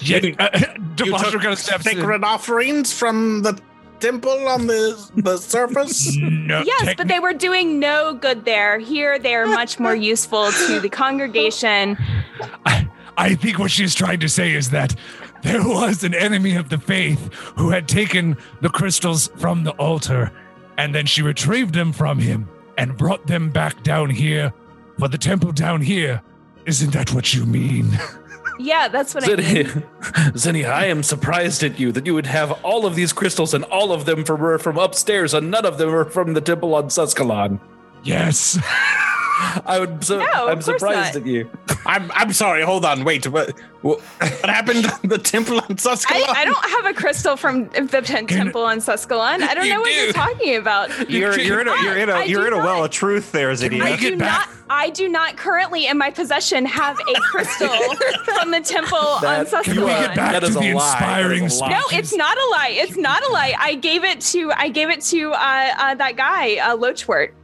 Yeah, 0.02 0.18
uh, 0.38 0.48
You 0.98 1.06
Demonstro 1.12 1.30
took 1.32 1.40
kind 1.42 1.52
of 1.52 1.58
steps 1.58 1.86
in. 1.86 1.96
sacred 1.96 2.22
offerings 2.24 2.92
from 2.92 3.42
the 3.42 3.58
temple 4.00 4.46
on 4.48 4.66
the 4.66 5.10
the 5.16 5.36
surface. 5.38 6.16
No, 6.20 6.62
Yes, 6.66 6.82
techni- 6.82 6.96
but 6.96 7.08
they 7.08 7.20
were 7.20 7.32
doing 7.32 7.78
no 7.78 8.14
good 8.14 8.44
there. 8.44 8.78
Here, 8.78 9.18
they 9.18 9.34
are 9.34 9.46
much 9.46 9.78
more 9.78 9.94
useful 10.12 10.50
to 10.66 10.80
the 10.80 10.88
congregation. 10.88 11.96
I, 12.66 12.88
I 13.16 13.34
think 13.36 13.58
what 13.58 13.70
she's 13.70 13.94
trying 13.94 14.20
to 14.20 14.28
say 14.28 14.52
is 14.52 14.70
that 14.70 14.94
there 15.42 15.62
was 15.66 16.02
an 16.04 16.14
enemy 16.14 16.56
of 16.56 16.68
the 16.68 16.78
faith 16.78 17.32
who 17.56 17.70
had 17.70 17.86
taken 17.88 18.36
the 18.60 18.68
crystals 18.68 19.28
from 19.38 19.64
the 19.64 19.70
altar, 19.72 20.30
and 20.78 20.94
then 20.94 21.06
she 21.06 21.22
retrieved 21.22 21.74
them 21.74 21.92
from 21.92 22.18
him 22.18 22.48
and 22.76 22.96
brought 22.96 23.26
them 23.26 23.50
back 23.50 23.82
down 23.82 24.10
here 24.10 24.52
for 24.98 25.08
the 25.08 25.18
temple 25.18 25.52
down 25.52 25.80
here. 25.80 26.22
Isn't 26.66 26.92
that 26.92 27.12
what 27.14 27.32
you 27.34 27.44
mean? 27.46 27.88
Yeah, 28.58 28.88
that's 28.88 29.14
what 29.14 29.24
I 29.24 29.28
mean. 29.28 29.36
Zinni, 29.44 29.82
Zinni, 30.32 30.68
I 30.68 30.86
am 30.86 31.02
surprised 31.02 31.62
at 31.62 31.78
you 31.78 31.92
that 31.92 32.06
you 32.06 32.14
would 32.14 32.26
have 32.26 32.52
all 32.64 32.86
of 32.86 32.94
these 32.94 33.12
crystals 33.12 33.54
and 33.54 33.64
all 33.64 33.92
of 33.92 34.04
them 34.04 34.24
from 34.24 34.58
from 34.58 34.78
upstairs 34.78 35.34
and 35.34 35.50
none 35.50 35.64
of 35.64 35.78
them 35.78 35.90
are 35.94 36.04
from 36.04 36.34
the 36.34 36.40
temple 36.40 36.74
on 36.74 36.84
Suskalon. 36.84 37.60
yes. 38.02 38.58
I 39.66 39.78
would. 39.80 40.04
So, 40.04 40.18
No, 40.18 40.24
of 40.24 40.48
I'm 40.48 40.62
surprised 40.62 41.14
not. 41.14 41.22
at 41.22 41.26
you. 41.26 41.50
I'm 41.86 42.10
I'm 42.14 42.32
sorry. 42.32 42.62
Hold 42.62 42.84
on. 42.84 43.04
Wait. 43.04 43.26
What 43.26 43.58
what, 43.82 44.00
what 44.00 44.50
happened? 44.50 44.84
to 44.84 45.06
the 45.08 45.18
temple 45.18 45.56
on 45.58 45.76
I, 46.08 46.24
I 46.28 46.44
don't 46.44 46.70
have 46.70 46.86
a 46.86 46.94
crystal 46.94 47.36
from 47.36 47.68
the 47.70 48.00
ten- 48.04 48.26
temple 48.28 48.62
on 48.62 48.78
Suskalon. 48.78 49.42
I 49.42 49.54
don't 49.54 49.66
You 49.66 49.74
know 49.74 49.80
what 49.80 49.92
you're 49.94 50.12
talking 50.12 50.56
about. 50.56 51.10
You're 51.10 51.38
you're 51.38 51.60
in 51.60 51.68
a 51.68 51.82
you're 51.82 51.96
in 51.98 52.08
I- 52.10 52.12
a 52.12 52.16
I 52.20 52.24
you're 52.24 52.46
in 52.46 52.52
a 52.52 52.56
not. 52.58 52.64
well 52.64 52.84
of 52.84 52.90
truth 52.92 53.32
there, 53.32 53.50
I 53.50 53.54
Zydia. 53.54 53.98
do 53.98 54.16
not. 54.16 54.48
I 54.70 54.88
do 54.90 55.08
not 55.08 55.36
currently 55.36 55.86
in 55.86 55.98
my 55.98 56.10
possession 56.10 56.64
have 56.66 56.98
a 57.00 57.14
crystal 57.20 57.68
from 58.36 58.52
the 58.52 58.60
temple 58.60 58.96
on 58.98 59.22
That- 59.22 59.46
Suskalon. 59.48 59.74
you 59.74 59.82
are- 59.84 60.14
back 60.14 60.32
that 60.32 60.40
to 60.40 60.46
is 60.46 60.54
the 60.54 60.60
a 60.60 60.74
lie. 60.74 60.92
Inspiring 60.92 61.44
is 61.44 61.60
lie. 61.60 61.70
No, 61.70 61.82
it's 61.90 62.14
not 62.14 62.36
a 62.38 62.46
lie. 62.52 62.68
It's 62.70 62.96
not 62.96 63.22
a 63.28 63.32
lie. 63.32 63.54
I 63.58 63.74
gave 63.74 64.04
it 64.04 64.20
to 64.32 64.52
I 64.52 64.68
gave 64.68 64.90
it 64.90 65.00
to 65.06 65.32
uh, 65.32 65.70
uh, 65.78 65.94
that 65.96 66.16
guy, 66.16 66.56
uh, 66.58 66.76
Lochwort. 66.76 67.34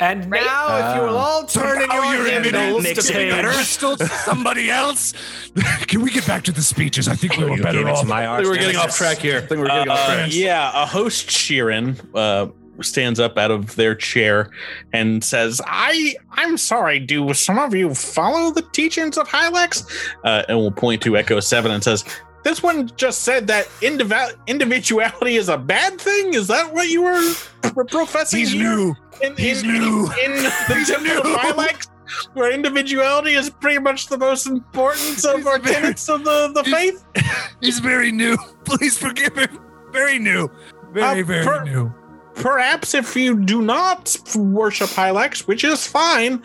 And 0.00 0.30
Right? 0.30 0.42
now, 0.44 0.90
if 0.90 0.96
you 0.96 1.02
will 1.08 1.16
all 1.16 1.44
turn 1.46 1.80
in 1.82 1.90
your 1.90 2.04
you're 2.14 2.26
handles 2.42 2.82
Makes 2.82 3.06
to 3.06 3.12
it 3.12 3.16
page. 3.16 3.30
better. 3.32 3.48
crystals 3.50 3.98
to 4.00 4.08
somebody 4.08 4.70
else? 4.70 5.14
Can 5.86 6.02
we 6.02 6.10
get 6.10 6.26
back 6.26 6.42
to 6.44 6.52
the 6.52 6.62
speeches? 6.62 7.08
I 7.08 7.14
think 7.14 7.36
we 7.38 7.44
were 7.44 7.56
You 7.56 7.62
better 7.62 7.78
gave 7.78 7.86
it 7.86 7.90
to 7.90 7.96
off. 7.96 8.06
my 8.06 8.30
I 8.30 8.36
think 8.36 8.48
we're 8.48 8.56
getting 8.58 8.76
off 8.76 8.94
track 8.96 9.18
here. 9.18 9.38
I 9.38 9.40
think 9.40 9.60
we're 9.60 9.68
getting 9.68 9.88
off 9.90 9.98
Uh, 10.00 10.14
track. 10.14 10.28
yeah, 10.32 10.70
a 10.82 10.84
host 10.86 11.28
Shirren 11.28 11.96
uh, 12.14 12.48
stands 12.82 13.18
up 13.18 13.38
out 13.38 13.50
of 13.50 13.74
their 13.76 13.94
chair 13.94 14.50
and 14.92 15.24
says, 15.24 15.62
"I 15.66 16.14
I'm 16.32 16.58
sorry. 16.58 16.98
Do 16.98 17.32
some 17.32 17.58
of 17.58 17.74
you 17.74 17.94
follow 17.94 18.50
the 18.52 18.62
teachings 18.72 19.16
of 19.16 19.26
Hylax?" 19.28 19.86
Uh, 20.24 20.42
and 20.48 20.58
will 20.58 20.70
point 20.72 21.00
to 21.04 21.16
Echo 21.16 21.40
Seven 21.40 21.72
and 21.72 21.82
says. 21.82 22.04
This 22.46 22.62
one 22.62 22.88
just 22.96 23.22
said 23.24 23.48
that 23.48 23.66
indiv- 23.80 24.36
individuality 24.46 25.34
is 25.34 25.48
a 25.48 25.58
bad 25.58 26.00
thing. 26.00 26.32
Is 26.32 26.46
that 26.46 26.72
what 26.72 26.88
you 26.88 27.02
were 27.02 27.20
pro- 27.60 27.84
professing? 27.84 28.38
He's 28.38 28.54
new. 28.54 28.94
In, 29.20 29.32
in, 29.32 29.36
He's 29.36 29.64
new. 29.64 30.06
in, 30.24 30.30
in 30.30 30.42
the 30.44 30.84
temple 30.86 31.34
of 31.34 31.86
where 32.34 32.52
individuality 32.52 33.34
is 33.34 33.50
pretty 33.50 33.80
much 33.80 34.06
the 34.06 34.16
most 34.16 34.46
important 34.46 35.24
of 35.24 35.34
He's 35.38 35.46
our 35.46 35.58
very- 35.58 35.74
tenets 35.74 36.08
of 36.08 36.22
the, 36.22 36.52
the 36.54 36.62
he's- 36.62 37.02
faith. 37.16 37.56
He's 37.60 37.80
very 37.80 38.12
new. 38.12 38.36
Please 38.64 38.96
forgive 38.96 39.36
him. 39.36 39.58
Very 39.90 40.20
new. 40.20 40.48
Very, 40.92 41.22
Uh, 41.22 41.24
very 41.24 41.44
per- 41.44 41.64
new. 41.64 41.92
perhaps 42.36 42.94
if 42.94 43.16
you 43.16 43.40
do 43.40 43.60
not 43.60 44.16
worship 44.36 44.90
Hylax, 44.90 45.48
which 45.48 45.64
is 45.64 45.84
fine, 45.84 46.44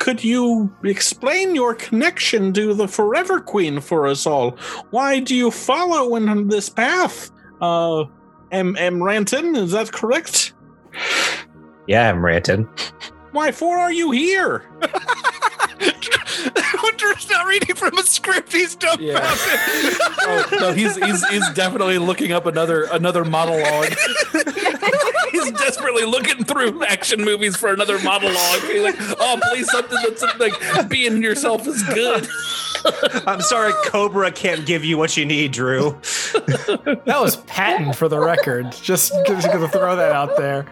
could 0.00 0.24
you 0.24 0.74
explain 0.82 1.54
your 1.54 1.74
connection 1.74 2.52
to 2.54 2.74
the 2.74 2.88
Forever 2.88 3.38
Queen 3.40 3.80
for 3.80 4.08
us 4.08 4.26
all? 4.26 4.52
Why 4.90 5.20
do 5.20 5.36
you 5.36 5.50
follow 5.52 6.16
in 6.16 6.48
this 6.48 6.68
path? 6.68 7.30
Uh, 7.60 8.06
M. 8.50 8.76
M. 8.76 9.02
Ranton, 9.02 9.54
is 9.54 9.72
that 9.72 9.92
correct? 9.92 10.54
Yeah, 11.86 12.08
I'm 12.10 12.24
ranting. 12.24 12.66
Why 13.32 13.52
for 13.52 13.78
are 13.78 13.92
you 13.92 14.10
here? 14.10 14.64
Hunter's 15.82 17.28
not 17.30 17.46
reading 17.46 17.76
from 17.76 17.96
a 17.98 18.02
script. 18.02 18.52
He's 18.52 18.74
dumbfounded. 18.74 19.14
Yeah. 19.14 19.20
oh, 20.22 20.48
no, 20.60 20.72
he's 20.72 20.96
he's 20.96 21.26
he's 21.28 21.48
definitely 21.50 21.98
looking 21.98 22.32
up 22.32 22.46
another 22.46 22.84
another 22.84 23.24
monologue. 23.24 23.94
he's 25.44 25.58
desperately 25.58 26.04
looking 26.04 26.44
through 26.44 26.84
action 26.84 27.24
movies 27.24 27.56
for 27.56 27.72
another 27.72 27.98
monologue. 28.00 28.60
He's 28.62 28.82
like, 28.82 28.96
oh, 28.98 29.38
please, 29.50 29.70
something 29.70 29.98
that's 30.06 30.24
like 30.38 30.88
being 30.88 31.22
yourself 31.22 31.66
is 31.66 31.82
good. 31.84 32.28
I'm 33.26 33.40
sorry, 33.40 33.72
Cobra 33.86 34.32
can't 34.32 34.64
give 34.64 34.84
you 34.84 34.96
what 34.96 35.16
you 35.16 35.26
need, 35.26 35.52
Drew. 35.52 35.98
That 36.32 37.18
was 37.20 37.36
Patton 37.36 37.92
for 37.92 38.08
the 38.08 38.18
record. 38.18 38.72
Just, 38.82 39.12
just 39.26 39.46
gonna 39.48 39.68
throw 39.68 39.96
that 39.96 40.12
out 40.12 40.36
there. 40.36 40.66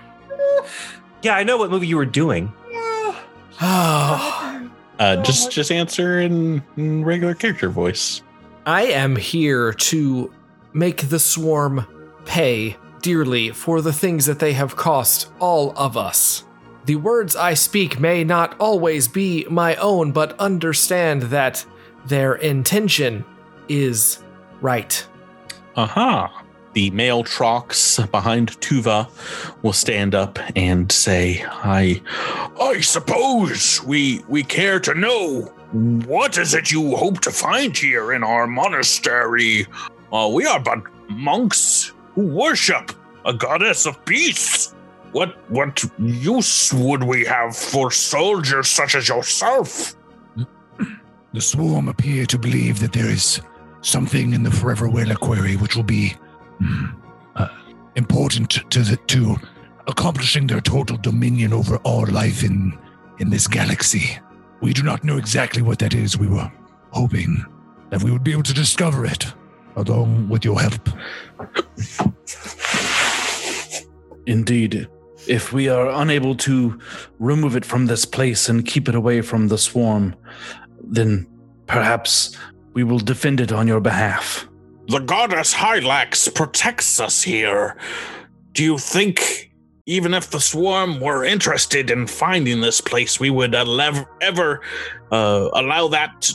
Yeah, 1.22 1.36
I 1.36 1.42
know 1.42 1.58
what 1.58 1.70
movie 1.70 1.86
you 1.86 1.96
were 1.96 2.06
doing. 2.06 2.52
Oh, 3.60 4.54
Uh, 4.98 5.14
just 5.22 5.52
just 5.52 5.70
answer 5.70 6.18
in, 6.18 6.60
in 6.76 7.04
regular 7.04 7.32
character 7.32 7.68
voice. 7.68 8.20
I 8.66 8.86
am 8.86 9.14
here 9.14 9.72
to 9.72 10.32
make 10.72 11.08
the 11.08 11.20
swarm 11.20 11.86
pay 12.24 12.76
dearly 13.02 13.50
for 13.50 13.80
the 13.80 13.92
things 13.92 14.26
that 14.26 14.38
they 14.38 14.52
have 14.52 14.76
cost 14.76 15.30
all 15.38 15.72
of 15.76 15.96
us. 15.96 16.44
The 16.84 16.96
words 16.96 17.36
I 17.36 17.54
speak 17.54 18.00
may 18.00 18.24
not 18.24 18.56
always 18.58 19.08
be 19.08 19.46
my 19.50 19.76
own, 19.76 20.12
but 20.12 20.38
understand 20.40 21.22
that 21.24 21.64
their 22.06 22.34
intention 22.34 23.24
is 23.68 24.22
right. 24.60 25.06
Aha. 25.76 26.44
The 26.72 26.90
male 26.90 27.24
Trox 27.24 28.10
behind 28.10 28.58
Tuva 28.60 29.08
will 29.62 29.72
stand 29.72 30.14
up 30.14 30.38
and 30.56 30.90
say, 30.90 31.44
I 31.46 32.00
I 32.60 32.80
suppose 32.80 33.82
we 33.84 34.24
we 34.28 34.42
care 34.42 34.80
to 34.80 34.94
know 34.94 35.52
what 35.72 36.38
is 36.38 36.54
it 36.54 36.72
you 36.72 36.96
hope 36.96 37.20
to 37.20 37.30
find 37.30 37.76
here 37.76 38.12
in 38.12 38.24
our 38.24 38.46
monastery? 38.46 39.66
Uh, 40.12 40.30
we 40.32 40.46
are 40.46 40.60
but 40.60 40.80
monks 41.10 41.92
who 42.18 42.26
worship 42.26 42.90
a 43.24 43.32
goddess 43.32 43.86
of 43.86 44.04
peace. 44.04 44.74
what 45.12 45.30
what 45.50 45.84
use 46.00 46.74
would 46.74 47.04
we 47.04 47.24
have 47.24 47.56
for 47.56 47.92
soldiers 47.92 48.68
such 48.68 48.96
as 48.96 49.08
yourself? 49.08 49.94
The 51.32 51.40
swarm 51.40 51.88
appear 51.88 52.26
to 52.26 52.38
believe 52.38 52.80
that 52.80 52.92
there 52.92 53.08
is 53.08 53.40
something 53.82 54.32
in 54.32 54.42
the 54.42 54.50
Forever 54.50 54.88
Reliquary 54.88 55.54
which 55.56 55.76
will 55.76 55.90
be 56.00 56.16
hmm, 56.58 56.86
uh, 57.36 57.48
important 57.94 58.50
to 58.70 58.80
the 58.80 58.96
to 59.14 59.36
accomplishing 59.86 60.48
their 60.48 60.60
total 60.60 60.96
dominion 60.96 61.52
over 61.52 61.76
all 61.84 62.06
life 62.06 62.42
in 62.42 62.76
in 63.20 63.30
this 63.30 63.46
galaxy. 63.46 64.18
We 64.60 64.72
do 64.72 64.82
not 64.82 65.04
know 65.04 65.18
exactly 65.18 65.62
what 65.62 65.78
that 65.78 65.94
is. 65.94 66.18
We 66.18 66.26
were 66.26 66.50
hoping 66.90 67.44
that 67.90 68.02
we 68.02 68.10
would 68.10 68.24
be 68.24 68.32
able 68.32 68.50
to 68.50 68.54
discover 68.54 69.06
it, 69.06 69.22
along 69.78 70.28
with 70.28 70.44
your 70.44 70.60
help. 70.60 70.88
Indeed. 74.26 74.88
If 75.26 75.52
we 75.52 75.68
are 75.68 75.90
unable 75.90 76.34
to 76.36 76.78
remove 77.18 77.54
it 77.56 77.64
from 77.64 77.86
this 77.86 78.04
place 78.04 78.48
and 78.48 78.64
keep 78.64 78.88
it 78.88 78.94
away 78.94 79.20
from 79.20 79.48
the 79.48 79.58
swarm, 79.58 80.14
then 80.82 81.26
perhaps 81.66 82.36
we 82.72 82.84
will 82.84 82.98
defend 82.98 83.40
it 83.40 83.52
on 83.52 83.68
your 83.68 83.80
behalf. 83.80 84.48
The 84.88 85.00
goddess 85.00 85.52
Hylax 85.52 86.34
protects 86.34 86.98
us 86.98 87.22
here. 87.22 87.76
Do 88.52 88.64
you 88.64 88.78
think, 88.78 89.50
even 89.84 90.14
if 90.14 90.30
the 90.30 90.40
swarm 90.40 91.00
were 91.00 91.24
interested 91.24 91.90
in 91.90 92.06
finding 92.06 92.60
this 92.60 92.80
place, 92.80 93.20
we 93.20 93.28
would 93.28 93.52
alev- 93.52 94.06
ever 94.22 94.62
uh, 95.12 95.48
allow 95.52 95.88
that 95.88 96.30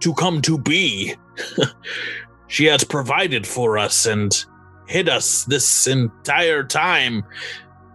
to 0.00 0.14
come 0.14 0.40
to 0.42 0.56
be? 0.56 1.14
she 2.48 2.64
has 2.64 2.82
provided 2.82 3.46
for 3.46 3.78
us 3.78 4.06
and 4.06 4.44
hid 4.86 5.08
us 5.08 5.44
this 5.44 5.86
entire 5.86 6.64
time 6.64 7.24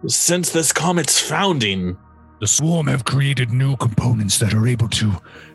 since 0.06 0.50
this 0.50 0.72
comet's 0.72 1.20
founding. 1.20 1.98
The 2.40 2.46
swarm 2.46 2.86
have 2.86 3.04
created 3.04 3.50
new 3.50 3.76
components 3.76 4.38
that 4.38 4.54
are 4.54 4.66
able 4.66 4.88
to 4.90 5.12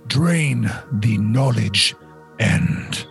drain 0.08 0.70
the 0.92 1.18
knowledge 1.18 1.96
and 2.40 3.06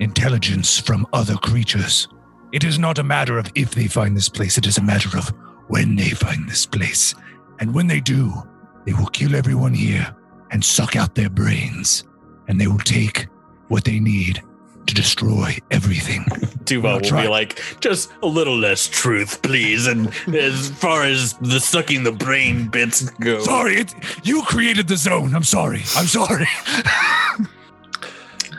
intelligence 0.00 0.78
from 0.78 1.06
other 1.12 1.36
creatures. 1.36 2.08
It 2.52 2.64
is 2.64 2.78
not 2.78 2.98
a 2.98 3.04
matter 3.04 3.38
of 3.38 3.50
if 3.54 3.72
they 3.72 3.86
find 3.86 4.16
this 4.16 4.28
place, 4.28 4.58
it 4.58 4.66
is 4.66 4.78
a 4.78 4.82
matter 4.82 5.16
of 5.16 5.32
when 5.68 5.94
they 5.94 6.10
find 6.10 6.48
this 6.48 6.66
place. 6.66 7.14
And 7.60 7.72
when 7.74 7.86
they 7.86 8.00
do, 8.00 8.32
they 8.86 8.94
will 8.94 9.06
kill 9.06 9.36
everyone 9.36 9.74
here 9.74 10.16
and 10.50 10.64
suck 10.64 10.96
out 10.96 11.14
their 11.14 11.30
brains. 11.30 12.04
And 12.48 12.60
they 12.60 12.66
will 12.66 12.78
take 12.78 13.28
what 13.68 13.84
they 13.84 14.00
need 14.00 14.42
to 14.86 14.94
destroy 14.94 15.56
everything. 15.70 16.24
Tuva 16.64 16.82
Well, 16.82 16.94
will 16.94 17.00
try- 17.00 17.22
be 17.22 17.28
like, 17.28 17.60
just 17.80 18.10
a 18.22 18.26
little 18.26 18.56
less 18.56 18.86
truth, 18.88 19.42
please. 19.42 19.86
And 19.86 20.08
as 20.34 20.70
far 20.70 21.04
as 21.04 21.34
the 21.34 21.58
sucking 21.60 22.04
the 22.04 22.12
brain 22.12 22.68
bits 22.68 23.02
go, 23.20 23.40
Sorry, 23.40 23.76
it, 23.76 23.94
you 24.24 24.42
created 24.42 24.86
the 24.88 24.96
zone. 24.96 25.34
I'm 25.34 25.42
sorry. 25.44 25.82
I'm 25.96 26.06
sorry. 26.06 26.46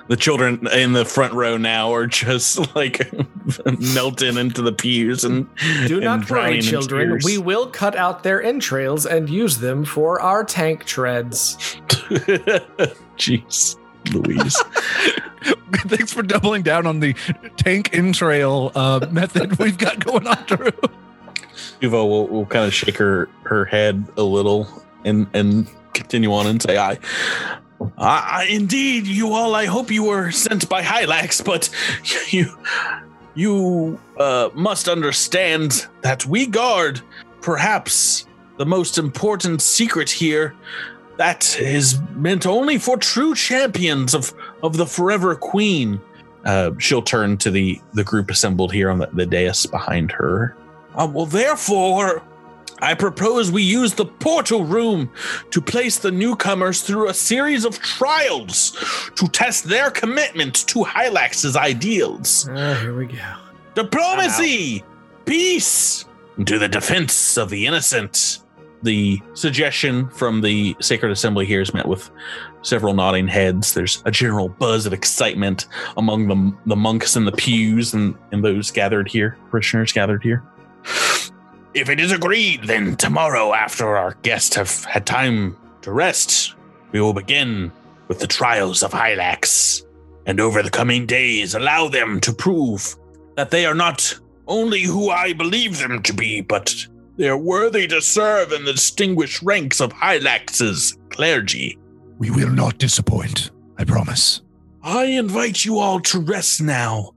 the 0.07 0.17
children 0.17 0.67
in 0.73 0.91
the 0.93 1.05
front 1.05 1.33
row 1.33 1.55
now 1.57 1.93
are 1.93 2.05
just 2.07 2.75
like 2.75 3.09
melting 3.93 4.37
into 4.37 4.61
the 4.61 4.73
pews 4.73 5.23
and 5.23 5.47
Do 5.87 5.95
and 5.95 6.03
not 6.03 6.21
drowning 6.21 6.51
worry, 6.55 6.61
children. 6.61 7.09
tears. 7.11 7.23
We 7.25 7.37
will 7.37 7.67
cut 7.67 7.95
out 7.95 8.23
their 8.23 8.43
entrails 8.43 9.05
and 9.05 9.29
use 9.29 9.57
them 9.59 9.85
for 9.85 10.19
our 10.21 10.43
tank 10.43 10.83
treads. 10.85 11.55
Jeez, 13.17 13.77
Louise. 14.11 14.61
Thanks 15.87 16.13
for 16.13 16.23
doubling 16.23 16.63
down 16.63 16.85
on 16.85 16.99
the 16.99 17.13
tank 17.57 17.93
entrail 17.93 18.71
uh, 18.75 19.07
method 19.11 19.57
we've 19.59 19.77
got 19.77 20.03
going 20.03 20.27
on, 20.27 20.43
Drew. 20.45 20.71
Tuva 21.81 21.91
will, 21.91 22.27
will 22.27 22.45
kind 22.45 22.65
of 22.65 22.73
shake 22.73 22.97
her, 22.97 23.29
her 23.43 23.65
head 23.65 24.07
a 24.17 24.23
little 24.23 24.67
and 25.03 25.27
and 25.33 25.67
continue 25.93 26.33
on 26.33 26.47
and 26.47 26.61
say, 26.61 26.77
I, 26.77 26.97
I, 27.97 28.47
indeed, 28.49 29.07
you 29.07 29.33
all, 29.33 29.55
I 29.55 29.65
hope 29.65 29.91
you 29.91 30.03
were 30.03 30.31
sent 30.31 30.69
by 30.69 30.81
Hylax, 30.81 31.43
but 31.43 31.69
you, 32.29 32.57
you 33.35 33.99
uh, 34.17 34.49
must 34.53 34.87
understand 34.87 35.87
that 36.01 36.25
we 36.25 36.45
guard 36.45 37.01
perhaps 37.41 38.25
the 38.57 38.65
most 38.65 38.97
important 38.97 39.61
secret 39.61 40.09
here 40.09 40.55
that 41.21 41.55
is 41.59 42.01
meant 42.15 42.47
only 42.47 42.79
for 42.79 42.97
true 42.97 43.35
champions 43.35 44.15
of, 44.15 44.33
of 44.63 44.75
the 44.75 44.87
Forever 44.87 45.35
Queen. 45.35 46.01
Uh, 46.45 46.71
she'll 46.79 47.03
turn 47.03 47.37
to 47.37 47.51
the, 47.51 47.79
the 47.93 48.03
group 48.03 48.31
assembled 48.31 48.73
here 48.73 48.89
on 48.89 48.97
the, 48.97 49.07
the 49.13 49.27
dais 49.27 49.67
behind 49.67 50.11
her. 50.11 50.57
Uh, 50.95 51.07
well, 51.13 51.27
therefore, 51.27 52.23
I 52.79 52.95
propose 52.95 53.51
we 53.51 53.61
use 53.61 53.93
the 53.93 54.07
portal 54.07 54.65
room 54.65 55.11
to 55.51 55.61
place 55.61 55.99
the 55.99 56.09
newcomers 56.09 56.81
through 56.81 57.07
a 57.07 57.13
series 57.13 57.65
of 57.65 57.79
trials 57.79 58.71
to 59.13 59.27
test 59.27 59.65
their 59.65 59.91
commitment 59.91 60.67
to 60.69 60.83
Hylax's 60.83 61.55
ideals. 61.55 62.49
Ah, 62.49 62.79
here 62.81 62.97
we 62.97 63.05
go. 63.05 63.35
Diplomacy, 63.75 64.83
peace, 65.25 66.03
and 66.37 66.47
to 66.47 66.57
the 66.57 66.67
defense 66.67 67.37
of 67.37 67.51
the 67.51 67.67
innocent. 67.67 68.40
The 68.83 69.21
suggestion 69.33 70.09
from 70.09 70.41
the 70.41 70.75
Sacred 70.79 71.11
Assembly 71.11 71.45
here 71.45 71.61
is 71.61 71.73
met 71.73 71.87
with 71.87 72.09
several 72.63 72.93
nodding 72.93 73.27
heads. 73.27 73.73
There's 73.73 74.01
a 74.05 74.11
general 74.11 74.49
buzz 74.49 74.85
of 74.85 74.93
excitement 74.93 75.67
among 75.97 76.27
the, 76.27 76.55
the 76.65 76.75
monks 76.75 77.15
in 77.15 77.25
the 77.25 77.31
pews 77.31 77.93
and, 77.93 78.15
and 78.31 78.43
those 78.43 78.71
gathered 78.71 79.07
here, 79.07 79.37
parishioners 79.51 79.93
gathered 79.93 80.23
here. 80.23 80.43
If 81.73 81.89
it 81.89 81.99
is 81.99 82.11
agreed, 82.11 82.63
then 82.63 82.97
tomorrow, 82.97 83.53
after 83.53 83.95
our 83.95 84.15
guests 84.23 84.55
have 84.55 84.83
had 84.85 85.05
time 85.05 85.55
to 85.83 85.91
rest, 85.91 86.55
we 86.91 86.99
will 86.99 87.13
begin 87.13 87.71
with 88.07 88.19
the 88.19 88.27
trials 88.27 88.83
of 88.83 88.91
Hylax. 88.91 89.85
And 90.25 90.39
over 90.39 90.61
the 90.61 90.69
coming 90.69 91.05
days, 91.05 91.55
allow 91.55 91.87
them 91.87 92.19
to 92.21 92.33
prove 92.33 92.95
that 93.35 93.51
they 93.51 93.65
are 93.65 93.73
not 93.73 94.19
only 94.47 94.83
who 94.83 95.09
I 95.09 95.33
believe 95.33 95.79
them 95.79 96.01
to 96.03 96.13
be, 96.13 96.41
but 96.41 96.75
they 97.21 97.29
are 97.29 97.37
worthy 97.37 97.85
to 97.85 98.01
serve 98.01 98.51
in 98.51 98.65
the 98.65 98.73
distinguished 98.73 99.43
ranks 99.43 99.79
of 99.79 99.93
Hylax's 99.93 100.97
clergy. 101.11 101.77
we 102.17 102.31
will 102.31 102.49
not 102.49 102.79
disappoint. 102.79 103.51
I 103.77 103.83
promise. 103.83 104.41
I 104.81 105.03
invite 105.05 105.63
you 105.63 105.77
all 105.77 105.99
to 105.99 106.19
rest 106.19 106.63
now. 106.63 107.13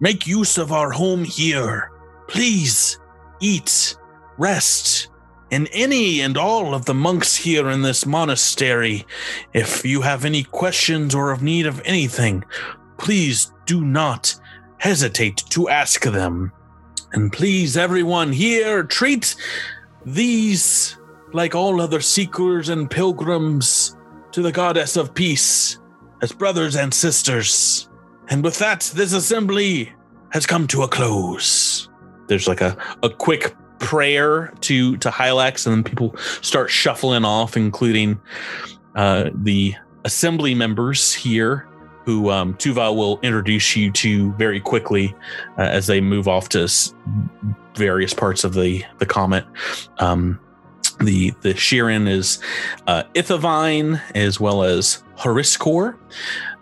Make 0.00 0.26
use 0.26 0.58
of 0.58 0.72
our 0.72 0.90
home 0.90 1.22
here. 1.22 1.92
Please 2.26 2.98
eat, 3.40 3.96
rest, 4.38 5.08
and 5.52 5.68
any 5.72 6.20
and 6.20 6.36
all 6.36 6.74
of 6.74 6.86
the 6.86 6.94
monks 6.94 7.36
here 7.36 7.70
in 7.70 7.82
this 7.82 8.04
monastery. 8.04 9.06
If 9.54 9.84
you 9.84 10.00
have 10.00 10.24
any 10.24 10.42
questions 10.42 11.14
or 11.14 11.30
of 11.30 11.44
need 11.44 11.66
of 11.66 11.80
anything, 11.84 12.42
please 12.96 13.52
do 13.66 13.84
not 13.84 14.34
hesitate 14.78 15.44
to 15.50 15.68
ask 15.68 16.02
them. 16.02 16.50
And 17.12 17.32
please, 17.32 17.76
everyone 17.76 18.32
here, 18.32 18.84
treat 18.84 19.34
these 20.04 20.96
like 21.32 21.54
all 21.54 21.80
other 21.80 22.00
seekers 22.00 22.68
and 22.68 22.90
pilgrims 22.90 23.96
to 24.32 24.42
the 24.42 24.52
goddess 24.52 24.96
of 24.96 25.14
peace 25.14 25.78
as 26.22 26.32
brothers 26.32 26.76
and 26.76 26.92
sisters. 26.92 27.88
And 28.28 28.44
with 28.44 28.58
that, 28.58 28.90
this 28.94 29.12
assembly 29.12 29.92
has 30.30 30.46
come 30.46 30.66
to 30.68 30.82
a 30.82 30.88
close. 30.88 31.88
There's 32.26 32.48
like 32.48 32.60
a, 32.60 32.76
a 33.02 33.08
quick 33.08 33.54
prayer 33.78 34.52
to 34.60 34.96
to 34.98 35.10
Hylax, 35.10 35.66
and 35.66 35.76
then 35.76 35.84
people 35.84 36.16
start 36.42 36.70
shuffling 36.70 37.24
off, 37.24 37.56
including 37.56 38.20
uh, 38.94 39.30
the 39.34 39.74
assembly 40.04 40.54
members 40.54 41.14
here, 41.14 41.67
who 42.08 42.30
um, 42.30 42.54
Tuva 42.54 42.96
will 42.96 43.20
introduce 43.20 43.76
you 43.76 43.92
to 43.92 44.32
very 44.32 44.60
quickly 44.60 45.14
uh, 45.58 45.60
as 45.60 45.86
they 45.88 46.00
move 46.00 46.26
off 46.26 46.48
to 46.48 46.62
s- 46.62 46.94
various 47.74 48.14
parts 48.14 48.44
of 48.44 48.54
the 48.54 48.82
the 48.96 49.04
comet. 49.04 49.44
Um, 49.98 50.40
the 51.00 51.32
the 51.42 51.52
Shirren 51.52 52.08
is 52.08 52.42
uh, 52.86 53.02
Ithavine 53.14 54.00
as 54.14 54.40
well 54.40 54.62
as 54.62 55.02
Hariskor. 55.18 55.98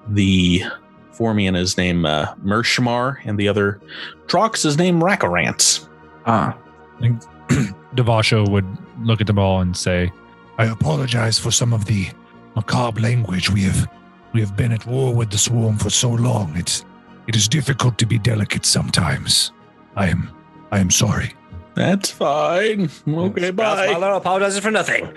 The 0.08 0.64
Formian 1.12 1.56
is 1.56 1.76
named 1.76 2.04
uh, 2.06 2.34
Mershmar, 2.44 3.18
and 3.24 3.38
the 3.38 3.46
other 3.46 3.80
Trox 4.26 4.66
is 4.66 4.76
named 4.76 5.00
Rakarant. 5.00 5.88
Ah, 6.26 6.58
Devasho 7.94 8.50
would 8.50 8.66
look 9.00 9.20
at 9.20 9.28
them 9.28 9.38
all 9.38 9.60
and 9.60 9.76
say, 9.76 10.10
I 10.58 10.64
apologize 10.64 11.38
for 11.38 11.52
some 11.52 11.72
of 11.72 11.84
the 11.84 12.08
macabre 12.56 13.00
language 13.00 13.48
we 13.48 13.62
have 13.62 13.88
we 14.36 14.42
have 14.42 14.54
been 14.54 14.70
at 14.70 14.84
war 14.84 15.14
with 15.14 15.30
the 15.30 15.38
swarm 15.38 15.78
for 15.78 15.88
so 15.88 16.10
long. 16.10 16.52
It's 16.56 16.84
it 17.26 17.34
is 17.34 17.48
difficult 17.48 17.96
to 17.96 18.04
be 18.04 18.18
delicate 18.18 18.66
sometimes. 18.66 19.50
I 19.96 20.08
am 20.08 20.30
I 20.70 20.78
am 20.78 20.90
sorry. 20.90 21.32
That's 21.74 22.10
fine. 22.10 22.90
Okay, 23.08 23.50
bye. 23.50 23.94
Father 23.94 24.10
apologizes 24.10 24.60
for 24.60 24.70
nothing. 24.70 25.08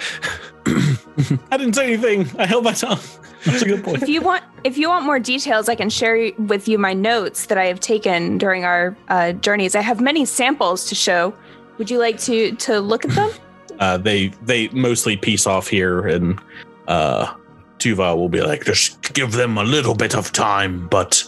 I 1.51 1.57
didn't 1.57 1.73
say 1.73 1.93
anything. 1.93 2.29
I 2.39 2.45
held 2.45 2.63
my 2.63 2.71
tongue. 2.71 2.99
That's 3.43 3.61
a 3.61 3.65
good 3.65 3.83
point. 3.83 4.01
If 4.01 4.07
you 4.07 4.21
want, 4.21 4.43
if 4.63 4.77
you 4.77 4.87
want 4.87 5.03
more 5.03 5.19
details, 5.19 5.67
I 5.67 5.75
can 5.75 5.89
share 5.89 6.31
with 6.37 6.69
you 6.69 6.77
my 6.77 6.93
notes 6.93 7.47
that 7.47 7.57
I 7.57 7.65
have 7.65 7.81
taken 7.81 8.37
during 8.37 8.63
our 8.63 8.95
uh, 9.09 9.33
journeys. 9.33 9.75
I 9.75 9.81
have 9.81 9.99
many 9.99 10.23
samples 10.23 10.85
to 10.85 10.95
show 10.95 11.33
Would 11.77 11.91
you 11.91 11.99
like 11.99 12.19
to 12.19 12.53
to 12.55 12.79
look 12.79 13.03
at 13.03 13.11
them? 13.11 13.31
Uh, 13.79 13.97
they 13.97 14.27
they 14.43 14.69
mostly 14.69 15.17
piece 15.17 15.45
off 15.45 15.67
here, 15.67 16.07
and 16.07 16.39
uh, 16.87 17.33
Tuva 17.79 18.15
will 18.15 18.29
be 18.29 18.41
like, 18.41 18.65
Just 18.65 19.13
give 19.13 19.31
them 19.31 19.57
a 19.57 19.63
little 19.63 19.95
bit 19.95 20.15
of 20.15 20.31
time, 20.31 20.87
but 20.87 21.23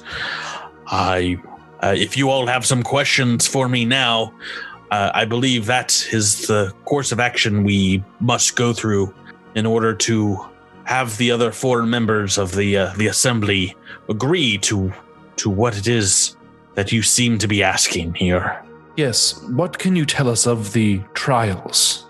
I, 0.87 1.37
uh, 1.81 1.95
if 1.97 2.17
you 2.17 2.29
all 2.29 2.45
have 2.47 2.65
some 2.65 2.83
questions 2.83 3.47
for 3.47 3.67
me 3.67 3.85
now, 3.85 4.33
uh, 4.91 5.11
I 5.13 5.25
believe 5.25 5.65
that 5.65 6.05
is 6.11 6.47
the 6.47 6.73
course 6.85 7.11
of 7.11 7.19
action 7.19 7.63
we 7.63 8.03
must 8.19 8.55
go 8.55 8.73
through 8.73 9.13
in 9.55 9.65
order 9.65 9.93
to 9.93 10.45
have 10.83 11.17
the 11.17 11.31
other 11.31 11.51
four 11.51 11.83
members 11.83 12.37
of 12.37 12.55
the 12.55 12.77
uh, 12.77 12.93
the 12.97 13.07
assembly 13.07 13.75
agree 14.09 14.57
to 14.57 14.93
to 15.37 15.49
what 15.49 15.77
it 15.77 15.87
is 15.87 16.35
that 16.75 16.91
you 16.91 17.01
seem 17.01 17.37
to 17.37 17.47
be 17.47 17.63
asking 17.63 18.13
here. 18.13 18.61
Yes, 18.97 19.41
what 19.43 19.79
can 19.79 19.95
you 19.95 20.05
tell 20.05 20.27
us 20.27 20.45
of 20.45 20.73
the 20.73 21.01
trials? 21.13 22.05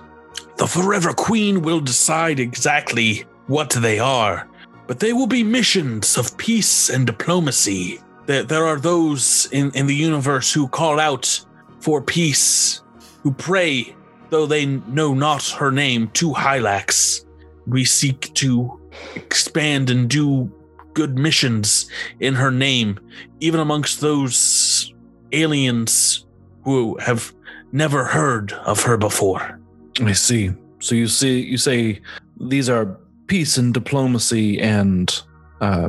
The 0.58 0.68
Forever 0.68 1.14
Queen 1.14 1.62
will 1.62 1.80
decide 1.80 2.40
exactly 2.40 3.26
what 3.48 3.70
they 3.70 4.00
are, 4.00 4.48
but 4.88 5.00
they 5.00 5.14
will 5.14 5.28
be 5.28 5.44
missions 5.44 6.18
of 6.18 6.38
peace 6.38 6.90
and 6.90 7.06
diplomacy. 7.06 8.00
There, 8.26 8.44
there 8.44 8.66
are 8.66 8.80
those 8.80 9.48
in, 9.52 9.72
in 9.72 9.88
the 9.88 9.96
universe 9.96 10.54
who 10.54 10.68
call 10.68 11.00
out 11.00 11.46
for 11.80 12.02
peace, 12.02 12.82
who 13.24 13.32
pray, 13.32 13.96
though 14.30 14.46
they 14.46 14.66
know 14.66 15.14
not 15.14 15.48
her 15.50 15.72
name, 15.72 16.10
to 16.10 16.32
Hylax. 16.32 17.26
We 17.68 17.86
seek 17.86 18.34
to 18.36 18.80
expand 19.16 19.90
and 19.90 20.10
do 20.10 20.52
good 20.94 21.18
missions 21.18 21.90
in 22.20 22.36
her 22.36 22.52
name, 22.52 23.00
even 23.40 23.60
amongst 23.60 24.02
those 24.02 24.94
aliens 25.32 26.26
who 26.64 26.98
have 26.98 27.34
never 27.72 28.04
heard 28.04 28.54
of 28.54 28.84
her 28.84 28.98
before. 28.98 29.60
I 30.02 30.14
see. 30.14 30.52
So 30.80 30.96
you 30.96 31.08
see, 31.08 31.42
you 31.42 31.58
say 31.58 32.02
these 32.40 32.70
are 32.70 32.98
peace 33.32 33.58
and 33.58 33.74
diplomacy 33.74 34.60
and 34.60 35.24
uh, 35.62 35.88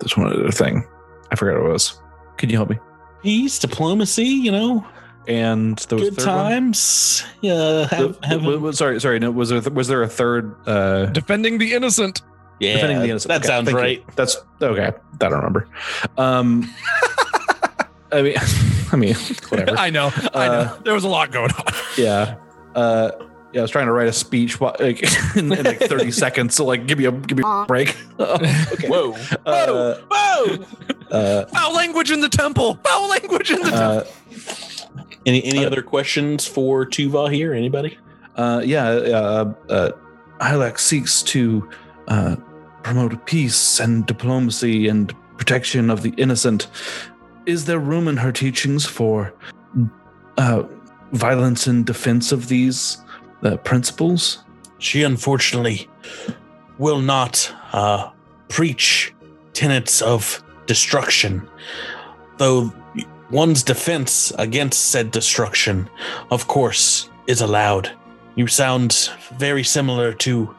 there's 0.00 0.16
one 0.16 0.28
other 0.32 0.50
thing. 0.50 0.86
I 1.30 1.34
forgot 1.36 1.60
what 1.60 1.68
it 1.68 1.72
was. 1.72 2.00
Can 2.38 2.50
you 2.50 2.56
help 2.56 2.70
me? 2.70 2.78
peace, 3.22 3.58
diplomacy. 3.58 4.24
You 4.26 4.52
know, 4.52 4.86
And 5.26 5.78
there 5.88 5.98
was 5.98 6.08
a 6.08 6.10
good 6.10 6.20
third 6.20 6.26
one? 6.28 6.36
times. 6.50 7.24
Yeah, 7.40 7.86
have, 7.88 8.20
The- 8.20 8.26
have 8.26 8.38
w- 8.40 8.56
w- 8.58 8.72
sorry, 8.72 9.00
sorry. 9.00 9.18
No, 9.18 9.30
was 9.30 9.48
there 9.48 9.60
was 9.72 9.88
there 9.88 10.02
a 10.02 10.08
third? 10.08 10.54
Uh, 10.66 11.06
Defending 11.06 11.58
the 11.58 11.72
innocent. 11.72 12.20
yeah. 12.60 12.74
defending 12.74 12.98
the 13.00 13.08
innocent. 13.10 13.28
That 13.30 13.40
Okay, 13.40 13.46
sounds 13.48 13.64
thank 13.66 13.76
you. 13.76 13.82
right. 13.82 14.16
That's 14.16 14.36
okay. 14.62 14.92
That 15.18 15.26
I 15.26 15.28
don't 15.30 15.38
remember. 15.38 15.68
Um, 16.18 16.70
I 18.12 18.22
mean, 18.22 18.36
I 18.92 18.96
mean, 18.96 19.14
whatever. 19.48 19.76
I 19.86 19.90
know. 19.90 20.12
I 20.34 20.46
know. 20.48 20.52
Uh, 20.54 20.78
There 20.82 20.94
was 20.94 21.04
a 21.04 21.08
lot 21.08 21.32
going 21.32 21.50
on. 21.50 21.64
Yeah. 21.98 22.36
Uh, 22.74 23.10
yeah, 23.54 23.60
I 23.60 23.62
was 23.62 23.70
trying 23.70 23.86
to 23.86 23.92
write 23.92 24.08
a 24.08 24.12
speech 24.12 24.60
like, 24.60 24.80
in, 25.36 25.52
in 25.52 25.64
like 25.64 25.78
30 25.80 26.10
seconds. 26.24 26.54
So 26.54 26.64
like, 26.64 26.86
give 26.86 26.98
me 26.98 27.04
a 27.06 27.12
give 27.12 27.38
me 27.38 27.44
a 27.46 27.64
break. 27.66 27.96
okay. 28.20 28.88
Whoa, 28.88 29.12
Uh, 29.46 29.94
whoa. 30.10 30.64
uh, 31.10 31.46
Foul 31.46 31.74
language 31.74 32.10
in 32.10 32.20
the 32.20 32.28
temple. 32.28 32.78
Foul 32.84 33.08
language 33.08 33.50
in 33.50 33.60
the 33.62 33.70
temple. 33.70 33.80
uh, 33.80 34.04
Any 35.26 35.44
any 35.44 35.64
Uh, 35.64 35.68
other 35.68 35.82
questions 35.82 36.46
for 36.46 36.84
Tuva 36.84 37.32
here? 37.32 37.54
Anybody? 37.54 37.96
uh, 38.36 38.60
yeah. 38.64 38.88
Uh, 38.88 39.54
uh, 39.70 39.90
Hylax 40.40 40.80
seeks 40.80 41.22
to 41.22 41.68
uh, 42.08 42.34
promote 42.82 43.24
peace 43.24 43.78
and 43.80 44.04
diplomacy 44.04 44.88
and 44.88 45.14
protection 45.38 45.90
of 45.90 46.02
the 46.02 46.10
innocent. 46.16 46.66
Is 47.46 47.66
there 47.66 47.78
room 47.78 48.08
in 48.08 48.16
her 48.16 48.32
teachings 48.32 48.84
for 48.84 49.32
uh, 50.38 50.64
violence 51.12 51.68
in 51.68 51.84
defense 51.84 52.32
of 52.32 52.48
these 52.48 52.98
uh, 53.44 53.56
principles? 53.58 54.44
She 54.78 55.02
unfortunately 55.02 55.88
will 56.78 57.00
not 57.00 57.54
uh, 57.72 58.10
preach 58.48 59.14
tenets 59.52 60.02
of 60.02 60.42
destruction, 60.66 61.48
though 62.38 62.72
one's 63.30 63.62
defense 63.62 64.32
against 64.38 64.90
said 64.90 65.10
destruction, 65.10 65.88
of 66.30 66.48
course, 66.48 67.10
is 67.26 67.40
allowed. 67.40 67.90
You 68.34 68.46
sound 68.46 69.10
very 69.36 69.62
similar 69.62 70.12
to 70.14 70.54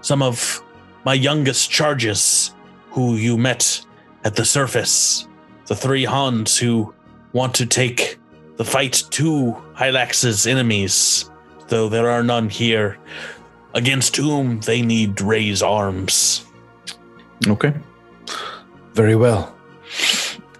some 0.00 0.22
of 0.22 0.62
my 1.04 1.14
youngest 1.14 1.70
charges 1.70 2.54
who 2.90 3.16
you 3.16 3.36
met 3.36 3.84
at 4.24 4.36
the 4.36 4.44
surface. 4.44 5.26
The 5.66 5.74
three 5.74 6.04
Haans 6.04 6.58
who 6.58 6.94
want 7.32 7.54
to 7.54 7.66
take 7.66 8.18
the 8.56 8.64
fight 8.64 9.02
to 9.10 9.56
Hylax's 9.74 10.46
enemies, 10.46 11.30
though 11.68 11.88
there 11.88 12.10
are 12.10 12.22
none 12.22 12.48
here 12.48 12.98
against 13.74 14.16
whom 14.16 14.60
they 14.60 14.82
need 14.82 15.20
raise 15.20 15.62
arms. 15.62 16.46
Okay. 17.46 17.74
Very 18.94 19.16
well. 19.16 19.54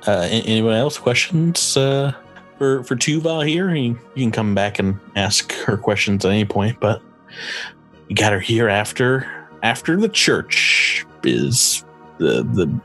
Uh, 0.07 0.29
anyone 0.31 0.75
else 0.75 0.99
questions 0.99 1.77
uh, 1.77 2.13
for 2.59 2.83
for 2.85 2.97
Tuva 2.97 3.47
here? 3.47 3.75
You, 3.75 3.99
you 4.15 4.25
can 4.25 4.33
come 4.33 4.55
back 4.55 4.79
and 4.79 4.99
ask 5.17 5.53
her 5.53 5.77
questions 5.77 6.25
at 6.25 6.31
any 6.31 6.45
point, 6.45 6.79
but 6.81 7.01
you 8.09 8.17
got 8.17 8.33
her 8.33 8.41
here 8.41 8.69
after 8.69 9.27
after 9.63 9.97
the 9.97 10.09
church 10.09 11.07
is 11.23 11.85
the 12.19 12.43
the 12.43 12.81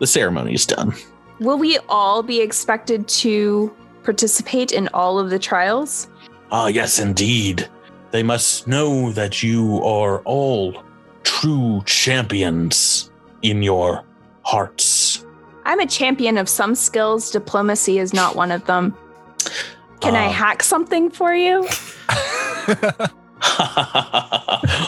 the 0.00 0.06
ceremony 0.06 0.54
is 0.54 0.66
done. 0.66 0.94
Will 1.38 1.58
we 1.58 1.78
all 1.88 2.22
be 2.22 2.40
expected 2.40 3.06
to 3.08 3.74
participate 4.02 4.72
in 4.72 4.88
all 4.88 5.18
of 5.18 5.30
the 5.30 5.38
trials? 5.38 6.08
Ah, 6.52 6.66
yes, 6.66 6.98
indeed. 6.98 7.68
They 8.10 8.22
must 8.22 8.68
know 8.68 9.10
that 9.12 9.42
you 9.42 9.82
are 9.82 10.20
all 10.24 10.82
true 11.22 11.82
champions 11.86 13.10
in 13.40 13.62
your 13.62 14.04
hearts. 14.44 15.24
I'm 15.64 15.80
a 15.80 15.86
champion 15.86 16.36
of 16.36 16.48
some 16.48 16.74
skills. 16.74 17.30
Diplomacy 17.30 17.98
is 17.98 18.12
not 18.12 18.36
one 18.36 18.52
of 18.52 18.66
them. 18.66 18.94
Can 20.00 20.14
I 20.14 20.26
Ah. 20.26 20.32
hack 20.32 20.62
something 20.62 21.08
for 21.10 21.34
you? 21.34 21.62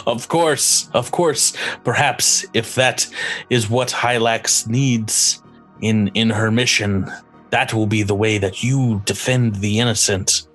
of 0.05 0.27
course, 0.27 0.89
of 0.93 1.11
course. 1.11 1.53
Perhaps 1.83 2.45
if 2.53 2.75
that 2.75 3.07
is 3.49 3.69
what 3.69 3.89
Hylax 3.89 4.67
needs 4.67 5.41
in 5.81 6.09
in 6.13 6.29
her 6.29 6.51
mission, 6.51 7.11
that 7.49 7.73
will 7.73 7.87
be 7.87 8.03
the 8.03 8.15
way 8.15 8.37
that 8.37 8.63
you 8.63 9.01
defend 9.05 9.55
the 9.55 9.79
innocent 9.79 10.47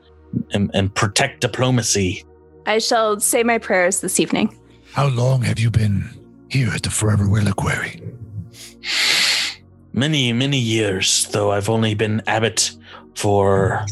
and, 0.52 0.70
and 0.74 0.94
protect 0.94 1.40
diplomacy. 1.40 2.24
I 2.66 2.78
shall 2.78 3.20
say 3.20 3.42
my 3.42 3.58
prayers 3.58 4.00
this 4.00 4.20
evening. 4.20 4.56
How 4.92 5.08
long 5.08 5.42
have 5.42 5.58
you 5.58 5.70
been 5.70 6.08
here 6.48 6.70
at 6.70 6.82
the 6.82 6.90
Forever 6.90 7.26
Reliquary? 7.26 8.02
Many, 9.92 10.32
many 10.32 10.58
years, 10.58 11.26
though 11.32 11.52
I've 11.52 11.68
only 11.68 11.94
been 11.94 12.22
abbot 12.26 12.72
for 13.14 13.84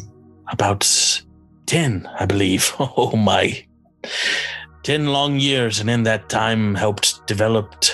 about 0.51 0.87
10, 1.67 2.09
I 2.19 2.27
believe. 2.27 2.73
Oh 2.81 3.17
my. 3.17 3.65
10 4.85 5.09
long 5.09 5.39
years, 5.39 5.81
and 5.81 5.91
in 5.91 6.05
that 6.05 6.29
time 6.29 6.75
helped 6.75 7.27
develop 7.27 7.85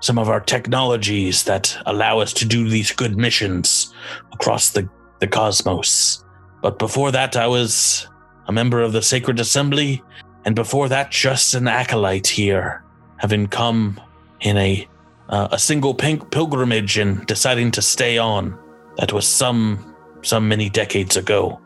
some 0.00 0.18
of 0.18 0.28
our 0.28 0.40
technologies 0.40 1.44
that 1.44 1.76
allow 1.86 2.20
us 2.20 2.32
to 2.32 2.44
do 2.44 2.68
these 2.68 2.92
good 2.92 3.16
missions 3.16 3.92
across 4.32 4.70
the, 4.70 4.88
the 5.20 5.26
cosmos. 5.26 6.24
But 6.66 6.80
before 6.80 7.12
that, 7.12 7.36
I 7.36 7.46
was 7.46 8.08
a 8.48 8.52
member 8.52 8.82
of 8.82 8.92
the 8.92 9.00
Sacred 9.00 9.38
Assembly, 9.38 10.02
and 10.44 10.56
before 10.56 10.88
that, 10.88 11.12
just 11.12 11.54
an 11.54 11.68
acolyte 11.68 12.26
here, 12.26 12.82
having 13.18 13.46
come 13.46 14.00
in 14.40 14.56
a 14.56 14.88
uh, 15.28 15.46
a 15.52 15.60
single 15.60 15.94
pink 15.94 16.32
pilgrimage 16.32 16.98
and 16.98 17.24
deciding 17.28 17.70
to 17.70 17.80
stay 17.82 18.18
on. 18.18 18.58
That 18.96 19.12
was 19.12 19.28
some 19.28 19.94
some 20.22 20.48
many 20.48 20.68
decades 20.68 21.16
ago. 21.16 21.60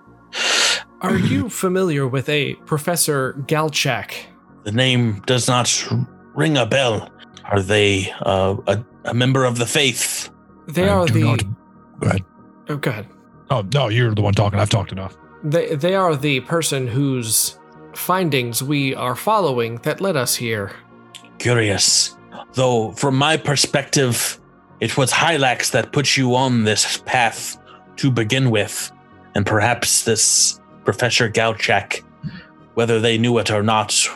Are 1.00 1.16
you 1.16 1.48
familiar 1.48 2.06
with 2.06 2.28
a 2.28 2.56
Professor 2.66 3.32
Galchak? 3.46 4.12
The 4.64 4.72
name 4.72 5.22
does 5.24 5.48
not 5.48 5.70
ring 6.34 6.58
a 6.58 6.66
bell. 6.66 7.08
Are 7.46 7.62
they 7.62 8.12
uh, 8.26 8.54
a, 8.66 8.84
a 9.06 9.14
member 9.14 9.46
of 9.46 9.56
the 9.56 9.64
faith? 9.66 10.28
They 10.68 10.90
I 10.90 10.92
are 10.92 11.06
do 11.06 11.12
the. 11.14 11.22
not- 11.24 11.44
Go 12.00 12.06
ahead. 12.08 12.24
Oh, 12.68 12.76
go 12.76 12.90
ahead. 12.90 13.06
Oh 13.50 13.66
no, 13.74 13.88
you're 13.88 14.14
the 14.14 14.22
one 14.22 14.34
talking. 14.34 14.58
I've 14.58 14.70
talked 14.70 14.92
enough. 14.92 15.16
They, 15.42 15.74
they 15.74 15.94
are 15.94 16.16
the 16.16 16.40
person 16.40 16.86
whose 16.86 17.58
findings 17.94 18.62
we 18.62 18.94
are 18.94 19.16
following 19.16 19.76
that 19.78 20.00
led 20.00 20.16
us 20.16 20.36
here. 20.36 20.72
Curious. 21.38 22.16
Though, 22.52 22.92
from 22.92 23.16
my 23.16 23.36
perspective, 23.36 24.40
it 24.80 24.96
was 24.96 25.10
Hylax 25.10 25.70
that 25.72 25.92
put 25.92 26.16
you 26.16 26.34
on 26.36 26.64
this 26.64 27.02
path 27.06 27.58
to 27.96 28.10
begin 28.10 28.50
with. 28.50 28.90
And 29.34 29.46
perhaps 29.46 30.04
this 30.04 30.60
Professor 30.84 31.28
Gauchak, 31.28 32.02
whether 32.74 33.00
they 33.00 33.18
knew 33.18 33.38
it 33.38 33.50
or 33.50 33.62
not, 33.62 34.08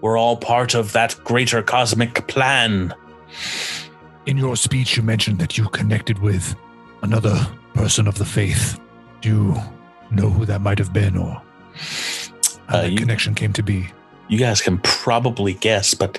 were 0.00 0.16
all 0.16 0.36
part 0.36 0.74
of 0.74 0.92
that 0.92 1.18
greater 1.24 1.62
cosmic 1.62 2.26
plan. 2.26 2.94
In 4.26 4.36
your 4.36 4.56
speech, 4.56 4.96
you 4.96 5.02
mentioned 5.02 5.38
that 5.38 5.56
you 5.56 5.68
connected 5.68 6.18
with 6.18 6.54
another 7.02 7.46
person 7.74 8.06
of 8.06 8.16
the 8.18 8.24
faith. 8.24 8.78
Do 9.20 9.28
you 9.28 9.54
know 10.10 10.28
who 10.30 10.44
that 10.46 10.60
might 10.60 10.78
have 10.78 10.92
been, 10.92 11.16
or 11.16 11.40
how 12.68 12.78
Uh, 12.78 12.82
that 12.82 12.90
you- 12.92 12.98
connection 12.98 13.34
came 13.34 13.52
to 13.54 13.62
be. 13.62 13.88
you 14.28 14.38
guys 14.38 14.62
can 14.62 14.78
probably 14.78 15.52
guess, 15.54 15.92
but 15.94 16.18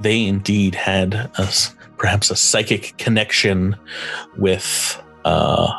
they 0.00 0.24
indeed 0.24 0.74
had 0.76 1.14
a 1.38 1.48
perhaps 1.96 2.30
a 2.30 2.36
psychic 2.36 2.94
connection 2.98 3.74
with 4.36 5.02
uh, 5.24 5.72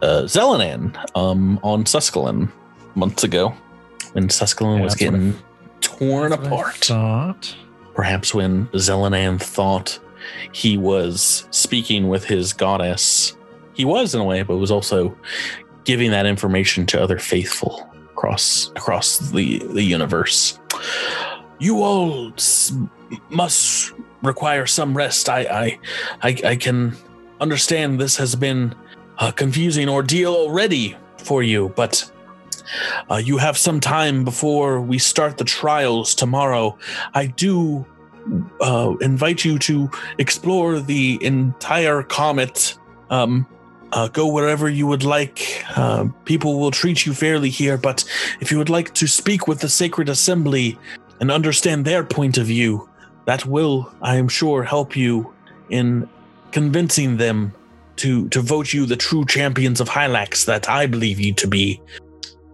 uh, 0.00 0.22
Zelanan 0.22 0.96
um, 1.14 1.60
on 1.62 1.84
Suskalon 1.84 2.50
months 2.94 3.24
ago 3.24 3.52
when 4.12 4.28
Suskalon 4.28 4.78
Yeah, 4.78 4.84
was 4.84 4.94
getting 4.94 5.34
torn 5.82 6.32
I 6.32 6.36
apart. 6.36 6.90
Perhaps 7.94 8.32
when 8.32 8.66
Zelanan 8.68 9.38
thought 9.40 9.98
he 10.52 10.78
was 10.78 11.46
speaking 11.50 12.08
with 12.08 12.24
his 12.24 12.52
goddess, 12.54 13.36
he 13.78 13.84
was 13.86 14.14
in 14.14 14.20
a 14.20 14.24
way, 14.24 14.42
but 14.42 14.58
was 14.58 14.70
also 14.70 15.16
giving 15.84 16.10
that 16.10 16.26
information 16.26 16.84
to 16.84 17.00
other 17.00 17.18
faithful 17.18 17.88
across 18.10 18.70
across 18.76 19.18
the 19.30 19.60
the 19.72 19.82
universe. 19.82 20.58
You 21.60 21.82
all 21.82 22.32
must 23.30 23.94
require 24.22 24.66
some 24.66 24.94
rest. 24.94 25.28
I 25.30 25.40
I 25.42 25.78
I, 26.22 26.50
I 26.52 26.56
can 26.56 26.94
understand 27.40 28.00
this 28.00 28.16
has 28.16 28.34
been 28.34 28.74
a 29.18 29.32
confusing 29.32 29.88
ordeal 29.88 30.34
already 30.34 30.96
for 31.16 31.42
you, 31.42 31.72
but. 31.74 32.12
Uh, 33.10 33.16
you 33.16 33.38
have 33.38 33.56
some 33.56 33.80
time 33.80 34.24
before 34.24 34.78
we 34.78 34.98
start 34.98 35.38
the 35.38 35.44
trials 35.44 36.14
tomorrow. 36.14 36.76
I 37.14 37.24
do 37.24 37.86
uh, 38.60 38.94
invite 39.00 39.42
you 39.42 39.58
to 39.60 39.90
explore 40.18 40.78
the 40.78 41.18
entire 41.24 42.02
comet. 42.02 42.76
Um, 43.08 43.46
uh, 43.92 44.08
go 44.08 44.26
wherever 44.26 44.68
you 44.68 44.86
would 44.86 45.04
like. 45.04 45.64
Uh, 45.76 46.08
people 46.24 46.58
will 46.58 46.70
treat 46.70 47.06
you 47.06 47.14
fairly 47.14 47.50
here, 47.50 47.78
but 47.78 48.04
if 48.40 48.50
you 48.50 48.58
would 48.58 48.70
like 48.70 48.94
to 48.94 49.06
speak 49.06 49.48
with 49.48 49.60
the 49.60 49.68
Sacred 49.68 50.08
Assembly 50.08 50.78
and 51.20 51.30
understand 51.30 51.84
their 51.84 52.04
point 52.04 52.38
of 52.38 52.46
view, 52.46 52.88
that 53.24 53.46
will, 53.46 53.92
I 54.02 54.16
am 54.16 54.28
sure, 54.28 54.62
help 54.62 54.96
you 54.96 55.32
in 55.70 56.08
convincing 56.52 57.16
them 57.16 57.52
to 57.96 58.28
to 58.28 58.40
vote 58.40 58.72
you 58.72 58.86
the 58.86 58.96
true 58.96 59.24
champions 59.24 59.80
of 59.80 59.88
Hylax 59.88 60.44
that 60.46 60.68
I 60.68 60.86
believe 60.86 61.20
you 61.20 61.34
to 61.34 61.46
be. 61.46 61.80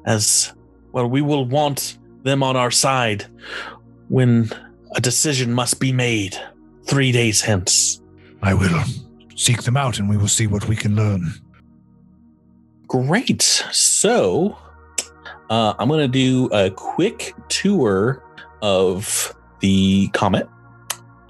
As 0.06 0.52
well, 0.92 1.06
we 1.06 1.22
will 1.22 1.44
want 1.44 1.98
them 2.22 2.42
on 2.42 2.56
our 2.56 2.70
side 2.70 3.26
when 4.08 4.50
a 4.96 5.00
decision 5.00 5.52
must 5.52 5.80
be 5.80 5.92
made 5.92 6.36
three 6.84 7.12
days 7.12 7.40
hence. 7.40 8.00
I 8.42 8.54
will 8.54 8.82
seek 9.34 9.62
them 9.62 9.76
out 9.76 9.98
and 9.98 10.08
we 10.08 10.16
will 10.16 10.28
see 10.28 10.46
what 10.46 10.68
we 10.68 10.76
can 10.76 10.96
learn. 10.96 11.32
Great. 12.86 13.42
So, 13.42 14.56
uh, 15.50 15.74
I'm 15.78 15.88
going 15.88 16.00
to 16.00 16.08
do 16.08 16.46
a 16.52 16.70
quick 16.70 17.34
tour 17.48 18.22
of 18.62 19.34
the 19.60 20.08
comet. 20.08 20.48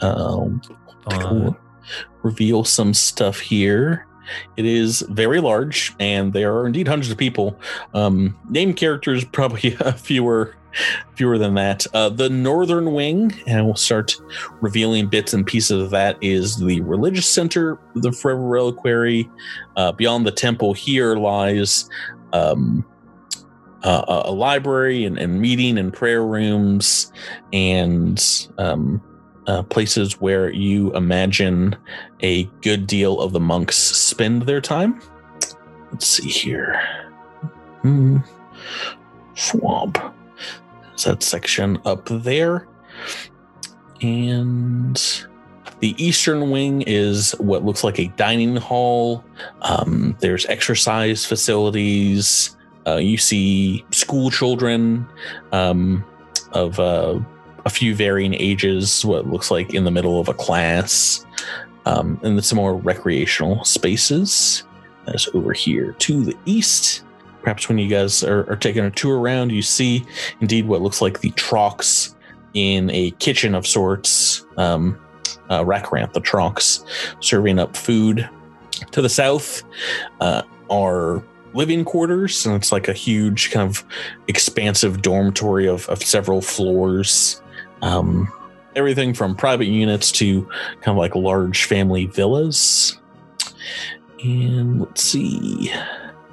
Um, 0.00 0.60
Fun. 1.08 1.56
reveal 2.22 2.64
some 2.64 2.94
stuff 2.94 3.38
here. 3.38 4.06
It 4.56 4.64
is 4.64 5.02
very 5.10 5.40
large, 5.40 5.94
and 5.98 6.32
there 6.32 6.54
are 6.54 6.66
indeed 6.66 6.88
hundreds 6.88 7.10
of 7.10 7.18
people. 7.18 7.58
Um, 7.92 8.38
name 8.48 8.72
characters 8.72 9.24
probably 9.24 9.70
fewer, 9.96 10.56
fewer 11.14 11.38
than 11.38 11.54
that. 11.54 11.86
Uh, 11.94 12.08
the 12.08 12.28
northern 12.28 12.92
wing, 12.92 13.32
and 13.46 13.64
we'll 13.66 13.74
start 13.74 14.14
revealing 14.60 15.08
bits 15.08 15.32
and 15.32 15.46
pieces 15.46 15.82
of 15.82 15.90
that. 15.90 16.16
Is 16.20 16.56
the 16.58 16.80
religious 16.82 17.28
center, 17.28 17.78
the 17.94 18.12
Forever 18.12 18.42
Reliquary. 18.42 19.30
Uh, 19.76 19.92
beyond 19.92 20.26
the 20.26 20.32
temple, 20.32 20.72
here 20.72 21.16
lies 21.16 21.88
um, 22.32 22.84
uh, 23.82 24.22
a- 24.26 24.32
library 24.32 25.04
and, 25.04 25.18
and 25.18 25.40
meeting 25.40 25.78
and 25.78 25.92
prayer 25.92 26.24
rooms 26.24 27.12
and 27.52 28.48
um, 28.58 29.02
uh, 29.46 29.62
places 29.62 30.20
where 30.20 30.50
you 30.50 30.94
imagine 30.94 31.76
a 32.20 32.44
good 32.62 32.86
deal 32.86 33.20
of 33.20 33.32
the 33.32 33.40
monks 33.40 33.76
spend 33.76 34.42
their 34.42 34.60
time. 34.60 35.00
Let's 35.92 36.06
see 36.06 36.28
here. 36.28 36.80
Hmm. 37.82 38.18
Swamp. 39.34 39.98
That 41.02 41.22
section 41.22 41.78
up 41.84 42.06
there? 42.06 42.66
And 44.00 44.96
the 45.80 45.94
eastern 46.02 46.50
wing 46.50 46.82
is 46.86 47.32
what 47.32 47.64
looks 47.64 47.84
like 47.84 47.98
a 47.98 48.08
dining 48.16 48.56
hall. 48.56 49.22
Um, 49.62 50.16
there's 50.20 50.46
exercise 50.46 51.26
facilities. 51.26 52.56
Uh, 52.86 52.96
you 52.96 53.18
see 53.18 53.84
school 53.90 54.30
children 54.30 55.06
um, 55.52 56.04
of 56.52 56.80
uh, 56.80 57.18
a 57.66 57.70
few 57.70 57.94
varying 57.94 58.34
ages, 58.34 59.04
what 59.04 59.26
looks 59.26 59.50
like 59.50 59.74
in 59.74 59.84
the 59.84 59.90
middle 59.90 60.20
of 60.20 60.28
a 60.28 60.34
class, 60.34 61.26
um, 61.86 62.18
and 62.22 62.42
some 62.44 62.56
more 62.56 62.76
recreational 62.76 63.62
spaces. 63.64 64.62
That's 65.04 65.28
over 65.34 65.52
here 65.52 65.92
to 65.92 66.24
the 66.24 66.36
east. 66.46 67.03
Perhaps 67.44 67.68
when 67.68 67.78
you 67.78 67.88
guys 67.88 68.24
are, 68.24 68.50
are 68.50 68.56
taking 68.56 68.84
a 68.84 68.90
tour 68.90 69.20
around, 69.20 69.52
you 69.52 69.62
see 69.62 70.04
indeed 70.40 70.66
what 70.66 70.80
looks 70.82 71.00
like 71.00 71.20
the 71.20 71.30
Trox 71.32 72.14
in 72.54 72.90
a 72.90 73.10
kitchen 73.12 73.54
of 73.54 73.66
sorts. 73.66 74.46
Um, 74.56 74.98
uh, 75.50 75.62
the 75.62 76.20
Trox, 76.24 76.84
serving 77.20 77.58
up 77.58 77.76
food. 77.76 78.28
To 78.90 79.02
the 79.02 79.08
south 79.08 79.62
uh, 80.20 80.42
are 80.68 81.22
living 81.52 81.84
quarters, 81.84 82.44
and 82.44 82.54
it's 82.56 82.72
like 82.72 82.88
a 82.88 82.92
huge, 82.92 83.50
kind 83.50 83.68
of 83.68 83.84
expansive 84.26 85.00
dormitory 85.00 85.68
of, 85.68 85.88
of 85.88 86.02
several 86.02 86.40
floors. 86.40 87.40
Um, 87.82 88.32
everything 88.74 89.14
from 89.14 89.36
private 89.36 89.66
units 89.66 90.10
to 90.12 90.42
kind 90.80 90.88
of 90.88 90.96
like 90.96 91.14
large 91.14 91.64
family 91.64 92.06
villas. 92.06 92.98
And 94.22 94.80
let's 94.80 95.02
see. 95.02 95.72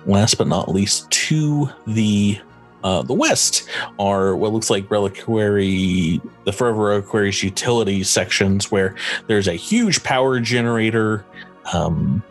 Last 0.05 0.35
but 0.35 0.47
not 0.47 0.69
least, 0.69 1.09
to 1.11 1.69
the 1.85 2.39
uh, 2.83 3.03
the 3.03 3.13
west 3.13 3.69
are 3.99 4.35
what 4.35 4.51
looks 4.51 4.69
like 4.69 4.89
reliquary, 4.89 6.19
the 6.45 6.51
Forever 6.51 6.81
Reliquary's 6.81 7.43
utility 7.43 8.03
sections, 8.03 8.71
where 8.71 8.95
there's 9.27 9.47
a 9.47 9.53
huge 9.53 10.03
power 10.03 10.39
generator, 10.39 11.23
um, 11.73 12.23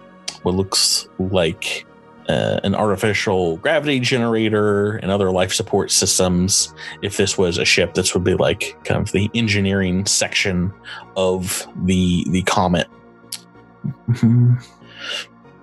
what 0.43 0.55
looks 0.55 1.09
like 1.19 1.87
uh, 2.29 2.61
an 2.65 2.75
artificial 2.75 3.57
gravity 3.59 4.01
generator, 4.01 4.97
and 4.97 5.11
other 5.11 5.31
life 5.31 5.53
support 5.53 5.91
systems. 5.91 6.75
If 7.03 7.17
this 7.17 7.39
was 7.39 7.59
a 7.59 7.65
ship, 7.65 7.95
this 7.95 8.15
would 8.15 8.25
be 8.25 8.35
like 8.35 8.77
kind 8.85 9.01
of 9.01 9.13
the 9.13 9.31
engineering 9.35 10.07
section 10.07 10.73
of 11.17 11.67
the 11.85 12.25
the 12.31 12.43
comet. 12.43 12.89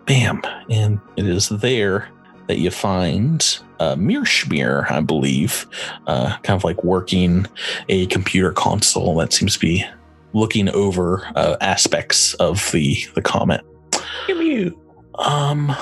Bam, 0.08 0.42
and 0.70 1.00
it 1.18 1.28
is 1.28 1.50
there 1.50 2.08
that 2.48 2.60
you 2.60 2.72
find 2.72 3.60
uh, 3.80 3.96
Mirschmir, 3.96 4.90
I 4.90 5.02
believe, 5.02 5.68
uh, 6.08 6.38
kind 6.44 6.58
of 6.58 6.64
like 6.64 6.82
working 6.84 7.46
a 7.90 8.08
computer 8.08 8.54
console 8.54 9.18
that 9.18 9.34
seems 9.34 9.56
to 9.56 9.60
be 9.60 9.86
looking 10.34 10.70
over 10.70 11.28
uh, 11.36 11.58
aspects 11.60 12.34
of 12.36 12.72
the 12.72 12.98
the 13.16 13.22
comet. 13.22 13.66
Um, 15.16 15.76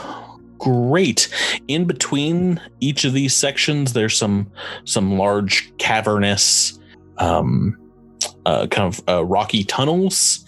great. 0.58 1.30
In 1.68 1.86
between 1.86 2.60
each 2.80 3.06
of 3.06 3.14
these 3.14 3.36
sections, 3.36 3.94
there's 3.94 4.18
some 4.18 4.52
some 4.86 5.20
large 5.20 5.72
cavernous, 5.78 6.80
um, 7.20 7.78
uh, 8.46 8.68
kind 8.68 8.94
of 8.94 9.10
uh, 9.10 9.26
rocky 9.26 9.64
tunnels. 9.64 10.46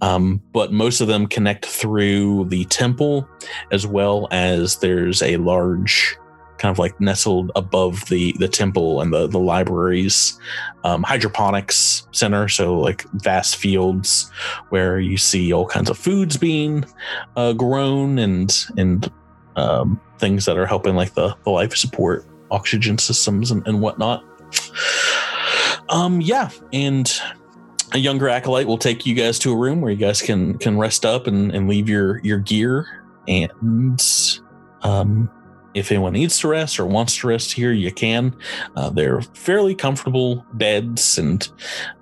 Um, 0.00 0.40
but 0.52 0.72
most 0.72 1.00
of 1.00 1.08
them 1.08 1.26
connect 1.26 1.66
through 1.66 2.44
the 2.46 2.64
temple, 2.66 3.28
as 3.72 3.86
well 3.86 4.28
as 4.30 4.76
there's 4.76 5.22
a 5.22 5.38
large, 5.38 6.16
kind 6.58 6.70
of 6.70 6.78
like 6.78 7.00
nestled 7.00 7.50
above 7.56 8.08
the 8.08 8.32
the 8.38 8.48
temple 8.48 9.00
and 9.00 9.12
the 9.12 9.26
the 9.26 9.40
libraries, 9.40 10.38
um, 10.84 11.02
hydroponics 11.02 12.06
center. 12.12 12.48
So 12.48 12.78
like 12.78 13.10
vast 13.14 13.56
fields 13.56 14.30
where 14.68 15.00
you 15.00 15.16
see 15.16 15.52
all 15.52 15.66
kinds 15.66 15.90
of 15.90 15.98
foods 15.98 16.36
being 16.36 16.84
uh, 17.34 17.54
grown 17.54 18.18
and 18.18 18.54
and 18.76 19.10
um, 19.56 20.00
things 20.18 20.44
that 20.44 20.56
are 20.56 20.66
helping 20.66 20.94
like 20.94 21.14
the, 21.14 21.36
the 21.44 21.50
life 21.50 21.76
support 21.76 22.24
oxygen 22.50 22.98
systems 22.98 23.50
and, 23.50 23.66
and 23.66 23.80
whatnot. 23.80 24.24
Um, 25.88 26.20
yeah, 26.20 26.50
and 26.72 27.10
a 27.92 27.98
younger 27.98 28.28
acolyte 28.28 28.66
will 28.66 28.78
take 28.78 29.06
you 29.06 29.14
guys 29.14 29.38
to 29.40 29.52
a 29.52 29.56
room 29.56 29.80
where 29.80 29.90
you 29.90 29.96
guys 29.96 30.20
can 30.20 30.58
can 30.58 30.78
rest 30.78 31.04
up 31.04 31.26
and, 31.26 31.52
and 31.54 31.68
leave 31.68 31.88
your 31.88 32.18
your 32.18 32.38
gear. 32.38 32.86
And 33.26 34.02
um 34.82 35.30
if 35.74 35.92
anyone 35.92 36.12
needs 36.12 36.38
to 36.40 36.48
rest 36.48 36.78
or 36.78 36.86
wants 36.86 37.16
to 37.18 37.28
rest 37.28 37.52
here 37.52 37.72
you 37.72 37.92
can. 37.92 38.34
Uh, 38.76 38.90
they're 38.90 39.20
fairly 39.20 39.74
comfortable 39.74 40.44
beds 40.54 41.18
and 41.18 41.48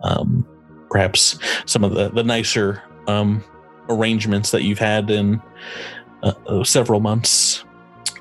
um, 0.03 0.47
perhaps 0.89 1.39
some 1.66 1.84
of 1.84 1.95
the 1.95 2.09
the 2.11 2.24
nicer 2.24 2.82
um, 3.07 3.45
arrangements 3.89 4.51
that 4.51 4.62
you've 4.62 4.78
had 4.78 5.11
in 5.11 5.41
uh, 6.22 6.64
several 6.64 7.01
months. 7.01 7.64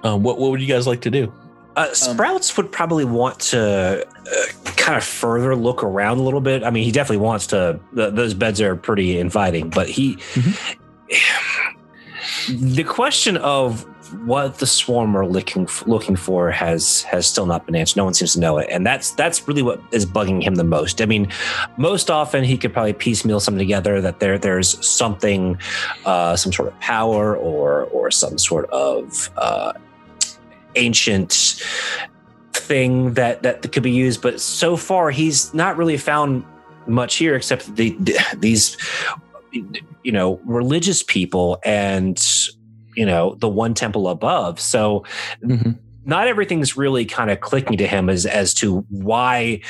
Uh, 0.03 0.17
what 0.17 0.37
what 0.39 0.51
would 0.51 0.61
you 0.61 0.67
guys 0.67 0.87
like 0.87 1.01
to 1.01 1.11
do 1.11 1.31
Uh, 1.75 1.93
Sprouts 1.93 2.55
would 2.55 2.71
probably 2.71 3.03
want 3.05 3.39
to 3.39 4.07
uh, 4.07 4.45
kind 4.77 4.97
of 4.97 5.03
further 5.03 5.55
look 5.55 5.83
around 5.83 6.19
a 6.19 6.21
little 6.21 6.41
bit. 6.41 6.63
I 6.63 6.69
mean, 6.69 6.83
he 6.83 6.91
definitely 6.91 7.25
wants 7.25 7.47
to. 7.47 7.79
th 7.95 8.13
those 8.13 8.33
beds 8.33 8.61
are 8.61 8.75
pretty 8.75 9.19
inviting, 9.19 9.69
but 9.69 9.89
he. 9.89 10.17
The 12.47 12.83
question 12.83 13.37
of 13.37 13.85
what 14.25 14.59
the 14.59 14.67
swarm 14.67 15.15
are 15.15 15.25
looking 15.25 15.67
looking 15.85 16.15
for 16.15 16.51
has 16.51 17.03
has 17.03 17.25
still 17.25 17.45
not 17.45 17.65
been 17.65 17.75
answered. 17.75 17.97
No 17.97 18.05
one 18.05 18.13
seems 18.13 18.33
to 18.33 18.39
know 18.39 18.57
it, 18.57 18.67
and 18.69 18.85
that's 18.85 19.11
that's 19.11 19.47
really 19.47 19.61
what 19.61 19.81
is 19.91 20.05
bugging 20.05 20.43
him 20.43 20.55
the 20.55 20.63
most. 20.63 21.01
I 21.01 21.05
mean, 21.05 21.31
most 21.77 22.09
often 22.11 22.43
he 22.43 22.57
could 22.57 22.73
probably 22.73 22.93
piecemeal 22.93 23.39
something 23.39 23.59
together 23.59 24.01
that 24.01 24.19
there 24.19 24.37
there's 24.37 24.85
something, 24.85 25.57
uh, 26.05 26.35
some 26.35 26.51
sort 26.53 26.67
of 26.67 26.79
power 26.79 27.35
or 27.35 27.85
or 27.85 28.11
some 28.11 28.37
sort 28.37 28.69
of 28.69 29.29
uh, 29.37 29.73
ancient 30.75 31.61
thing 32.53 33.13
that 33.13 33.43
that 33.43 33.71
could 33.71 33.83
be 33.83 33.91
used. 33.91 34.21
But 34.21 34.39
so 34.41 34.75
far, 34.77 35.11
he's 35.11 35.53
not 35.53 35.77
really 35.77 35.97
found 35.97 36.43
much 36.87 37.15
here 37.15 37.35
except 37.35 37.75
the, 37.75 37.97
these 38.37 38.77
you 40.03 40.11
know 40.11 40.39
religious 40.45 41.01
people 41.01 41.59
and 41.63 42.21
you 42.95 43.05
know 43.05 43.35
the 43.39 43.47
one 43.47 43.73
temple 43.73 44.07
above 44.09 44.59
so 44.59 45.03
Mhm. 45.43 45.79
not 46.03 46.27
everything's 46.27 46.75
really 46.77 47.05
kind 47.05 47.31
of 47.31 47.39
clicking 47.39 47.77
to 47.77 47.87
him 47.87 48.09
as 48.09 48.25
as 48.25 48.53
to 48.55 48.85
why 48.89 49.61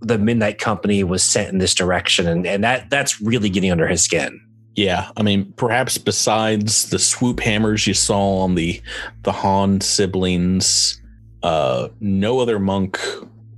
the 0.00 0.18
midnight 0.18 0.58
company 0.58 1.04
was 1.04 1.22
sent 1.22 1.50
in 1.52 1.58
this 1.58 1.74
direction 1.74 2.26
and 2.26 2.46
and 2.46 2.64
that 2.64 2.88
that's 2.90 3.20
really 3.20 3.50
getting 3.50 3.70
under 3.70 3.86
his 3.86 4.02
skin 4.02 4.40
Yeah, 4.76 5.10
I 5.16 5.22
mean, 5.22 5.54
perhaps 5.56 5.96
besides 5.96 6.90
the 6.90 6.98
swoop 6.98 7.40
hammers 7.40 7.86
you 7.86 7.94
saw 7.94 8.40
on 8.40 8.56
the 8.56 8.80
the 9.22 9.32
Haan 9.32 9.80
siblings, 9.80 11.00
uh, 11.42 11.88
no 11.98 12.40
other 12.40 12.58
monk 12.58 13.00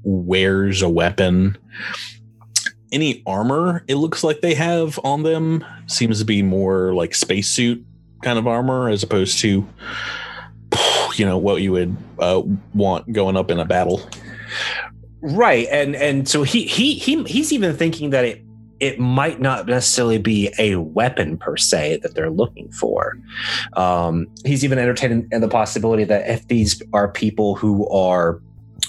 wears 0.05 0.81
a 0.81 0.89
weapon. 0.89 1.59
Any 2.93 3.23
armor 3.27 3.85
it 3.89 3.97
looks 3.97 4.23
like 4.23 4.41
they 4.41 4.55
have 4.55 4.99
on 5.03 5.25
them 5.25 5.65
seems 5.89 6.21
to 6.21 6.25
be 6.25 6.41
more 6.43 6.95
like 6.95 7.17
spacesuit 7.17 7.85
kind 8.23 8.39
of 8.39 8.47
armor 8.47 8.89
as 8.89 9.03
opposed 9.03 9.41
to, 9.41 9.69
you 11.17 11.27
know, 11.27 11.37
what 11.37 11.63
you 11.63 11.73
would 11.73 11.97
uh, 12.21 12.43
want 12.75 13.13
going 13.13 13.37
up 13.37 13.51
in 13.51 13.59
a 13.59 13.65
battle. 13.65 14.09
right 15.21 15.67
and 15.73 15.97
and 15.97 16.29
so 16.29 16.45
he 16.45 16.65
he 16.65 16.95
he 16.95 17.25
he's 17.25 17.53
even 17.53 17.75
thinking 17.77 18.11
that 18.11 18.25
it 18.25 18.45
it 18.81 18.99
might 18.99 19.41
not 19.41 19.67
necessarily 19.67 20.19
be 20.19 20.53
a 20.59 20.77
weapon 20.77 21.37
per 21.37 21.57
se 21.57 21.99
that 22.03 22.15
they're 22.15 22.31
looking 22.31 22.71
for. 22.73 23.19
Um, 23.75 24.27
he's 24.45 24.65
even 24.65 24.79
entertaining 24.79 25.29
the 25.29 25.49
possibility 25.49 26.05
that 26.05 26.29
if 26.29 26.47
these 26.49 26.81
are 26.93 27.11
people 27.11 27.57
who 27.57 27.89
are 27.89 28.41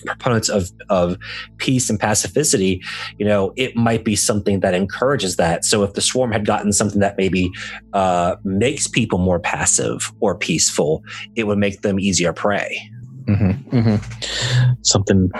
proponents 0.05 0.47
of 0.47 0.69
of 0.89 1.17
peace 1.57 1.89
and 1.89 1.99
pacificity, 1.99 2.81
you 3.17 3.25
know, 3.25 3.51
it 3.57 3.75
might 3.75 4.05
be 4.05 4.15
something 4.15 4.59
that 4.61 4.73
encourages 4.73 5.35
that. 5.35 5.65
So 5.65 5.83
if 5.83 5.93
the 5.93 6.01
swarm 6.01 6.31
had 6.31 6.45
gotten 6.45 6.71
something 6.71 6.99
that 7.01 7.17
maybe 7.17 7.51
uh, 7.93 8.35
makes 8.43 8.87
people 8.87 9.19
more 9.19 9.39
passive 9.39 10.13
or 10.19 10.35
peaceful, 10.35 11.03
it 11.35 11.45
would 11.47 11.57
make 11.57 11.81
them 11.81 11.99
easier 11.99 12.31
prey. 12.31 12.79
Mm-hmm, 13.25 13.77
mm-hmm. 13.77 14.75
Something, 14.83 15.31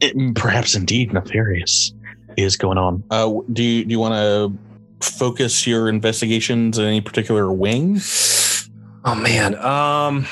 it- 0.00 0.34
perhaps 0.34 0.74
indeed 0.74 1.12
nefarious, 1.12 1.92
is 2.36 2.56
going 2.56 2.78
on. 2.78 3.02
Uh, 3.10 3.32
do 3.52 3.62
you 3.62 3.84
do 3.84 3.90
you 3.90 3.98
want 4.00 4.14
to 4.14 5.06
focus 5.08 5.66
your 5.66 5.88
investigations 5.88 6.78
in 6.78 6.84
any 6.84 7.00
particular 7.00 7.52
wing? 7.52 8.00
Oh 9.04 9.14
man, 9.14 9.54
um, 9.56 10.26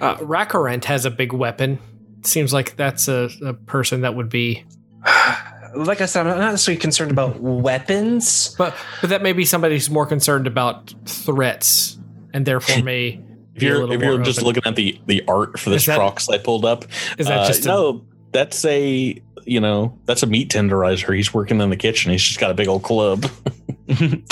Uh, 0.00 0.16
Rakarant 0.16 0.84
has 0.84 1.04
a 1.04 1.10
big 1.10 1.32
weapon. 1.32 1.78
Seems 2.22 2.52
like 2.52 2.76
that's 2.76 3.08
a, 3.08 3.28
a 3.44 3.54
person 3.54 4.00
that 4.02 4.14
would 4.16 4.28
be, 4.28 4.64
like 5.76 6.00
I 6.00 6.06
said, 6.06 6.26
I'm 6.26 6.38
not 6.38 6.50
necessarily 6.52 6.80
concerned 6.80 7.10
about 7.12 7.40
weapons. 7.40 8.54
but 8.58 8.74
but 9.00 9.10
that 9.10 9.22
may 9.22 9.32
be 9.32 9.44
somebody 9.44 9.74
who's 9.76 9.90
more 9.90 10.06
concerned 10.06 10.46
about 10.46 10.92
threats 11.06 11.98
and 12.34 12.44
therefore 12.46 12.82
may. 12.84 13.20
If 13.54 13.60
be 13.60 13.66
a 13.66 13.68
you're 13.68 13.78
little 13.80 13.94
if 13.96 14.00
you're 14.02 14.22
just 14.22 14.38
open. 14.38 14.46
looking 14.46 14.62
at 14.64 14.76
the 14.76 14.98
the 15.06 15.22
art 15.28 15.58
for 15.58 15.68
this 15.70 15.82
Is 15.82 15.86
that- 15.86 15.98
Trox 16.00 16.32
I 16.32 16.38
pulled 16.38 16.64
up, 16.64 16.84
Is 17.18 17.26
that 17.26 17.40
uh, 17.40 17.46
just 17.46 17.64
a- 17.64 17.68
no? 17.68 18.06
That's 18.32 18.64
a 18.64 19.20
you 19.46 19.60
know 19.60 19.98
that's 20.06 20.22
a 20.22 20.26
meat 20.26 20.50
tenderizer. 20.50 21.14
He's 21.16 21.32
working 21.34 21.60
in 21.60 21.70
the 21.70 21.76
kitchen. 21.76 22.10
He's 22.12 22.22
just 22.22 22.40
got 22.40 22.50
a 22.50 22.54
big 22.54 22.68
old 22.68 22.82
club. 22.82 23.26
I 23.88 23.94
mean, 24.00 24.24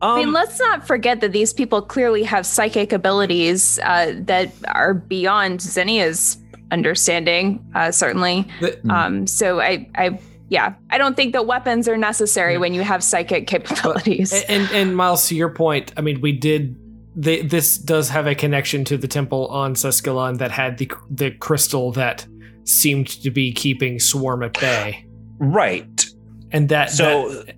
Um, 0.00 0.32
let's 0.32 0.58
not 0.60 0.86
forget 0.86 1.20
that 1.20 1.32
these 1.32 1.52
people 1.52 1.82
clearly 1.82 2.22
have 2.22 2.46
psychic 2.46 2.92
abilities 2.92 3.78
uh, 3.82 4.12
that 4.20 4.52
are 4.68 4.94
beyond 4.94 5.60
Zinnia's 5.60 6.38
understanding, 6.70 7.64
uh, 7.74 7.90
certainly. 7.90 8.46
The- 8.60 8.78
Um, 8.88 9.26
so 9.26 9.60
I, 9.60 9.88
I, 9.96 10.18
yeah, 10.48 10.74
I 10.90 10.98
don't 10.98 11.16
think 11.16 11.32
that 11.32 11.46
weapons 11.46 11.88
are 11.88 11.96
necessary 11.96 12.58
when 12.58 12.74
you 12.74 12.82
have 12.82 13.02
psychic 13.02 13.46
capabilities. 13.46 14.32
And, 14.32 14.44
and 14.48 14.70
and 14.72 14.96
Miles, 14.96 15.26
to 15.28 15.34
your 15.34 15.48
point, 15.50 15.92
I 15.96 16.00
mean, 16.00 16.20
we 16.20 16.32
did. 16.32 16.76
They, 17.14 17.42
this 17.42 17.76
does 17.76 18.08
have 18.08 18.26
a 18.26 18.34
connection 18.34 18.84
to 18.86 18.96
the 18.96 19.06
temple 19.08 19.46
on 19.48 19.74
Suskalon 19.74 20.38
that 20.38 20.50
had 20.50 20.78
the 20.78 20.90
the 21.10 21.30
crystal 21.30 21.92
that 21.92 22.26
seemed 22.64 23.08
to 23.22 23.30
be 23.30 23.52
keeping 23.52 23.98
Swarm 23.98 24.42
at 24.42 24.58
bay, 24.60 25.06
right. 25.38 26.06
and 26.50 26.68
that 26.68 26.90
So 26.90 27.30
that, 27.44 27.56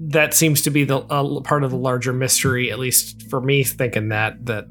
that 0.00 0.34
seems 0.34 0.62
to 0.62 0.70
be 0.70 0.84
the 0.84 0.98
uh, 0.98 1.40
part 1.40 1.64
of 1.64 1.70
the 1.70 1.76
larger 1.76 2.12
mystery, 2.12 2.70
at 2.70 2.78
least 2.78 3.28
for 3.30 3.40
me, 3.40 3.62
thinking 3.64 4.08
that 4.10 4.44
that 4.46 4.66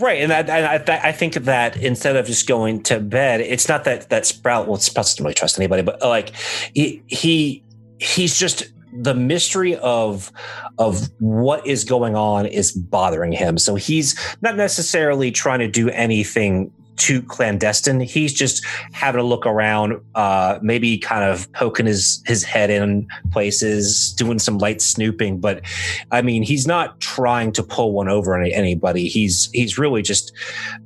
Right, 0.00 0.20
and 0.20 0.32
I, 0.32 0.40
I, 0.40 0.76
I- 0.78 1.08
I 1.08 1.12
think 1.12 1.34
that 1.34 1.76
instead 1.76 2.16
of 2.16 2.26
just 2.26 2.48
going 2.48 2.82
to 2.84 2.98
bed, 2.98 3.40
it's 3.40 3.68
not 3.68 3.84
that 3.84 4.08
that 4.10 4.26
Sprout. 4.26 4.66
Well, 4.66 4.78
Sprout 4.78 5.06
doesn't 5.06 5.22
really 5.24 5.34
trust 5.34 5.58
anybody, 5.58 5.82
but 5.82 6.00
like 6.00 6.32
he 6.74 7.02
he 7.06 7.62
he's 8.00 8.36
just 8.36 8.64
the 8.92 9.14
mystery 9.14 9.76
of 9.76 10.32
of 10.78 11.08
what 11.20 11.64
is 11.66 11.84
going 11.84 12.16
on 12.16 12.46
is 12.46 12.72
bothering 12.72 13.30
him. 13.30 13.58
So 13.58 13.76
he's 13.76 14.18
not 14.42 14.56
necessarily 14.56 15.30
trying 15.30 15.60
to 15.60 15.68
do 15.68 15.88
anything 15.90 16.72
too 17.00 17.22
clandestine. 17.22 18.00
He's 18.00 18.32
just 18.32 18.64
having 18.92 19.20
a 19.20 19.24
look 19.24 19.46
around, 19.46 20.00
uh, 20.14 20.58
maybe 20.62 20.98
kind 20.98 21.24
of 21.24 21.50
poking 21.54 21.86
his 21.86 22.22
his 22.26 22.44
head 22.44 22.70
in 22.70 23.08
places, 23.32 24.12
doing 24.12 24.38
some 24.38 24.58
light 24.58 24.82
snooping. 24.82 25.40
But 25.40 25.62
I 26.10 26.22
mean, 26.22 26.42
he's 26.42 26.66
not 26.66 27.00
trying 27.00 27.52
to 27.52 27.62
pull 27.62 27.92
one 27.92 28.08
over 28.08 28.38
on 28.38 28.46
anybody. 28.46 29.08
He's 29.08 29.48
he's 29.52 29.78
really 29.78 30.02
just, 30.02 30.32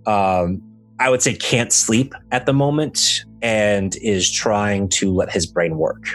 um, 0.07 0.63
I 1.01 1.11
would 1.11 1.21
say, 1.21 1.35
can't 1.35 1.73
sleep 1.73 2.15
at 2.31 2.47
the 2.47 2.53
moment 2.53 3.25
and 3.43 3.97
is 3.97 4.31
trying 4.31 4.89
to 4.91 5.13
let 5.13 5.31
his 5.31 5.47
brain 5.47 5.77
work. 5.77 6.07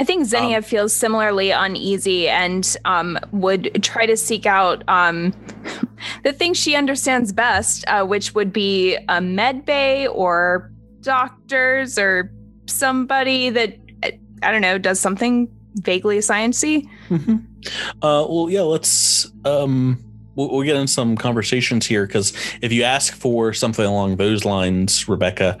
I 0.00 0.04
think 0.04 0.24
Zinnia 0.24 0.62
feels 0.62 0.94
similarly 0.94 1.50
uneasy 1.50 2.26
and 2.26 2.74
um, 2.86 3.18
would 3.32 3.84
try 3.84 4.06
to 4.06 4.16
seek 4.16 4.46
out 4.46 4.82
um, 4.88 5.34
the 6.24 6.32
thing 6.32 6.54
she 6.54 6.74
understands 6.74 7.32
best, 7.32 7.84
uh, 7.86 8.06
which 8.06 8.34
would 8.34 8.50
be 8.50 8.96
a 9.10 9.20
med 9.20 9.66
bay 9.66 10.06
or 10.06 10.72
doctors 11.02 11.98
or 11.98 12.32
somebody 12.64 13.50
that 13.50 13.76
I 14.42 14.50
don't 14.50 14.62
know 14.62 14.78
does 14.78 14.98
something 14.98 15.48
vaguely 15.74 16.18
sciencey. 16.18 16.88
Uh, 18.00 18.24
well, 18.26 18.48
yeah, 18.48 18.62
let's 18.62 19.30
um, 19.44 20.02
we'll, 20.34 20.50
we'll 20.50 20.62
get 20.62 20.76
in 20.76 20.86
some 20.86 21.14
conversations 21.14 21.84
here 21.84 22.06
because 22.06 22.32
if 22.62 22.72
you 22.72 22.84
ask 22.84 23.14
for 23.14 23.52
something 23.52 23.84
along 23.84 24.16
those 24.16 24.46
lines, 24.46 25.06
Rebecca, 25.10 25.58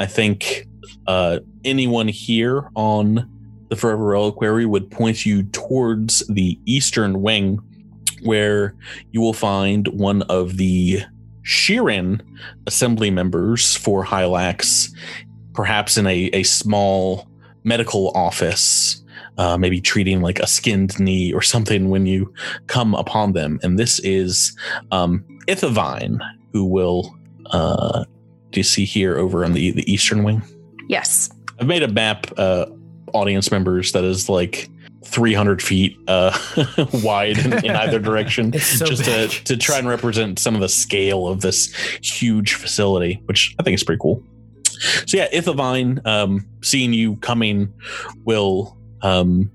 I 0.00 0.06
think 0.06 0.66
uh, 1.06 1.38
anyone 1.64 2.08
here 2.08 2.70
on 2.74 3.37
the 3.68 3.76
Forever 3.76 4.04
Reliquary 4.04 4.66
would 4.66 4.90
point 4.90 5.26
you 5.26 5.42
towards 5.44 6.26
the 6.28 6.58
eastern 6.64 7.20
wing, 7.22 7.58
where 8.22 8.74
you 9.12 9.20
will 9.20 9.32
find 9.32 9.88
one 9.88 10.22
of 10.22 10.56
the 10.56 11.02
Shirren 11.42 12.20
assembly 12.66 13.10
members 13.10 13.76
for 13.76 14.04
Hylax, 14.04 14.92
perhaps 15.54 15.96
in 15.96 16.06
a, 16.06 16.30
a 16.32 16.42
small 16.42 17.28
medical 17.64 18.10
office 18.10 19.02
uh, 19.38 19.56
maybe 19.56 19.80
treating 19.80 20.20
like 20.20 20.40
a 20.40 20.46
skinned 20.46 20.98
knee 20.98 21.32
or 21.32 21.40
something 21.40 21.88
when 21.88 22.06
you 22.06 22.32
come 22.66 22.94
upon 22.94 23.32
them. 23.32 23.58
And 23.62 23.78
this 23.78 24.00
is 24.00 24.56
um, 24.90 25.24
Ithavine, 25.46 26.18
who 26.52 26.64
will. 26.64 27.16
Uh, 27.46 28.04
do 28.50 28.60
you 28.60 28.64
see 28.64 28.84
here 28.84 29.16
over 29.16 29.44
on 29.44 29.52
the 29.52 29.70
the 29.70 29.90
eastern 29.90 30.24
wing? 30.24 30.42
Yes. 30.88 31.30
I've 31.60 31.66
made 31.66 31.82
a 31.82 31.88
map, 31.88 32.26
uh, 32.36 32.66
audience 33.14 33.50
members, 33.50 33.92
that 33.92 34.04
is 34.04 34.28
like 34.28 34.68
300 35.04 35.62
feet 35.62 35.98
uh, 36.08 36.36
wide 37.02 37.38
in, 37.38 37.64
in 37.64 37.70
either 37.70 37.98
direction, 38.00 38.52
so 38.58 38.86
just 38.86 39.04
to, 39.04 39.28
to 39.44 39.56
try 39.56 39.78
and 39.78 39.88
represent 39.88 40.38
some 40.38 40.54
of 40.54 40.60
the 40.60 40.68
scale 40.68 41.26
of 41.26 41.40
this 41.40 41.72
huge 42.02 42.54
facility, 42.54 43.22
which 43.26 43.54
I 43.58 43.62
think 43.62 43.74
is 43.74 43.84
pretty 43.84 44.00
cool. 44.00 44.22
So 45.06 45.16
yeah, 45.16 45.28
Ithavine, 45.30 46.04
um, 46.06 46.46
seeing 46.62 46.92
you 46.92 47.16
coming, 47.16 47.72
will 48.24 48.76
um, 49.02 49.50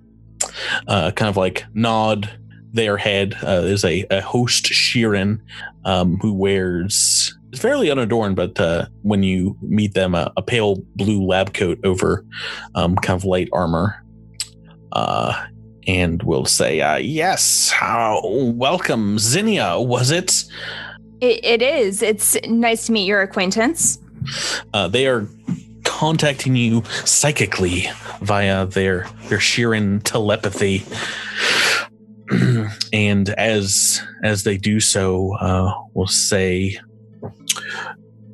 uh, 0.88 1.12
kind 1.12 1.30
of 1.30 1.38
like 1.38 1.66
nod 1.74 2.30
their 2.74 2.97
head. 2.97 3.36
Uh, 3.41 3.62
there's 3.62 3.86
a, 3.86 4.06
a 4.10 4.22
host 4.22 4.66
Shirren 4.66 5.39
um, 5.86 6.18
who 6.18 6.34
wears 6.34 7.22
fairly 7.58 7.89
unadorned, 7.91 8.36
but 8.36 8.60
uh, 8.60 8.88
when 9.01 9.24
you 9.24 9.58
meet 9.62 9.93
them, 9.93 10.16
a, 10.16 10.32
a 10.38 10.41
pale 10.41 10.78
blue 10.95 11.24
lab 11.26 11.54
coat 11.54 11.80
over 11.84 12.26
um, 12.76 12.95
kind 12.97 13.18
of 13.18 13.26
light 13.26 13.49
armor. 13.54 14.04
Uh, 14.91 15.47
and 15.88 16.24
will 16.24 16.45
say, 16.45 16.80
uh, 16.82 16.95
Yes, 16.95 17.74
uh, 17.82 18.20
welcome, 18.24 19.20
Zinnia, 19.20 19.80
was 19.80 20.12
it? 20.12 20.45
It, 21.20 21.43
it 21.43 21.62
is. 21.62 22.01
It's 22.01 22.38
nice 22.47 22.86
to 22.88 22.91
meet 22.91 23.06
your 23.06 23.22
acquaintance. 23.22 23.99
Uh, 24.74 24.88
they 24.88 25.08
are 25.08 25.28
contacting 25.84 26.56
you 26.56 26.84
psychically 27.06 27.88
via 28.22 28.66
their 28.66 29.08
their 29.28 29.39
Shirren 29.39 30.01
telepathy. 30.04 30.84
and 32.93 33.30
as 33.30 34.01
as 34.24 34.43
they 34.43 34.58
do 34.58 34.80
so, 34.80 35.34
uh, 35.36 35.74
we'll 35.93 36.08
say 36.08 36.80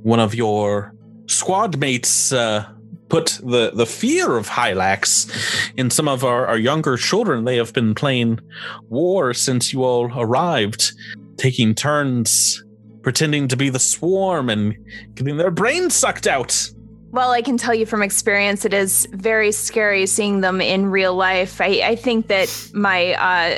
one 0.02 0.20
of 0.20 0.34
your 0.34 0.94
squad 1.28 1.78
mates 1.78 2.32
uh, 2.32 2.66
put 3.10 3.40
the 3.44 3.72
the 3.74 3.86
fear 3.86 4.38
of 4.38 4.48
Hylax 4.48 5.30
in 5.76 5.90
some 5.90 6.08
of 6.08 6.24
our, 6.24 6.48
our 6.48 6.58
younger 6.58 6.98
children. 6.98 7.46
They 7.46 7.58
have 7.58 7.74
been 7.74 7.96
playing 7.96 8.40
war 8.88 9.34
since 9.34 9.74
you 9.74 9.84
all 9.84 10.12
arrived, 10.16 10.94
taking 11.38 11.76
turns 11.76 12.64
pretending 13.02 13.48
to 13.48 13.56
be 13.56 13.70
the 13.70 13.80
swarm 13.80 14.50
and 14.50 14.76
getting 15.16 15.38
their 15.38 15.52
brains 15.52 15.96
sucked 15.96 16.28
out. 16.28 16.70
Well, 17.12 17.32
I 17.32 17.42
can 17.42 17.58
tell 17.58 17.74
you 17.74 17.86
from 17.86 18.04
experience, 18.04 18.66
it 18.66 18.74
is 18.74 19.08
very 19.14 19.52
scary 19.52 20.06
seeing 20.06 20.42
them 20.42 20.62
in 20.62 20.88
real 20.88 21.16
life. 21.16 21.60
I, 21.60 21.82
I 21.84 21.96
think 21.96 22.28
that 22.28 22.50
my 22.74 23.14
uh, 23.14 23.58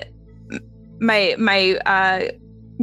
my 1.01 1.35
my 1.37 1.75
uh, 1.85 2.31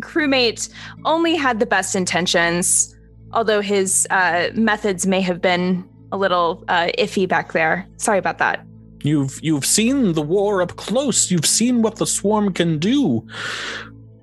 crewmate 0.01 0.68
only 1.05 1.36
had 1.36 1.61
the 1.61 1.66
best 1.66 1.94
intentions, 1.94 2.96
although 3.32 3.61
his 3.61 4.07
uh, 4.11 4.49
methods 4.55 5.07
may 5.07 5.20
have 5.20 5.40
been 5.40 5.88
a 6.12 6.16
little 6.16 6.64
uh, 6.68 6.88
iffy 6.99 7.28
back 7.28 7.53
there. 7.53 7.86
Sorry 7.96 8.18
about 8.18 8.38
that. 8.38 8.64
You've 9.03 9.38
you've 9.42 9.66
seen 9.66 10.14
the 10.14 10.22
war 10.22 10.61
up 10.61 10.76
close. 10.76 11.30
You've 11.30 11.46
seen 11.46 11.82
what 11.82 11.96
the 11.96 12.07
swarm 12.07 12.53
can 12.53 12.78
do. 12.78 13.26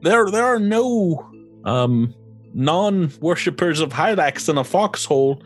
There 0.01 0.29
there 0.29 0.43
are 0.43 0.59
no 0.59 1.25
um 1.63 2.13
non 2.53 3.11
worshippers 3.21 3.79
of 3.79 3.93
Hylax 3.93 4.49
in 4.49 4.57
a 4.57 4.63
foxhole. 4.63 5.43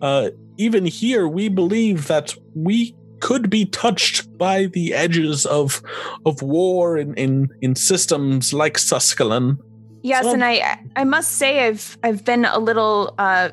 Uh, 0.00 0.30
even 0.56 0.84
here, 0.84 1.26
we 1.26 1.48
believe 1.48 2.06
that 2.08 2.34
we 2.54 2.94
could 3.20 3.50
be 3.50 3.66
touched 3.66 4.36
by 4.38 4.66
the 4.66 4.94
edges 4.94 5.46
of 5.46 5.82
of 6.26 6.42
war 6.42 6.98
in 6.98 7.14
in, 7.14 7.48
in 7.60 7.74
systems 7.74 8.52
like 8.52 8.76
Suskalon. 8.76 9.58
Yes, 10.02 10.24
So- 10.24 10.32
and 10.32 10.44
I 10.44 10.78
I 10.96 11.04
must 11.04 11.32
say 11.32 11.66
I've 11.66 11.96
I've 12.02 12.24
been 12.24 12.44
a 12.44 12.58
little 12.58 13.14
uh, 13.18 13.50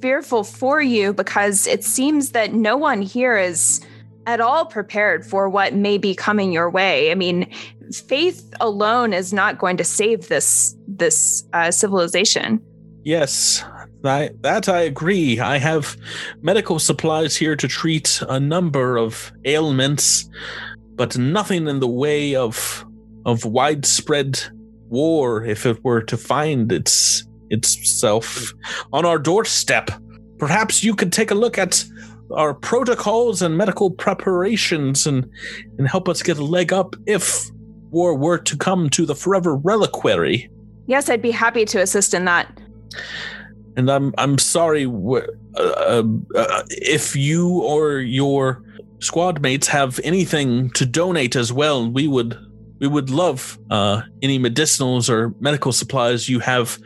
fearful 0.00 0.44
for 0.44 0.82
you 0.82 1.12
because 1.12 1.66
it 1.66 1.84
seems 1.84 2.30
that 2.30 2.52
no 2.52 2.76
one 2.76 3.02
here 3.02 3.36
is 3.36 3.80
at 4.26 4.40
all 4.40 4.64
prepared 4.66 5.26
for 5.26 5.48
what 5.48 5.74
may 5.74 5.98
be 5.98 6.14
coming 6.14 6.50
your 6.52 6.70
way. 6.70 7.10
I 7.10 7.14
mean, 7.14 7.50
faith 8.08 8.52
alone 8.60 9.12
is 9.12 9.32
not 9.32 9.58
going 9.58 9.76
to 9.76 9.84
save 9.84 10.28
this 10.28 10.74
this 10.88 11.44
uh, 11.52 11.70
civilization. 11.70 12.60
Yes, 13.04 13.62
I, 14.04 14.30
that 14.40 14.68
I 14.68 14.80
agree. 14.80 15.40
I 15.40 15.58
have 15.58 15.96
medical 16.42 16.78
supplies 16.78 17.36
here 17.36 17.56
to 17.56 17.68
treat 17.68 18.20
a 18.28 18.38
number 18.38 18.96
of 18.96 19.32
ailments, 19.44 20.28
but 20.94 21.16
nothing 21.16 21.66
in 21.68 21.80
the 21.80 21.88
way 21.88 22.34
of 22.34 22.84
of 23.26 23.44
widespread 23.44 24.38
war 24.88 25.44
if 25.44 25.64
it 25.64 25.82
were 25.82 26.02
to 26.02 26.16
find 26.16 26.70
its 26.70 27.26
itself 27.50 28.52
on 28.92 29.06
our 29.06 29.18
doorstep. 29.18 29.90
Perhaps 30.38 30.84
you 30.84 30.94
could 30.94 31.12
take 31.12 31.30
a 31.30 31.34
look 31.34 31.58
at 31.58 31.84
our 32.32 32.54
protocols 32.54 33.42
and 33.42 33.56
medical 33.56 33.90
preparations 33.90 35.06
and 35.06 35.28
and 35.78 35.88
help 35.88 36.08
us 36.08 36.22
get 36.22 36.38
a 36.38 36.44
leg 36.44 36.72
up 36.72 36.96
if 37.06 37.50
war 37.90 38.14
were 38.14 38.38
to 38.38 38.56
come 38.56 38.90
to 38.90 39.06
the 39.06 39.14
forever 39.14 39.56
reliquary. 39.56 40.50
Yes, 40.86 41.08
I'd 41.08 41.22
be 41.22 41.30
happy 41.30 41.64
to 41.66 41.80
assist 41.80 42.12
in 42.12 42.24
that. 42.26 42.60
And 43.76 43.90
I'm 43.90 44.14
I'm 44.18 44.38
sorry 44.38 44.86
uh, 44.86 45.20
uh, 45.56 46.02
uh, 46.34 46.62
if 46.70 47.16
you 47.16 47.62
or 47.62 47.98
your 47.98 48.62
squad 49.00 49.42
mates 49.42 49.68
have 49.68 50.00
anything 50.02 50.70
to 50.70 50.86
donate 50.86 51.36
as 51.36 51.52
well. 51.52 51.88
We 51.90 52.08
would 52.08 52.36
we 52.80 52.88
would 52.88 53.10
love 53.10 53.58
uh, 53.70 54.02
any 54.22 54.38
medicinals 54.38 55.08
or 55.08 55.34
medical 55.40 55.72
supplies 55.72 56.28
you 56.28 56.40
have 56.40 56.78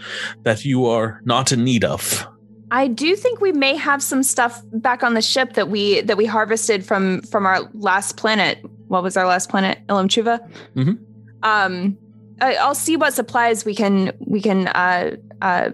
that 0.43 0.65
you 0.65 0.87
are 0.87 1.21
not 1.25 1.53
in 1.53 1.65
need 1.65 1.85
of. 1.85 2.27
I 2.71 2.87
do 2.87 3.17
think 3.17 3.41
we 3.41 3.53
may 3.53 3.77
have 3.77 4.03
some 4.03 4.23
stuff 4.23 4.61
back 4.73 5.03
on 5.03 5.15
the 5.15 5.23
ship 5.23 5.55
that 5.55 5.69
we 5.71 6.03
that 6.03 6.17
we 6.17 6.27
harvested 6.27 6.85
from 6.85 7.23
from 7.23 7.47
our 7.47 7.69
last 7.73 8.17
planet. 8.17 8.59
What 8.89 9.03
was 9.03 9.17
our 9.17 9.27
last 9.27 9.49
planet? 9.49 9.79
Ilum 9.89 10.09
Chuva. 10.09 10.39
Mhm. 10.75 10.99
Um, 11.43 11.97
I, 12.41 12.57
I'll 12.57 12.75
see 12.75 12.97
what 12.97 13.15
supplies 13.15 13.65
we 13.65 13.75
can 13.75 14.13
we 14.21 14.41
can 14.41 14.69
uh, 14.69 15.17
uh, 15.41 15.71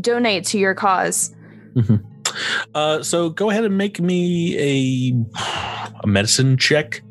donate 0.00 0.44
to 0.46 0.58
your 0.58 0.74
cause. 0.74 1.34
Uh, 2.74 3.02
so 3.02 3.30
go 3.30 3.50
ahead 3.50 3.64
and 3.64 3.76
make 3.76 4.00
me 4.00 4.56
a 4.58 5.14
a 6.02 6.06
medicine 6.06 6.56
check. 6.56 7.02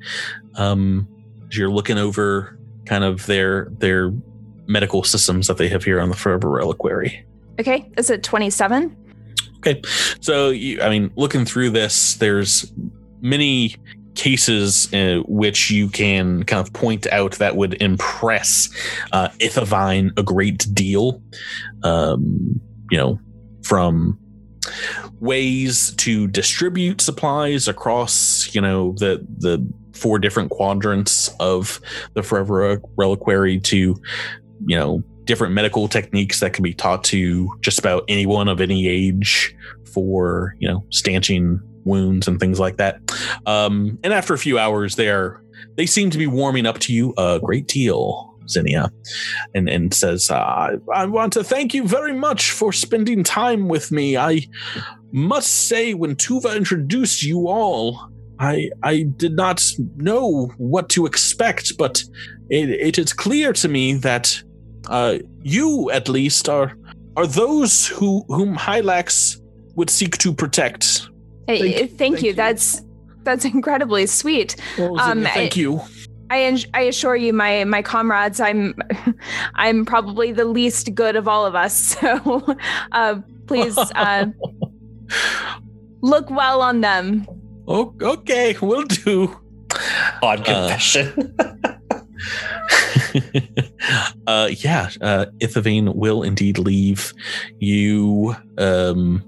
Um, 0.56 1.08
you're 1.52 1.70
looking 1.70 1.98
over 1.98 2.58
kind 2.86 3.04
of 3.04 3.26
their 3.26 3.70
their 3.80 4.14
medical 4.68 5.04
systems 5.04 5.48
that 5.48 5.58
they 5.58 5.68
have 5.68 5.84
here 5.84 6.00
on 6.00 6.10
the 6.10 6.16
Forever 6.16 6.50
Reliquary. 6.50 7.26
Okay, 7.60 7.90
is 7.98 8.10
it 8.10 8.24
twenty 8.24 8.50
seven? 8.50 8.96
Okay, 9.58 9.82
so 10.22 10.50
you, 10.50 10.82
I 10.82 10.90
mean, 10.90 11.12
looking 11.16 11.44
through 11.44 11.72
this, 11.72 12.16
there's 12.16 12.72
many 13.20 13.76
cases 14.16 14.94
uh, 14.94 15.22
which 15.28 15.70
you 15.70 15.90
can 15.90 16.44
kind 16.44 16.66
of 16.66 16.74
point 16.74 17.08
out 17.08 17.34
that 17.34 17.56
would 17.56 17.82
impress 17.82 18.70
uh, 19.12 19.30
Ithavine 19.40 20.18
a 20.18 20.24
great 20.24 20.68
deal. 20.74 21.22
Um, 21.84 22.62
you 22.92 22.98
know, 22.98 23.20
from 23.64 24.20
ways 25.20 25.94
to 25.96 26.28
distribute 26.28 27.02
supplies 27.02 27.68
across, 27.68 28.54
you 28.54 28.62
know, 28.62 28.94
the 28.94 29.26
the 29.38 29.66
four 29.94 30.20
different 30.20 30.50
quadrants 30.50 31.30
of 31.40 31.82
the 32.14 32.24
Forever 32.24 32.82
Reliquary 32.96 33.60
to, 33.60 33.96
you 34.66 34.78
know, 34.78 35.04
different 35.26 35.54
medical 35.54 35.88
techniques 35.88 36.40
that 36.40 36.54
can 36.54 36.64
be 36.64 36.74
taught 36.74 37.04
to 37.04 37.50
just 37.62 37.78
about 37.78 38.04
anyone 38.08 38.48
of 38.48 38.60
any 38.60 38.88
age 38.88 39.56
for 39.94 40.56
you 40.60 40.68
know 40.68 40.84
stanching 40.90 41.60
wounds 41.86 42.28
and 42.28 42.40
things 42.40 42.60
like 42.60 42.78
that. 42.78 43.00
Um 43.46 44.00
and 44.04 44.14
after 44.14 44.34
a 44.34 44.40
few 44.40 44.58
hours 44.58 44.96
they're 44.96 45.42
they 45.76 45.86
seem 45.86 46.10
to 46.10 46.18
be 46.18 46.28
warming 46.28 46.66
up 46.66 46.80
to 46.80 46.94
you 46.94 47.14
a 47.18 47.40
great 47.44 47.68
deal 47.68 48.29
zinnia 48.50 48.92
and 49.54 49.70
and 49.70 49.94
says 49.94 50.30
uh, 50.32 50.70
i 50.94 51.06
want 51.06 51.34
to 51.34 51.44
thank 51.44 51.74
you 51.74 51.88
very 51.88 52.14
much 52.14 52.52
for 52.52 52.72
spending 52.74 53.24
time 53.24 53.68
with 53.68 53.92
me 53.92 54.18
i 54.18 54.42
must 55.12 55.68
say 55.68 55.94
when 55.94 56.16
tuva 56.16 56.56
introduced 56.56 57.24
you 57.24 57.48
all 57.48 58.10
i 58.40 58.70
i 58.84 59.04
did 59.18 59.34
not 59.34 59.64
know 59.98 60.52
what 60.58 60.90
to 60.90 61.06
expect 61.06 61.78
but 61.78 62.04
it, 62.50 62.70
it 62.70 62.98
is 62.98 63.14
clear 63.14 63.54
to 63.54 63.68
me 63.68 63.94
that 63.94 64.42
uh, 64.88 65.18
you 65.42 65.92
at 65.92 66.10
least 66.10 66.50
are 66.50 66.76
are 67.16 67.28
those 67.28 67.86
who 67.86 68.24
whom 68.28 68.56
Hylax 68.56 69.40
would 69.76 69.90
seek 69.90 70.18
to 70.20 70.34
protect. 70.34 71.10
Hey, 71.48 71.60
Thank- 71.60 71.76
thank, 71.76 71.98
thank 71.98 72.22
you. 72.24 72.30
you. 72.30 72.34
That's 72.34 72.82
that's 73.24 73.46
incredibly 73.46 74.08
sweet. 74.08 74.56
Well, 74.80 75.00
Um, 75.00 75.24
thank 75.24 75.58
I- 75.58 75.60
you. 75.60 75.82
I 76.30 76.42
en- 76.44 76.70
I 76.74 76.82
assure 76.82 77.16
you, 77.16 77.34
my 77.34 77.64
my 77.64 77.82
comrades, 77.82 78.40
I'm 78.40 78.74
I'm 79.56 79.86
probably 79.86 80.32
the 80.32 80.46
least 80.46 80.94
good 80.94 81.16
of 81.16 81.28
all 81.28 81.46
of 81.46 81.56
us. 81.56 81.96
So, 82.00 82.56
uh, 82.92 83.20
please 83.48 83.78
uh, 83.78 84.26
look 86.02 86.30
well 86.30 86.62
on 86.62 86.82
them. 86.82 87.26
Oh, 87.68 87.94
okay, 88.02 88.56
we'll 88.62 88.84
do. 88.86 89.36
Odd 90.22 90.42
Uh, 90.42 90.44
confession. 90.70 91.36
uh, 94.28 94.50
yeah, 94.52 94.90
uh, 95.02 95.26
Ithavine 95.40 95.96
will 95.96 96.24
indeed 96.24 96.58
leave 96.58 97.14
you 97.60 98.36
um, 98.58 99.24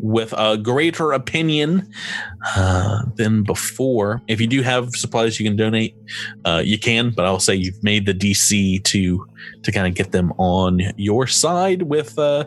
with 0.00 0.32
a 0.36 0.56
greater 0.56 1.12
opinion 1.12 1.90
uh, 2.56 3.02
than 3.16 3.42
before. 3.42 4.22
If 4.28 4.40
you 4.40 4.46
do 4.46 4.62
have 4.62 4.90
supplies 4.94 5.38
you 5.38 5.46
can 5.46 5.56
donate, 5.56 5.96
uh, 6.44 6.62
you 6.64 6.78
can. 6.78 7.10
But 7.10 7.24
I'll 7.24 7.40
say 7.40 7.54
you've 7.54 7.82
made 7.82 8.06
the 8.06 8.14
DC 8.14 8.82
to 8.84 9.26
to 9.62 9.72
kind 9.72 9.86
of 9.86 9.94
get 9.94 10.12
them 10.12 10.32
on 10.38 10.80
your 10.96 11.26
side 11.26 11.82
with 11.82 12.18
uh, 12.18 12.44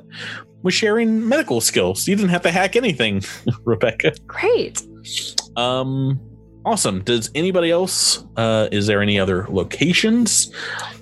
with 0.64 0.74
sharing 0.74 1.28
medical 1.28 1.62
skills. 1.62 2.08
You 2.08 2.16
didn't 2.16 2.30
have 2.30 2.44
to 2.44 2.52
hack 2.52 2.76
anything, 2.76 3.24
Rebecca. 3.66 4.14
Great. 4.28 4.82
Um, 5.56 6.20
awesome. 6.66 7.04
Does 7.04 7.30
anybody 7.36 7.72
else? 7.72 8.24
Uh, 8.38 8.70
is 8.72 8.88
there 8.88 9.02
any 9.02 9.20
other 9.20 9.48
locations 9.50 10.54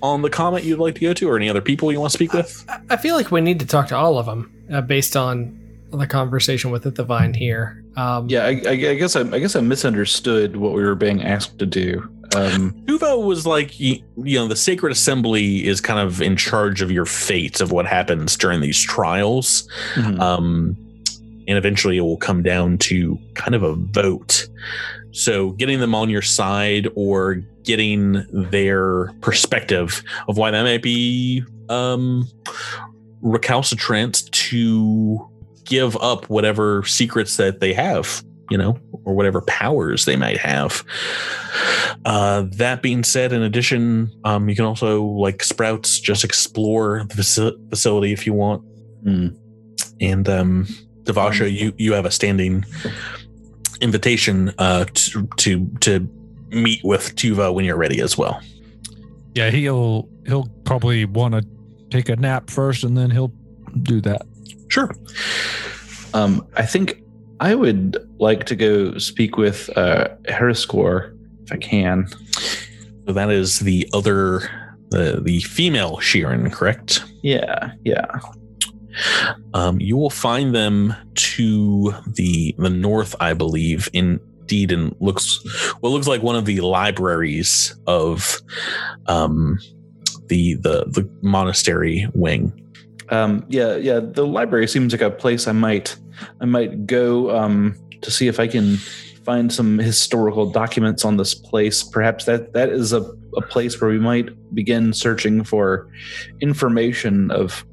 on 0.01 0.21
the 0.21 0.29
comet 0.29 0.63
you'd 0.63 0.79
like 0.79 0.95
to 0.95 1.01
go 1.01 1.13
to, 1.13 1.29
or 1.29 1.35
any 1.35 1.49
other 1.49 1.61
people 1.61 1.91
you 1.91 1.99
want 1.99 2.11
to 2.11 2.17
speak 2.17 2.33
with? 2.33 2.65
I 2.89 2.97
feel 2.97 3.15
like 3.15 3.31
we 3.31 3.41
need 3.41 3.59
to 3.59 3.65
talk 3.65 3.87
to 3.89 3.95
all 3.95 4.17
of 4.17 4.25
them. 4.25 4.51
uh, 4.71 4.81
based 4.81 5.15
on 5.15 5.59
the 5.91 6.07
conversation 6.07 6.71
with 6.71 6.83
the 6.83 6.91
divine 6.91 7.33
here. 7.33 7.83
Um, 7.95 8.29
Yeah, 8.29 8.45
I, 8.45 8.61
I, 8.65 8.71
I 8.71 8.95
guess 8.95 9.15
I, 9.15 9.21
I 9.21 9.39
guess 9.39 9.55
I 9.55 9.61
misunderstood 9.61 10.57
what 10.57 10.73
we 10.73 10.83
were 10.83 10.95
being 10.95 11.23
asked 11.23 11.59
to 11.59 11.65
do. 11.65 12.07
Um, 12.35 12.73
Tuva 12.85 13.25
was 13.25 13.47
like, 13.47 13.79
you, 13.79 14.03
you 14.17 14.37
know, 14.37 14.47
the 14.47 14.55
Sacred 14.55 14.91
Assembly 14.91 15.65
is 15.65 15.81
kind 15.81 15.99
of 15.99 16.21
in 16.21 16.35
charge 16.35 16.81
of 16.81 16.91
your 16.91 17.05
fate 17.05 17.59
of 17.59 17.71
what 17.71 17.87
happens 17.87 18.37
during 18.37 18.61
these 18.61 18.79
trials. 18.79 19.67
mhm. 19.95 20.19
Um, 20.19 20.77
and 21.47 21.57
eventually 21.57 21.97
it 21.97 22.01
will 22.01 22.17
come 22.17 22.43
down 22.43 22.77
to 22.77 23.17
kind 23.33 23.55
of 23.55 23.63
a 23.63 23.73
vote. 23.73 24.47
So 25.11 25.51
getting 25.53 25.79
them 25.79 25.95
on 25.95 26.09
your 26.09 26.21
side 26.21 26.87
or 26.95 27.35
getting 27.63 28.23
their 28.31 29.07
perspective 29.21 30.03
of 30.27 30.37
why 30.37 30.51
that 30.51 30.61
might 30.61 30.83
be 30.83 31.43
um, 31.69 32.27
recalcitrant 33.21 34.31
to 34.31 35.28
give 35.69 35.95
up 35.97 36.29
whatever 36.29 36.83
secrets 36.83 37.37
that 37.37 37.59
they 37.59 37.73
have, 37.73 38.23
you 38.49 38.57
know, 38.57 38.77
or 39.05 39.13
whatever 39.13 39.41
powers 39.41 40.05
they 40.05 40.15
might 40.15 40.37
have. 40.37 40.83
Uh, 42.05 42.45
that 42.53 42.81
being 42.81 43.03
said, 43.03 43.31
in 43.31 43.41
addition, 43.41 44.11
um, 44.25 44.49
you 44.49 44.55
can 44.55 44.65
also 44.65 45.03
like 45.03 45.43
Sprouts 45.43 45.99
just 45.99 46.23
explore 46.23 47.05
the 47.09 47.15
faci- 47.21 47.69
facility 47.69 48.11
if 48.11 48.25
you 48.25 48.33
want. 48.33 48.63
Hmm. 49.03 49.27
And 50.01 50.27
um, 50.27 50.65
Devasha, 51.03 51.51
you 51.51 51.73
you 51.77 51.93
have 51.93 52.05
a 52.05 52.11
standing 52.11 52.65
invitation 53.81 54.51
uh, 54.57 54.85
to 54.93 55.27
to 55.37 55.69
to 55.81 56.09
meet 56.49 56.83
with 56.83 57.15
Tuva 57.15 57.53
when 57.53 57.65
you're 57.65 57.77
ready 57.77 58.01
as 58.01 58.17
well. 58.17 58.41
Yeah, 59.35 59.51
he'll 59.51 60.09
he'll 60.25 60.47
probably 60.63 61.05
want 61.05 61.35
to 61.35 61.45
take 61.89 62.09
a 62.09 62.15
nap 62.15 62.49
first, 62.49 62.83
and 62.83 62.97
then 62.97 63.11
he'll 63.11 63.33
do 63.83 64.01
that. 64.01 64.23
Sure. 64.69 64.89
Um, 66.13 66.47
I 66.55 66.65
think 66.65 67.01
I 67.39 67.55
would 67.55 67.97
like 68.19 68.45
to 68.45 68.55
go 68.55 68.97
speak 68.97 69.37
with 69.37 69.69
uh, 69.77 70.09
if 70.27 71.51
I 71.51 71.57
can. 71.57 72.07
So 73.07 73.13
that 73.13 73.29
is 73.29 73.59
the 73.59 73.89
other 73.93 74.49
the 74.89 75.21
the 75.23 75.39
female 75.41 75.97
Sheeran, 75.97 76.51
correct? 76.51 77.03
Yeah, 77.21 77.71
yeah. 77.83 78.19
Um, 79.53 79.79
you 79.79 79.97
will 79.97 80.09
find 80.09 80.53
them 80.53 80.95
to 81.15 81.93
the 82.07 82.55
the 82.57 82.69
north, 82.69 83.15
I 83.19 83.33
believe. 83.33 83.89
Indeed, 83.93 84.71
and 84.71 84.95
looks 84.99 85.39
what 85.79 85.89
looks 85.89 86.07
like 86.07 86.21
one 86.21 86.35
of 86.35 86.45
the 86.45 86.61
libraries 86.61 87.75
of 87.87 88.39
um, 89.07 89.59
the 90.27 90.55
the 90.55 90.85
the 90.87 91.09
monastery 91.21 92.07
wing. 92.13 92.53
Um, 93.11 93.45
yeah, 93.49 93.75
yeah. 93.75 93.99
The 93.99 94.25
library 94.25 94.67
seems 94.67 94.93
like 94.93 95.01
a 95.01 95.09
place 95.09 95.47
I 95.47 95.51
might, 95.51 95.95
I 96.41 96.45
might 96.45 96.85
go 96.85 97.35
um, 97.35 97.75
to 98.01 98.11
see 98.11 98.27
if 98.27 98.39
I 98.39 98.47
can 98.47 98.77
find 99.25 99.51
some 99.51 99.77
historical 99.77 100.49
documents 100.49 101.05
on 101.05 101.17
this 101.17 101.33
place. 101.33 101.83
Perhaps 101.83 102.25
that 102.25 102.53
that 102.53 102.69
is 102.69 102.93
a, 102.93 103.01
a 103.37 103.41
place 103.41 103.79
where 103.79 103.89
we 103.89 103.99
might 103.99 104.29
begin 104.53 104.93
searching 104.93 105.43
for 105.43 105.87
information 106.41 107.31
of 107.31 107.65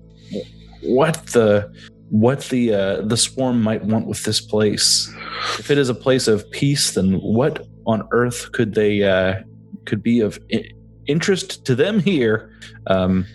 what 0.82 1.14
the 1.26 1.72
what 2.10 2.40
the 2.44 2.74
uh, 2.74 3.00
the 3.02 3.16
swarm 3.16 3.62
might 3.62 3.84
want 3.84 4.06
with 4.06 4.22
this 4.24 4.40
place. 4.40 5.12
If 5.58 5.70
it 5.70 5.78
is 5.78 5.88
a 5.88 5.94
place 5.94 6.28
of 6.28 6.48
peace, 6.50 6.92
then 6.92 7.14
what 7.14 7.66
on 7.86 8.06
earth 8.10 8.52
could 8.52 8.74
they 8.74 9.02
uh, 9.02 9.42
could 9.84 10.02
be 10.02 10.20
of 10.20 10.38
interest 11.06 11.64
to 11.66 11.74
them 11.74 12.00
here? 12.00 12.52
Um, 12.86 13.26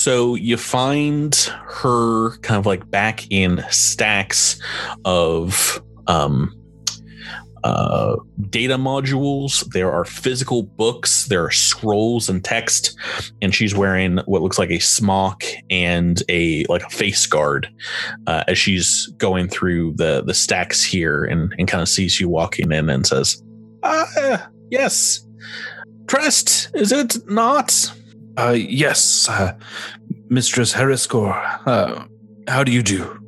So 0.00 0.34
you 0.34 0.56
find 0.56 1.34
her 1.34 2.38
kind 2.38 2.58
of 2.58 2.64
like 2.64 2.90
back 2.90 3.30
in 3.30 3.62
stacks 3.68 4.58
of 5.04 5.82
um, 6.06 6.56
uh, 7.64 8.16
data 8.48 8.78
modules. 8.78 9.62
There 9.74 9.92
are 9.92 10.06
physical 10.06 10.62
books, 10.62 11.26
there 11.26 11.44
are 11.44 11.50
scrolls 11.50 12.30
and 12.30 12.42
text, 12.42 12.98
and 13.42 13.54
she's 13.54 13.74
wearing 13.74 14.16
what 14.24 14.40
looks 14.40 14.58
like 14.58 14.70
a 14.70 14.78
smock 14.78 15.44
and 15.68 16.22
a 16.30 16.64
like 16.70 16.82
a 16.82 16.88
face 16.88 17.26
guard 17.26 17.68
uh, 18.26 18.44
as 18.48 18.56
she's 18.56 19.06
going 19.18 19.48
through 19.50 19.92
the 19.96 20.22
the 20.24 20.32
stacks 20.32 20.82
here 20.82 21.26
and, 21.26 21.54
and 21.58 21.68
kind 21.68 21.82
of 21.82 21.90
sees 21.90 22.18
you 22.18 22.26
walking 22.26 22.72
in 22.72 22.88
and 22.88 23.06
says, 23.06 23.42
"Ah, 23.82 24.48
yes, 24.70 25.26
Trest, 26.06 26.70
is 26.72 26.90
it 26.90 27.18
not?" 27.28 27.92
Uh, 28.40 28.52
yes, 28.52 29.28
uh, 29.28 29.52
Mistress 30.30 30.72
Heriskor. 30.72 31.60
Uh, 31.66 32.06
how 32.48 32.64
do 32.64 32.72
you 32.72 32.82
do? 32.82 33.20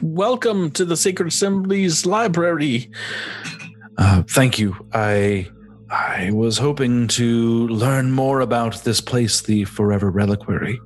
Welcome 0.00 0.70
to 0.72 0.84
the 0.84 0.96
Sacred 0.96 1.26
Assembly's 1.26 2.06
library. 2.06 2.88
Uh, 3.98 4.22
thank 4.28 4.60
you. 4.60 4.76
I 4.92 5.48
I 5.90 6.30
was 6.32 6.56
hoping 6.56 7.08
to 7.08 7.66
learn 7.66 8.12
more 8.12 8.38
about 8.38 8.84
this 8.84 9.00
place, 9.00 9.40
the 9.40 9.64
Forever 9.64 10.08
Reliquary, 10.08 10.80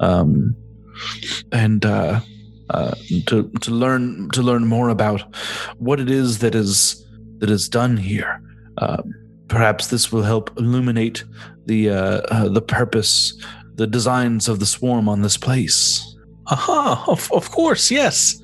um, 0.00 0.56
and 1.52 1.86
uh, 1.86 2.18
uh, 2.70 2.96
to 3.26 3.48
to 3.60 3.70
learn 3.70 4.28
to 4.32 4.42
learn 4.42 4.66
more 4.66 4.88
about 4.88 5.22
what 5.76 6.00
it 6.00 6.10
is 6.10 6.40
that 6.40 6.56
is 6.56 7.06
that 7.38 7.48
is 7.48 7.68
done 7.68 7.96
here. 7.96 8.42
Uh, 8.78 9.04
perhaps 9.46 9.86
this 9.86 10.10
will 10.10 10.22
help 10.22 10.50
illuminate 10.58 11.22
the 11.70 11.90
uh, 11.90 12.20
uh, 12.34 12.48
the 12.48 12.60
purpose, 12.60 13.32
the 13.76 13.86
designs 13.86 14.48
of 14.48 14.58
the 14.58 14.66
swarm 14.66 15.08
on 15.08 15.22
this 15.22 15.36
place. 15.36 16.04
Aha, 16.48 17.04
of, 17.06 17.30
of 17.32 17.50
course, 17.52 17.92
yes. 17.92 18.42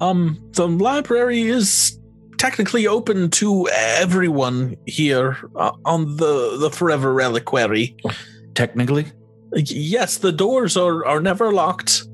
Um, 0.00 0.38
the 0.52 0.68
library 0.68 1.42
is 1.42 1.98
technically 2.36 2.86
open 2.86 3.30
to 3.30 3.66
everyone 3.74 4.76
here 4.86 5.36
uh, 5.56 5.72
on 5.84 6.16
the, 6.18 6.56
the 6.60 6.70
Forever 6.70 7.12
Reliquary. 7.12 7.96
Technically, 8.54 9.06
Yes, 9.56 10.18
the 10.18 10.30
doors 10.30 10.76
are, 10.76 11.04
are 11.04 11.20
never 11.20 11.50
locked. 11.52 12.04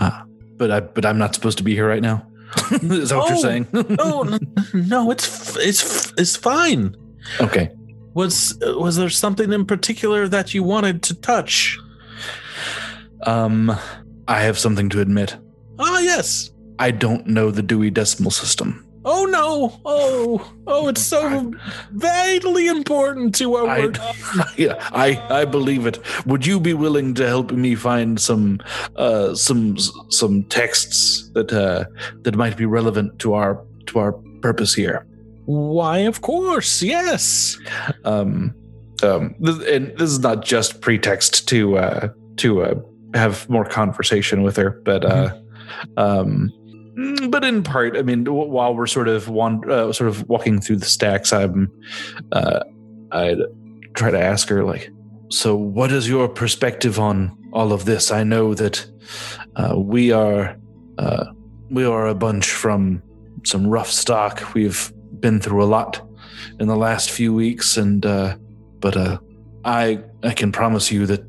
ah, 0.00 0.24
but 0.56 0.70
I 0.70 0.80
but 0.80 1.04
I'm 1.04 1.18
not 1.18 1.34
supposed 1.34 1.58
to 1.58 1.64
be 1.64 1.74
here 1.74 1.88
right 1.88 2.02
now. 2.02 2.24
is 2.70 3.10
that 3.10 3.18
what 3.18 3.28
you're 3.28 3.38
saying? 3.38 3.66
No, 3.98 4.22
no, 4.72 5.10
it's 5.10 5.56
it's 5.56 6.12
it's 6.16 6.36
fine. 6.36 6.96
okay. 7.40 7.68
Was 8.14 8.56
was 8.62 8.96
there 8.96 9.10
something 9.10 9.52
in 9.52 9.66
particular 9.66 10.28
that 10.28 10.54
you 10.54 10.62
wanted 10.62 11.02
to 11.04 11.14
touch? 11.14 11.78
Um, 13.22 13.76
I 14.28 14.40
have 14.40 14.58
something 14.58 14.88
to 14.90 15.00
admit. 15.00 15.36
Ah, 15.78 15.98
yes. 16.00 16.50
I 16.78 16.90
don't 16.90 17.26
know 17.26 17.50
the 17.50 17.62
Dewey 17.62 17.90
Decimal 17.90 18.30
System. 18.30 18.84
Oh 19.06 19.26
no! 19.26 19.80
Oh, 19.84 20.50
oh! 20.66 20.88
It's 20.88 21.02
so 21.02 21.52
vitally 21.92 22.68
important 22.68 23.34
to 23.34 23.54
our 23.56 23.68
I, 23.68 23.80
work. 23.80 23.98
yeah, 24.56 24.76
I 24.92 25.22
I 25.28 25.44
believe 25.44 25.86
it. 25.86 25.98
Would 26.24 26.46
you 26.46 26.58
be 26.58 26.72
willing 26.72 27.12
to 27.14 27.26
help 27.26 27.52
me 27.52 27.74
find 27.74 28.18
some 28.18 28.60
uh 28.96 29.34
some 29.34 29.76
some 30.08 30.44
texts 30.44 31.30
that 31.34 31.52
uh 31.52 31.84
that 32.22 32.34
might 32.34 32.56
be 32.56 32.64
relevant 32.64 33.18
to 33.18 33.34
our 33.34 33.62
to 33.86 33.98
our 33.98 34.12
purpose 34.40 34.72
here? 34.72 35.06
Why, 35.46 35.98
of 35.98 36.20
course, 36.22 36.82
yes. 36.82 37.58
Um, 38.04 38.54
um, 39.02 39.34
this, 39.40 39.58
and 39.66 39.88
this 39.98 40.10
is 40.10 40.20
not 40.20 40.44
just 40.44 40.80
pretext 40.80 41.46
to 41.48 41.76
uh 41.78 42.08
to 42.36 42.62
uh 42.62 42.74
have 43.14 43.48
more 43.48 43.64
conversation 43.64 44.42
with 44.42 44.56
her, 44.56 44.80
but 44.84 45.04
uh, 45.04 45.36
um. 45.96 46.50
mm, 46.98 47.30
But 47.30 47.44
in 47.44 47.62
part, 47.62 47.96
I 47.96 48.02
mean, 48.02 48.24
w- 48.24 48.48
while 48.50 48.74
we're 48.74 48.86
sort 48.86 49.08
of 49.08 49.28
wand- 49.28 49.70
uh, 49.70 49.92
sort 49.92 50.08
of 50.08 50.28
walking 50.28 50.60
through 50.60 50.76
the 50.76 50.86
stacks, 50.86 51.32
I'm, 51.32 51.70
uh, 52.32 52.60
I'd 53.12 53.38
try 53.94 54.10
to 54.10 54.20
ask 54.20 54.48
her 54.48 54.64
like, 54.64 54.90
so 55.30 55.54
what 55.54 55.92
is 55.92 56.08
your 56.08 56.28
perspective 56.28 56.98
on 56.98 57.36
all 57.52 57.72
of 57.72 57.84
this? 57.84 58.10
I 58.10 58.24
know 58.24 58.54
that 58.54 58.84
uh, 59.56 59.74
we 59.76 60.10
are, 60.12 60.56
uh, 60.98 61.26
we 61.70 61.84
are 61.84 62.08
a 62.08 62.14
bunch 62.14 62.50
from 62.50 63.02
some 63.44 63.66
rough 63.66 63.90
stock. 63.90 64.54
We've 64.54 64.92
been 65.24 65.40
through 65.40 65.64
a 65.64 65.70
lot 65.78 66.06
in 66.60 66.68
the 66.68 66.76
last 66.76 67.10
few 67.10 67.32
weeks, 67.32 67.78
and 67.78 68.04
uh, 68.04 68.36
but 68.80 68.94
uh, 68.94 69.18
I 69.64 70.04
I 70.22 70.32
can 70.34 70.52
promise 70.52 70.92
you 70.92 71.06
that 71.06 71.24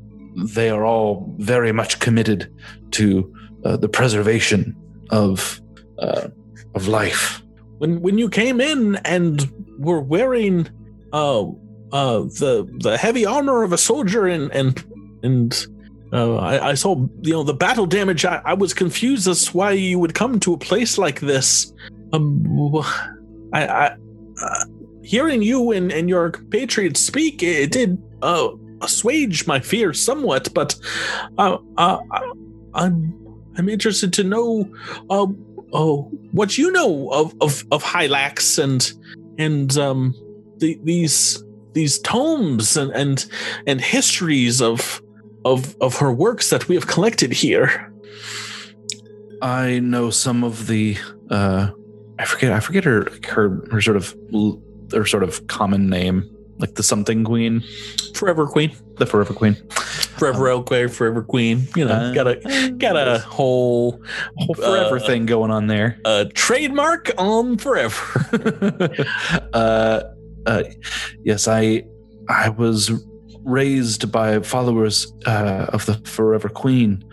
they 0.54 0.68
are 0.68 0.84
all 0.84 1.34
very 1.38 1.72
much 1.72 1.98
committed 1.98 2.52
to 2.90 3.34
uh, 3.64 3.78
the 3.78 3.88
preservation 3.88 4.76
of 5.10 5.62
uh, 5.98 6.28
of 6.74 6.88
life. 6.88 7.42
When 7.78 8.02
when 8.02 8.18
you 8.18 8.28
came 8.28 8.60
in 8.60 8.96
and 8.96 9.50
were 9.78 10.00
wearing 10.00 10.68
uh 11.12 11.44
uh 11.92 12.18
the 12.40 12.68
the 12.80 12.98
heavy 12.98 13.24
armor 13.24 13.62
of 13.62 13.72
a 13.72 13.78
soldier 13.78 14.26
and 14.26 14.52
and 14.52 14.84
and 15.22 15.66
uh, 16.12 16.36
I, 16.36 16.70
I 16.70 16.74
saw 16.74 16.96
you 17.22 17.32
know 17.32 17.44
the 17.44 17.54
battle 17.54 17.86
damage. 17.86 18.26
I, 18.26 18.42
I 18.44 18.54
was 18.54 18.74
confused 18.74 19.26
as 19.26 19.46
to 19.46 19.56
why 19.56 19.70
you 19.72 19.98
would 19.98 20.14
come 20.14 20.38
to 20.40 20.52
a 20.52 20.58
place 20.58 20.98
like 20.98 21.20
this. 21.20 21.72
Um, 22.12 22.44
I, 23.52 23.66
I 23.66 23.96
uh, 24.42 24.64
hearing 25.02 25.42
you 25.42 25.72
and, 25.72 25.92
and 25.92 26.08
your 26.08 26.30
compatriots 26.30 27.00
speak, 27.00 27.42
it 27.42 27.72
did 27.72 28.02
uh, 28.22 28.48
assuage 28.82 29.46
my 29.46 29.60
fears 29.60 30.00
somewhat. 30.00 30.52
But 30.52 30.76
uh, 31.38 31.58
uh, 31.76 31.98
I, 32.10 32.32
I'm 32.74 33.26
I'm 33.56 33.68
interested 33.68 34.12
to 34.14 34.24
know, 34.24 34.70
uh, 35.08 35.26
oh, 35.72 36.02
what 36.32 36.58
you 36.58 36.70
know 36.70 37.10
of 37.10 37.34
of 37.40 37.64
of 37.70 37.82
Hylax 37.82 38.62
and 38.62 38.92
and 39.38 39.76
um 39.78 40.14
the, 40.58 40.78
these 40.84 41.42
these 41.72 41.98
tomes 42.00 42.76
and 42.76 42.90
and 42.92 43.26
and 43.66 43.80
histories 43.80 44.60
of 44.60 45.02
of 45.44 45.76
of 45.80 45.96
her 45.96 46.12
works 46.12 46.50
that 46.50 46.68
we 46.68 46.74
have 46.74 46.86
collected 46.86 47.32
here. 47.32 47.92
I 49.42 49.78
know 49.80 50.10
some 50.10 50.44
of 50.44 50.66
the 50.66 50.96
uh 51.30 51.70
I 52.18 52.24
forget 52.24 52.52
I 52.52 52.60
forget 52.60 52.84
her 52.84 53.08
her 53.28 53.60
her 53.70 53.80
sort 53.80 53.96
of 53.96 54.14
her 54.92 55.04
sort 55.04 55.22
of 55.22 55.46
common 55.48 55.88
name, 55.90 56.24
like 56.58 56.74
the 56.76 56.82
something 56.82 57.24
queen, 57.24 57.62
Forever 58.14 58.46
Queen, 58.46 58.74
the 58.98 59.06
forever 59.06 59.34
queen. 59.34 59.54
Forever 60.16 60.44
Elquay, 60.46 60.90
Forever 60.90 61.22
Queen. 61.22 61.66
You 61.76 61.84
know, 61.84 61.92
Uh, 61.92 62.12
got 62.14 62.26
a 62.26 62.70
got 62.78 62.96
a 62.96 63.18
whole 63.18 64.02
Whole 64.38 64.54
forever 64.54 64.96
uh, 64.96 65.06
thing 65.06 65.26
going 65.26 65.50
on 65.50 65.66
there. 65.66 65.98
uh, 66.06 66.24
trademark 66.34 67.10
on 67.18 67.58
Forever. 67.58 68.26
uh, 69.52 70.00
uh, 70.46 70.62
yes, 71.22 71.46
I 71.48 71.82
I 72.28 72.48
was 72.48 72.90
raised 73.44 74.10
by 74.10 74.40
followers 74.40 75.12
uh, 75.26 75.66
of 75.68 75.84
the 75.86 75.94
Forever 76.08 76.48
Queen. 76.48 77.04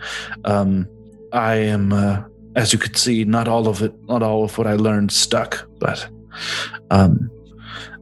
Um, 0.44 0.88
I 1.32 1.56
am, 1.56 1.92
uh, 1.92 2.22
as 2.56 2.72
you 2.72 2.78
could 2.78 2.96
see, 2.96 3.24
not 3.24 3.48
all 3.48 3.68
of 3.68 3.82
it, 3.82 3.92
not 4.04 4.22
all 4.22 4.44
of 4.44 4.56
what 4.58 4.66
I 4.66 4.74
learned 4.74 5.12
stuck, 5.12 5.68
but 5.78 6.08
um, 6.90 7.30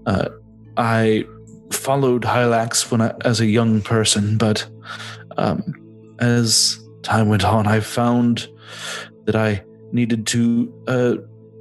uh, 0.06 0.28
I 0.76 1.24
followed 1.70 2.22
Hylax 2.22 2.90
when 2.90 3.00
I, 3.00 3.14
as 3.22 3.40
a 3.40 3.46
young 3.46 3.80
person, 3.80 4.36
but 4.38 4.66
um, 5.36 6.14
as 6.18 6.78
time 7.02 7.28
went 7.28 7.44
on, 7.44 7.66
I 7.66 7.80
found 7.80 8.48
that 9.24 9.36
I 9.36 9.64
needed 9.92 10.26
to 10.28 10.72
uh, 10.86 11.14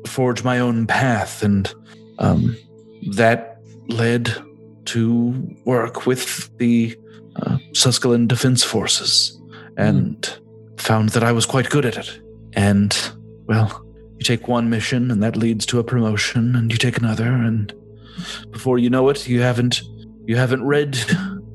forge 0.07 0.43
my 0.43 0.59
own 0.59 0.87
path, 0.87 1.43
and 1.43 1.73
um, 2.19 2.57
that 3.11 3.61
led 3.87 4.33
to 4.85 5.55
work 5.65 6.05
with 6.05 6.49
the 6.57 6.97
uh, 7.37 7.57
Defense 8.27 8.63
Forces, 8.63 9.39
and 9.77 10.39
found 10.77 11.09
that 11.09 11.23
I 11.23 11.31
was 11.31 11.45
quite 11.45 11.69
good 11.69 11.85
at 11.85 11.97
it. 11.97 12.20
And 12.53 12.95
well, 13.45 13.83
you 14.17 14.23
take 14.23 14.47
one 14.47 14.69
mission, 14.69 15.11
and 15.11 15.21
that 15.23 15.35
leads 15.35 15.65
to 15.67 15.79
a 15.79 15.83
promotion, 15.83 16.55
and 16.55 16.71
you 16.71 16.77
take 16.77 16.97
another, 16.97 17.25
and 17.27 17.73
before 18.51 18.77
you 18.77 18.89
know 18.89 19.09
it, 19.09 19.27
you 19.27 19.41
haven't 19.41 19.81
you 20.25 20.35
haven't 20.35 20.63
read 20.63 20.97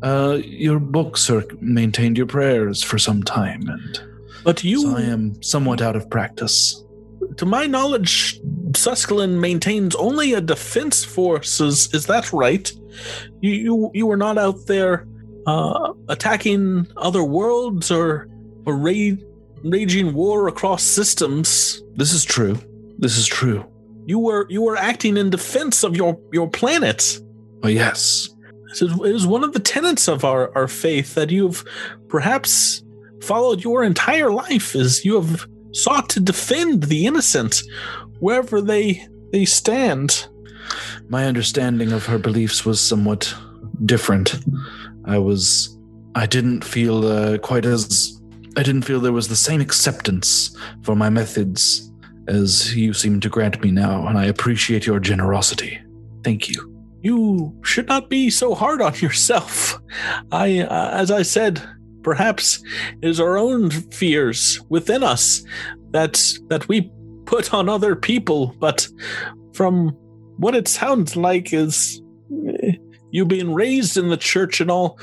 uh, 0.03 0.39
your 0.45 0.79
books 0.81 1.31
or 1.31 1.45
maintained 1.61 2.17
your 2.17 2.27
prayers 2.27 2.83
for 2.83 2.99
some 2.99 3.23
time, 3.23 3.69
and 3.69 4.01
But 4.45 4.65
you, 4.65 4.81
so 4.83 4.97
I 4.97 5.03
am 5.03 5.41
somewhat 5.43 5.81
out 5.81 5.97
of 5.97 6.09
practice. 6.11 6.83
to 7.37 7.47
my 7.47 7.67
knowledge, 7.67 8.41
Susquehanna 8.75 9.39
maintains 9.39 9.95
only 9.97 10.33
a 10.35 10.41
defense 10.41 11.05
force. 11.05 11.61
Is, 11.61 11.93
is 11.95 12.07
that 12.07 12.33
right? 12.33 12.71
You, 13.41 13.53
you 13.53 13.91
you 13.95 14.07
were 14.07 14.17
not 14.17 14.39
out 14.39 14.67
there 14.67 15.07
uh, 15.47 15.93
attacking 16.09 16.87
other 16.97 17.23
worlds 17.23 17.91
or 17.91 18.29
or 18.65 18.77
ra- 18.77 19.17
raging 19.65 20.15
war 20.15 20.49
across 20.49 20.83
systems. 20.83 21.83
This 21.95 22.13
is 22.13 22.25
true. 22.25 22.59
This 22.99 23.17
is 23.17 23.27
true. 23.27 23.65
You 24.07 24.19
were 24.19 24.47
you 24.49 24.63
were 24.63 24.77
acting 24.77 25.17
in 25.17 25.31
defense 25.31 25.83
of 25.83 25.97
your 25.97 26.19
your 26.33 26.49
planet. 26.49 27.21
Oh 27.63 27.69
yes, 27.69 28.29
it 28.81 28.91
is 29.07 29.27
one 29.27 29.45
of 29.45 29.53
the 29.53 29.61
tenets 29.61 30.09
of 30.09 30.25
our, 30.25 30.55
our 30.57 30.69
faith 30.69 31.15
that 31.15 31.31
you've 31.31 31.65
perhaps 32.09 32.83
followed 33.23 33.65
your 33.65 33.83
entire 33.83 34.31
life 34.31 34.77
is 34.77 35.05
you 35.05 35.21
have 35.21 35.47
sought 35.73 36.09
to 36.11 36.21
defend 36.21 36.85
the 36.85 37.07
innocent 37.07 37.63
wherever 38.21 38.61
they 38.61 39.05
they 39.33 39.45
stand. 39.45 40.29
my 41.09 41.27
understanding 41.27 41.93
of 41.93 42.07
her 42.07 42.19
beliefs 42.19 42.65
was 42.65 42.81
somewhat 42.81 43.35
different. 43.85 44.39
I 45.05 45.19
was, 45.19 45.77
I 46.15 46.27
didn't 46.27 46.65
feel 46.65 47.07
uh, 47.07 47.39
quite 47.39 47.65
as, 47.65 48.16
I 48.57 48.63
didn't 48.63 48.83
feel 48.83 49.01
there 49.01 49.13
was 49.13 49.29
the 49.29 49.37
same 49.37 49.61
acceptance 49.61 50.57
for 50.83 50.97
my 50.97 51.11
methods 51.11 51.93
as 52.27 52.75
you 52.75 52.93
seem 52.95 53.21
to 53.21 53.29
grant 53.29 53.63
me 53.63 53.71
now, 53.71 54.07
and 54.07 54.19
I 54.19 54.25
appreciate 54.25 54.87
your 54.87 54.99
generosity. 54.99 55.79
Thank 56.25 56.49
you. 56.49 56.73
You 57.03 57.55
should 57.63 57.87
not 57.87 58.09
be 58.09 58.31
so 58.31 58.55
hard 58.55 58.81
on 58.81 58.95
yourself. 58.97 59.79
I 60.33 60.61
uh, 60.61 60.91
as 60.93 61.11
I 61.11 61.23
said, 61.23 61.63
perhaps 62.03 62.63
it 63.03 63.09
is 63.09 63.21
our 63.21 63.37
own 63.37 63.71
fears 63.71 64.61
within 64.71 65.03
us 65.03 65.45
that 65.91 66.39
that 66.49 66.67
we 66.67 66.91
put 67.27 67.53
on 67.53 67.69
other 67.69 67.95
people, 67.95 68.55
but 68.59 68.89
from 69.53 69.91
what 70.39 70.55
it 70.55 70.67
sounds 70.67 71.15
like 71.15 71.53
is 71.53 72.01
eh, 72.63 72.73
you 73.11 73.25
being 73.25 73.53
raised 73.53 73.97
in 73.97 74.09
the 74.09 74.17
church 74.17 74.61
and 74.61 74.71
all, 74.71 74.99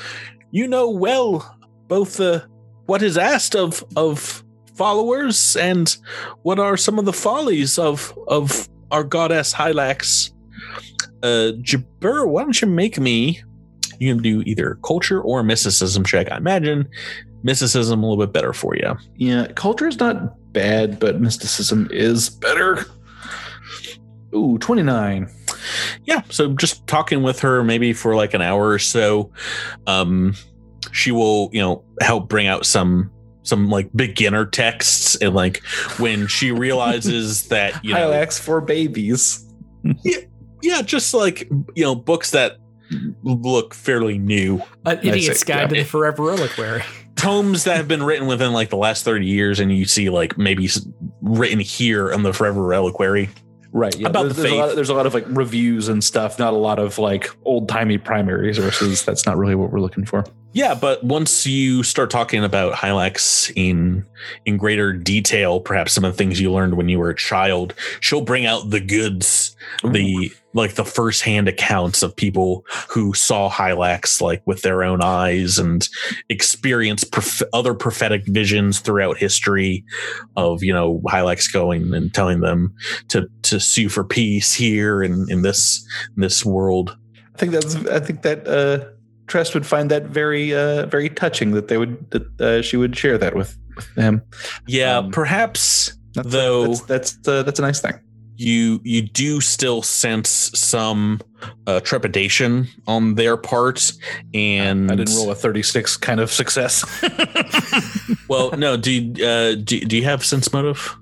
you 0.51 0.67
know 0.67 0.89
well 0.89 1.57
both 1.87 2.17
the 2.17 2.43
what 2.85 3.01
is 3.01 3.17
asked 3.17 3.55
of 3.55 3.83
of 3.95 4.43
followers 4.75 5.55
and 5.55 5.97
what 6.41 6.59
are 6.59 6.77
some 6.77 6.97
of 6.99 7.05
the 7.05 7.13
follies 7.13 7.77
of 7.77 8.17
of 8.27 8.67
our 8.91 9.03
goddess 9.03 9.53
Hylax. 9.53 10.31
Uh, 11.21 11.53
Jabir, 11.61 12.27
why 12.27 12.43
don't 12.43 12.61
you 12.61 12.67
make 12.67 12.99
me? 12.99 13.41
You 13.99 14.13
can 14.13 14.23
do 14.23 14.41
either 14.41 14.77
culture 14.83 15.21
or 15.21 15.41
mysticism 15.43 16.03
check. 16.03 16.31
I 16.31 16.37
imagine 16.37 16.87
mysticism 17.43 18.03
a 18.03 18.09
little 18.09 18.25
bit 18.25 18.33
better 18.33 18.53
for 18.53 18.75
you. 18.75 18.95
Yeah, 19.15 19.47
culture 19.55 19.87
is 19.87 19.99
not 19.99 20.35
bad, 20.51 20.99
but 20.99 21.21
mysticism 21.21 21.87
is 21.91 22.29
better. 22.29 22.85
Ooh, 24.35 24.57
29. 24.57 25.29
yeah 26.05 26.21
so 26.29 26.53
just 26.53 26.85
talking 26.87 27.23
with 27.23 27.39
her 27.39 27.63
maybe 27.63 27.93
for 27.93 28.15
like 28.15 28.33
an 28.33 28.41
hour 28.41 28.67
or 28.69 28.79
so 28.79 29.31
um 29.87 30.33
she 30.93 31.11
will 31.11 31.49
you 31.51 31.61
know 31.61 31.83
help 32.01 32.29
bring 32.29 32.47
out 32.47 32.65
some 32.65 33.11
some 33.43 33.69
like 33.69 33.89
beginner 33.93 34.45
texts 34.45 35.17
and 35.17 35.35
like 35.35 35.61
when 35.97 36.27
she 36.27 36.51
realizes 36.51 37.47
that 37.49 37.83
you 37.83 37.93
know 37.93 38.11
Hylax 38.11 38.39
for 38.39 38.61
babies. 38.61 39.45
yeah 40.03 40.19
yeah, 40.63 40.81
just 40.81 41.13
like 41.13 41.49
you 41.75 41.83
know 41.83 41.93
books 41.93 42.31
that 42.31 42.57
look 43.23 43.73
fairly 43.73 44.17
new 44.17 44.61
An 44.85 44.99
idiot's 44.99 45.43
guide 45.43 45.61
yeah. 45.61 45.67
to 45.67 45.75
the 45.75 45.83
forever 45.83 46.23
reliquary. 46.23 46.83
tomes 47.15 47.65
that 47.65 47.77
have 47.77 47.87
been 47.87 48.03
written 48.03 48.27
within 48.27 48.53
like 48.53 48.69
the 48.69 48.77
last 48.77 49.03
30 49.03 49.25
years 49.25 49.59
and 49.59 49.75
you 49.75 49.85
see 49.85 50.09
like 50.09 50.37
maybe 50.37 50.69
written 51.21 51.59
here 51.59 52.13
on 52.13 52.23
the 52.23 52.33
forever 52.33 52.63
reliquary 52.63 53.29
Right. 53.75 53.97
Yeah. 53.97 54.09
About 54.09 54.25
there's, 54.25 54.35
the 54.35 54.41
there's 54.43 54.53
a 54.53 54.55
lot 54.55 54.61
faith. 54.65 54.69
of, 54.69 54.75
there's 54.75 54.89
a 54.89 54.93
lot 54.93 55.05
of 55.07 55.13
like 55.15 55.25
reviews 55.29 55.87
and 55.87 56.03
stuff, 56.03 56.37
not 56.37 56.53
a 56.53 56.57
lot 56.57 56.77
of 56.77 56.99
like 56.99 57.27
old 57.43 57.67
timey 57.67 57.97
primary 57.97 58.53
sources. 58.53 59.03
That's 59.03 59.25
not 59.25 59.35
really 59.35 59.55
what 59.55 59.71
we're 59.71 59.79
looking 59.79 60.05
for. 60.05 60.23
Yeah, 60.53 60.75
but 60.75 61.03
once 61.03 61.47
you 61.47 61.81
start 61.81 62.11
talking 62.11 62.43
about 62.43 62.73
Hylax 62.73 63.51
in 63.55 64.05
in 64.45 64.57
greater 64.57 64.93
detail, 64.93 65.59
perhaps 65.59 65.93
some 65.93 66.05
of 66.05 66.13
the 66.13 66.17
things 66.17 66.39
you 66.39 66.51
learned 66.51 66.75
when 66.75 66.89
you 66.89 66.99
were 66.99 67.09
a 67.09 67.15
child, 67.15 67.73
she'll 68.01 68.21
bring 68.21 68.45
out 68.45 68.69
the 68.69 68.79
goods, 68.79 69.55
the 69.83 70.31
like 70.53 70.75
the 70.75 70.85
firsthand 70.85 71.47
accounts 71.47 72.03
of 72.03 72.15
people 72.15 72.63
who 72.87 73.15
saw 73.15 73.49
Hylax 73.49 74.21
like 74.21 74.43
with 74.45 74.61
their 74.61 74.83
own 74.83 75.01
eyes 75.01 75.57
and 75.57 75.89
experienced 76.29 77.11
prof- 77.11 77.41
other 77.51 77.73
prophetic 77.73 78.23
visions 78.27 78.79
throughout 78.79 79.17
history 79.17 79.83
of 80.37 80.63
you 80.63 80.71
know 80.71 81.01
Hylax 81.07 81.51
going 81.51 81.95
and 81.95 82.13
telling 82.13 82.41
them 82.41 82.75
to 83.07 83.27
to 83.41 83.59
sue 83.59 83.89
for 83.89 84.03
peace 84.03 84.53
here 84.53 85.01
and 85.01 85.27
in 85.31 85.41
this 85.41 85.83
in 86.15 86.21
this 86.21 86.45
world. 86.45 86.95
I 87.33 87.37
think 87.39 87.51
that's. 87.53 87.75
I 87.87 87.99
think 87.99 88.21
that 88.21 88.47
uh, 88.47 88.92
Trest 89.27 89.53
would 89.53 89.65
find 89.65 89.89
that 89.91 90.03
very, 90.07 90.53
uh, 90.53 90.85
very 90.87 91.09
touching 91.09 91.51
that 91.51 91.67
they 91.67 91.77
would 91.77 92.09
that 92.11 92.41
uh, 92.41 92.61
she 92.61 92.77
would 92.77 92.95
share 92.97 93.17
that 93.17 93.35
with, 93.35 93.57
with 93.75 93.87
him. 93.95 94.21
Yeah, 94.67 94.97
Um, 94.97 95.11
perhaps 95.11 95.93
That's, 96.13 96.29
Though- 96.29 96.67
that's 96.67 96.81
that's, 97.15 97.27
uh, 97.27 97.43
that's 97.43 97.59
a 97.59 97.61
nice 97.63 97.79
thing. 97.81 97.99
you 98.35 98.79
you 98.83 99.01
do 99.01 99.39
still 99.41 99.81
sense 99.81 100.51
some 100.55 101.19
uh, 101.67 101.79
trepidation 101.81 102.67
on 102.87 103.15
their 103.15 103.37
part 103.37 103.91
and 104.33 104.91
I 104.91 104.95
didn't 104.95 105.15
roll 105.15 105.29
a 105.31 105.35
36 105.35 105.97
kind 105.97 106.19
of 106.19 106.31
success. 106.31 106.83
well 108.27 108.51
no 108.57 108.75
do 108.77 108.91
you, 108.91 109.25
uh, 109.25 109.55
do, 109.55 109.79
do 109.81 109.95
you 109.97 110.03
have 110.03 110.23
sense 110.25 110.51
motive 110.53 110.95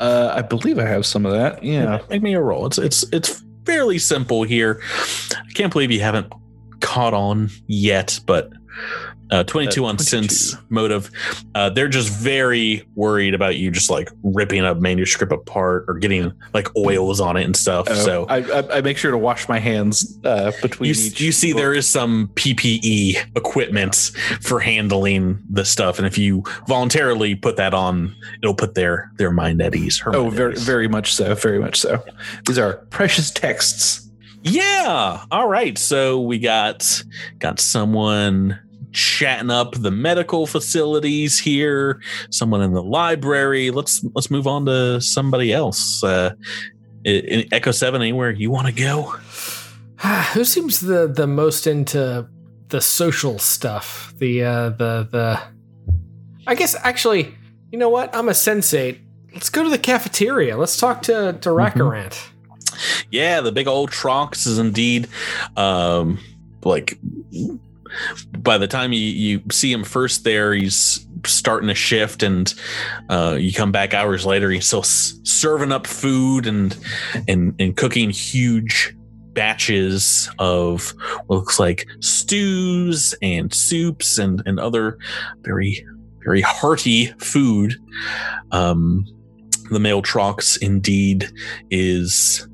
uh, 0.00 0.32
I 0.34 0.40
believe 0.42 0.78
I 0.78 0.86
have 0.86 1.04
some 1.04 1.26
of 1.26 1.32
that. 1.32 1.62
Yeah. 1.62 2.00
make 2.08 2.22
me 2.22 2.34
a 2.34 2.40
roll 2.40 2.66
it's 2.66 2.78
it's 2.78 3.04
it's 3.12 3.42
fairly 3.66 3.98
simple 3.98 4.42
here 4.42 4.80
i 5.32 5.52
can't 5.54 5.70
believe 5.72 5.90
you 5.90 6.00
haven't 6.00 6.32
caught 6.80 7.14
on 7.14 7.50
yet 7.66 8.18
but 8.26 8.50
Uh, 9.32 9.44
22 9.44 9.84
Uh, 9.84 9.88
on 9.88 9.96
22. 9.96 10.04
sense 10.04 10.56
motive. 10.70 11.08
Uh, 11.54 11.70
they're 11.70 11.86
just 11.88 12.08
very 12.08 12.82
worried 12.96 13.32
about 13.32 13.54
you 13.56 13.70
just 13.70 13.88
like 13.88 14.08
ripping 14.24 14.64
a 14.64 14.74
manuscript 14.74 15.32
apart 15.32 15.84
or 15.86 15.94
getting 15.98 16.32
like 16.52 16.66
oils 16.76 17.20
on 17.20 17.36
it 17.36 17.44
and 17.44 17.56
stuff. 17.56 17.86
Uh, 17.88 17.94
so 17.94 18.26
I, 18.28 18.38
I, 18.38 18.78
I 18.78 18.80
make 18.80 18.96
sure 18.98 19.12
to 19.12 19.18
wash 19.18 19.48
my 19.48 19.60
hands 19.60 20.18
uh, 20.24 20.50
between 20.62 20.88
you, 20.88 20.94
you 21.14 21.30
see 21.30 21.52
book. 21.52 21.60
there 21.60 21.74
is 21.74 21.86
some 21.86 22.28
PPE 22.34 23.36
equipment 23.36 24.10
for 24.40 24.58
handling 24.58 25.38
the 25.48 25.64
stuff, 25.64 25.98
and 25.98 26.06
if 26.08 26.18
you 26.18 26.42
voluntarily 26.66 27.36
put 27.36 27.56
that 27.56 27.72
on, 27.72 28.12
it'll 28.42 28.54
put 28.56 28.74
their 28.74 29.12
their 29.16 29.30
mind 29.30 29.62
at 29.62 29.76
ease. 29.76 30.00
her 30.00 30.14
Oh, 30.16 30.28
very, 30.30 30.54
ease. 30.54 30.62
very 30.64 30.88
much 30.88 31.14
so. 31.14 31.36
Very 31.36 31.60
much 31.60 31.78
so. 31.78 32.02
These 32.46 32.58
are 32.58 32.78
precious 32.90 33.30
texts. 33.30 34.09
Yeah. 34.42 35.24
All 35.30 35.48
right. 35.48 35.76
So 35.76 36.20
we 36.20 36.38
got 36.38 37.02
got 37.38 37.60
someone 37.60 38.58
chatting 38.92 39.50
up 39.50 39.74
the 39.74 39.90
medical 39.90 40.46
facilities 40.46 41.38
here. 41.38 42.00
Someone 42.30 42.62
in 42.62 42.72
the 42.72 42.82
library. 42.82 43.70
Let's 43.70 44.04
let's 44.14 44.30
move 44.30 44.46
on 44.46 44.66
to 44.66 45.00
somebody 45.00 45.52
else. 45.52 46.02
Uh, 46.02 46.34
in 47.04 47.46
Echo 47.52 47.70
Seven, 47.70 48.02
anywhere 48.02 48.30
you 48.30 48.50
want 48.50 48.66
to 48.66 48.72
go? 48.72 49.02
Who 50.34 50.44
seems 50.44 50.80
the 50.80 51.06
the 51.06 51.26
most 51.26 51.66
into 51.66 52.28
the 52.68 52.80
social 52.80 53.38
stuff? 53.38 54.14
The 54.18 54.44
uh 54.44 54.68
the 54.70 55.08
the 55.10 55.40
I 56.46 56.54
guess 56.54 56.74
actually, 56.82 57.34
you 57.70 57.78
know 57.78 57.88
what? 57.88 58.14
I'm 58.14 58.28
a 58.28 58.32
sensate. 58.32 59.00
Let's 59.32 59.50
go 59.50 59.62
to 59.62 59.70
the 59.70 59.78
cafeteria. 59.78 60.56
Let's 60.56 60.78
talk 60.78 61.02
to 61.02 61.38
to 61.40 61.50
Rakarant. 61.50 62.29
Yeah, 63.10 63.40
the 63.40 63.52
big 63.52 63.68
old 63.68 63.90
Trox 63.90 64.46
is 64.46 64.58
indeed 64.58 65.08
um 65.56 66.18
like 66.64 66.98
by 68.38 68.58
the 68.58 68.68
time 68.68 68.92
you, 68.92 69.00
you 69.00 69.42
see 69.50 69.72
him 69.72 69.84
first 69.84 70.24
there, 70.24 70.54
he's 70.54 71.06
starting 71.26 71.68
to 71.68 71.74
shift 71.74 72.22
and 72.22 72.54
uh, 73.08 73.36
you 73.38 73.52
come 73.52 73.72
back 73.72 73.94
hours 73.94 74.24
later, 74.24 74.50
he's 74.50 74.66
still 74.66 74.80
s- 74.80 75.18
serving 75.24 75.72
up 75.72 75.86
food 75.86 76.46
and 76.46 76.76
and 77.28 77.54
and 77.58 77.76
cooking 77.76 78.10
huge 78.10 78.94
batches 79.32 80.30
of 80.38 80.90
what 81.26 81.36
looks 81.36 81.58
like 81.60 81.86
stews 82.00 83.14
and 83.22 83.52
soups 83.52 84.18
and 84.18 84.42
and 84.46 84.58
other 84.58 84.98
very 85.42 85.84
very 86.24 86.40
hearty 86.42 87.06
food. 87.18 87.74
Um, 88.52 89.06
the 89.70 89.80
male 89.80 90.02
Trox 90.02 90.60
indeed 90.60 91.30
is 91.70 92.48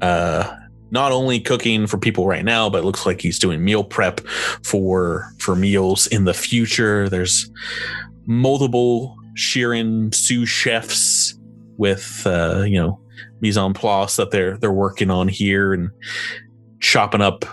uh, 0.00 0.56
not 0.90 1.10
only 1.12 1.40
cooking 1.40 1.86
for 1.86 1.98
people 1.98 2.26
right 2.26 2.44
now, 2.44 2.68
but 2.68 2.78
it 2.78 2.84
looks 2.84 3.06
like 3.06 3.20
he's 3.20 3.38
doing 3.38 3.64
meal 3.64 3.84
prep 3.84 4.20
for 4.62 5.32
for 5.38 5.56
meals 5.56 6.06
in 6.08 6.24
the 6.24 6.34
future. 6.34 7.08
There's 7.08 7.50
multiple 8.26 9.16
Shirren 9.36 10.14
sous 10.14 10.48
chefs 10.48 11.38
with 11.78 12.22
uh, 12.26 12.64
you 12.66 12.78
know 12.78 13.00
mise 13.40 13.56
en 13.56 13.72
place 13.72 14.16
that 14.16 14.30
they're 14.30 14.58
they're 14.58 14.72
working 14.72 15.10
on 15.10 15.28
here 15.28 15.72
and 15.72 15.90
chopping 16.80 17.22
up 17.22 17.44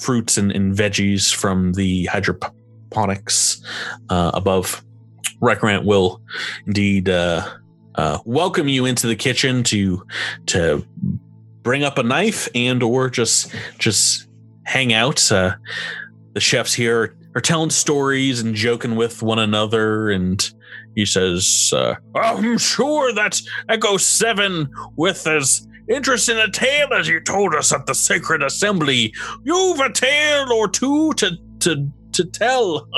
fruits 0.00 0.36
and, 0.36 0.52
and 0.52 0.74
veggies 0.74 1.34
from 1.34 1.72
the 1.72 2.06
hydroponics 2.06 3.62
uh, 4.10 4.30
above. 4.34 4.84
Rakarant 5.40 5.84
will 5.84 6.22
indeed 6.66 7.08
uh, 7.08 7.48
uh, 7.94 8.18
welcome 8.24 8.68
you 8.68 8.86
into 8.86 9.06
the 9.06 9.16
kitchen 9.16 9.62
to 9.64 10.04
to 10.46 10.86
bring 11.62 11.84
up 11.84 11.98
a 11.98 12.02
knife 12.02 12.48
and 12.54 12.82
or 12.82 13.08
just 13.10 13.54
just 13.78 14.28
hang 14.64 14.92
out. 14.92 15.30
Uh, 15.30 15.54
the 16.32 16.40
chefs 16.40 16.72
here 16.72 17.16
are 17.34 17.40
telling 17.40 17.70
stories 17.70 18.40
and 18.40 18.54
joking 18.54 18.96
with 18.96 19.22
one 19.22 19.38
another, 19.38 20.10
and 20.10 20.50
he 20.94 21.04
says, 21.04 21.72
uh, 21.74 21.94
"I'm 22.14 22.58
sure 22.58 23.12
that 23.12 23.40
Echo 23.68 23.96
Seven, 23.96 24.68
with 24.96 25.26
as 25.26 25.66
interesting 25.88 26.38
a 26.38 26.50
tale 26.50 26.92
as 26.92 27.08
you 27.08 27.20
told 27.20 27.54
us 27.54 27.72
at 27.72 27.86
the 27.86 27.94
Sacred 27.94 28.42
Assembly, 28.42 29.12
you've 29.44 29.80
a 29.80 29.92
tale 29.92 30.52
or 30.52 30.68
two 30.68 31.12
to 31.14 31.36
to 31.60 31.88
to 32.12 32.24
tell." 32.24 32.88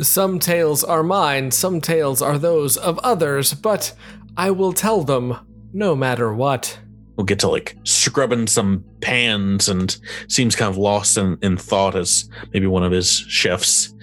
Some 0.00 0.38
tales 0.38 0.82
are 0.84 1.02
mine, 1.02 1.50
some 1.50 1.80
tales 1.80 2.22
are 2.22 2.38
those 2.38 2.76
of 2.76 2.98
others, 3.00 3.52
but 3.54 3.92
I 4.36 4.50
will 4.50 4.72
tell 4.72 5.02
them 5.02 5.36
no 5.72 5.94
matter 5.94 6.32
what. 6.32 6.78
we'll 7.16 7.26
get 7.26 7.38
to 7.40 7.48
like 7.48 7.76
scrubbing 7.84 8.46
some 8.46 8.82
pans 9.02 9.68
and 9.68 9.98
seems 10.28 10.56
kind 10.56 10.70
of 10.70 10.78
lost 10.78 11.16
in, 11.18 11.36
in 11.42 11.56
thought 11.58 11.94
as 11.94 12.28
maybe 12.52 12.66
one 12.66 12.82
of 12.82 12.92
his 12.92 13.10
chefs 13.10 13.94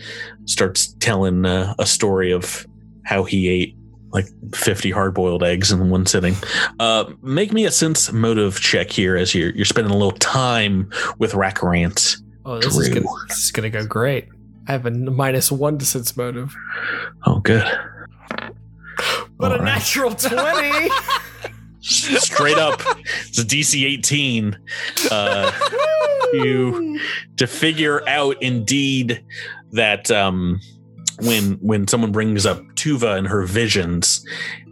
starts 0.45 0.93
telling 0.99 1.45
uh, 1.45 1.73
a 1.79 1.85
story 1.85 2.31
of 2.31 2.67
how 3.03 3.23
he 3.23 3.49
ate 3.49 3.75
like 4.11 4.27
50 4.53 4.91
hard-boiled 4.91 5.43
eggs 5.43 5.71
in 5.71 5.89
one 5.89 6.05
sitting 6.05 6.35
uh, 6.79 7.05
make 7.21 7.51
me 7.51 7.65
a 7.65 7.71
sense 7.71 8.11
motive 8.11 8.59
check 8.59 8.89
here 8.91 9.15
as 9.15 9.33
you're, 9.35 9.51
you're 9.51 9.65
spending 9.65 9.91
a 9.91 9.97
little 9.97 10.11
time 10.11 10.89
with 11.17 11.33
Rakarant. 11.33 12.17
Oh, 12.45 12.59
this 12.59 12.77
is, 12.77 12.89
gonna, 12.89 13.05
this 13.27 13.43
is 13.43 13.51
gonna 13.51 13.69
go 13.69 13.85
great. 13.85 14.27
I 14.67 14.71
have 14.71 14.85
a 14.85 14.91
one 15.51 15.77
to 15.77 15.85
sense 15.85 16.15
motive, 16.15 16.55
oh 17.25 17.39
good 17.39 17.65
but 19.39 19.51
All 19.53 19.57
a 19.59 19.63
right. 19.63 19.65
natural 19.65 20.11
20. 20.11 20.89
straight 21.81 22.57
up 22.57 22.81
it's 23.25 23.39
a 23.39 23.43
dc 23.45 23.73
18 23.73 24.57
uh 25.09 25.49
to 26.33 26.99
to 27.37 27.47
figure 27.47 28.07
out 28.07 28.35
indeed 28.43 29.23
that 29.71 30.11
um 30.11 30.59
when 31.21 31.53
when 31.55 31.87
someone 31.87 32.11
brings 32.11 32.45
up 32.45 32.59
tuva 32.75 33.17
and 33.17 33.27
her 33.27 33.43
visions 33.45 34.25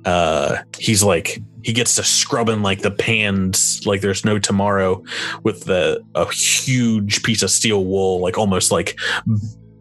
uh 0.06 0.58
he's 0.78 1.04
like 1.04 1.42
he 1.64 1.74
gets 1.74 1.96
to 1.96 2.04
scrubbing 2.04 2.62
like 2.62 2.82
the 2.82 2.92
pans 2.92 3.86
like 3.86 4.02
there's 4.02 4.24
no 4.24 4.40
tomorrow 4.40 5.04
with 5.44 5.66
the 5.66 6.02
a 6.16 6.32
huge 6.34 7.24
piece 7.24 7.42
of 7.42 7.52
steel 7.52 7.86
wool 7.86 8.20
like 8.20 8.38
almost 8.38 8.72
like 8.72 8.98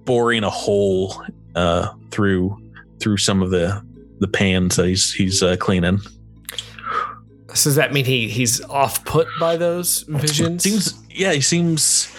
boring 0.04 0.44
a 0.44 0.50
hole 0.50 1.22
uh 1.54 1.88
through 2.10 2.56
through 3.00 3.16
some 3.16 3.42
of 3.42 3.50
the 3.50 3.82
the 4.18 4.28
pans 4.28 4.76
that 4.76 4.86
he's 4.86 5.12
he's 5.12 5.42
uh, 5.42 5.56
cleaning 5.56 6.00
so 7.56 7.70
does 7.70 7.76
that 7.76 7.92
mean 7.92 8.04
he 8.04 8.28
he's 8.28 8.60
off 8.64 9.04
put 9.04 9.26
by 9.40 9.56
those 9.56 10.02
visions? 10.02 10.62
Seems 10.62 10.94
yeah, 11.10 11.32
he 11.32 11.40
seems 11.40 12.14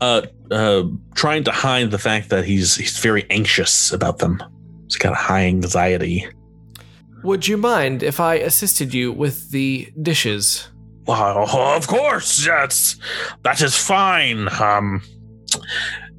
uh 0.00 0.22
uh 0.50 0.84
trying 1.14 1.44
to 1.44 1.50
hide 1.50 1.90
the 1.90 1.98
fact 1.98 2.28
that 2.30 2.44
he's 2.44 2.76
he's 2.76 2.98
very 2.98 3.26
anxious 3.30 3.92
about 3.92 4.18
them. 4.18 4.42
He's 4.84 4.96
got 4.96 5.12
a 5.12 5.16
high 5.16 5.46
anxiety. 5.46 6.26
Would 7.24 7.46
you 7.46 7.56
mind 7.56 8.02
if 8.02 8.20
I 8.20 8.34
assisted 8.34 8.92
you 8.92 9.12
with 9.12 9.50
the 9.50 9.92
dishes? 10.02 10.68
Well, 11.06 11.48
of 11.76 11.86
course, 11.86 12.44
that's 12.44 12.96
that 13.42 13.60
is 13.60 13.76
fine. 13.76 14.48
Um, 14.60 15.02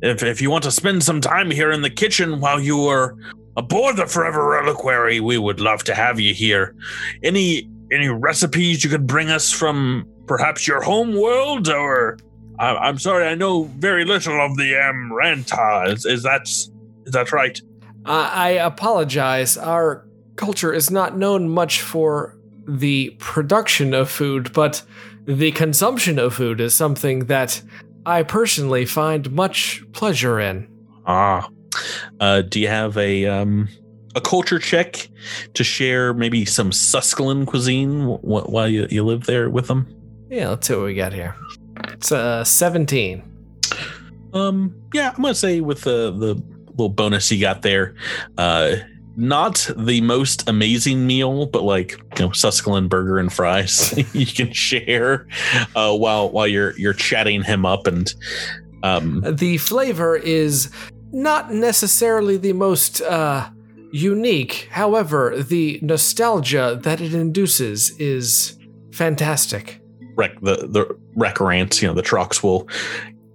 if 0.01 0.23
if 0.23 0.41
you 0.41 0.49
want 0.49 0.63
to 0.65 0.71
spend 0.71 1.03
some 1.03 1.21
time 1.21 1.51
here 1.51 1.71
in 1.71 1.81
the 1.81 1.89
kitchen 1.89 2.39
while 2.39 2.59
you 2.59 2.87
are 2.87 3.15
aboard 3.55 3.97
the 3.97 4.05
Forever 4.05 4.45
Reliquary, 4.45 5.19
we 5.19 5.37
would 5.37 5.59
love 5.59 5.83
to 5.85 5.95
have 5.95 6.19
you 6.19 6.33
here. 6.33 6.75
Any 7.23 7.69
any 7.93 8.07
recipes 8.07 8.83
you 8.83 8.89
could 8.89 9.07
bring 9.07 9.29
us 9.29 9.51
from 9.51 10.05
perhaps 10.27 10.67
your 10.67 10.81
home 10.81 11.15
world, 11.15 11.69
or 11.69 12.17
I, 12.59 12.75
I'm 12.75 12.97
sorry, 12.97 13.27
I 13.27 13.35
know 13.35 13.63
very 13.63 14.05
little 14.05 14.39
of 14.41 14.57
the 14.57 14.73
Amranta. 14.73 15.93
Is, 15.93 16.05
is 16.05 16.23
that 16.23 16.47
is 16.47 17.11
that 17.13 17.31
right? 17.31 17.59
I, 18.05 18.29
I 18.31 18.49
apologize. 18.65 19.57
Our 19.57 20.07
culture 20.35 20.73
is 20.73 20.89
not 20.89 21.17
known 21.17 21.49
much 21.49 21.81
for 21.81 22.37
the 22.67 23.11
production 23.19 23.93
of 23.93 24.09
food, 24.09 24.53
but 24.53 24.83
the 25.25 25.51
consumption 25.51 26.19
of 26.19 26.33
food 26.33 26.59
is 26.59 26.73
something 26.73 27.25
that 27.25 27.61
I 28.05 28.23
personally 28.23 28.85
find 28.85 29.31
much 29.31 29.83
pleasure 29.93 30.39
in. 30.39 30.67
Ah. 31.05 31.49
Uh 32.19 32.41
do 32.41 32.59
you 32.59 32.67
have 32.67 32.97
a 32.97 33.25
um 33.25 33.67
a 34.15 34.21
culture 34.21 34.59
check 34.59 35.09
to 35.53 35.63
share 35.63 36.13
maybe 36.13 36.45
some 36.45 36.71
Susquehan 36.71 37.45
cuisine 37.45 38.01
wh- 38.07 38.21
wh- 38.21 38.49
while 38.49 38.67
you, 38.67 38.87
you 38.89 39.03
live 39.03 39.25
there 39.25 39.49
with 39.49 39.67
them? 39.67 39.87
Yeah, 40.29 40.49
let's 40.49 40.67
see 40.67 40.75
what 40.75 40.85
we 40.85 40.95
got 40.95 41.13
here. 41.13 41.35
It's 41.89 42.11
uh, 42.11 42.43
17. 42.43 43.23
Um, 44.33 44.75
yeah, 44.93 45.11
I'm 45.15 45.21
gonna 45.21 45.35
say 45.35 45.61
with 45.61 45.81
the 45.81 46.11
the 46.11 46.41
little 46.71 46.89
bonus 46.89 47.31
you 47.31 47.39
got 47.39 47.61
there, 47.61 47.93
uh, 48.39 48.77
not 49.15 49.69
the 49.77 50.01
most 50.01 50.49
amazing 50.49 51.05
meal, 51.05 51.45
but 51.45 51.61
like 51.61 51.91
you 52.17 52.25
know, 52.25 52.31
Susquehan 52.31 52.87
burger 52.87 53.19
and 53.19 53.31
fries 53.31 53.93
you 54.15 54.25
can 54.25 54.51
share 54.51 55.27
uh, 55.75 55.95
while 55.95 56.31
while 56.31 56.47
you're 56.47 56.75
you're 56.79 56.93
chatting 56.93 57.43
him 57.43 57.63
up 57.65 57.85
and 57.85 58.13
um, 58.83 59.23
The 59.25 59.57
flavor 59.57 60.15
is 60.15 60.69
not 61.11 61.53
necessarily 61.53 62.37
the 62.37 62.53
most 62.53 63.01
uh, 63.01 63.49
unique. 63.93 64.67
However, 64.71 65.37
the 65.37 65.79
nostalgia 65.83 66.79
that 66.81 66.99
it 66.99 67.13
induces 67.13 67.91
is 67.99 68.57
fantastic. 68.91 69.79
rec 70.15 70.39
the 70.41 70.67
the 70.67 70.97
Rakarant, 71.15 71.81
you 71.81 71.87
know, 71.87 71.93
the 71.93 72.01
Trox 72.01 72.41
will 72.41 72.67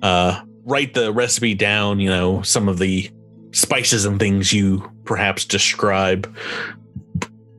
uh, 0.03 0.43
write 0.65 0.95
the 0.95 1.13
recipe 1.13 1.55
down. 1.55 2.01
You 2.01 2.11
know, 2.11 2.43
some 2.43 2.69
of 2.69 2.79
the 2.79 3.09
spices 3.53 4.05
and 4.05 4.19
things 4.19 4.53
you 4.53 4.91
perhaps 5.05 5.45
describe 5.45 6.37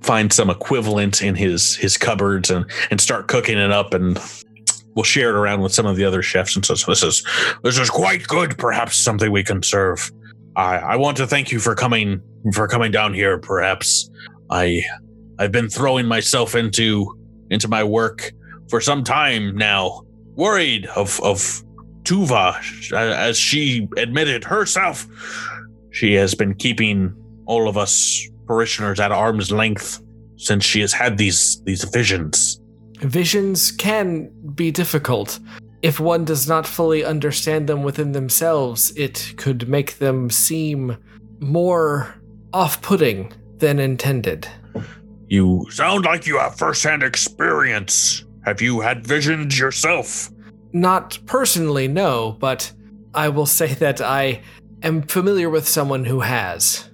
find 0.01 0.31
some 0.31 0.49
equivalent 0.49 1.21
in 1.21 1.35
his 1.35 1.76
his 1.76 1.97
cupboards 1.97 2.49
and 2.49 2.69
and 2.91 2.99
start 2.99 3.27
cooking 3.27 3.57
it 3.57 3.71
up 3.71 3.93
and 3.93 4.19
we'll 4.95 5.03
share 5.03 5.30
it 5.30 5.35
around 5.35 5.61
with 5.61 5.73
some 5.73 5.85
of 5.85 5.95
the 5.95 6.05
other 6.05 6.21
chefs 6.21 6.55
and 6.55 6.65
says 6.65 6.84
this 6.85 7.03
is 7.03 7.26
this 7.63 7.77
is 7.77 7.89
quite 7.89 8.27
good 8.27 8.57
perhaps 8.57 8.97
something 8.97 9.31
we 9.31 9.43
can 9.43 9.61
serve 9.63 10.11
i 10.60 10.77
i 10.77 10.95
want 10.95 11.18
to 11.18 11.26
thank 11.26 11.52
you 11.52 11.60
for 11.60 11.76
coming 11.76 12.22
for 12.53 12.68
coming 12.68 12.91
down 12.91 13.14
here 13.14 13.38
perhaps 13.38 14.10
i 14.49 14.81
i've 15.40 15.52
been 15.52 15.69
throwing 15.69 16.06
myself 16.06 16.56
into 16.56 17.15
into 17.49 17.68
my 17.68 17.84
work 17.84 18.31
for 18.69 18.80
some 18.81 19.03
time 19.03 19.56
now 19.56 20.02
worried 20.36 20.86
of 20.88 21.19
of 21.22 21.64
tuva 22.03 22.56
as 22.94 23.38
she 23.38 23.88
admitted 23.98 24.44
herself 24.44 25.07
she 25.91 26.14
has 26.14 26.36
been 26.36 26.53
keeping 26.53 27.14
all 27.45 27.68
of 27.68 27.77
us 27.77 28.27
parishioners 28.45 28.99
at 28.99 29.11
arm's 29.11 29.52
length 29.52 30.02
since 30.40 30.64
she 30.64 30.80
has 30.81 30.94
had 30.94 31.18
these 31.18 31.61
these 31.64 31.84
visions. 31.84 32.60
Visions 32.99 33.72
can 33.72 34.30
be 34.56 34.72
difficult. 34.72 35.40
If 35.81 35.99
one 35.99 36.26
does 36.26 36.47
not 36.47 36.68
fully 36.68 37.06
understand 37.06 37.68
them 37.68 37.84
within 37.84 38.11
themselves, 38.11 38.91
it 38.97 39.34
could 39.38 39.69
make 39.69 39.97
them 39.99 40.30
seem 40.30 40.97
more 41.39 42.15
off 42.53 42.81
putting 42.81 43.31
than 43.57 43.80
intended. 43.80 44.47
You 45.27 45.65
sound 45.69 46.06
like 46.06 46.26
you 46.27 46.38
have 46.39 46.57
first-hand 46.57 47.03
experience. 47.03 48.26
Have 48.45 48.61
you 48.61 48.80
had 48.81 49.06
visions 49.06 49.57
yourself? 49.60 50.30
Not 50.73 51.18
personally, 51.26 51.88
no, 51.88 52.35
but 52.39 52.72
I 53.14 53.30
will 53.30 53.45
say 53.45 53.73
that 53.76 54.01
I 54.01 54.41
am 54.84 55.03
familiar 55.03 55.49
with 55.49 55.68
someone 55.68 56.06
who 56.06 56.19
has. 56.22 56.85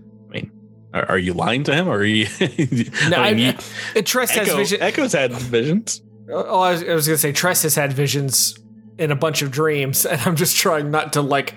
Are, 0.94 1.06
are 1.12 1.18
you 1.18 1.34
lying 1.34 1.64
to 1.66 1.74
him, 1.76 1.90
or 1.90 1.98
are 1.98 2.06
you? 2.06 2.26
No, 3.10 3.18
I 3.18 3.34
mean, 3.34 3.56
I- 3.58 3.60
you- 3.96 4.02
Trest 4.04 4.34
has 4.36 4.48
Echo, 4.48 4.58
vision. 4.58 4.82
Echo's 4.82 5.12
had 5.12 5.34
visions. 5.34 6.02
Oh, 6.32 6.62
I 6.62 6.72
was, 6.72 6.84
I 6.84 6.94
was 6.94 7.06
gonna 7.06 7.18
say 7.18 7.32
Trest 7.34 7.64
has 7.64 7.76
had 7.76 7.92
visions 7.92 8.58
in 8.98 9.12
a 9.12 9.16
bunch 9.16 9.42
of 9.42 9.52
dreams, 9.52 10.06
and 10.06 10.22
I'm 10.22 10.36
just 10.36 10.56
trying 10.56 10.92
not 10.92 11.14
to 11.14 11.22
like. 11.22 11.56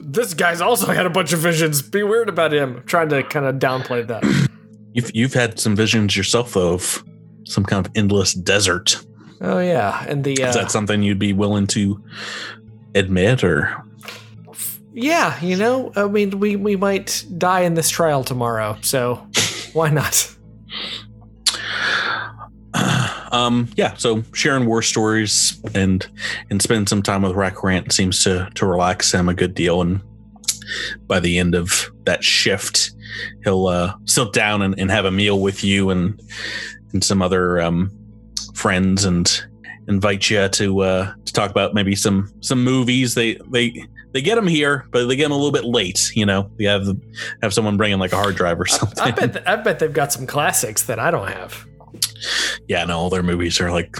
This 0.00 0.34
guy's 0.34 0.60
also 0.60 0.92
had 0.92 1.06
a 1.06 1.10
bunch 1.10 1.32
of 1.32 1.40
visions. 1.40 1.82
Be 1.82 2.02
weird 2.02 2.28
about 2.28 2.52
him. 2.52 2.82
trying 2.86 3.08
to 3.08 3.22
kind 3.22 3.46
of 3.46 3.56
downplay 3.56 4.06
that. 4.06 4.22
You've 4.92 5.14
you've 5.14 5.34
had 5.34 5.60
some 5.60 5.76
visions 5.76 6.16
yourself, 6.16 6.56
of 6.56 7.04
some 7.44 7.64
kind 7.64 7.86
of 7.86 7.92
endless 7.94 8.32
desert. 8.32 9.04
Oh 9.40 9.58
yeah, 9.58 10.04
and 10.08 10.24
the 10.24 10.32
Is 10.32 10.56
uh, 10.56 10.62
that 10.62 10.70
something 10.70 11.02
you'd 11.02 11.18
be 11.18 11.32
willing 11.32 11.66
to 11.68 12.02
admit, 12.94 13.44
or 13.44 13.84
yeah, 14.92 15.38
you 15.44 15.56
know, 15.56 15.92
I 15.94 16.08
mean, 16.08 16.40
we 16.40 16.56
we 16.56 16.74
might 16.74 17.24
die 17.36 17.60
in 17.60 17.74
this 17.74 17.90
trial 17.90 18.24
tomorrow, 18.24 18.78
so 18.80 19.26
why 19.72 19.90
not? 19.90 20.34
Um, 23.30 23.68
yeah. 23.76 23.94
So 23.96 24.22
sharing 24.32 24.66
war 24.66 24.82
stories 24.82 25.60
and 25.74 26.06
and 26.50 26.60
spending 26.60 26.86
some 26.86 27.02
time 27.02 27.22
with 27.22 27.32
Rakarant 27.32 27.92
seems 27.92 28.22
to 28.24 28.50
to 28.54 28.66
relax 28.66 29.12
him 29.12 29.28
a 29.28 29.34
good 29.34 29.54
deal. 29.54 29.80
And 29.82 30.00
by 31.06 31.20
the 31.20 31.38
end 31.38 31.54
of 31.54 31.90
that 32.04 32.22
shift, 32.24 32.92
he'll 33.44 33.66
uh, 33.66 33.94
sit 34.04 34.32
down 34.32 34.62
and, 34.62 34.78
and 34.78 34.90
have 34.90 35.04
a 35.04 35.10
meal 35.10 35.40
with 35.40 35.64
you 35.64 35.90
and 35.90 36.20
and 36.92 37.04
some 37.04 37.22
other 37.22 37.60
um, 37.60 37.90
friends 38.54 39.04
and 39.04 39.44
invite 39.88 40.28
you 40.30 40.48
to 40.48 40.80
uh, 40.80 41.12
to 41.24 41.32
talk 41.32 41.50
about 41.50 41.74
maybe 41.74 41.94
some 41.94 42.32
some 42.40 42.62
movies. 42.62 43.14
They 43.14 43.34
they 43.50 43.84
they 44.12 44.22
get 44.22 44.36
them 44.36 44.46
here, 44.46 44.86
but 44.90 45.06
they 45.06 45.16
get 45.16 45.24
them 45.24 45.32
a 45.32 45.36
little 45.36 45.52
bit 45.52 45.64
late. 45.64 46.10
You 46.14 46.26
know, 46.26 46.50
you 46.58 46.68
have 46.68 46.86
have 47.42 47.52
someone 47.52 47.76
bring 47.76 47.92
in 47.92 47.98
like 47.98 48.12
a 48.12 48.16
hard 48.16 48.36
drive 48.36 48.60
or 48.60 48.66
something. 48.66 49.02
I 49.02 49.10
bet 49.10 49.48
I 49.48 49.56
bet 49.56 49.78
they've 49.78 49.92
got 49.92 50.12
some 50.12 50.26
classics 50.26 50.84
that 50.84 50.98
I 50.98 51.10
don't 51.10 51.28
have. 51.28 51.66
Yeah, 52.68 52.84
no, 52.84 52.98
all 52.98 53.10
their 53.10 53.22
movies 53.22 53.60
are 53.60 53.70
like 53.70 53.96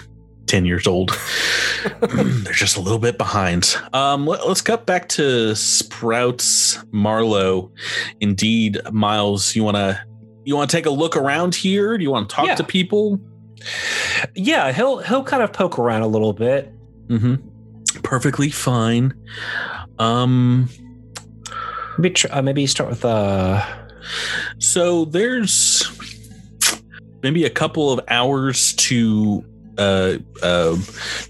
10 0.47 0.65
years 0.65 0.87
old. 0.87 1.11
They're 2.01 2.53
just 2.53 2.77
a 2.77 2.81
little 2.81 2.99
bit 2.99 3.19
behind. 3.19 3.77
Um, 3.93 4.27
let, 4.27 4.41
us 4.41 4.61
cut 4.61 4.87
back 4.87 5.09
to 5.11 5.55
Sprouts 5.55 6.83
Marlowe. 6.93 7.71
Indeed, 8.21 8.79
Miles, 8.91 9.55
you 9.55 9.63
want 9.65 9.77
to 9.77 10.01
you 10.45 10.57
want 10.57 10.71
to 10.71 10.77
take 10.77 10.87
a 10.87 10.91
look 10.91 11.17
around 11.17 11.55
here? 11.55 11.99
Do 11.99 12.03
you 12.05 12.11
want 12.11 12.29
to 12.31 12.35
talk 12.35 12.47
Yeah. 12.47 12.55
to 12.55 12.65
people? 12.65 13.21
Yeah, 14.35 14.73
he'll 14.73 14.99
he'll 14.99 15.25
kind 15.25 15.43
of 15.43 15.53
poke 15.53 15.79
around 15.79 16.03
a 16.03 16.07
little 16.09 16.33
bit. 16.33 16.73
Mm-hmm. 17.09 18.01
Perfectly 18.03 18.49
fine. 18.51 19.13
Um, 19.99 20.69
Maybe 21.99 22.15
uh, 22.31 22.43
maybe 22.43 22.67
start 22.67 22.89
with 22.91 23.05
uh 23.05 23.65
so 24.59 25.05
there's 25.05 25.85
maybe 27.23 27.45
a 27.45 27.51
couple 27.51 27.93
of 27.93 28.01
hours 28.09 28.75
to 28.75 29.45
uh, 29.79 30.19
uh, 30.43 30.77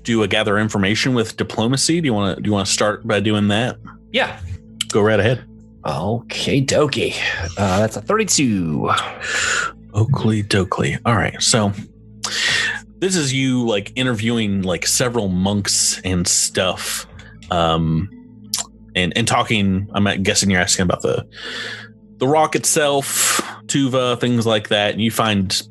do 0.03 0.23
a 0.23 0.29
gather 0.29 0.59
information 0.59 1.15
with 1.15 1.37
diplomacy. 1.37 2.01
Do 2.01 2.07
you 2.07 2.15
want 2.15 2.37
to 2.37 2.43
do 2.43 2.49
you 2.49 2.55
want 2.55 2.67
to 2.67 2.73
start 2.73 3.07
by 3.07 3.21
doing 3.21 3.49
that? 3.49 3.77
yeah. 4.13 4.41
Go 4.89 5.03
right 5.03 5.21
ahead. 5.21 5.45
Okay, 5.85 6.63
dokie. 6.65 7.15
Uh, 7.59 7.79
that's 7.79 7.97
a 7.97 8.01
thirty-two. 8.01 8.91
Oakley 9.95 10.43
Dokley. 10.43 10.99
All 11.05 11.15
right. 11.15 11.41
So 11.43 11.73
this 12.99 13.17
is 13.17 13.33
you 13.33 13.67
like 13.67 13.93
interviewing 13.97 14.63
like 14.63 14.87
several 14.87 15.29
monks 15.29 16.01
and 16.05 16.27
stuff. 16.27 17.07
Um 17.51 18.09
and 18.95 19.17
and 19.17 19.29
talking, 19.29 19.89
I'm 19.95 20.23
guessing 20.23 20.51
you're 20.51 20.61
asking 20.61 20.85
about 20.85 21.03
the 21.03 21.27
the 22.19 22.27
rock 22.27 22.57
itself, 22.57 23.41
Tuva, 23.67 24.21
things 24.21 24.47
like 24.47 24.69
that. 24.69 24.93
And 24.93 25.01
you 25.01 25.11
find 25.11 25.63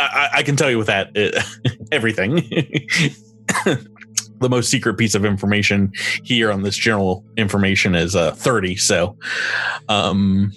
I, 0.00 0.28
I 0.34 0.42
can 0.42 0.56
tell 0.56 0.70
you 0.70 0.78
with 0.78 0.86
that 0.86 1.16
uh, 1.16 1.40
everything. 1.92 2.36
the 4.38 4.48
most 4.48 4.70
secret 4.70 4.98
piece 4.98 5.14
of 5.14 5.24
information 5.24 5.92
here 6.22 6.52
on 6.52 6.62
this 6.62 6.76
general 6.76 7.24
information 7.36 7.94
is 7.94 8.14
uh 8.14 8.32
30. 8.32 8.76
So 8.76 9.16
um 9.88 10.52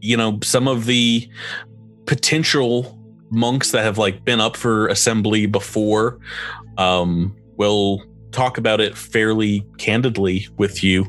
you 0.00 0.16
know, 0.16 0.40
some 0.42 0.66
of 0.66 0.86
the 0.86 1.28
potential 2.06 2.98
monks 3.30 3.70
that 3.70 3.84
have 3.84 3.98
like 3.98 4.24
been 4.24 4.40
up 4.40 4.56
for 4.56 4.88
assembly 4.88 5.46
before 5.46 6.18
um 6.76 7.34
will 7.56 8.02
talk 8.32 8.58
about 8.58 8.80
it 8.80 8.96
fairly 8.96 9.64
candidly 9.78 10.48
with 10.56 10.82
you 10.82 11.06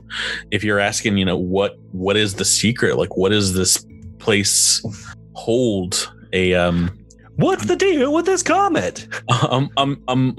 if 0.52 0.64
you're 0.64 0.80
asking 0.80 1.18
you 1.18 1.26
know 1.26 1.38
what 1.38 1.78
what 1.92 2.18
is 2.18 2.36
the 2.36 2.46
secret 2.46 2.98
like 2.98 3.16
what 3.16 3.30
does 3.30 3.54
this 3.54 3.86
place 4.20 4.84
hold 5.34 6.14
a 6.34 6.54
um 6.54 6.92
What's 7.36 7.66
the 7.66 7.76
deal 7.76 8.14
with 8.14 8.26
this 8.26 8.44
comet? 8.44 9.08
um, 9.50 9.70
um, 9.78 10.02
um, 10.08 10.36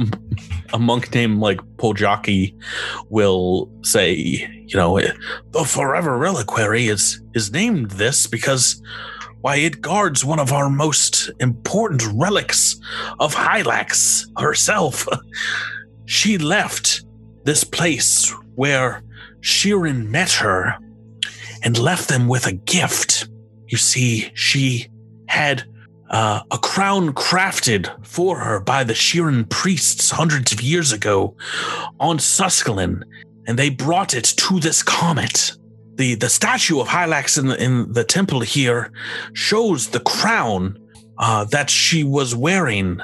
a 0.72 0.78
monk 0.78 1.12
named 1.12 1.40
like 1.40 1.58
Poljaki 1.76 2.54
will 3.08 3.68
say, 3.82 4.12
you 4.14 4.76
know, 4.76 5.00
the 5.50 5.64
Forever 5.64 6.16
Reliquary 6.16 6.86
is 6.86 7.20
is 7.34 7.50
named 7.50 7.92
this 7.92 8.28
because, 8.28 8.80
why, 9.40 9.56
it 9.56 9.80
guards 9.80 10.24
one 10.24 10.38
of 10.38 10.52
our 10.52 10.70
most 10.70 11.30
important 11.40 12.02
relics 12.14 12.76
of 13.18 13.34
Hylax 13.34 14.26
herself. 14.38 15.08
she 16.06 16.38
left 16.38 17.04
this 17.42 17.64
place 17.64 18.32
where 18.54 19.02
Shirren 19.40 20.08
met 20.08 20.30
her 20.32 20.78
and 21.64 21.76
left 21.76 22.08
them 22.08 22.28
with 22.28 22.46
a 22.46 22.52
gift. 22.52 23.28
You 23.66 23.78
see, 23.78 24.30
she 24.34 24.88
had 25.28 25.64
uh, 26.10 26.42
a 26.50 26.58
crown 26.58 27.12
crafted 27.12 27.90
for 28.06 28.38
her 28.38 28.60
by 28.60 28.84
the 28.84 28.92
Shirren 28.92 29.48
priests 29.48 30.10
hundreds 30.10 30.52
of 30.52 30.60
years 30.60 30.92
ago 30.92 31.36
on 31.98 32.18
Suskalon, 32.18 33.02
and 33.46 33.58
they 33.58 33.70
brought 33.70 34.14
it 34.14 34.24
to 34.24 34.60
this 34.60 34.82
comet. 34.82 35.52
The 35.96 36.14
the 36.16 36.28
statue 36.28 36.80
of 36.80 36.88
Hylax 36.88 37.38
in 37.38 37.46
the 37.46 37.62
in 37.62 37.92
the 37.92 38.04
temple 38.04 38.40
here 38.40 38.92
shows 39.32 39.88
the 39.88 40.00
crown 40.00 40.78
uh, 41.18 41.44
that 41.46 41.70
she 41.70 42.04
was 42.04 42.34
wearing. 42.34 43.00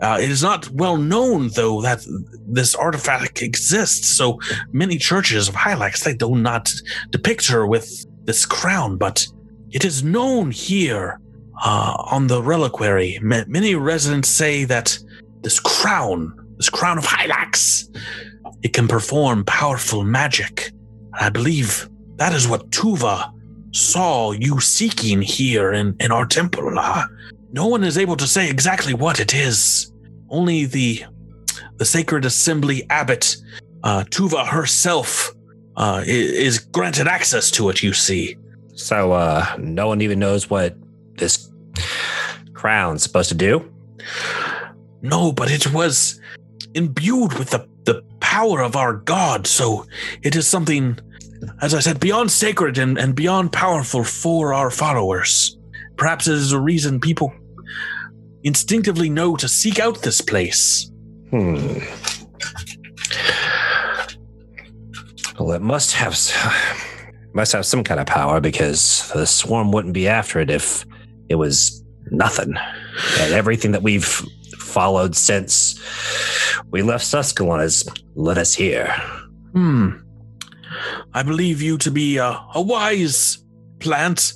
Uh, 0.00 0.18
it 0.20 0.30
is 0.30 0.42
not 0.42 0.68
well 0.70 0.96
known, 0.96 1.48
though, 1.54 1.80
that 1.80 2.04
this 2.46 2.74
artifact 2.74 3.42
exists. 3.42 4.08
So 4.08 4.38
many 4.72 4.98
churches 4.98 5.48
of 5.48 5.54
Hylax 5.54 6.04
they 6.04 6.14
do 6.14 6.34
not 6.34 6.70
depict 7.10 7.46
her 7.48 7.66
with 7.66 8.04
this 8.26 8.44
crown, 8.44 8.96
but 8.98 9.26
it 9.70 9.84
is 9.84 10.04
known 10.04 10.50
here 10.50 11.18
uh, 11.62 11.94
on 12.10 12.26
the 12.26 12.42
reliquary. 12.42 13.18
Ma- 13.22 13.44
many 13.46 13.74
residents 13.74 14.28
say 14.28 14.64
that 14.64 14.98
this 15.42 15.60
crown, 15.60 16.32
this 16.56 16.70
crown 16.70 16.98
of 16.98 17.04
Hylax, 17.04 17.88
it 18.62 18.72
can 18.72 18.88
perform 18.88 19.44
powerful 19.44 20.04
magic. 20.04 20.72
I 21.14 21.28
believe 21.30 21.88
that 22.16 22.32
is 22.32 22.48
what 22.48 22.70
Tuva 22.70 23.30
saw 23.72 24.32
you 24.32 24.60
seeking 24.60 25.20
here 25.22 25.72
in, 25.72 25.96
in 26.00 26.10
our 26.12 26.26
temple. 26.26 26.78
Uh, 26.78 27.04
no 27.52 27.66
one 27.66 27.84
is 27.84 27.98
able 27.98 28.16
to 28.16 28.26
say 28.26 28.48
exactly 28.48 28.94
what 28.94 29.20
it 29.20 29.34
is. 29.34 29.92
Only 30.30 30.64
the 30.66 31.04
the 31.76 31.84
sacred 31.84 32.24
assembly 32.24 32.86
abbot, 32.90 33.36
uh, 33.82 34.04
Tuva 34.08 34.46
herself, 34.46 35.32
uh, 35.76 36.02
i- 36.06 36.08
is 36.08 36.58
granted 36.60 37.06
access 37.08 37.50
to 37.52 37.68
it. 37.68 37.82
You 37.82 37.92
see. 37.92 38.36
So 38.74 39.12
uh 39.12 39.44
no 39.58 39.86
one 39.88 40.00
even 40.00 40.18
knows 40.18 40.48
what 40.50 40.76
this 41.16 41.50
crown's 42.52 43.02
supposed 43.02 43.28
to 43.28 43.34
do. 43.34 43.70
No, 45.02 45.32
but 45.32 45.50
it 45.50 45.72
was 45.72 46.20
imbued 46.74 47.34
with 47.34 47.50
the, 47.50 47.68
the 47.84 48.02
power 48.20 48.60
of 48.60 48.76
our 48.76 48.94
God. 48.94 49.46
So 49.46 49.86
it 50.22 50.34
is 50.34 50.46
something, 50.46 50.98
as 51.60 51.74
I 51.74 51.80
said, 51.80 52.00
beyond 52.00 52.30
sacred 52.30 52.78
and, 52.78 52.98
and 52.98 53.14
beyond 53.14 53.52
powerful 53.52 54.02
for 54.04 54.54
our 54.54 54.70
followers. 54.70 55.58
Perhaps 55.96 56.26
it 56.26 56.34
is 56.34 56.52
a 56.52 56.60
reason 56.60 57.00
people 57.00 57.32
instinctively 58.42 59.08
know 59.08 59.36
to 59.36 59.48
seek 59.48 59.78
out 59.78 60.02
this 60.02 60.20
place. 60.20 60.90
Hmm. 61.30 61.78
Well, 65.38 65.52
it 65.52 65.62
must 65.62 65.92
have 65.92 66.16
must 67.34 67.52
have 67.52 67.66
some 67.66 67.82
kind 67.82 67.98
of 67.98 68.06
power 68.06 68.40
because 68.40 69.10
the 69.12 69.26
swarm 69.26 69.72
wouldn't 69.72 69.94
be 69.94 70.06
after 70.06 70.38
it 70.38 70.50
if 70.50 70.86
it 71.28 71.36
was 71.36 71.82
nothing. 72.10 72.54
And 73.20 73.32
everything 73.32 73.72
that 73.72 73.82
we've 73.82 74.22
followed 74.58 75.14
since 75.16 75.80
we 76.70 76.82
left 76.82 77.04
Suskalon 77.04 77.60
has 77.60 77.88
led 78.14 78.38
us 78.38 78.54
here. 78.54 78.88
Hmm. 79.52 79.90
I 81.12 81.22
believe 81.22 81.62
you 81.62 81.78
to 81.78 81.90
be 81.90 82.16
a, 82.16 82.40
a 82.54 82.60
wise 82.60 83.44
plant. 83.78 84.34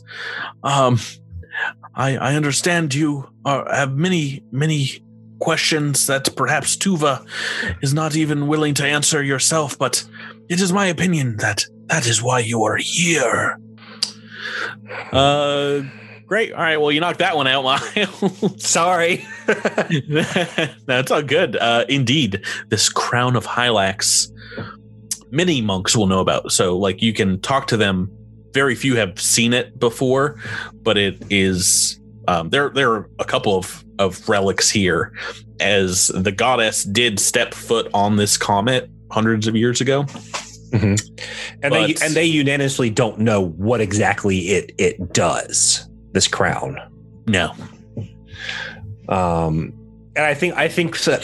Um, 0.63 0.99
I, 1.95 2.17
I 2.17 2.35
understand 2.35 2.95
you 2.95 3.29
are, 3.45 3.69
have 3.75 3.97
many, 3.97 4.45
many 4.53 5.05
questions 5.41 6.07
that 6.07 6.35
perhaps 6.37 6.77
Tuva 6.77 7.27
is 7.83 7.95
not 7.95 8.17
even 8.17 8.47
willing 8.47 8.75
to 8.75 8.87
answer 8.87 9.23
yourself, 9.23 9.79
but 9.79 10.05
it 10.49 10.61
is 10.61 10.73
my 10.73 10.87
opinion 10.87 11.37
that 11.39 11.65
that 11.87 12.07
is 12.07 12.23
why 12.23 12.41
you 12.41 12.63
are 12.65 12.77
here. 12.77 13.59
Uh, 15.13 15.83
great. 16.29 16.53
All 16.53 16.61
right. 16.61 16.77
Well, 16.77 16.93
you 16.93 17.01
knocked 17.01 17.19
that 17.19 17.37
one 17.37 17.47
out, 17.47 17.65
Miles. 17.97 18.63
Sorry. 18.65 19.27
That's 20.87 21.11
all 21.11 21.23
good. 21.23 21.57
Uh, 21.57 21.87
indeed, 21.89 22.45
this 22.69 22.89
crown 22.89 23.35
of 23.35 23.47
Hylax, 23.47 24.31
many 25.31 25.61
monks 25.61 25.97
will 25.97 26.07
know 26.07 26.21
about. 26.21 26.53
So, 26.53 26.77
like, 26.77 27.03
you 27.03 27.13
can 27.13 27.41
talk 27.41 27.67
to 27.69 27.77
them. 27.77 28.13
Very 28.53 28.75
few 28.75 28.97
have 28.97 29.21
seen 29.21 29.53
it 29.53 29.79
before, 29.79 30.41
but 30.83 30.97
it 30.97 31.23
is. 31.31 32.01
Um, 32.29 32.51
there, 32.51 32.69
there 32.71 32.93
are 32.93 33.11
a 33.19 33.25
couple 33.25 33.57
of 33.57 33.85
of 33.99 34.29
relics 34.29 34.71
here, 34.71 35.13
as 35.61 36.09
the 36.09 36.33
goddess 36.33 36.85
did 36.85 37.19
step 37.19 37.53
foot 37.53 37.91
on 37.93 38.17
this 38.17 38.37
comet 38.37 38.91
hundreds 39.11 39.47
of 39.47 39.57
years 39.57 39.81
ago. 39.81 40.07
And 40.73 40.99
they 41.63 41.95
and 42.03 42.15
they 42.15 42.27
unanimously 42.27 42.91
don't 42.91 43.19
know 43.19 43.47
what 43.47 43.81
exactly 43.81 44.39
it 44.49 44.73
it 44.79 45.13
does. 45.13 45.89
This 46.13 46.29
crown. 46.29 46.79
No, 47.27 47.53
Um, 49.09 49.73
and 50.17 50.27
I 50.27 50.35
think 50.35 50.55
I 50.57 50.69
think 50.69 50.99
that 51.05 51.21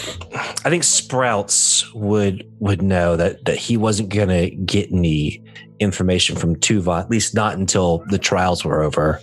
I 0.65 0.71
think 0.71 0.85
Sprouts 0.85 1.93
would 1.95 2.49
would 2.61 2.81
know 2.81 3.17
that 3.17 3.45
that 3.45 3.57
he 3.57 3.77
wasn't 3.77 4.09
gonna 4.09 4.51
get 4.51 4.93
any 4.93 5.43
information 5.81 6.37
from 6.37 6.57
Tuva, 6.57 7.01
at 7.01 7.11
least 7.11 7.35
not 7.35 7.57
until 7.57 8.05
the 8.09 8.19
trials 8.19 8.65
were 8.65 8.83
over. 8.83 9.21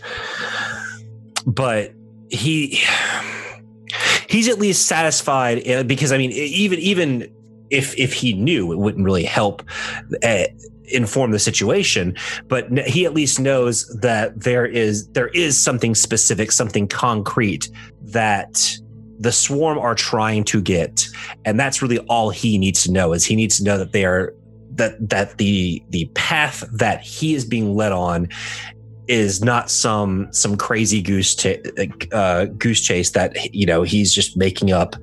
But 1.45 1.93
he 2.29 2.81
he's 4.27 4.47
at 4.47 4.59
least 4.59 4.87
satisfied 4.87 5.67
uh, 5.67 5.83
because 5.83 6.11
I 6.11 6.17
mean, 6.17 6.31
even 6.31 6.79
even 6.79 7.33
if 7.69 7.97
if 7.97 8.13
he 8.13 8.33
knew, 8.33 8.71
it 8.73 8.77
wouldn't 8.77 9.05
really 9.05 9.23
help. 9.23 9.63
Inform 10.91 11.31
the 11.31 11.39
situation 11.39 12.15
but 12.47 12.71
he 12.87 13.05
at 13.05 13.13
least 13.13 13.39
knows 13.39 13.87
that 14.01 14.39
there 14.39 14.65
is 14.65 15.07
there 15.09 15.29
is 15.29 15.61
something 15.61 15.95
specific 15.95 16.51
something 16.51 16.87
concrete 16.87 17.69
that 18.01 18.77
the 19.19 19.31
swarm 19.31 19.77
are 19.77 19.95
trying 19.95 20.43
to 20.43 20.61
get 20.61 21.07
and 21.45 21.59
that's 21.59 21.81
really 21.81 21.99
all 21.99 22.29
he 22.29 22.57
needs 22.57 22.83
to 22.83 22.91
know 22.91 23.13
is 23.13 23.25
he 23.25 23.35
needs 23.35 23.57
to 23.57 23.63
know 23.63 23.77
that 23.77 23.91
they 23.91 24.05
are 24.05 24.33
that 24.75 25.09
that 25.09 25.37
the 25.37 25.83
the 25.89 26.05
path 26.13 26.63
that 26.71 27.01
he 27.01 27.33
is 27.33 27.45
being 27.45 27.75
led 27.75 27.91
on 27.91 28.27
is 29.07 29.43
not 29.43 29.69
some 29.69 30.31
some 30.31 30.55
crazy 30.55 31.01
goose 31.01 31.35
cha- 31.35 31.61
uh, 32.13 32.45
goose 32.45 32.81
chase 32.81 33.11
that 33.11 33.53
you 33.53 33.65
know 33.65 33.83
he's 33.83 34.13
just 34.13 34.37
making 34.37 34.71
up 34.71 34.95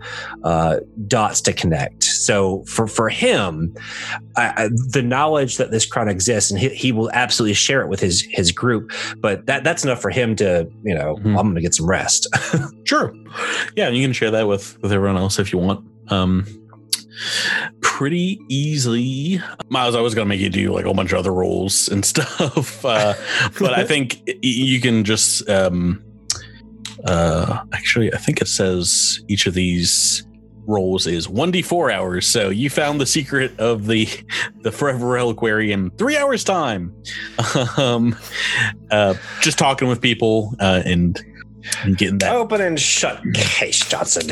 uh, 0.45 0.79
dots 1.07 1.41
to 1.43 1.53
connect. 1.53 2.08
So 2.19 2.65
for 2.67 2.87
for 2.87 3.09
him, 3.09 3.75
the 4.37 5.03
knowledge 5.05 5.57
that 5.57 5.71
this 5.71 5.87
crown 5.87 6.09
exists, 6.09 6.51
and 6.51 6.59
he, 6.61 6.69
he 6.71 6.93
will 6.93 7.11
absolutely 7.13 7.55
share 7.55 7.81
it 7.83 7.89
with 7.89 8.01
his 8.01 8.27
his 8.31 8.53
group. 8.53 8.93
But 9.19 9.47
that 9.47 9.65
that's 9.65 9.85
enough 9.85 10.01
for 10.03 10.11
him 10.11 10.37
to 10.37 10.69
you 10.85 10.95
know 10.95 11.17
Mhm. 11.17 11.27
I'm 11.39 11.47
going 11.47 11.55
to 11.57 11.61
get 11.61 11.75
some 11.75 11.89
rest. 11.89 12.27
Sure. 12.85 13.13
Yeah, 13.77 13.89
and 13.89 13.97
you 13.97 14.03
can 14.03 14.15
share 14.15 14.31
that 14.31 14.49
with 14.49 14.79
with 14.83 14.93
everyone 14.93 15.19
else 15.19 15.39
if 15.39 15.53
you 15.53 15.59
want. 15.59 15.85
Um 16.09 16.47
pretty 17.81 18.39
easily. 18.49 19.41
Miles, 19.69 19.95
I 19.95 20.01
was 20.01 20.15
gonna 20.15 20.27
make 20.29 20.41
you 20.41 20.49
do 20.49 20.73
like 20.73 20.85
a 20.85 20.89
whole 20.89 20.95
bunch 20.95 21.13
of 21.13 21.19
other 21.19 21.33
roles 21.33 21.89
and 21.89 22.05
stuff. 22.13 22.85
Uh 22.85 23.15
but 23.59 23.75
I 23.75 23.85
think 23.85 24.21
you 24.43 24.81
can 24.81 25.05
just 25.05 25.49
um 25.51 26.03
uh 27.05 27.63
actually 27.73 28.13
I 28.13 28.19
think 28.19 28.41
it 28.41 28.49
says 28.49 29.21
each 29.29 29.47
of 29.47 29.55
these 29.55 30.27
roles 30.69 31.07
is 31.07 31.27
1d4 31.27 31.93
hours. 31.93 32.27
So 32.27 32.51
you 32.51 32.71
found 32.71 33.01
the 33.01 33.07
secret 33.07 33.59
of 33.59 33.87
the 33.87 34.09
the 34.61 34.71
forever 34.71 35.07
reliquary 35.07 35.73
in 35.73 35.91
three 35.93 36.17
hours 36.17 36.45
time. 36.45 36.95
Um 37.77 38.17
uh 38.91 39.15
just 39.41 39.59
talking 39.59 39.89
with 39.89 40.01
people 40.01 40.55
uh 40.61 40.83
and, 40.85 41.21
and 41.83 41.97
getting 41.97 42.19
that 42.19 42.35
Open 42.35 42.61
and 42.61 42.79
shut 42.79 43.23
case, 43.35 43.85
Johnson. 43.89 44.31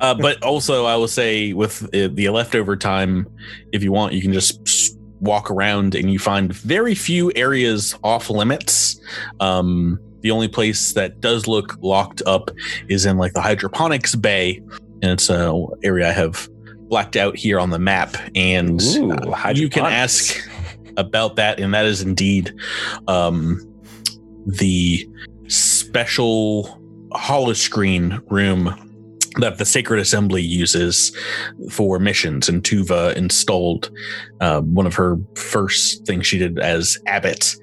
uh, 0.00 0.14
but 0.14 0.42
also, 0.42 0.86
I 0.86 0.96
will 0.96 1.08
say 1.08 1.52
with 1.52 1.82
uh, 1.94 2.08
the 2.12 2.28
leftover 2.30 2.76
time, 2.76 3.26
if 3.72 3.82
you 3.82 3.92
want, 3.92 4.14
you 4.14 4.22
can 4.22 4.32
just 4.32 4.96
walk 5.20 5.50
around 5.50 5.94
and 5.94 6.10
you 6.10 6.18
find 6.18 6.52
very 6.52 6.94
few 6.94 7.30
areas 7.36 7.96
off 8.02 8.30
limits. 8.30 9.00
Um, 9.38 10.00
the 10.22 10.30
only 10.30 10.48
place 10.48 10.92
that 10.94 11.20
does 11.20 11.46
look 11.46 11.76
locked 11.80 12.22
up 12.26 12.50
is 12.88 13.06
in 13.06 13.16
like 13.18 13.32
the 13.32 13.40
hydroponics 13.42 14.14
bay, 14.14 14.62
and 15.02 15.12
it's 15.12 15.28
an 15.28 15.66
area 15.82 16.08
I 16.08 16.12
have 16.12 16.48
blacked 16.88 17.16
out 17.16 17.36
here 17.36 17.58
on 17.58 17.70
the 17.70 17.78
map. 17.78 18.16
And 18.34 18.82
Ooh, 18.82 19.12
uh, 19.12 19.52
you 19.54 19.68
can 19.68 19.86
ask 19.86 20.36
about 20.96 21.36
that, 21.36 21.60
and 21.60 21.72
that 21.74 21.86
is 21.86 22.02
indeed 22.02 22.52
um, 23.08 23.60
the 24.46 25.08
special 25.48 26.78
holoscreen 27.12 28.22
room 28.30 28.89
that 29.38 29.58
the 29.58 29.64
Sacred 29.64 30.00
Assembly 30.00 30.42
uses 30.42 31.16
for 31.70 31.98
missions. 31.98 32.48
And 32.48 32.62
Tuva 32.62 33.14
installed 33.14 33.90
uh, 34.40 34.60
one 34.62 34.86
of 34.86 34.94
her 34.94 35.18
first 35.34 36.06
things 36.06 36.26
she 36.26 36.38
did 36.38 36.58
as 36.58 36.98
abbot. 37.06 37.54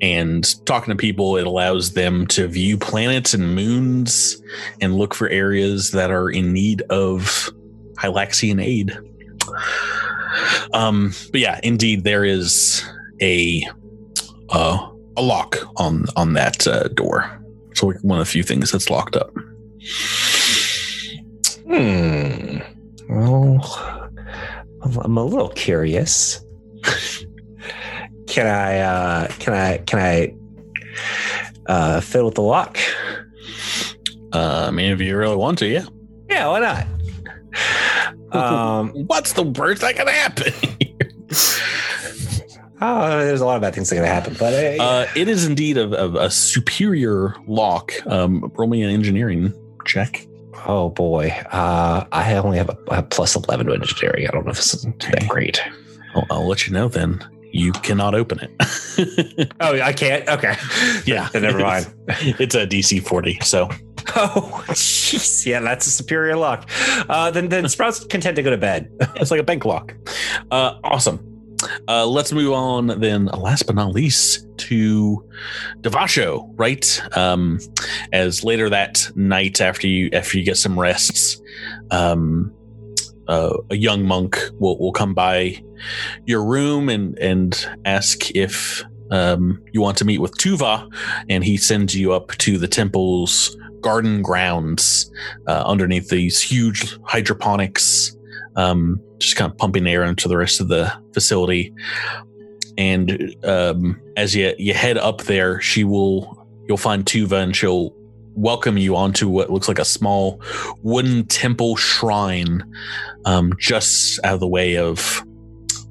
And 0.00 0.44
talking 0.66 0.92
to 0.92 0.96
people, 0.96 1.36
it 1.36 1.46
allows 1.46 1.92
them 1.92 2.26
to 2.28 2.48
view 2.48 2.76
planets 2.76 3.34
and 3.34 3.54
moons 3.54 4.42
and 4.80 4.96
look 4.96 5.14
for 5.14 5.28
areas 5.28 5.92
that 5.92 6.10
are 6.10 6.28
in 6.28 6.52
need 6.52 6.82
of 6.90 7.50
Hylaxian 7.94 8.62
aid. 8.62 8.98
Um, 10.72 11.12
but 11.30 11.40
yeah, 11.40 11.60
indeed, 11.62 12.04
there 12.04 12.24
is 12.24 12.82
a 13.20 13.66
uh, 14.50 14.88
a 15.16 15.22
lock 15.22 15.58
on 15.76 16.06
on 16.16 16.32
that 16.34 16.66
uh, 16.66 16.88
door. 16.88 17.38
So 17.74 17.92
one 18.02 18.18
of 18.18 18.26
the 18.26 18.30
few 18.30 18.42
things 18.42 18.72
that's 18.72 18.90
locked 18.90 19.16
up. 19.16 19.32
Hmm. 21.72 22.58
Well, 23.08 24.10
I'm 24.82 25.16
a 25.16 25.24
little 25.24 25.48
curious. 25.48 26.44
can 28.26 28.46
I? 28.46 28.80
Uh, 28.80 29.28
can 29.38 29.54
I? 29.54 29.78
Can 29.78 29.98
I? 29.98 30.34
Uh, 31.66 32.00
fiddle 32.02 32.26
with 32.26 32.34
the 32.34 32.42
lock? 32.42 32.76
Uh, 34.34 34.66
I 34.68 34.70
mean, 34.70 34.92
if 34.92 35.00
you 35.00 35.16
really 35.16 35.36
want 35.36 35.58
to, 35.60 35.66
yeah. 35.66 35.86
Yeah, 36.28 36.48
why 36.48 36.60
not? 36.60 36.86
Um, 38.34 38.90
What's 39.06 39.32
the 39.32 39.44
worst 39.44 39.80
that 39.80 39.96
can 39.96 40.08
happen? 40.08 40.52
oh, 42.82 43.18
there's 43.20 43.40
a 43.40 43.46
lot 43.46 43.56
of 43.56 43.62
bad 43.62 43.74
things 43.74 43.88
that 43.88 43.96
can 43.96 44.04
happen, 44.04 44.36
but 44.38 44.52
uh, 44.52 44.82
uh, 44.82 45.06
it 45.16 45.28
is 45.28 45.46
indeed 45.46 45.78
a, 45.78 46.04
a, 46.04 46.26
a 46.26 46.30
superior 46.30 47.34
lock. 47.46 47.94
Um, 48.06 48.52
roll 48.56 48.68
me 48.68 48.82
an 48.82 48.90
engineering 48.90 49.54
check. 49.86 50.26
Oh 50.66 50.90
boy, 50.90 51.28
uh, 51.50 52.04
I 52.12 52.34
only 52.36 52.58
have 52.58 52.70
a, 52.70 52.76
a 52.88 53.02
plus 53.02 53.36
eleven 53.36 53.66
to 53.66 53.74
engineering. 53.74 54.26
I 54.26 54.30
don't 54.30 54.44
know 54.44 54.50
if 54.50 54.56
this 54.56 54.74
is 54.74 54.82
that 54.82 55.26
great. 55.28 55.60
I'll, 56.14 56.26
I'll 56.30 56.46
let 56.48 56.66
you 56.66 56.72
know 56.72 56.88
then. 56.88 57.24
You 57.54 57.72
cannot 57.72 58.14
open 58.14 58.40
it. 58.40 59.52
Oh, 59.60 59.80
I 59.80 59.92
can't. 59.92 60.26
Okay, 60.28 60.54
yeah, 61.06 61.28
then 61.32 61.42
never 61.42 61.58
mind. 61.58 61.92
It's 62.08 62.54
a 62.54 62.66
DC 62.66 63.02
40. 63.06 63.38
So 63.42 63.68
Oh, 64.16 64.64
jeez. 64.68 65.46
Yeah, 65.46 65.60
that's 65.60 65.86
a 65.86 65.90
superior 65.90 66.36
lock. 66.36 66.68
Uh, 67.08 67.30
then, 67.30 67.48
then 67.48 67.68
Sprout's 67.68 68.04
content 68.04 68.36
to 68.36 68.42
go 68.42 68.50
to 68.50 68.56
bed. 68.56 68.90
it's 69.16 69.30
like 69.30 69.40
a 69.40 69.44
bank 69.44 69.64
lock. 69.64 69.94
Uh, 70.50 70.78
awesome. 70.84 71.31
Uh, 71.88 72.06
let's 72.06 72.32
move 72.32 72.52
on 72.52 72.86
then. 73.00 73.26
Last 73.26 73.66
but 73.66 73.74
not 73.74 73.92
least, 73.92 74.46
to 74.58 75.28
Devasho. 75.80 76.48
Right, 76.56 77.02
um, 77.16 77.58
as 78.12 78.44
later 78.44 78.68
that 78.70 79.10
night 79.14 79.60
after 79.60 79.86
you 79.86 80.10
after 80.12 80.38
you 80.38 80.44
get 80.44 80.56
some 80.56 80.78
rests, 80.78 81.40
um, 81.90 82.52
uh, 83.28 83.56
a 83.70 83.76
young 83.76 84.04
monk 84.04 84.38
will 84.58 84.78
will 84.78 84.92
come 84.92 85.14
by 85.14 85.62
your 86.26 86.44
room 86.44 86.88
and 86.88 87.18
and 87.18 87.66
ask 87.84 88.34
if 88.34 88.84
um, 89.10 89.62
you 89.72 89.80
want 89.80 89.98
to 89.98 90.04
meet 90.04 90.18
with 90.18 90.36
Tuva, 90.38 90.90
and 91.28 91.44
he 91.44 91.56
sends 91.56 91.94
you 91.94 92.12
up 92.12 92.30
to 92.38 92.58
the 92.58 92.68
temple's 92.68 93.56
garden 93.82 94.22
grounds 94.22 95.10
uh, 95.46 95.62
underneath 95.66 96.08
these 96.08 96.40
huge 96.40 96.96
hydroponics, 97.04 98.16
um, 98.56 99.00
just 99.18 99.36
kind 99.36 99.50
of 99.50 99.56
pumping 99.58 99.86
air 99.86 100.04
into 100.04 100.28
the 100.28 100.36
rest 100.36 100.60
of 100.60 100.68
the 100.68 100.92
facility. 101.14 101.72
And 102.78 103.34
um, 103.44 104.00
as 104.16 104.34
you 104.34 104.54
you 104.58 104.74
head 104.74 104.98
up 104.98 105.22
there, 105.22 105.60
she 105.60 105.84
will 105.84 106.46
you'll 106.68 106.76
find 106.76 107.04
Tuva, 107.04 107.42
and 107.42 107.54
she'll 107.54 107.94
welcome 108.34 108.78
you 108.78 108.96
onto 108.96 109.28
what 109.28 109.50
looks 109.50 109.68
like 109.68 109.78
a 109.78 109.84
small 109.84 110.40
wooden 110.82 111.26
temple 111.26 111.76
shrine, 111.76 112.64
um, 113.24 113.52
just 113.58 114.18
out 114.24 114.34
of 114.34 114.40
the 114.40 114.48
way 114.48 114.78
of 114.78 115.22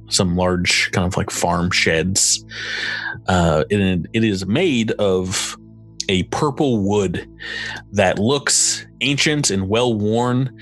some 0.09 0.35
large 0.35 0.91
kind 0.91 1.05
of 1.05 1.15
like 1.17 1.29
farm 1.29 1.71
sheds. 1.71 2.43
Uh, 3.27 3.63
it, 3.69 4.07
it 4.13 4.23
is 4.23 4.45
made 4.45 4.91
of 4.93 5.55
a 6.09 6.23
purple 6.23 6.79
wood 6.79 7.27
that 7.91 8.19
looks 8.19 8.85
ancient 9.01 9.49
and 9.49 9.69
well 9.69 9.93
worn, 9.93 10.57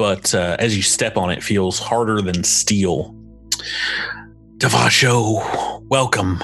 but 0.00 0.34
uh, 0.34 0.56
as 0.58 0.74
you 0.74 0.80
step 0.80 1.18
on 1.18 1.28
it, 1.28 1.42
feels 1.42 1.78
harder 1.78 2.22
than 2.22 2.42
steel. 2.42 3.14
Devasho, 4.56 5.82
welcome 5.90 6.38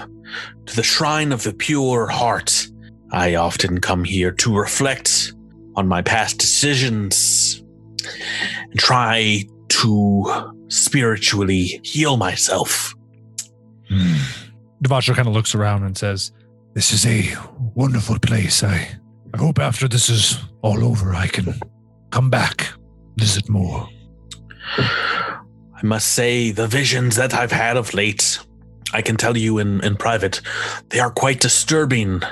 to 0.67 0.77
the 0.77 0.83
Shrine 0.83 1.33
of 1.33 1.43
the 1.43 1.55
Pure 1.55 2.09
Heart. 2.09 2.69
I 3.13 3.37
often 3.37 3.81
come 3.81 4.05
here 4.05 4.31
to 4.31 4.55
reflect 4.55 5.33
on 5.75 5.89
my 5.89 6.03
past 6.03 6.37
decisions 6.37 7.65
and 8.61 8.79
try 8.79 9.45
to 9.69 10.53
spiritually 10.69 11.81
heal 11.83 12.19
myself. 12.19 12.95
Hmm. 13.89 14.17
Devasho 14.85 15.15
kind 15.15 15.29
of 15.29 15.33
looks 15.33 15.55
around 15.55 15.83
and 15.83 15.97
says, 15.97 16.31
This 16.75 16.93
is 16.93 17.07
a 17.07 17.35
wonderful 17.75 18.19
place. 18.19 18.63
I, 18.63 18.99
I 19.33 19.39
hope 19.39 19.59
after 19.59 19.89
this 19.89 20.11
is 20.11 20.39
all 20.61 20.85
over, 20.85 21.15
I 21.15 21.27
can 21.27 21.59
come 22.11 22.29
back, 22.29 22.67
visit 23.17 23.49
more. 23.49 23.89
I 24.79 25.83
must 25.83 26.13
say, 26.15 26.51
the 26.51 26.67
visions 26.67 27.17
that 27.17 27.35
I've 27.35 27.53
had 27.53 27.77
of 27.77 27.95
late, 27.95 28.39
I 28.93 29.03
can 29.03 29.17
tell 29.17 29.37
you 29.37 29.59
in, 29.59 29.85
in 29.85 29.97
private, 29.97 30.41
they 30.89 31.01
are 31.01 31.11
quite 31.11 31.41
disturbing. 31.41 32.23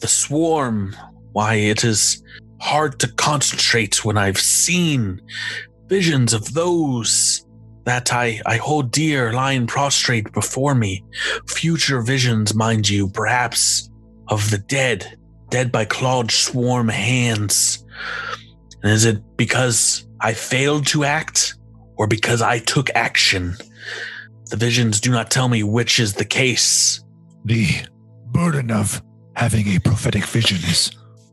The 0.00 0.08
swarm, 0.08 0.96
why, 1.32 1.54
it 1.54 1.84
is 1.84 2.22
hard 2.60 2.98
to 3.00 3.12
concentrate 3.12 4.04
when 4.04 4.18
I've 4.18 4.38
seen 4.38 5.20
visions 5.86 6.32
of 6.32 6.54
those 6.54 7.44
that 7.84 8.12
I, 8.12 8.40
I 8.46 8.56
hold 8.56 8.90
dear 8.90 9.32
lying 9.32 9.66
prostrate 9.66 10.32
before 10.32 10.74
me. 10.74 11.04
Future 11.48 12.00
visions, 12.00 12.54
mind 12.54 12.88
you, 12.88 13.10
perhaps 13.10 13.90
of 14.28 14.50
the 14.50 14.58
dead, 14.58 15.18
dead 15.50 15.70
by 15.70 15.84
clawed 15.84 16.30
swarm 16.30 16.88
hands. 16.88 17.84
And 18.84 18.92
is 18.92 19.06
it 19.06 19.36
because 19.38 20.06
I 20.20 20.34
failed 20.34 20.86
to 20.88 21.04
act 21.04 21.54
or 21.96 22.06
because 22.06 22.42
I 22.42 22.58
took 22.58 22.90
action? 22.94 23.56
The 24.50 24.56
visions 24.56 25.00
do 25.00 25.10
not 25.10 25.30
tell 25.30 25.48
me 25.48 25.62
which 25.62 25.98
is 25.98 26.12
the 26.12 26.24
case. 26.26 27.02
The 27.46 27.66
burden 28.26 28.70
of 28.70 29.02
having 29.36 29.68
a 29.68 29.80
prophetic 29.80 30.26
vision 30.26 30.58
is 30.58 30.90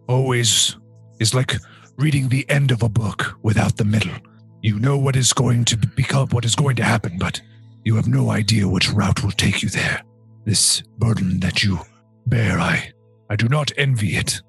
always 0.07 0.78
is 1.19 1.34
like 1.34 1.56
reading 1.98 2.30
the 2.30 2.49
end 2.49 2.72
of 2.72 2.84
a 2.84 2.90
book 2.90 3.38
without 3.44 3.76
the 3.76 3.86
middle. 3.86 4.15
You 4.61 4.80
know 4.80 4.98
what 4.98 5.18
is 5.18 5.34
going 5.34 5.65
to 5.65 5.78
become, 5.78 6.30
what 6.30 6.45
is 6.45 6.56
going 6.56 6.78
to 6.78 6.84
happen, 6.84 7.18
but 7.18 7.41
you 7.84 7.98
have 7.98 8.07
no 8.07 8.32
idea 8.32 8.65
which 8.65 8.91
route 8.91 9.23
will 9.23 9.32
take 9.32 9.61
you 9.61 9.68
there. 9.68 10.02
This 10.45 10.82
burden 10.98 11.41
that 11.41 11.64
you 11.64 11.80
bear, 12.28 12.60
I, 12.60 12.94
I 13.30 13.36
do 13.36 13.49
not 13.49 13.73
envy 13.78 14.15
it. 14.15 14.41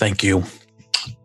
Thank 0.00 0.24
you. 0.24 0.44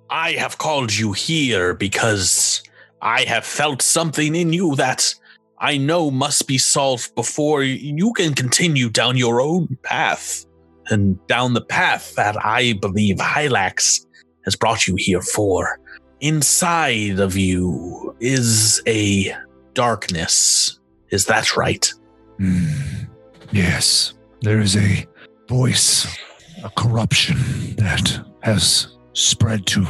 I 0.09 0.33
have 0.33 0.57
called 0.57 0.95
you 0.95 1.13
here 1.13 1.73
because 1.73 2.63
I 3.01 3.23
have 3.23 3.45
felt 3.45 3.81
something 3.81 4.35
in 4.35 4.53
you 4.53 4.75
that 4.75 5.13
I 5.59 5.77
know 5.77 6.11
must 6.11 6.47
be 6.47 6.57
solved 6.57 7.15
before 7.15 7.63
you 7.63 8.13
can 8.13 8.33
continue 8.33 8.89
down 8.89 9.17
your 9.17 9.41
own 9.41 9.77
path 9.83 10.45
and 10.87 11.25
down 11.27 11.53
the 11.53 11.61
path 11.61 12.13
that 12.15 12.35
I 12.45 12.73
believe 12.73 13.17
Hylax 13.17 14.05
has 14.43 14.55
brought 14.55 14.87
you 14.87 14.95
here 14.97 15.21
for. 15.21 15.79
Inside 16.21 17.19
of 17.19 17.35
you 17.35 18.15
is 18.19 18.81
a 18.87 19.35
darkness. 19.73 20.79
Is 21.09 21.25
that 21.25 21.55
right? 21.57 21.91
Hmm. 22.37 22.67
Yes, 23.51 24.13
there 24.41 24.59
is 24.59 24.75
a 24.75 25.05
voice, 25.47 26.07
a 26.63 26.69
corruption 26.71 27.37
that 27.77 28.19
has 28.41 28.94
spread 29.15 29.65
to 29.67 29.87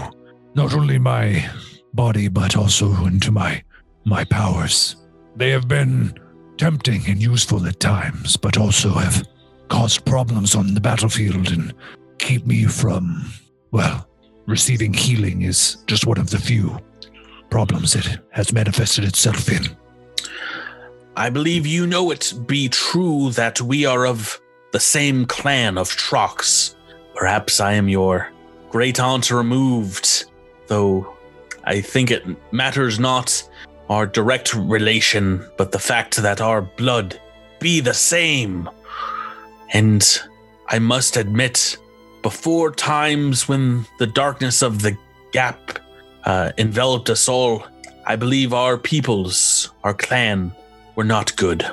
not 0.53 0.73
only 0.73 0.97
my 0.97 1.47
body 1.93 2.27
but 2.27 2.55
also 2.55 2.91
into 3.05 3.31
my 3.31 3.61
my 4.05 4.23
powers. 4.25 4.95
They 5.35 5.49
have 5.49 5.67
been 5.67 6.17
tempting 6.57 7.01
and 7.07 7.21
useful 7.21 7.65
at 7.65 7.79
times, 7.79 8.37
but 8.37 8.57
also 8.57 8.89
have 8.89 9.27
caused 9.67 10.05
problems 10.05 10.55
on 10.55 10.73
the 10.73 10.79
battlefield 10.79 11.51
and 11.51 11.73
keep 12.19 12.45
me 12.45 12.65
from 12.65 13.25
well, 13.71 14.07
receiving 14.45 14.93
healing 14.93 15.41
is 15.41 15.77
just 15.87 16.05
one 16.05 16.17
of 16.17 16.29
the 16.29 16.39
few 16.39 16.79
problems 17.49 17.95
it 17.95 18.19
has 18.29 18.53
manifested 18.53 19.03
itself 19.03 19.49
in. 19.49 19.65
I 21.17 21.29
believe 21.29 21.65
you 21.65 21.87
know 21.87 22.11
it 22.11 22.33
be 22.45 22.69
true 22.69 23.31
that 23.31 23.59
we 23.61 23.85
are 23.85 24.05
of 24.05 24.39
the 24.71 24.79
same 24.79 25.25
clan 25.25 25.77
of 25.77 25.89
Trox. 25.89 26.75
Perhaps 27.15 27.59
I 27.59 27.73
am 27.73 27.89
your 27.89 28.29
great 28.75 28.99
aunt 28.99 29.31
removed, 29.31 30.25
though 30.67 31.15
I 31.63 31.79
think 31.79 32.11
it 32.11 32.25
matters 32.51 32.99
not 32.99 33.41
our 33.87 34.05
direct 34.05 34.53
relation, 34.53 35.49
but 35.57 35.71
the 35.71 35.79
fact 35.79 36.17
that 36.17 36.41
our 36.41 36.61
blood 36.61 37.17
be 37.61 37.79
the 37.79 37.93
same. 37.93 38.69
And 39.71 40.03
I 40.67 40.79
must 40.79 41.15
admit, 41.15 41.77
before 42.21 42.69
times 42.69 43.47
when 43.47 43.85
the 43.97 44.07
darkness 44.07 44.61
of 44.61 44.81
the 44.81 44.97
gap 45.31 45.79
uh, 46.25 46.51
enveloped 46.57 47.09
us 47.09 47.29
all, 47.29 47.65
I 48.05 48.17
believe 48.17 48.51
our 48.51 48.77
peoples, 48.77 49.71
our 49.85 49.93
clan, 49.93 50.53
were 50.95 51.05
not 51.05 51.33
good. 51.37 51.65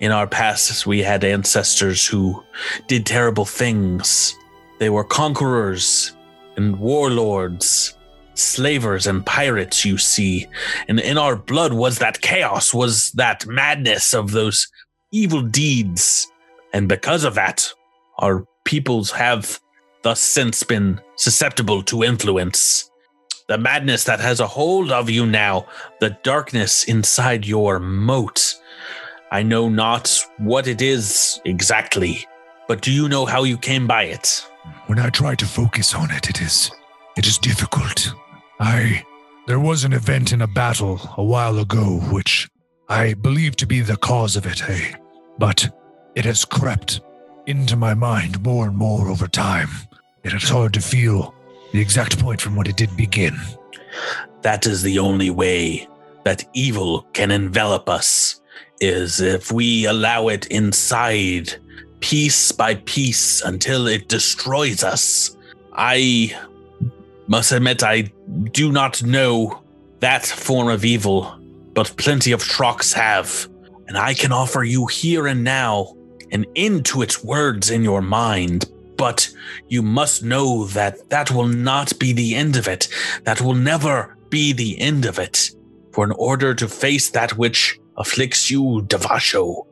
In 0.00 0.10
our 0.10 0.26
past, 0.26 0.88
we 0.88 1.04
had 1.04 1.22
ancestors 1.22 2.04
who 2.04 2.42
did 2.88 3.06
terrible 3.06 3.44
things. 3.44 4.34
They 4.80 4.90
were 4.90 5.04
conquerors 5.04 6.16
and 6.58 6.76
warlords, 6.80 7.96
slavers 8.34 9.06
and 9.06 9.24
pirates, 9.24 9.84
you 9.84 9.96
see. 9.96 10.46
And 10.88 10.98
in 10.98 11.16
our 11.16 11.36
blood 11.36 11.72
was 11.72 11.98
that 12.00 12.20
chaos, 12.20 12.74
was 12.74 13.12
that 13.12 13.46
madness 13.46 14.12
of 14.12 14.32
those 14.32 14.66
evil 15.12 15.40
deeds. 15.40 16.26
And 16.72 16.88
because 16.88 17.22
of 17.22 17.36
that, 17.36 17.72
our 18.18 18.44
peoples 18.64 19.12
have 19.12 19.60
thus 20.02 20.20
since 20.20 20.64
been 20.64 21.00
susceptible 21.16 21.82
to 21.84 22.02
influence. 22.02 22.90
The 23.46 23.56
madness 23.56 24.02
that 24.04 24.20
has 24.20 24.40
a 24.40 24.46
hold 24.46 24.90
of 24.90 25.08
you 25.08 25.26
now, 25.26 25.66
the 26.00 26.18
darkness 26.24 26.84
inside 26.84 27.46
your 27.46 27.78
mote. 27.78 28.56
I 29.30 29.44
know 29.44 29.68
not 29.68 30.22
what 30.38 30.66
it 30.66 30.82
is 30.82 31.40
exactly, 31.44 32.26
but 32.68 32.82
do 32.82 32.92
you 32.92 33.08
know 33.08 33.26
how 33.26 33.42
you 33.42 33.56
came 33.56 33.86
by 33.86 34.04
it? 34.04 34.46
When 34.86 34.98
I 34.98 35.08
try 35.08 35.34
to 35.34 35.46
focus 35.46 35.94
on 35.94 36.10
it, 36.10 36.28
it 36.28 36.40
is 36.40 36.70
it 37.16 37.26
is 37.26 37.38
difficult. 37.38 38.14
I 38.60 39.04
there 39.46 39.58
was 39.58 39.84
an 39.84 39.94
event 39.94 40.32
in 40.32 40.42
a 40.42 40.46
battle 40.46 41.00
a 41.16 41.24
while 41.24 41.58
ago 41.58 42.00
which 42.10 42.48
I 42.88 43.14
believe 43.14 43.56
to 43.56 43.66
be 43.66 43.80
the 43.80 43.96
cause 43.96 44.36
of 44.36 44.46
it, 44.46 44.60
hey. 44.60 44.94
But 45.38 45.68
it 46.14 46.24
has 46.26 46.44
crept 46.44 47.00
into 47.46 47.76
my 47.76 47.94
mind 47.94 48.42
more 48.42 48.66
and 48.66 48.76
more 48.76 49.08
over 49.08 49.26
time. 49.26 49.70
It 50.22 50.34
is 50.34 50.48
hard 50.48 50.74
to 50.74 50.80
feel 50.80 51.34
the 51.72 51.80
exact 51.80 52.18
point 52.18 52.40
from 52.40 52.56
when 52.56 52.66
it 52.66 52.76
did 52.76 52.94
begin. 52.96 53.36
That 54.42 54.66
is 54.66 54.82
the 54.82 54.98
only 54.98 55.30
way 55.30 55.88
that 56.24 56.44
evil 56.52 57.02
can 57.14 57.30
envelop 57.30 57.88
us 57.88 58.40
is 58.80 59.20
if 59.20 59.50
we 59.50 59.86
allow 59.86 60.28
it 60.28 60.46
inside 60.46 61.56
piece 62.00 62.52
by 62.52 62.76
piece 62.76 63.42
until 63.42 63.86
it 63.86 64.08
destroys 64.08 64.82
us. 64.84 65.36
I 65.72 66.36
must 67.26 67.52
admit 67.52 67.82
I 67.82 68.10
do 68.52 68.72
not 68.72 69.02
know 69.02 69.62
that 70.00 70.26
form 70.26 70.68
of 70.68 70.84
evil, 70.84 71.38
but 71.74 71.94
plenty 71.96 72.32
of 72.32 72.42
Trox 72.42 72.92
have. 72.94 73.48
and 73.88 73.96
I 73.96 74.14
can 74.14 74.32
offer 74.32 74.62
you 74.62 74.86
here 74.86 75.26
and 75.26 75.42
now 75.42 75.94
an 76.30 76.44
end 76.54 76.84
to 76.86 77.02
its 77.02 77.24
words 77.24 77.70
in 77.70 77.82
your 77.82 78.02
mind. 78.02 78.66
But 78.96 79.30
you 79.68 79.82
must 79.82 80.22
know 80.22 80.66
that 80.66 81.08
that 81.08 81.30
will 81.30 81.46
not 81.46 81.98
be 81.98 82.12
the 82.12 82.34
end 82.34 82.56
of 82.56 82.68
it. 82.68 82.88
That 83.24 83.40
will 83.40 83.54
never 83.54 84.16
be 84.28 84.52
the 84.52 84.78
end 84.78 85.06
of 85.06 85.18
it. 85.18 85.50
For 85.92 86.04
in 86.04 86.12
order 86.12 86.54
to 86.54 86.68
face 86.68 87.10
that 87.10 87.38
which 87.38 87.78
afflicts 87.96 88.50
you, 88.50 88.82
Devasho, 88.86 89.66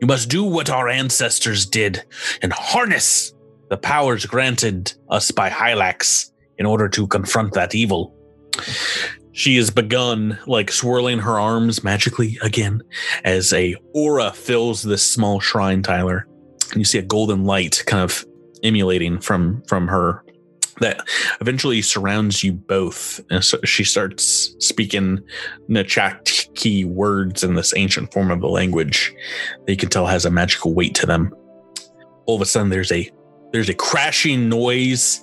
you 0.00 0.06
must 0.06 0.28
do 0.28 0.44
what 0.44 0.70
our 0.70 0.88
ancestors 0.88 1.66
did 1.66 2.02
and 2.42 2.52
harness 2.52 3.32
the 3.70 3.76
powers 3.76 4.26
granted 4.26 4.92
us 5.08 5.30
by 5.30 5.48
Hylax 5.48 6.30
in 6.58 6.66
order 6.66 6.88
to 6.90 7.06
confront 7.06 7.54
that 7.54 7.74
evil. 7.74 8.14
She 9.32 9.56
has 9.56 9.70
begun 9.70 10.38
like 10.46 10.70
swirling 10.70 11.18
her 11.18 11.40
arms 11.40 11.82
magically 11.82 12.38
again 12.40 12.82
as 13.24 13.52
a 13.52 13.74
aura 13.92 14.30
fills 14.32 14.82
this 14.82 15.02
small 15.02 15.40
shrine, 15.40 15.82
Tyler. 15.82 16.28
And 16.70 16.80
you 16.80 16.84
see 16.84 16.98
a 16.98 17.02
golden 17.02 17.44
light 17.44 17.82
kind 17.86 18.04
of 18.04 18.24
emulating 18.62 19.18
from 19.20 19.62
from 19.66 19.88
her 19.88 20.24
that 20.80 21.06
eventually 21.40 21.82
surrounds 21.82 22.42
you 22.42 22.52
both. 22.52 23.20
And 23.30 23.44
so 23.44 23.58
she 23.64 23.84
starts 23.84 24.54
speaking 24.58 25.20
Nachaki 25.68 26.84
words 26.84 27.44
in 27.44 27.54
this 27.54 27.74
ancient 27.76 28.12
form 28.12 28.30
of 28.30 28.40
the 28.40 28.48
language 28.48 29.14
that 29.66 29.72
you 29.72 29.76
can 29.76 29.88
tell 29.88 30.06
has 30.06 30.24
a 30.24 30.30
magical 30.30 30.74
weight 30.74 30.94
to 30.96 31.06
them. 31.06 31.34
All 32.26 32.36
of 32.36 32.42
a 32.42 32.46
sudden 32.46 32.70
there's 32.70 32.92
a 32.92 33.10
there's 33.52 33.68
a 33.68 33.74
crashing 33.74 34.48
noise 34.48 35.22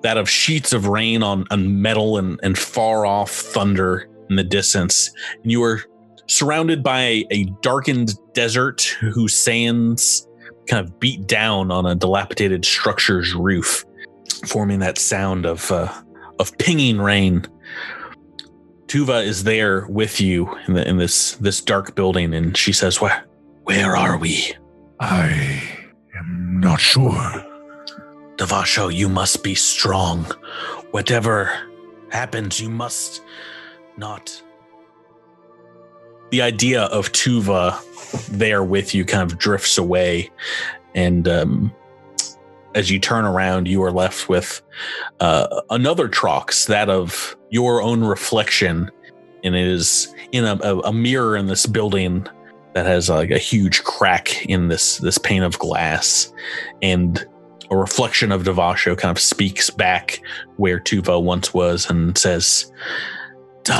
that 0.00 0.16
of 0.16 0.30
sheets 0.30 0.72
of 0.72 0.86
rain 0.86 1.22
on, 1.22 1.44
on 1.50 1.82
metal 1.82 2.16
and, 2.16 2.40
and 2.42 2.56
far 2.56 3.04
off 3.04 3.30
thunder 3.30 4.08
in 4.30 4.36
the 4.36 4.44
distance. 4.44 5.10
And 5.42 5.52
you 5.52 5.62
are 5.62 5.82
surrounded 6.26 6.82
by 6.82 7.00
a, 7.00 7.26
a 7.30 7.44
darkened 7.60 8.14
desert 8.32 8.82
whose 9.00 9.36
sands 9.36 10.26
kind 10.66 10.84
of 10.84 10.98
beat 10.98 11.26
down 11.26 11.70
on 11.70 11.86
a 11.86 11.94
dilapidated 11.94 12.64
structure's 12.64 13.34
roof, 13.34 13.84
forming 14.46 14.80
that 14.80 14.98
sound 14.98 15.46
of 15.46 15.70
uh, 15.70 15.92
of 16.38 16.56
pinging 16.58 16.98
rain. 17.00 17.46
Tuva 18.86 19.24
is 19.24 19.44
there 19.44 19.86
with 19.88 20.20
you 20.20 20.56
in, 20.68 20.74
the, 20.74 20.88
in 20.88 20.96
this 20.96 21.32
this 21.36 21.60
dark 21.60 21.94
building, 21.94 22.34
and 22.34 22.56
she 22.56 22.72
says, 22.72 23.00
"Where 23.00 23.26
where 23.64 23.96
are 23.96 24.16
we?" 24.18 24.54
I 25.00 25.62
am 26.18 26.60
not 26.60 26.80
sure. 26.80 27.44
Devasho, 28.36 28.94
you 28.94 29.08
must 29.08 29.42
be 29.42 29.54
strong. 29.54 30.24
Whatever 30.90 31.50
happens, 32.10 32.60
you 32.60 32.68
must 32.68 33.22
not. 33.96 34.42
The 36.30 36.42
idea 36.42 36.84
of 36.84 37.12
Tuva 37.12 37.80
there 38.28 38.62
with 38.62 38.94
you 38.94 39.04
kind 39.04 39.30
of 39.30 39.38
drifts 39.38 39.78
away, 39.78 40.30
and 40.94 41.26
um, 41.28 41.74
as 42.76 42.90
you 42.90 43.00
turn 43.00 43.24
around, 43.24 43.66
you 43.66 43.82
are 43.82 43.90
left 43.90 44.28
with 44.28 44.60
uh, 45.18 45.62
another 45.70 46.08
Trox, 46.08 46.66
that 46.66 46.90
of 46.90 47.34
your 47.50 47.80
own 47.82 48.04
reflection, 48.04 48.90
and 49.42 49.56
it 49.56 49.66
is 49.66 50.14
in 50.30 50.44
a, 50.44 50.56
a, 50.56 50.92
mirror 50.92 51.38
in 51.38 51.46
this 51.46 51.64
building 51.64 52.26
that 52.74 52.84
has 52.84 53.08
like 53.08 53.30
a 53.30 53.38
huge 53.38 53.82
crack 53.84 54.44
in 54.44 54.68
this 54.68 54.98
this 54.98 55.16
pane 55.16 55.42
of 55.42 55.58
glass, 55.58 56.30
and 56.82 57.26
a 57.70 57.76
reflection 57.76 58.30
of 58.30 58.42
Devasho 58.42 58.94
kind 58.98 59.16
of 59.16 59.22
speaks 59.22 59.70
back 59.70 60.20
where 60.56 60.78
Tuva 60.78 61.22
once 61.22 61.54
was 61.54 61.88
and 61.88 62.18
says, 62.18 62.70
Devasho, 63.62 63.78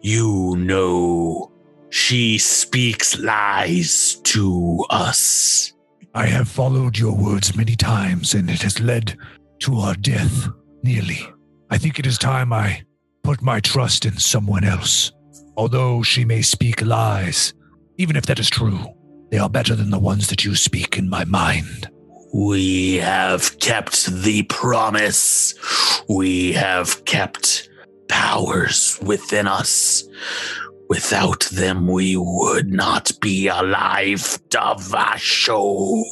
you 0.00 0.56
know, 0.56 1.52
she 1.90 2.38
speaks 2.38 3.18
lies 3.18 4.16
to 4.24 4.84
us. 4.90 5.72
I 6.14 6.26
have 6.26 6.48
followed 6.48 6.98
your 6.98 7.14
words 7.14 7.56
many 7.56 7.76
times, 7.76 8.34
and 8.34 8.48
it 8.50 8.62
has 8.62 8.80
led 8.80 9.16
to 9.60 9.76
our 9.76 9.94
death, 9.94 10.48
nearly. 10.82 11.20
I 11.70 11.78
think 11.78 11.98
it 11.98 12.06
is 12.06 12.18
time 12.18 12.52
I 12.52 12.82
put 13.22 13.42
my 13.42 13.60
trust 13.60 14.06
in 14.06 14.16
someone 14.18 14.64
else. 14.64 15.12
Although 15.56 16.02
she 16.02 16.24
may 16.24 16.42
speak 16.42 16.82
lies, 16.82 17.54
even 17.98 18.16
if 18.16 18.26
that 18.26 18.38
is 18.38 18.50
true, 18.50 18.78
they 19.30 19.38
are 19.38 19.50
better 19.50 19.74
than 19.74 19.90
the 19.90 19.98
ones 19.98 20.28
that 20.28 20.44
you 20.44 20.54
speak 20.54 20.96
in 20.96 21.08
my 21.08 21.24
mind. 21.24 21.88
We 22.34 22.96
have 22.96 23.58
kept 23.58 24.06
the 24.06 24.42
promise. 24.44 25.54
We 26.08 26.52
have 26.52 27.04
kept 27.04 27.68
powers 28.08 28.98
within 29.02 29.46
us. 29.46 30.04
Without 30.88 31.40
them, 31.50 31.88
we 31.88 32.16
would 32.16 32.72
not 32.72 33.10
be 33.20 33.48
alive, 33.48 34.38
Devasho. 34.48 36.02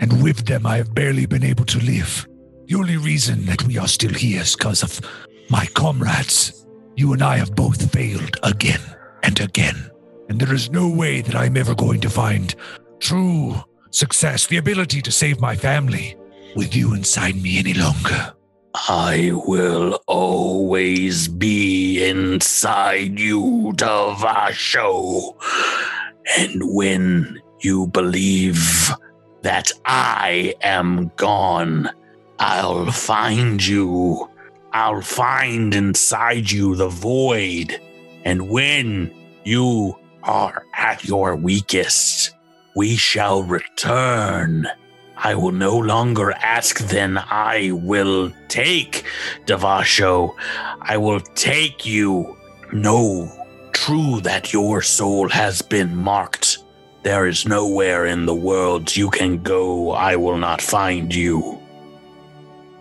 And 0.00 0.22
with 0.22 0.46
them, 0.46 0.66
I 0.66 0.78
have 0.78 0.94
barely 0.94 1.26
been 1.26 1.44
able 1.44 1.64
to 1.66 1.78
live. 1.78 2.26
The 2.66 2.74
only 2.74 2.96
reason 2.96 3.44
that 3.46 3.62
we 3.64 3.78
are 3.78 3.86
still 3.86 4.12
here 4.12 4.40
is 4.40 4.56
because 4.56 4.82
of 4.82 5.00
my 5.48 5.66
comrades. 5.74 6.66
You 6.96 7.12
and 7.12 7.22
I 7.22 7.36
have 7.36 7.54
both 7.54 7.92
failed 7.92 8.36
again 8.42 8.80
and 9.22 9.38
again. 9.40 9.90
And 10.28 10.40
there 10.40 10.54
is 10.54 10.70
no 10.70 10.88
way 10.88 11.20
that 11.20 11.36
I'm 11.36 11.56
ever 11.56 11.74
going 11.74 12.00
to 12.00 12.10
find 12.10 12.54
true 12.98 13.54
success, 13.90 14.46
the 14.48 14.56
ability 14.56 15.02
to 15.02 15.12
save 15.12 15.40
my 15.40 15.54
family, 15.54 16.16
with 16.56 16.74
you 16.74 16.94
inside 16.94 17.40
me 17.40 17.58
any 17.58 17.74
longer. 17.74 18.33
I 18.74 19.30
will 19.46 20.00
always 20.08 21.28
be 21.28 22.04
inside 22.04 23.20
you, 23.20 23.72
Devasho. 23.76 25.36
And 26.36 26.60
when 26.74 27.40
you 27.60 27.86
believe 27.86 28.90
that 29.42 29.70
I 29.84 30.54
am 30.60 31.12
gone, 31.14 31.88
I'll 32.40 32.90
find 32.90 33.64
you. 33.64 34.28
I'll 34.72 35.02
find 35.02 35.72
inside 35.72 36.50
you 36.50 36.74
the 36.74 36.88
void. 36.88 37.80
And 38.24 38.50
when 38.50 39.14
you 39.44 39.96
are 40.24 40.66
at 40.74 41.04
your 41.04 41.36
weakest, 41.36 42.32
we 42.74 42.96
shall 42.96 43.44
return. 43.44 44.66
I 45.24 45.34
will 45.34 45.52
no 45.52 45.78
longer 45.78 46.32
ask, 46.32 46.80
then 46.80 47.16
I 47.16 47.70
will 47.72 48.30
take 48.48 49.06
Devasho. 49.46 50.34
I 50.82 50.98
will 50.98 51.20
take 51.20 51.86
you. 51.86 52.36
No, 52.74 53.32
true 53.72 54.20
that 54.20 54.52
your 54.52 54.82
soul 54.82 55.30
has 55.30 55.62
been 55.62 55.96
marked. 55.96 56.58
There 57.04 57.26
is 57.26 57.48
nowhere 57.48 58.04
in 58.04 58.26
the 58.26 58.34
world 58.34 58.94
you 58.94 59.08
can 59.08 59.42
go. 59.42 59.92
I 59.92 60.16
will 60.16 60.36
not 60.36 60.60
find 60.60 61.14
you. 61.14 61.58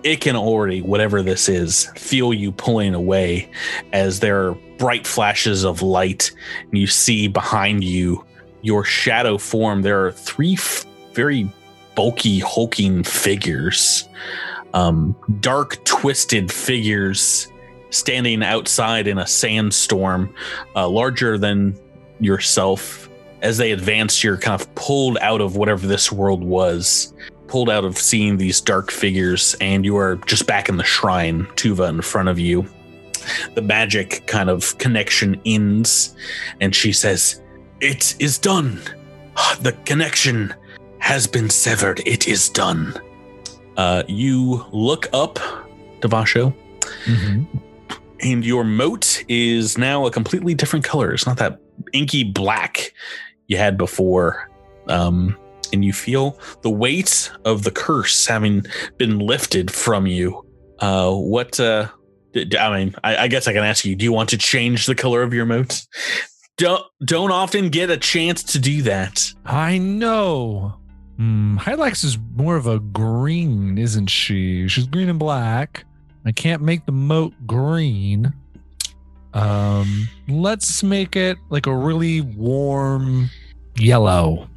It 0.04 0.20
can 0.20 0.36
already, 0.36 0.82
whatever 0.82 1.22
this 1.22 1.48
is, 1.48 1.86
feel 1.96 2.34
you 2.34 2.52
pulling 2.52 2.94
away 2.94 3.50
as 3.94 4.20
there 4.20 4.50
are 4.50 4.58
bright 4.78 5.08
flashes 5.08 5.64
of 5.64 5.82
light, 5.82 6.30
and 6.60 6.78
you 6.78 6.88
see 6.88 7.30
behind 7.30 7.86
you 7.86 8.26
your 8.62 8.84
shadow 8.84 9.38
form. 9.38 9.82
There 9.82 10.06
are 10.06 10.12
three 10.12 10.56
f- 10.56 10.86
very 11.14 11.50
bulky, 11.96 12.40
hulking 12.40 13.04
figures, 13.04 14.08
um, 14.74 15.16
dark, 15.40 15.84
twisted 15.86 16.52
figures 16.52 17.48
standing 17.94 18.42
outside 18.44 19.08
in 19.08 19.20
a 19.20 19.28
sandstorm, 19.28 20.34
uh, 20.76 20.88
larger 20.88 21.38
than 21.38 21.78
yourself. 22.20 23.10
As 23.42 23.58
they 23.58 23.72
advance, 23.72 24.24
you're 24.24 24.38
kind 24.38 24.60
of 24.60 24.74
pulled 24.76 25.18
out 25.20 25.42
of 25.42 25.56
whatever 25.56 25.86
this 25.86 26.12
world 26.12 26.44
was, 26.44 27.14
pulled 27.48 27.70
out 27.70 27.86
of 27.86 27.98
seeing 27.98 28.38
these 28.38 28.62
dark 28.62 28.90
figures, 28.90 29.56
and 29.62 29.86
you 29.86 29.98
are 29.98 30.16
just 30.26 30.48
back 30.48 30.70
in 30.70 30.78
the 30.78 30.84
shrine, 30.84 31.46
Tuva 31.56 31.90
in 31.90 32.02
front 32.02 32.30
of 32.30 32.40
you. 32.40 32.66
The 33.54 33.62
magic 33.62 34.26
kind 34.28 34.50
of 34.50 34.78
connection 34.80 35.40
ends, 35.46 36.16
and 36.60 36.74
she 36.74 36.92
says, 36.92 37.42
It 37.80 38.16
is 38.20 38.38
done. 38.38 38.82
The 39.62 39.74
connection 39.86 40.54
has 41.04 41.28
been 41.28 41.50
severed. 41.50 42.02
It 42.06 42.30
is 42.30 42.48
done. 42.48 42.94
Uh, 43.76 44.04
you 44.08 44.66
look 44.72 45.08
up, 45.12 45.38
Devasho, 46.00 46.54
and 48.22 48.46
your 48.46 48.64
mote 48.64 49.24
is 49.28 49.78
now 49.78 50.06
a 50.06 50.12
completely 50.12 50.56
different 50.56 50.86
color. 50.86 51.14
It's 51.14 51.26
not 51.26 51.38
that 51.38 51.60
inky 51.92 52.24
black 52.24 52.94
you 53.48 53.58
had 53.58 53.78
before. 53.78 54.50
Um, 54.88 55.38
and 55.74 55.84
you 55.84 55.92
feel 55.92 56.40
the 56.62 56.70
weight 56.70 57.30
of 57.44 57.64
the 57.64 57.72
curse 57.72 58.26
having 58.26 58.66
been 58.98 59.20
lifted 59.20 59.72
from 59.72 60.08
you. 60.08 60.46
Uh, 60.80 61.12
what, 61.12 61.60
uh, 61.60 61.90
d- 62.32 62.46
d- 62.46 62.58
I 62.58 62.78
mean, 62.78 62.96
I, 63.04 63.18
I 63.18 63.28
guess 63.28 63.48
I 63.48 63.54
can 63.54 63.64
ask 63.64 63.84
you, 63.84 63.96
do 63.96 64.06
you 64.06 64.14
want 64.14 64.30
to 64.30 64.38
change 64.38 64.86
the 64.86 64.96
color 64.96 65.22
of 65.22 65.34
your 65.34 65.46
mote? 65.46 65.86
Don't, 66.58 66.86
don't 67.04 67.32
often 67.32 67.70
get 67.70 67.90
a 67.90 67.98
chance 67.98 68.44
to 68.44 68.60
do 68.60 68.84
that. 68.84 69.26
I 69.46 69.80
know. 69.80 70.80
Hmm, 71.18 71.58
Hylax 71.58 72.04
is 72.04 72.18
more 72.36 72.56
of 72.56 72.68
a 72.68 72.80
green, 72.80 73.78
isn't 73.78 74.08
she? 74.08 74.68
She's 74.68 74.88
green 74.88 75.10
and 75.10 75.20
black. 75.20 75.86
I 76.26 76.32
can't 76.32 76.62
make 76.62 76.86
the 76.86 76.92
mote 76.92 77.34
green. 77.46 78.34
Um, 79.34 80.08
let's 80.28 80.84
make 80.84 81.16
it 81.16 81.38
like 81.50 81.66
a 81.66 81.76
really 81.76 82.22
warm 82.22 83.30
yellow, 83.78 84.48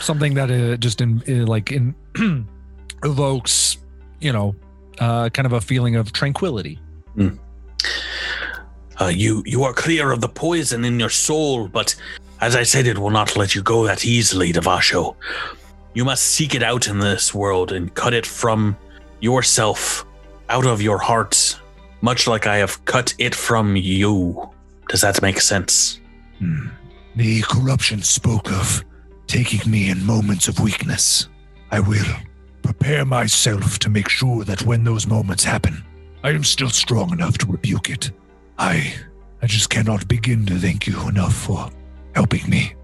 something 0.00 0.34
that 0.34 0.50
uh, 0.50 0.76
just 0.76 1.00
in, 1.00 1.46
like 1.46 1.72
in 1.72 1.94
evokes, 3.04 3.78
you 4.20 4.32
know, 4.32 4.54
uh, 4.98 5.28
kind 5.30 5.46
of 5.46 5.52
a 5.52 5.60
feeling 5.60 5.96
of 5.96 6.12
tranquility. 6.12 6.78
Uh, 9.00 9.06
you 9.06 9.42
you 9.46 9.62
are 9.62 9.72
clear 9.72 10.10
of 10.10 10.20
the 10.20 10.28
poison 10.28 10.84
in 10.84 10.98
your 10.98 11.10
soul, 11.10 11.68
but 11.68 11.94
as 12.40 12.56
I 12.56 12.62
said, 12.64 12.86
it 12.86 12.98
will 12.98 13.10
not 13.10 13.36
let 13.36 13.54
you 13.54 13.62
go 13.62 13.84
that 13.84 14.04
easily, 14.04 14.52
Devasho. 14.52 15.14
You 15.94 16.04
must 16.04 16.24
seek 16.24 16.54
it 16.54 16.62
out 16.62 16.86
in 16.88 16.98
this 16.98 17.34
world 17.34 17.72
and 17.72 17.92
cut 17.94 18.14
it 18.14 18.26
from 18.26 18.76
yourself, 19.20 20.04
out 20.48 20.66
of 20.66 20.80
your 20.80 20.98
heart, 20.98 21.58
much 22.00 22.26
like 22.26 22.46
I 22.46 22.58
have 22.58 22.84
cut 22.84 23.14
it 23.18 23.34
from 23.34 23.76
you. 23.76 24.50
Does 24.88 25.00
that 25.00 25.22
make 25.22 25.40
sense? 25.40 26.00
Hmm. 26.38 26.68
The 27.16 27.42
corruption 27.42 28.02
spoke 28.02 28.50
of 28.52 28.84
taking 29.26 29.70
me 29.70 29.90
in 29.90 30.06
moments 30.06 30.48
of 30.48 30.60
weakness. 30.60 31.28
I 31.70 31.80
will 31.80 32.06
prepare 32.62 33.04
myself 33.04 33.78
to 33.80 33.90
make 33.90 34.08
sure 34.08 34.44
that 34.44 34.62
when 34.62 34.84
those 34.84 35.06
moments 35.06 35.44
happen, 35.44 35.84
I 36.22 36.30
am 36.30 36.44
still 36.44 36.70
strong 36.70 37.12
enough 37.12 37.38
to 37.38 37.46
rebuke 37.46 37.90
it. 37.90 38.10
I 38.58 38.94
I 39.40 39.46
just 39.46 39.70
cannot 39.70 40.08
begin 40.08 40.46
to 40.46 40.58
thank 40.58 40.86
you 40.86 41.08
enough 41.08 41.34
for 41.34 41.70
helping 42.14 42.48
me. 42.50 42.74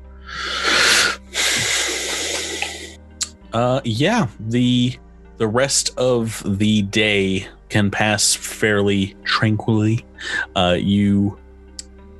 Uh, 3.55 3.81
yeah, 3.85 4.27
the 4.41 4.99
the 5.37 5.47
rest 5.47 5.97
of 5.97 6.43
the 6.59 6.83
day 6.83 7.47
can 7.69 7.91
pass 7.91 8.35
fairly 8.35 9.17
tranquilly. 9.25 10.05
Uh, 10.57 10.77
you 10.79 11.39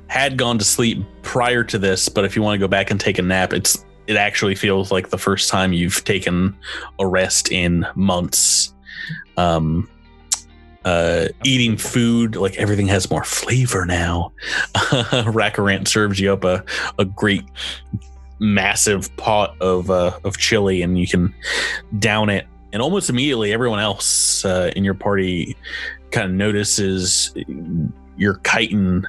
had 0.07 0.37
gone 0.37 0.57
to 0.57 0.65
sleep 0.65 1.03
prior 1.21 1.63
to 1.63 1.77
this, 1.77 2.07
but 2.07 2.23
if 2.23 2.35
you 2.35 2.41
want 2.41 2.55
to 2.55 2.59
go 2.59 2.69
back 2.69 2.89
and 2.89 2.99
take 2.99 3.19
a 3.19 3.21
nap, 3.21 3.51
it's 3.51 3.85
it 4.07 4.15
actually 4.15 4.55
feels 4.55 4.91
like 4.91 5.09
the 5.09 5.17
first 5.17 5.49
time 5.49 5.73
you've 5.73 6.03
taken 6.05 6.55
a 6.99 7.07
rest 7.07 7.51
in 7.51 7.85
months. 7.95 8.73
Um, 9.35 9.89
uh, 10.85 11.27
eating 11.43 11.77
food 11.77 12.35
like 12.35 12.55
everything 12.55 12.87
has 12.87 13.09
more 13.09 13.23
flavor 13.23 13.85
now. 13.85 14.31
Rakarant 14.75 15.87
serves 15.87 16.19
you 16.19 16.31
up 16.31 16.45
a 16.45 16.63
a 16.97 17.03
great 17.03 17.43
massive 18.39 19.15
pot 19.17 19.55
of 19.61 19.89
uh, 19.89 20.17
of 20.23 20.37
chili, 20.37 20.81
and 20.81 20.97
you 20.97 21.07
can 21.07 21.33
down 21.99 22.29
it. 22.29 22.45
And 22.73 22.81
almost 22.81 23.09
immediately, 23.09 23.53
everyone 23.53 23.79
else 23.79 24.43
uh, 24.43 24.71
in 24.75 24.83
your 24.83 24.93
party 24.95 25.55
kind 26.11 26.29
of 26.29 26.35
notices 26.35 27.33
your 28.17 28.39
chitin 28.45 29.05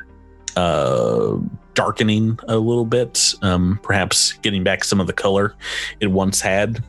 uh, 0.57 1.37
darkening 1.75 2.39
a 2.49 2.57
little 2.57 2.87
bit, 2.87 3.35
um, 3.43 3.79
perhaps 3.83 4.35
getting 4.35 4.63
back 4.65 4.85
some 4.85 5.01
of 5.01 5.07
the 5.07 5.13
color 5.13 5.55
it 6.01 6.07
once 6.07 6.41
had. 6.41 6.83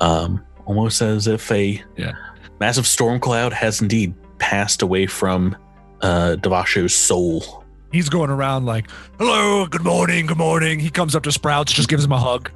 Um, 0.00 0.44
almost 0.66 1.00
as 1.00 1.26
if 1.26 1.50
a 1.50 1.82
Yeah. 1.96 2.12
massive 2.60 2.86
storm 2.86 3.18
cloud 3.20 3.52
has 3.52 3.80
indeed 3.80 4.14
passed 4.38 4.82
away 4.82 5.06
from 5.06 5.56
uh, 6.02 6.36
Devasho's 6.40 6.94
soul. 6.94 7.64
He's 7.92 8.08
going 8.08 8.30
around 8.30 8.66
like, 8.66 8.90
"Hello, 9.18 9.66
good 9.66 9.84
morning, 9.84 10.26
good 10.26 10.36
morning." 10.38 10.78
He 10.80 10.90
comes 10.90 11.14
up 11.16 11.22
to 11.22 11.32
Sprouts, 11.32 11.72
just 11.72 11.88
gives 11.88 12.04
him 12.04 12.12
a 12.12 12.18
hug. 12.18 12.50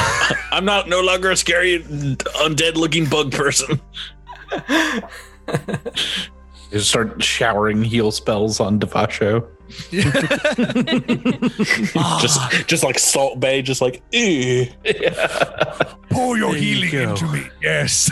I'm 0.52 0.64
not 0.64 0.88
no 0.88 1.00
longer 1.00 1.30
a 1.30 1.36
scary 1.36 1.80
undead 1.82 2.76
looking 2.76 3.06
bug 3.06 3.32
person. 3.32 3.80
You 6.72 6.80
start 6.80 7.22
showering 7.22 7.84
heal 7.84 8.10
spells 8.10 8.58
on 8.58 8.80
Devasho. 8.80 9.46
Ah. 11.96 12.18
just 12.20 12.68
just 12.68 12.82
like 12.84 12.98
Salt 12.98 13.38
Bae, 13.38 13.60
just 13.60 13.80
like 13.80 14.02
ew. 14.12 14.66
Pour 16.10 16.36
your 16.36 16.50
There 16.52 16.60
healing 16.60 16.90
go. 16.90 17.10
into 17.10 17.26
me. 17.28 17.44
Yes. 17.62 18.10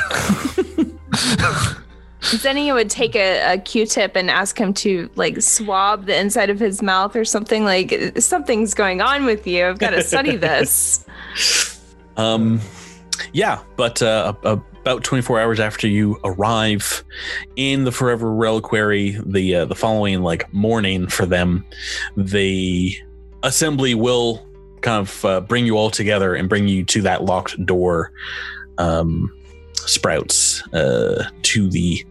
Zenny 2.25 2.73
would 2.73 2.91
take 2.91 3.15
a, 3.15 3.55
a 3.55 3.59
Q-tip 3.59 4.17
and 4.17 4.31
ask 4.31 4.59
him 4.59 4.73
to 4.75 5.11
like 5.15 5.41
swab 5.43 6.07
the 6.07 6.19
inside 6.19 6.51
of 6.51 6.59
his 6.59 6.83
mouth 6.83 7.15
or 7.17 7.25
something. 7.25 7.65
Like 7.65 8.19
something's 8.19 8.75
going 8.75 9.01
on 9.01 9.25
with 9.25 9.47
you. 9.47 9.67
I've 9.67 9.79
got 9.79 9.91
to 9.91 10.03
study 10.03 10.37
this. 10.37 11.07
Um, 12.17 12.61
yeah, 13.33 13.63
but 13.77 14.03
uh, 14.03 14.33
a- 14.45 14.61
about 14.81 15.03
24 15.03 15.41
hours 15.41 15.61
after 15.61 15.89
you 15.89 16.19
arrive 16.25 17.05
in 17.57 17.85
the 17.85 17.93
Forever 17.93 18.33
Reliquary, 18.33 19.19
the 19.25 19.55
uh, 19.57 19.65
the 19.65 19.75
following 19.75 20.23
like 20.23 20.53
morning 20.53 21.07
for 21.09 21.25
them, 21.27 21.65
the 22.17 22.95
assembly 23.43 23.95
will 23.95 24.47
kind 24.83 25.01
of 25.01 25.25
uh, 25.25 25.41
bring 25.41 25.65
you 25.65 25.77
all 25.79 25.91
together 25.91 26.35
and 26.35 26.49
bring 26.49 26.69
you 26.69 26.85
to 26.85 27.01
that 27.03 27.25
locked 27.25 27.65
door, 27.65 28.13
um, 28.79 29.35
Sprouts, 29.87 30.67
uh, 30.73 31.29
to 31.43 31.71
the 31.71 32.05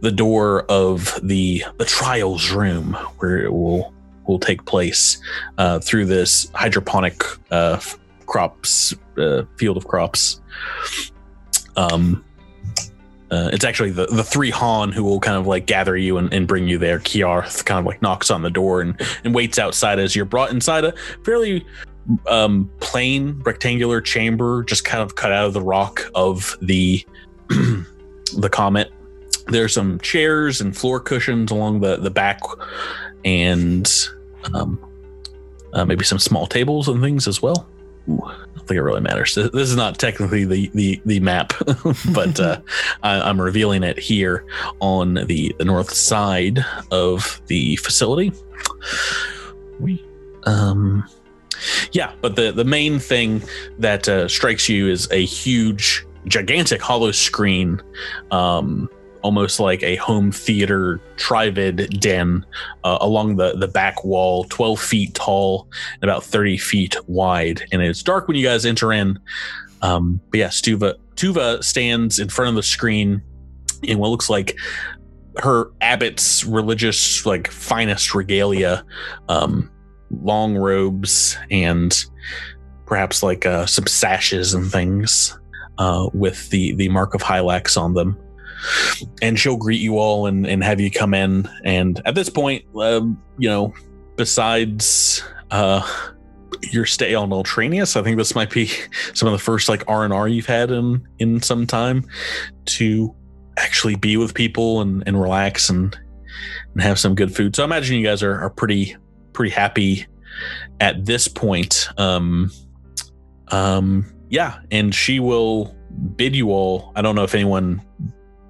the 0.00 0.12
door 0.12 0.64
of 0.68 1.18
the 1.22 1.64
the 1.78 1.84
trials 1.84 2.50
room 2.50 2.94
where 3.18 3.38
it 3.38 3.52
will 3.52 3.92
will 4.26 4.38
take 4.38 4.64
place 4.64 5.18
uh, 5.58 5.78
through 5.78 6.04
this 6.04 6.50
hydroponic 6.54 7.22
uh, 7.50 7.80
crops 8.26 8.94
uh, 9.18 9.42
field 9.56 9.76
of 9.76 9.86
crops. 9.86 10.40
Um, 11.76 12.24
uh, 13.30 13.50
it's 13.52 13.64
actually 13.64 13.90
the, 13.90 14.06
the 14.06 14.22
three 14.22 14.50
Haan 14.50 14.92
who 14.92 15.02
will 15.02 15.18
kind 15.18 15.36
of 15.36 15.46
like 15.46 15.66
gather 15.66 15.96
you 15.96 16.16
and, 16.16 16.32
and 16.32 16.46
bring 16.46 16.68
you 16.68 16.78
there. 16.78 17.00
Kiarth 17.00 17.64
kind 17.64 17.80
of 17.80 17.84
like 17.84 18.00
knocks 18.00 18.30
on 18.30 18.42
the 18.42 18.50
door 18.50 18.80
and, 18.80 19.00
and 19.24 19.34
waits 19.34 19.58
outside 19.58 19.98
as 19.98 20.14
you're 20.14 20.24
brought 20.24 20.50
inside 20.52 20.84
a 20.84 20.94
fairly 21.24 21.66
um, 22.26 22.70
plain 22.80 23.40
rectangular 23.44 24.00
chamber, 24.00 24.62
just 24.64 24.84
kind 24.84 25.02
of 25.02 25.14
cut 25.14 25.32
out 25.32 25.46
of 25.46 25.52
the 25.52 25.60
rock 25.60 26.10
of 26.14 26.56
the 26.60 27.04
the 27.48 28.48
comet. 28.50 28.92
There's 29.48 29.74
some 29.74 30.00
chairs 30.00 30.60
and 30.60 30.76
floor 30.76 31.00
cushions 31.00 31.50
along 31.50 31.80
the 31.80 31.96
the 31.96 32.10
back, 32.10 32.40
and 33.24 33.90
um, 34.54 34.78
uh, 35.72 35.84
maybe 35.84 36.04
some 36.04 36.18
small 36.18 36.46
tables 36.46 36.88
and 36.88 37.00
things 37.00 37.28
as 37.28 37.42
well. 37.42 37.68
Ooh, 38.08 38.20
I 38.24 38.36
don't 38.54 38.66
think 38.66 38.78
it 38.78 38.82
really 38.82 39.00
matters. 39.00 39.34
This 39.34 39.50
is 39.52 39.76
not 39.76 39.98
technically 39.98 40.44
the 40.44 40.70
the, 40.74 41.00
the 41.04 41.20
map, 41.20 41.52
but 42.14 42.38
uh, 42.40 42.60
I, 43.02 43.20
I'm 43.20 43.40
revealing 43.40 43.82
it 43.82 43.98
here 43.98 44.46
on 44.80 45.14
the, 45.14 45.54
the 45.58 45.64
north 45.64 45.92
side 45.92 46.64
of 46.90 47.40
the 47.46 47.76
facility. 47.76 48.32
We, 49.80 50.02
um, 50.44 51.04
yeah, 51.92 52.12
but 52.20 52.36
the 52.36 52.52
the 52.52 52.64
main 52.64 52.98
thing 52.98 53.42
that 53.78 54.08
uh, 54.08 54.28
strikes 54.28 54.68
you 54.68 54.88
is 54.88 55.10
a 55.10 55.24
huge, 55.24 56.06
gigantic 56.26 56.80
hollow 56.80 57.12
screen, 57.12 57.80
um, 58.30 58.88
almost 59.22 59.60
like 59.60 59.82
a 59.82 59.96
home 59.96 60.30
theater 60.30 61.00
trivid 61.16 62.00
den 62.00 62.44
uh, 62.84 62.98
along 63.00 63.36
the 63.36 63.56
the 63.56 63.68
back 63.68 64.04
wall, 64.04 64.44
twelve 64.44 64.80
feet 64.80 65.14
tall 65.14 65.68
and 66.00 66.04
about 66.04 66.24
thirty 66.24 66.56
feet 66.56 66.96
wide. 67.08 67.62
And 67.72 67.82
it's 67.82 68.02
dark 68.02 68.28
when 68.28 68.36
you 68.36 68.44
guys 68.44 68.66
enter 68.66 68.92
in. 68.92 69.18
Um, 69.82 70.20
but 70.30 70.38
yeah, 70.38 70.48
Stuva 70.48 70.94
Tuva 71.16 71.62
stands 71.62 72.18
in 72.18 72.28
front 72.28 72.50
of 72.50 72.54
the 72.54 72.62
screen 72.62 73.22
in 73.82 73.98
what 73.98 74.10
looks 74.10 74.30
like 74.30 74.56
her 75.38 75.70
abbot's 75.80 76.44
religious 76.44 77.26
like 77.26 77.50
finest 77.50 78.14
regalia 78.14 78.84
um 79.28 79.70
long 80.10 80.56
robes 80.56 81.36
and 81.50 82.04
perhaps 82.86 83.22
like 83.22 83.46
uh, 83.46 83.66
some 83.66 83.86
sashes 83.86 84.54
and 84.54 84.70
things 84.70 85.38
uh, 85.78 86.08
with 86.14 86.48
the 86.50 86.74
the 86.74 86.88
mark 86.88 87.14
of 87.14 87.22
Hylax 87.22 87.80
on 87.80 87.94
them. 87.94 88.18
And 89.20 89.38
she'll 89.38 89.56
greet 89.56 89.80
you 89.80 89.98
all 89.98 90.26
and, 90.26 90.46
and 90.46 90.64
have 90.64 90.80
you 90.80 90.90
come 90.90 91.12
in. 91.12 91.48
And 91.64 92.00
at 92.06 92.14
this 92.14 92.30
point, 92.30 92.64
um, 92.74 93.22
you 93.38 93.48
know, 93.48 93.74
besides 94.16 95.22
uh, 95.50 95.86
your 96.72 96.86
stay 96.86 97.14
on 97.14 97.30
Ultranius, 97.30 97.96
I 97.96 98.02
think 98.02 98.16
this 98.16 98.34
might 98.34 98.50
be 98.50 98.70
some 99.14 99.28
of 99.28 99.32
the 99.32 99.38
first 99.38 99.68
like 99.68 99.84
R 99.88 100.04
and 100.04 100.12
R 100.12 100.28
you've 100.28 100.46
had 100.46 100.70
in 100.70 101.06
in 101.18 101.42
some 101.42 101.66
time 101.66 102.04
to 102.66 103.14
actually 103.58 103.96
be 103.96 104.16
with 104.16 104.34
people 104.34 104.80
and, 104.80 105.02
and 105.06 105.20
relax 105.20 105.70
and 105.70 105.96
and 106.74 106.82
have 106.82 106.98
some 106.98 107.14
good 107.14 107.34
food. 107.34 107.56
So 107.56 107.62
I 107.62 107.66
imagine 107.66 107.96
you 107.96 108.04
guys 108.04 108.22
are, 108.22 108.38
are 108.38 108.50
pretty 108.50 108.96
pretty 109.36 109.54
happy 109.54 110.06
at 110.80 111.04
this 111.04 111.28
point. 111.28 111.88
Um, 111.98 112.50
um, 113.48 114.06
yeah, 114.30 114.60
and 114.70 114.94
she 114.94 115.20
will 115.20 115.76
bid 116.16 116.34
you 116.34 116.50
all. 116.50 116.90
I 116.96 117.02
don't 117.02 117.14
know 117.14 117.22
if 117.22 117.34
anyone 117.34 117.82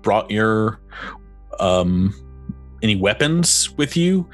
brought 0.02 0.30
your 0.30 0.80
um 1.58 2.14
any 2.82 2.94
weapons 2.94 3.70
with 3.76 3.96
you, 3.96 4.28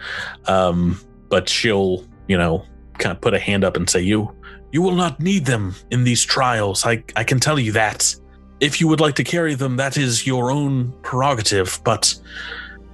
um, 0.47 1.01
but 1.31 1.49
she'll 1.49 2.07
you 2.29 2.37
know 2.37 2.65
kind 2.99 3.17
of 3.17 3.21
put 3.21 3.33
a 3.33 3.39
hand 3.39 3.65
up 3.65 3.77
and 3.77 3.89
say 3.89 4.01
you 4.03 4.37
you 4.73 4.83
will 4.83 4.95
not 4.95 5.19
need 5.21 5.47
them 5.47 5.75
in 5.91 6.05
these 6.05 6.23
trials. 6.23 6.85
I 6.85 7.03
I 7.17 7.25
can 7.25 7.41
tell 7.41 7.59
you 7.59 7.73
that. 7.73 8.15
If 8.61 8.81
you 8.81 8.87
would 8.87 9.01
like 9.01 9.17
to 9.17 9.25
carry 9.25 9.55
them, 9.55 9.77
that 9.77 9.97
is 9.97 10.25
your 10.25 10.53
own 10.53 10.93
prerogative, 11.03 11.81
but 11.83 12.15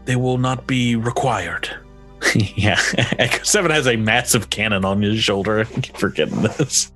they 0.06 0.16
will 0.16 0.38
not 0.38 0.66
be 0.66 0.96
required. 0.96 1.68
yeah, 2.56 2.80
Echo 3.18 3.42
Seven 3.42 3.70
has 3.70 3.86
a 3.86 3.96
massive 3.96 4.50
cannon 4.50 4.84
on 4.84 5.02
his 5.02 5.22
shoulder. 5.22 5.60
I 5.60 5.64
keep 5.64 5.96
forgetting 5.96 6.42
this. 6.42 6.90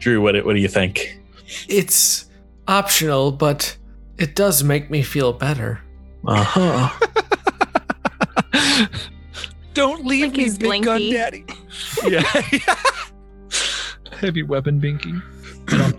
Drew, 0.00 0.20
what 0.20 0.44
what 0.44 0.54
do 0.54 0.60
you 0.60 0.68
think? 0.68 1.20
It's 1.68 2.26
optional, 2.68 3.32
but 3.32 3.76
it 4.18 4.34
does 4.34 4.62
make 4.64 4.90
me 4.90 5.02
feel 5.02 5.32
better. 5.32 5.80
Uh 6.26 6.42
huh. 6.44 7.06
Don't 9.74 10.06
leave 10.06 10.28
Like 10.28 10.36
me, 10.36 10.42
he's 10.44 10.58
big 10.58 10.82
gun 10.84 11.10
daddy. 11.10 11.44
yeah. 12.06 12.22
Heavy 14.12 14.42
weapon 14.42 14.80
binky. 14.80 15.22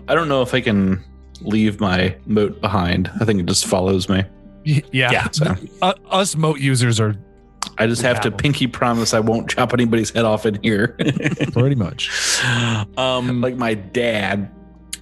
I 0.08 0.14
don't 0.14 0.28
know 0.28 0.42
if 0.42 0.52
I 0.52 0.60
can 0.60 1.02
leave 1.42 1.78
my 1.80 2.16
mote 2.26 2.60
behind. 2.60 3.08
I 3.20 3.24
think 3.24 3.38
it 3.40 3.46
just 3.46 3.66
follows 3.66 4.08
me. 4.08 4.24
Yeah. 4.64 4.82
Yeah. 4.92 5.30
So 5.30 5.54
Uh, 5.80 5.94
us 6.10 6.34
mote 6.34 6.58
users 6.58 6.98
are 6.98 7.14
I 7.76 7.86
just 7.86 8.02
have 8.02 8.20
to 8.22 8.30
pinky 8.30 8.66
promise 8.66 9.14
I 9.14 9.20
won't 9.20 9.50
chop 9.50 9.72
anybody's 9.72 10.10
head 10.10 10.24
off 10.24 10.46
in 10.46 10.62
here. 10.62 10.88
pretty 11.52 11.74
much. 11.74 12.40
um, 12.96 13.40
like 13.40 13.56
my 13.56 13.74
dad. 13.74 14.50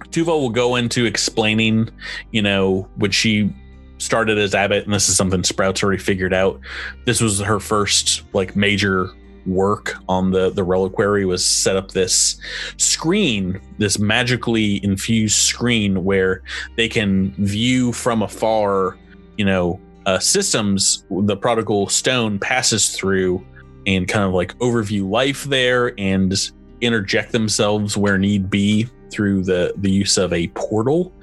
Tuva 0.09 0.27
will 0.27 0.49
go 0.49 0.75
into 0.75 1.05
explaining, 1.05 1.89
you 2.31 2.41
know, 2.41 2.89
when 2.95 3.11
she 3.11 3.53
started 3.97 4.37
as 4.37 4.53
abbot, 4.55 4.85
and 4.85 4.93
this 4.93 5.09
is 5.09 5.17
something 5.17 5.43
Sprouts 5.43 5.83
already 5.83 6.01
figured 6.01 6.33
out. 6.33 6.59
This 7.05 7.21
was 7.21 7.39
her 7.39 7.59
first 7.59 8.23
like 8.33 8.55
major 8.55 9.09
work 9.45 9.95
on 10.09 10.31
the 10.31 10.49
the 10.49 10.63
reliquary 10.63 11.25
was 11.25 11.43
set 11.45 11.75
up 11.75 11.91
this 11.91 12.39
screen, 12.77 13.59
this 13.77 13.97
magically 13.97 14.83
infused 14.83 15.37
screen 15.37 16.03
where 16.03 16.43
they 16.75 16.87
can 16.89 17.31
view 17.37 17.91
from 17.93 18.21
afar, 18.21 18.97
you 19.37 19.45
know, 19.45 19.79
uh, 20.07 20.17
systems 20.19 21.05
the 21.09 21.35
prodigal 21.35 21.87
stone 21.89 22.39
passes 22.39 22.89
through 22.95 23.45
and 23.85 24.07
kind 24.07 24.25
of 24.25 24.33
like 24.33 24.57
overview 24.59 25.07
life 25.07 25.43
there 25.43 25.93
and 25.99 26.33
interject 26.79 27.33
themselves 27.33 27.97
where 27.97 28.17
need 28.17 28.49
be 28.49 28.87
through 29.11 29.43
the 29.43 29.73
the 29.77 29.91
use 29.91 30.17
of 30.17 30.31
a 30.31 30.47
portal 30.49 31.13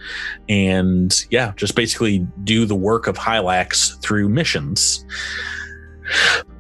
and 0.48 1.26
yeah 1.30 1.52
just 1.56 1.74
basically 1.74 2.26
do 2.44 2.66
the 2.66 2.74
work 2.74 3.06
of 3.06 3.16
hylax 3.16 3.96
through 3.96 4.28
missions. 4.28 5.04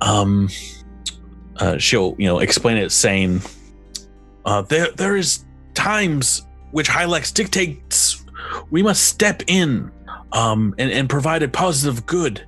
Um 0.00 0.48
uh, 1.58 1.76
she'll 1.78 2.16
you 2.18 2.26
know 2.26 2.38
explain 2.38 2.78
it 2.78 2.90
saying 2.90 3.42
uh 4.46 4.62
there 4.62 4.90
there 4.92 5.16
is 5.16 5.44
times 5.74 6.46
which 6.72 6.88
hylax 6.88 7.30
dictates 7.30 8.24
we 8.70 8.82
must 8.82 9.04
step 9.04 9.42
in 9.46 9.90
um 10.32 10.74
and, 10.78 10.90
and 10.90 11.08
provide 11.08 11.42
a 11.42 11.48
positive 11.48 12.06
good 12.06 12.46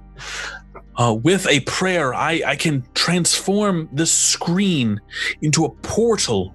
uh, 0.96 1.14
with 1.22 1.46
a 1.48 1.60
prayer, 1.60 2.14
I, 2.14 2.42
I 2.46 2.56
can 2.56 2.84
transform 2.94 3.88
this 3.92 4.12
screen 4.12 5.00
into 5.42 5.64
a 5.64 5.70
portal. 5.70 6.54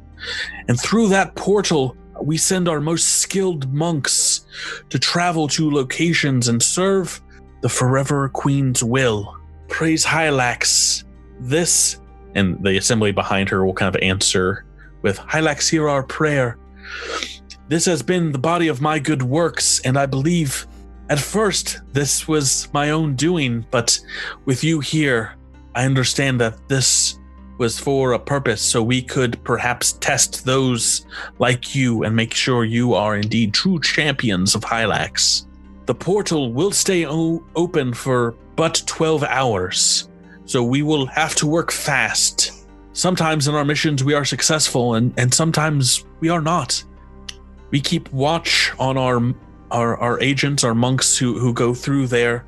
And 0.67 0.79
through 0.79 1.09
that 1.09 1.35
portal, 1.35 1.95
we 2.21 2.37
send 2.37 2.67
our 2.67 2.81
most 2.81 3.19
skilled 3.19 3.71
monks 3.71 4.45
to 4.89 4.99
travel 4.99 5.47
to 5.49 5.71
locations 5.71 6.47
and 6.47 6.61
serve 6.61 7.21
the 7.61 7.69
Forever 7.69 8.29
Queen's 8.29 8.83
will. 8.83 9.37
Praise 9.67 10.03
Hylax. 10.03 11.03
This, 11.39 11.99
and 12.35 12.63
the 12.63 12.77
assembly 12.77 13.11
behind 13.11 13.49
her 13.49 13.65
will 13.65 13.73
kind 13.73 13.95
of 13.95 14.01
answer 14.01 14.65
with 15.01 15.17
Hylax, 15.17 15.69
hear 15.69 15.87
our 15.89 16.03
prayer. 16.03 16.57
This 17.67 17.85
has 17.85 18.03
been 18.03 18.31
the 18.31 18.37
body 18.37 18.67
of 18.67 18.81
my 18.81 18.99
good 18.99 19.23
works, 19.23 19.79
and 19.81 19.97
I 19.97 20.05
believe 20.05 20.67
at 21.11 21.19
first 21.19 21.81
this 21.91 22.25
was 22.25 22.69
my 22.71 22.91
own 22.91 23.15
doing, 23.15 23.65
but 23.69 23.99
with 24.45 24.63
you 24.63 24.79
here, 24.79 25.35
I 25.75 25.83
understand 25.83 26.39
that 26.39 26.69
this 26.69 27.19
was 27.57 27.77
for 27.77 28.13
a 28.13 28.19
purpose 28.19 28.61
so 28.61 28.81
we 28.81 29.01
could 29.01 29.43
perhaps 29.43 29.91
test 29.99 30.45
those 30.45 31.05
like 31.37 31.75
you 31.75 32.03
and 32.03 32.15
make 32.15 32.33
sure 32.33 32.63
you 32.63 32.93
are 32.93 33.17
indeed 33.17 33.53
true 33.53 33.77
champions 33.81 34.55
of 34.55 34.63
Hylax. 34.63 35.47
The 35.85 35.93
portal 35.93 36.53
will 36.53 36.71
stay 36.71 37.05
o- 37.05 37.43
open 37.57 37.93
for 37.93 38.33
but 38.55 38.81
12 38.85 39.23
hours, 39.23 40.07
so 40.45 40.63
we 40.63 40.81
will 40.81 41.05
have 41.07 41.35
to 41.35 41.45
work 41.45 41.73
fast. 41.73 42.65
Sometimes 42.93 43.49
in 43.49 43.55
our 43.55 43.65
missions 43.65 44.01
we 44.01 44.13
are 44.13 44.23
successful 44.23 44.95
and, 44.95 45.13
and 45.17 45.33
sometimes 45.33 46.05
we 46.21 46.29
are 46.29 46.41
not. 46.41 46.81
We 47.69 47.81
keep 47.81 48.09
watch 48.13 48.71
on 48.79 48.97
our 48.97 49.33
our, 49.71 49.97
our 49.97 50.19
agents, 50.21 50.63
our 50.63 50.75
monks 50.75 51.17
who, 51.17 51.39
who 51.39 51.53
go 51.53 51.73
through 51.73 52.07
there. 52.07 52.45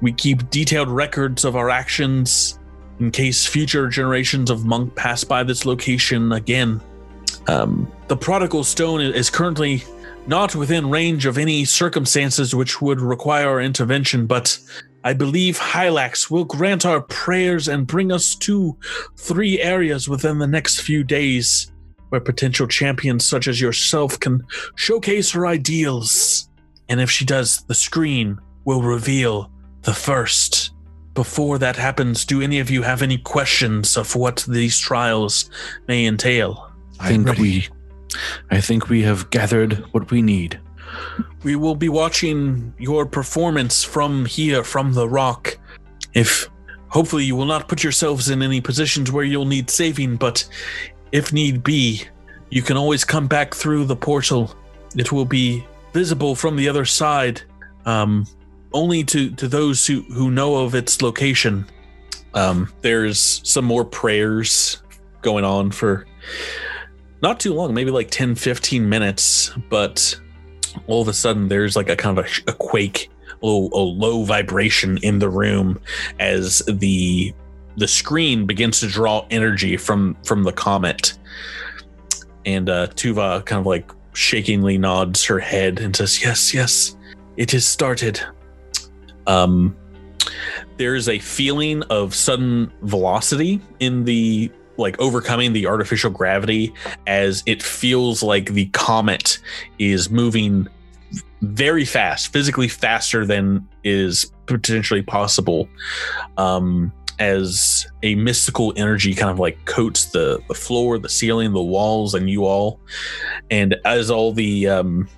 We 0.00 0.12
keep 0.12 0.50
detailed 0.50 0.88
records 0.88 1.44
of 1.44 1.56
our 1.56 1.70
actions 1.70 2.58
in 3.00 3.10
case 3.10 3.46
future 3.46 3.88
generations 3.88 4.50
of 4.50 4.64
monk 4.64 4.94
pass 4.94 5.24
by 5.24 5.42
this 5.42 5.64
location 5.64 6.32
again. 6.32 6.80
Um, 7.46 7.90
the 8.08 8.16
prodigal 8.16 8.64
stone 8.64 9.00
is 9.00 9.30
currently 9.30 9.84
not 10.26 10.54
within 10.54 10.90
range 10.90 11.24
of 11.24 11.38
any 11.38 11.64
circumstances 11.64 12.54
which 12.54 12.82
would 12.82 13.00
require 13.00 13.48
our 13.48 13.60
intervention, 13.60 14.26
but 14.26 14.58
I 15.04 15.14
believe 15.14 15.58
Hylax 15.58 16.30
will 16.30 16.44
grant 16.44 16.84
our 16.84 17.00
prayers 17.00 17.68
and 17.68 17.86
bring 17.86 18.12
us 18.12 18.34
to 18.36 18.76
three 19.16 19.60
areas 19.60 20.08
within 20.08 20.38
the 20.38 20.46
next 20.46 20.80
few 20.80 21.02
days 21.02 21.72
where 22.10 22.20
potential 22.20 22.66
champions 22.66 23.24
such 23.24 23.48
as 23.48 23.60
yourself 23.60 24.18
can 24.20 24.44
showcase 24.76 25.30
her 25.32 25.46
ideals. 25.46 26.47
And 26.88 27.00
if 27.00 27.10
she 27.10 27.24
does, 27.24 27.62
the 27.62 27.74
screen 27.74 28.40
will 28.64 28.82
reveal 28.82 29.50
the 29.82 29.94
first. 29.94 30.70
Before 31.14 31.58
that 31.58 31.76
happens, 31.76 32.24
do 32.24 32.40
any 32.40 32.60
of 32.60 32.70
you 32.70 32.82
have 32.82 33.02
any 33.02 33.18
questions 33.18 33.96
of 33.96 34.14
what 34.14 34.44
these 34.48 34.78
trials 34.78 35.50
may 35.88 36.06
entail? 36.06 36.70
I 37.00 37.08
think 37.08 37.38
we 37.38 37.68
I 38.50 38.60
think 38.60 38.88
we 38.88 39.02
have 39.02 39.30
gathered 39.30 39.84
what 39.92 40.10
we 40.10 40.22
need. 40.22 40.60
We 41.42 41.56
will 41.56 41.74
be 41.74 41.88
watching 41.88 42.72
your 42.78 43.04
performance 43.04 43.84
from 43.84 44.24
here, 44.24 44.64
from 44.64 44.94
the 44.94 45.08
rock. 45.08 45.58
If 46.14 46.48
hopefully 46.88 47.24
you 47.24 47.36
will 47.36 47.44
not 47.44 47.68
put 47.68 47.82
yourselves 47.82 48.30
in 48.30 48.42
any 48.42 48.60
positions 48.60 49.12
where 49.12 49.24
you'll 49.24 49.44
need 49.44 49.70
saving, 49.70 50.16
but 50.16 50.48
if 51.12 51.32
need 51.32 51.62
be, 51.62 52.04
you 52.50 52.62
can 52.62 52.76
always 52.76 53.04
come 53.04 53.26
back 53.26 53.54
through 53.54 53.84
the 53.84 53.96
portal. 53.96 54.54
It 54.96 55.12
will 55.12 55.26
be 55.26 55.66
visible 55.92 56.34
from 56.34 56.56
the 56.56 56.68
other 56.68 56.84
side, 56.84 57.42
um, 57.84 58.26
only 58.72 59.04
to, 59.04 59.30
to 59.30 59.48
those 59.48 59.86
who, 59.86 60.02
who 60.02 60.30
know 60.30 60.56
of 60.56 60.74
its 60.74 61.02
location. 61.02 61.66
Um, 62.34 62.72
there's 62.82 63.40
some 63.44 63.64
more 63.64 63.84
prayers 63.84 64.82
going 65.22 65.44
on 65.44 65.70
for 65.70 66.06
not 67.22 67.40
too 67.40 67.54
long, 67.54 67.74
maybe 67.74 67.90
like 67.90 68.10
10, 68.10 68.34
15 68.34 68.88
minutes, 68.88 69.50
but 69.68 70.18
all 70.86 71.02
of 71.02 71.08
a 71.08 71.12
sudden 71.12 71.48
there's 71.48 71.76
like 71.76 71.88
a 71.88 71.96
kind 71.96 72.18
of 72.18 72.26
a, 72.26 72.50
a 72.50 72.54
quake, 72.54 73.10
a, 73.42 73.46
little, 73.46 73.70
a 73.72 73.82
low 73.82 74.24
vibration 74.24 74.98
in 75.02 75.18
the 75.18 75.28
room 75.28 75.80
as 76.18 76.62
the 76.66 77.34
the 77.76 77.86
screen 77.86 78.44
begins 78.44 78.80
to 78.80 78.88
draw 78.88 79.24
energy 79.30 79.76
from 79.76 80.16
from 80.24 80.42
the 80.42 80.52
comet. 80.52 81.16
And 82.44 82.68
uh, 82.68 82.88
Tuva 82.88 83.44
kind 83.44 83.60
of 83.60 83.66
like 83.66 83.90
shakingly 84.18 84.76
nods 84.76 85.24
her 85.24 85.38
head 85.38 85.78
and 85.78 85.94
says, 85.94 86.22
"Yes, 86.22 86.52
yes, 86.52 86.96
it 87.36 87.54
is 87.54 87.66
started." 87.66 88.20
Um, 89.26 89.76
there 90.76 90.94
is 90.94 91.08
a 91.08 91.18
feeling 91.20 91.82
of 91.84 92.14
sudden 92.14 92.72
velocity 92.82 93.60
in 93.78 94.04
the 94.04 94.50
like 94.76 94.98
overcoming 95.00 95.52
the 95.52 95.66
artificial 95.66 96.10
gravity 96.10 96.72
as 97.06 97.42
it 97.46 97.62
feels 97.62 98.22
like 98.22 98.52
the 98.52 98.66
comet 98.66 99.38
is 99.78 100.08
moving 100.08 100.68
very 101.42 101.84
fast, 101.84 102.32
physically 102.32 102.68
faster 102.68 103.26
than 103.26 103.66
is 103.82 104.32
potentially 104.46 105.02
possible. 105.02 105.68
Um, 106.36 106.92
as 107.18 107.86
a 108.02 108.14
mystical 108.14 108.72
energy 108.76 109.14
kind 109.14 109.30
of 109.30 109.38
like 109.38 109.64
coats 109.64 110.06
the 110.06 110.42
the 110.48 110.54
floor, 110.54 110.98
the 110.98 111.08
ceiling, 111.08 111.52
the 111.52 111.62
walls, 111.62 112.14
and 112.14 112.30
you 112.30 112.44
all, 112.44 112.80
and 113.50 113.76
as 113.84 114.10
all 114.10 114.32
the 114.32 114.68
um, 114.68 115.08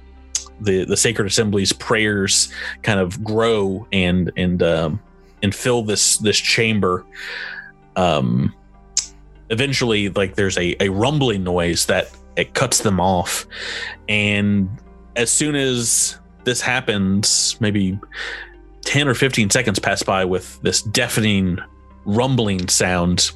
the 0.60 0.84
the 0.84 0.96
sacred 0.96 1.26
assembly's 1.26 1.72
prayers 1.72 2.52
kind 2.82 3.00
of 3.00 3.22
grow 3.22 3.86
and 3.92 4.32
and 4.36 4.62
um, 4.62 5.00
and 5.42 5.54
fill 5.54 5.82
this 5.82 6.18
this 6.18 6.38
chamber. 6.38 7.04
Um, 7.96 8.54
eventually, 9.50 10.08
like 10.10 10.34
there's 10.34 10.56
a 10.58 10.76
a 10.80 10.88
rumbling 10.88 11.44
noise 11.44 11.86
that 11.86 12.10
it 12.36 12.54
cuts 12.54 12.80
them 12.80 13.00
off, 13.00 13.46
and 14.08 14.68
as 15.16 15.30
soon 15.30 15.54
as 15.54 16.18
this 16.44 16.60
happens, 16.60 17.56
maybe 17.60 17.98
10 18.82 19.08
or 19.08 19.14
15 19.14 19.50
seconds 19.50 19.78
pass 19.78 20.02
by 20.02 20.24
with 20.24 20.60
this 20.62 20.82
deafening 20.82 21.58
rumbling 22.04 22.68
sound. 22.68 23.30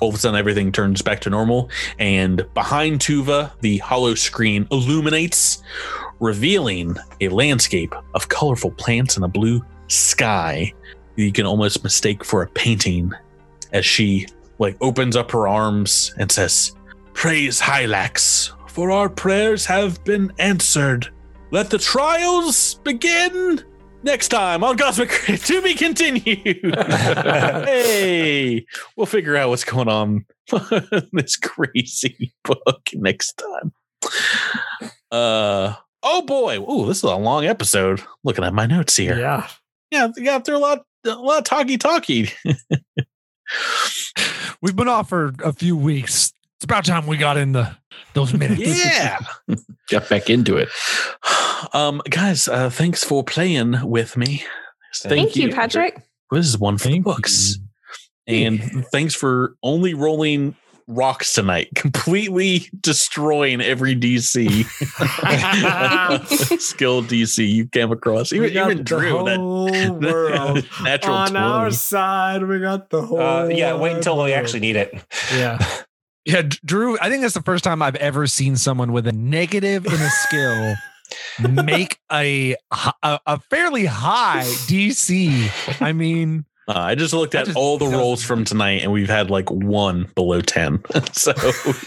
All 0.00 0.10
of 0.10 0.14
a 0.14 0.18
sudden, 0.18 0.38
everything 0.38 0.70
turns 0.70 1.02
back 1.02 1.20
to 1.22 1.30
normal, 1.30 1.70
and 1.98 2.46
behind 2.54 3.00
Tuva, 3.00 3.50
the 3.60 3.78
hollow 3.78 4.14
screen 4.14 4.66
illuminates, 4.70 5.62
revealing 6.20 6.96
a 7.20 7.28
landscape 7.28 7.94
of 8.14 8.28
colorful 8.28 8.70
plants 8.72 9.16
and 9.16 9.24
a 9.24 9.28
blue 9.28 9.64
sky 9.88 10.72
you 11.18 11.32
can 11.32 11.46
almost 11.46 11.82
mistake 11.82 12.24
for 12.24 12.42
a 12.42 12.48
painting. 12.50 13.12
as 13.72 13.84
she 13.84 14.26
like 14.58 14.76
opens 14.80 15.14
up 15.14 15.30
her 15.30 15.46
arms 15.46 16.14
and 16.16 16.32
says, 16.32 16.74
Praise 17.12 17.60
Hylax, 17.60 18.52
for 18.68 18.90
our 18.90 19.08
prayers 19.08 19.66
have 19.66 20.02
been 20.04 20.32
answered. 20.38 21.08
Let 21.50 21.68
the 21.68 21.78
trials 21.78 22.74
begin 22.84 23.62
next 24.02 24.28
time 24.28 24.64
on 24.64 24.76
Cosmic 24.76 25.08
Crit 25.10 25.40
to 25.42 25.62
be 25.62 25.74
continued. 25.74 26.74
hey, 26.76 28.66
we'll 28.96 29.06
figure 29.06 29.36
out 29.36 29.48
what's 29.48 29.64
going 29.64 29.88
on 29.88 30.26
in 30.92 31.08
this 31.12 31.36
crazy 31.36 32.32
book 32.44 32.88
next 32.94 33.34
time. 33.34 33.72
Uh 35.10 35.74
oh 36.02 36.22
boy. 36.22 36.64
Oh, 36.66 36.86
this 36.86 36.98
is 36.98 37.02
a 37.04 37.16
long 37.16 37.44
episode. 37.44 38.02
Looking 38.24 38.44
at 38.44 38.54
my 38.54 38.66
notes 38.66 38.96
here. 38.96 39.18
Yeah. 39.18 39.48
Yeah, 39.90 40.08
we 40.14 40.22
got 40.22 40.44
through 40.44 40.58
a 40.58 40.58
lot 40.58 40.84
a 41.04 41.14
lot 41.14 41.38
of 41.38 41.44
talky 41.44 41.78
talky. 41.78 42.30
We've 44.60 44.76
been 44.76 44.88
off 44.88 45.08
for 45.08 45.32
a 45.42 45.52
few 45.52 45.76
weeks. 45.76 46.32
It's 46.58 46.64
about 46.64 46.84
time 46.84 47.06
we 47.06 47.16
got 47.16 47.36
in 47.36 47.52
the 47.52 47.76
those 48.14 48.34
minutes. 48.34 48.84
yeah. 48.84 49.20
Get 49.88 50.08
back 50.08 50.28
into 50.28 50.56
it. 50.56 50.68
Um 51.72 52.00
guys, 52.08 52.46
uh 52.46 52.70
thanks 52.70 53.02
for 53.02 53.24
playing 53.24 53.74
with 53.82 54.16
me. 54.16 54.44
Thank, 54.94 55.34
you, 55.34 55.50
Patrick. 55.50 56.00
This 56.30 56.46
is 56.46 56.56
one 56.56 56.78
for 56.78 56.84
the 56.84 56.92
Thank 56.92 57.04
books. 57.04 57.58
And 58.28 58.86
thanks 58.92 59.16
for 59.16 59.56
only 59.64 59.94
rolling 59.94 60.54
rocks 60.86 61.34
tonight, 61.34 61.68
completely 61.74 62.66
destroying 62.80 63.60
every 63.60 63.96
DC 63.96 64.64
skill 66.60 67.02
DC 67.02 67.48
you 67.48 67.66
came 67.66 67.90
across. 67.90 68.32
Even, 68.32 68.50
even 68.50 68.84
Drew, 68.84 69.24
that, 69.24 69.38
world 69.40 70.56
that 70.56 70.82
natural 70.82 71.14
on 71.14 71.36
our 71.36 71.70
side. 71.70 72.44
We 72.44 72.60
got 72.60 72.90
the 72.90 73.02
whole. 73.02 73.20
Uh, 73.20 73.48
yeah, 73.48 73.74
wait 73.74 73.96
until 73.96 74.22
we 74.22 74.32
actually 74.32 74.60
need 74.60 74.76
it. 74.76 74.94
Yeah. 75.34 75.58
Yeah, 76.28 76.42
Drew, 76.42 76.98
I 77.00 77.08
think 77.08 77.22
that's 77.22 77.32
the 77.34 77.42
first 77.42 77.64
time 77.64 77.80
I've 77.80 77.96
ever 77.96 78.26
seen 78.26 78.56
someone 78.56 78.92
with 78.92 79.06
a 79.06 79.12
negative 79.12 79.86
in 79.86 79.92
a 79.94 80.10
skill 80.10 80.74
make 81.64 81.98
a, 82.12 82.54
a 83.02 83.18
a 83.26 83.40
fairly 83.48 83.86
high 83.86 84.44
DC. 84.66 85.80
I 85.80 85.92
mean, 85.92 86.44
Uh, 86.68 86.72
I 86.74 86.94
just 86.96 87.14
looked 87.14 87.34
at 87.34 87.46
just 87.46 87.56
all 87.56 87.78
the 87.78 87.86
doesn't- 87.86 87.98
rolls 87.98 88.22
from 88.22 88.44
tonight, 88.44 88.82
and 88.82 88.92
we've 88.92 89.08
had 89.08 89.30
like 89.30 89.50
one 89.50 90.10
below 90.14 90.42
ten. 90.42 90.80
so 91.12 91.32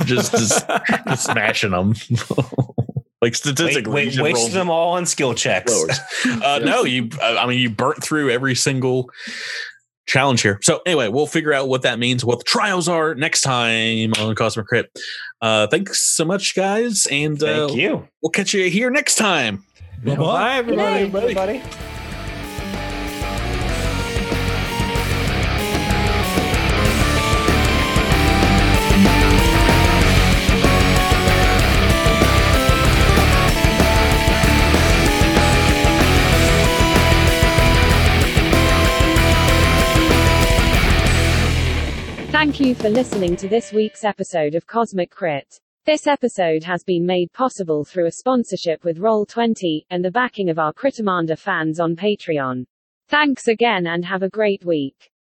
just, 0.06 0.32
just, 0.32 0.68
just 1.08 1.24
smashing 1.24 1.70
them. 1.70 1.94
like 3.22 3.36
statistically, 3.36 3.94
wait, 3.94 4.06
you 4.06 4.12
should 4.14 4.24
wasted 4.24 4.54
them 4.54 4.72
all 4.72 4.94
on 4.94 5.06
skill 5.06 5.36
checks. 5.36 5.72
lowers. 5.72 6.00
Uh, 6.44 6.60
no, 6.64 6.84
you. 6.84 7.10
uh, 7.22 7.38
I 7.40 7.46
mean, 7.46 7.60
you 7.60 7.70
burnt 7.70 8.04
through 8.04 8.32
every 8.32 8.56
single 8.56 9.12
challenge 10.06 10.42
here. 10.42 10.60
So 10.62 10.82
anyway, 10.86 11.08
we'll 11.08 11.28
figure 11.28 11.54
out 11.54 11.68
what 11.68 11.84
that 11.84 12.00
means, 12.00 12.26
what 12.26 12.40
the 12.40 12.46
trials 12.46 12.88
are 12.88 13.16
next 13.16 13.42
time 13.42 14.14
on 14.20 14.36
Cosmic 14.36 14.68
Crit. 14.68 14.98
Uh, 15.42 15.68
thanks 15.68 16.02
so 16.16 16.26
much, 16.26 16.56
guys, 16.56 17.08
and 17.12 17.42
uh, 17.42 17.68
Thank 17.68 17.80
you. 17.80 18.08
we'll 18.22 18.32
catch 18.32 18.54
you 18.54 18.70
here 18.70 18.90
next 18.90 19.16
time. 19.16 19.64
Bye, 20.04 20.58
everybody. 20.58 21.04
everybody. 21.04 21.62
Thank 42.42 42.60
you 42.60 42.74
for 42.74 42.90
listening 42.90 43.36
to 43.36 43.48
this 43.48 43.72
week's 43.72 44.04
episode 44.04 44.56
of 44.56 44.66
Cosmic 44.66 45.12
Crit. 45.12 45.60
This 45.86 46.08
episode 46.08 46.64
has 46.64 46.84
been 46.84 47.06
made 47.06 47.32
possible 47.34 47.86
through 47.86 48.08
a 48.08 48.12
sponsorship 48.12 48.84
with 48.84 48.98
Roll20 48.98 49.86
and 49.92 50.04
the 50.04 50.10
backing 50.10 50.50
of 50.50 50.58
our 50.58 50.74
Critamanda 50.74 51.38
fans 51.38 51.80
on 51.80 51.96
Patreon. 51.96 52.66
Thanks 53.10 53.48
again 53.48 53.86
and 53.86 54.04
have 54.04 54.24
a 54.24 54.30
great 54.30 54.66
week. 54.66 55.11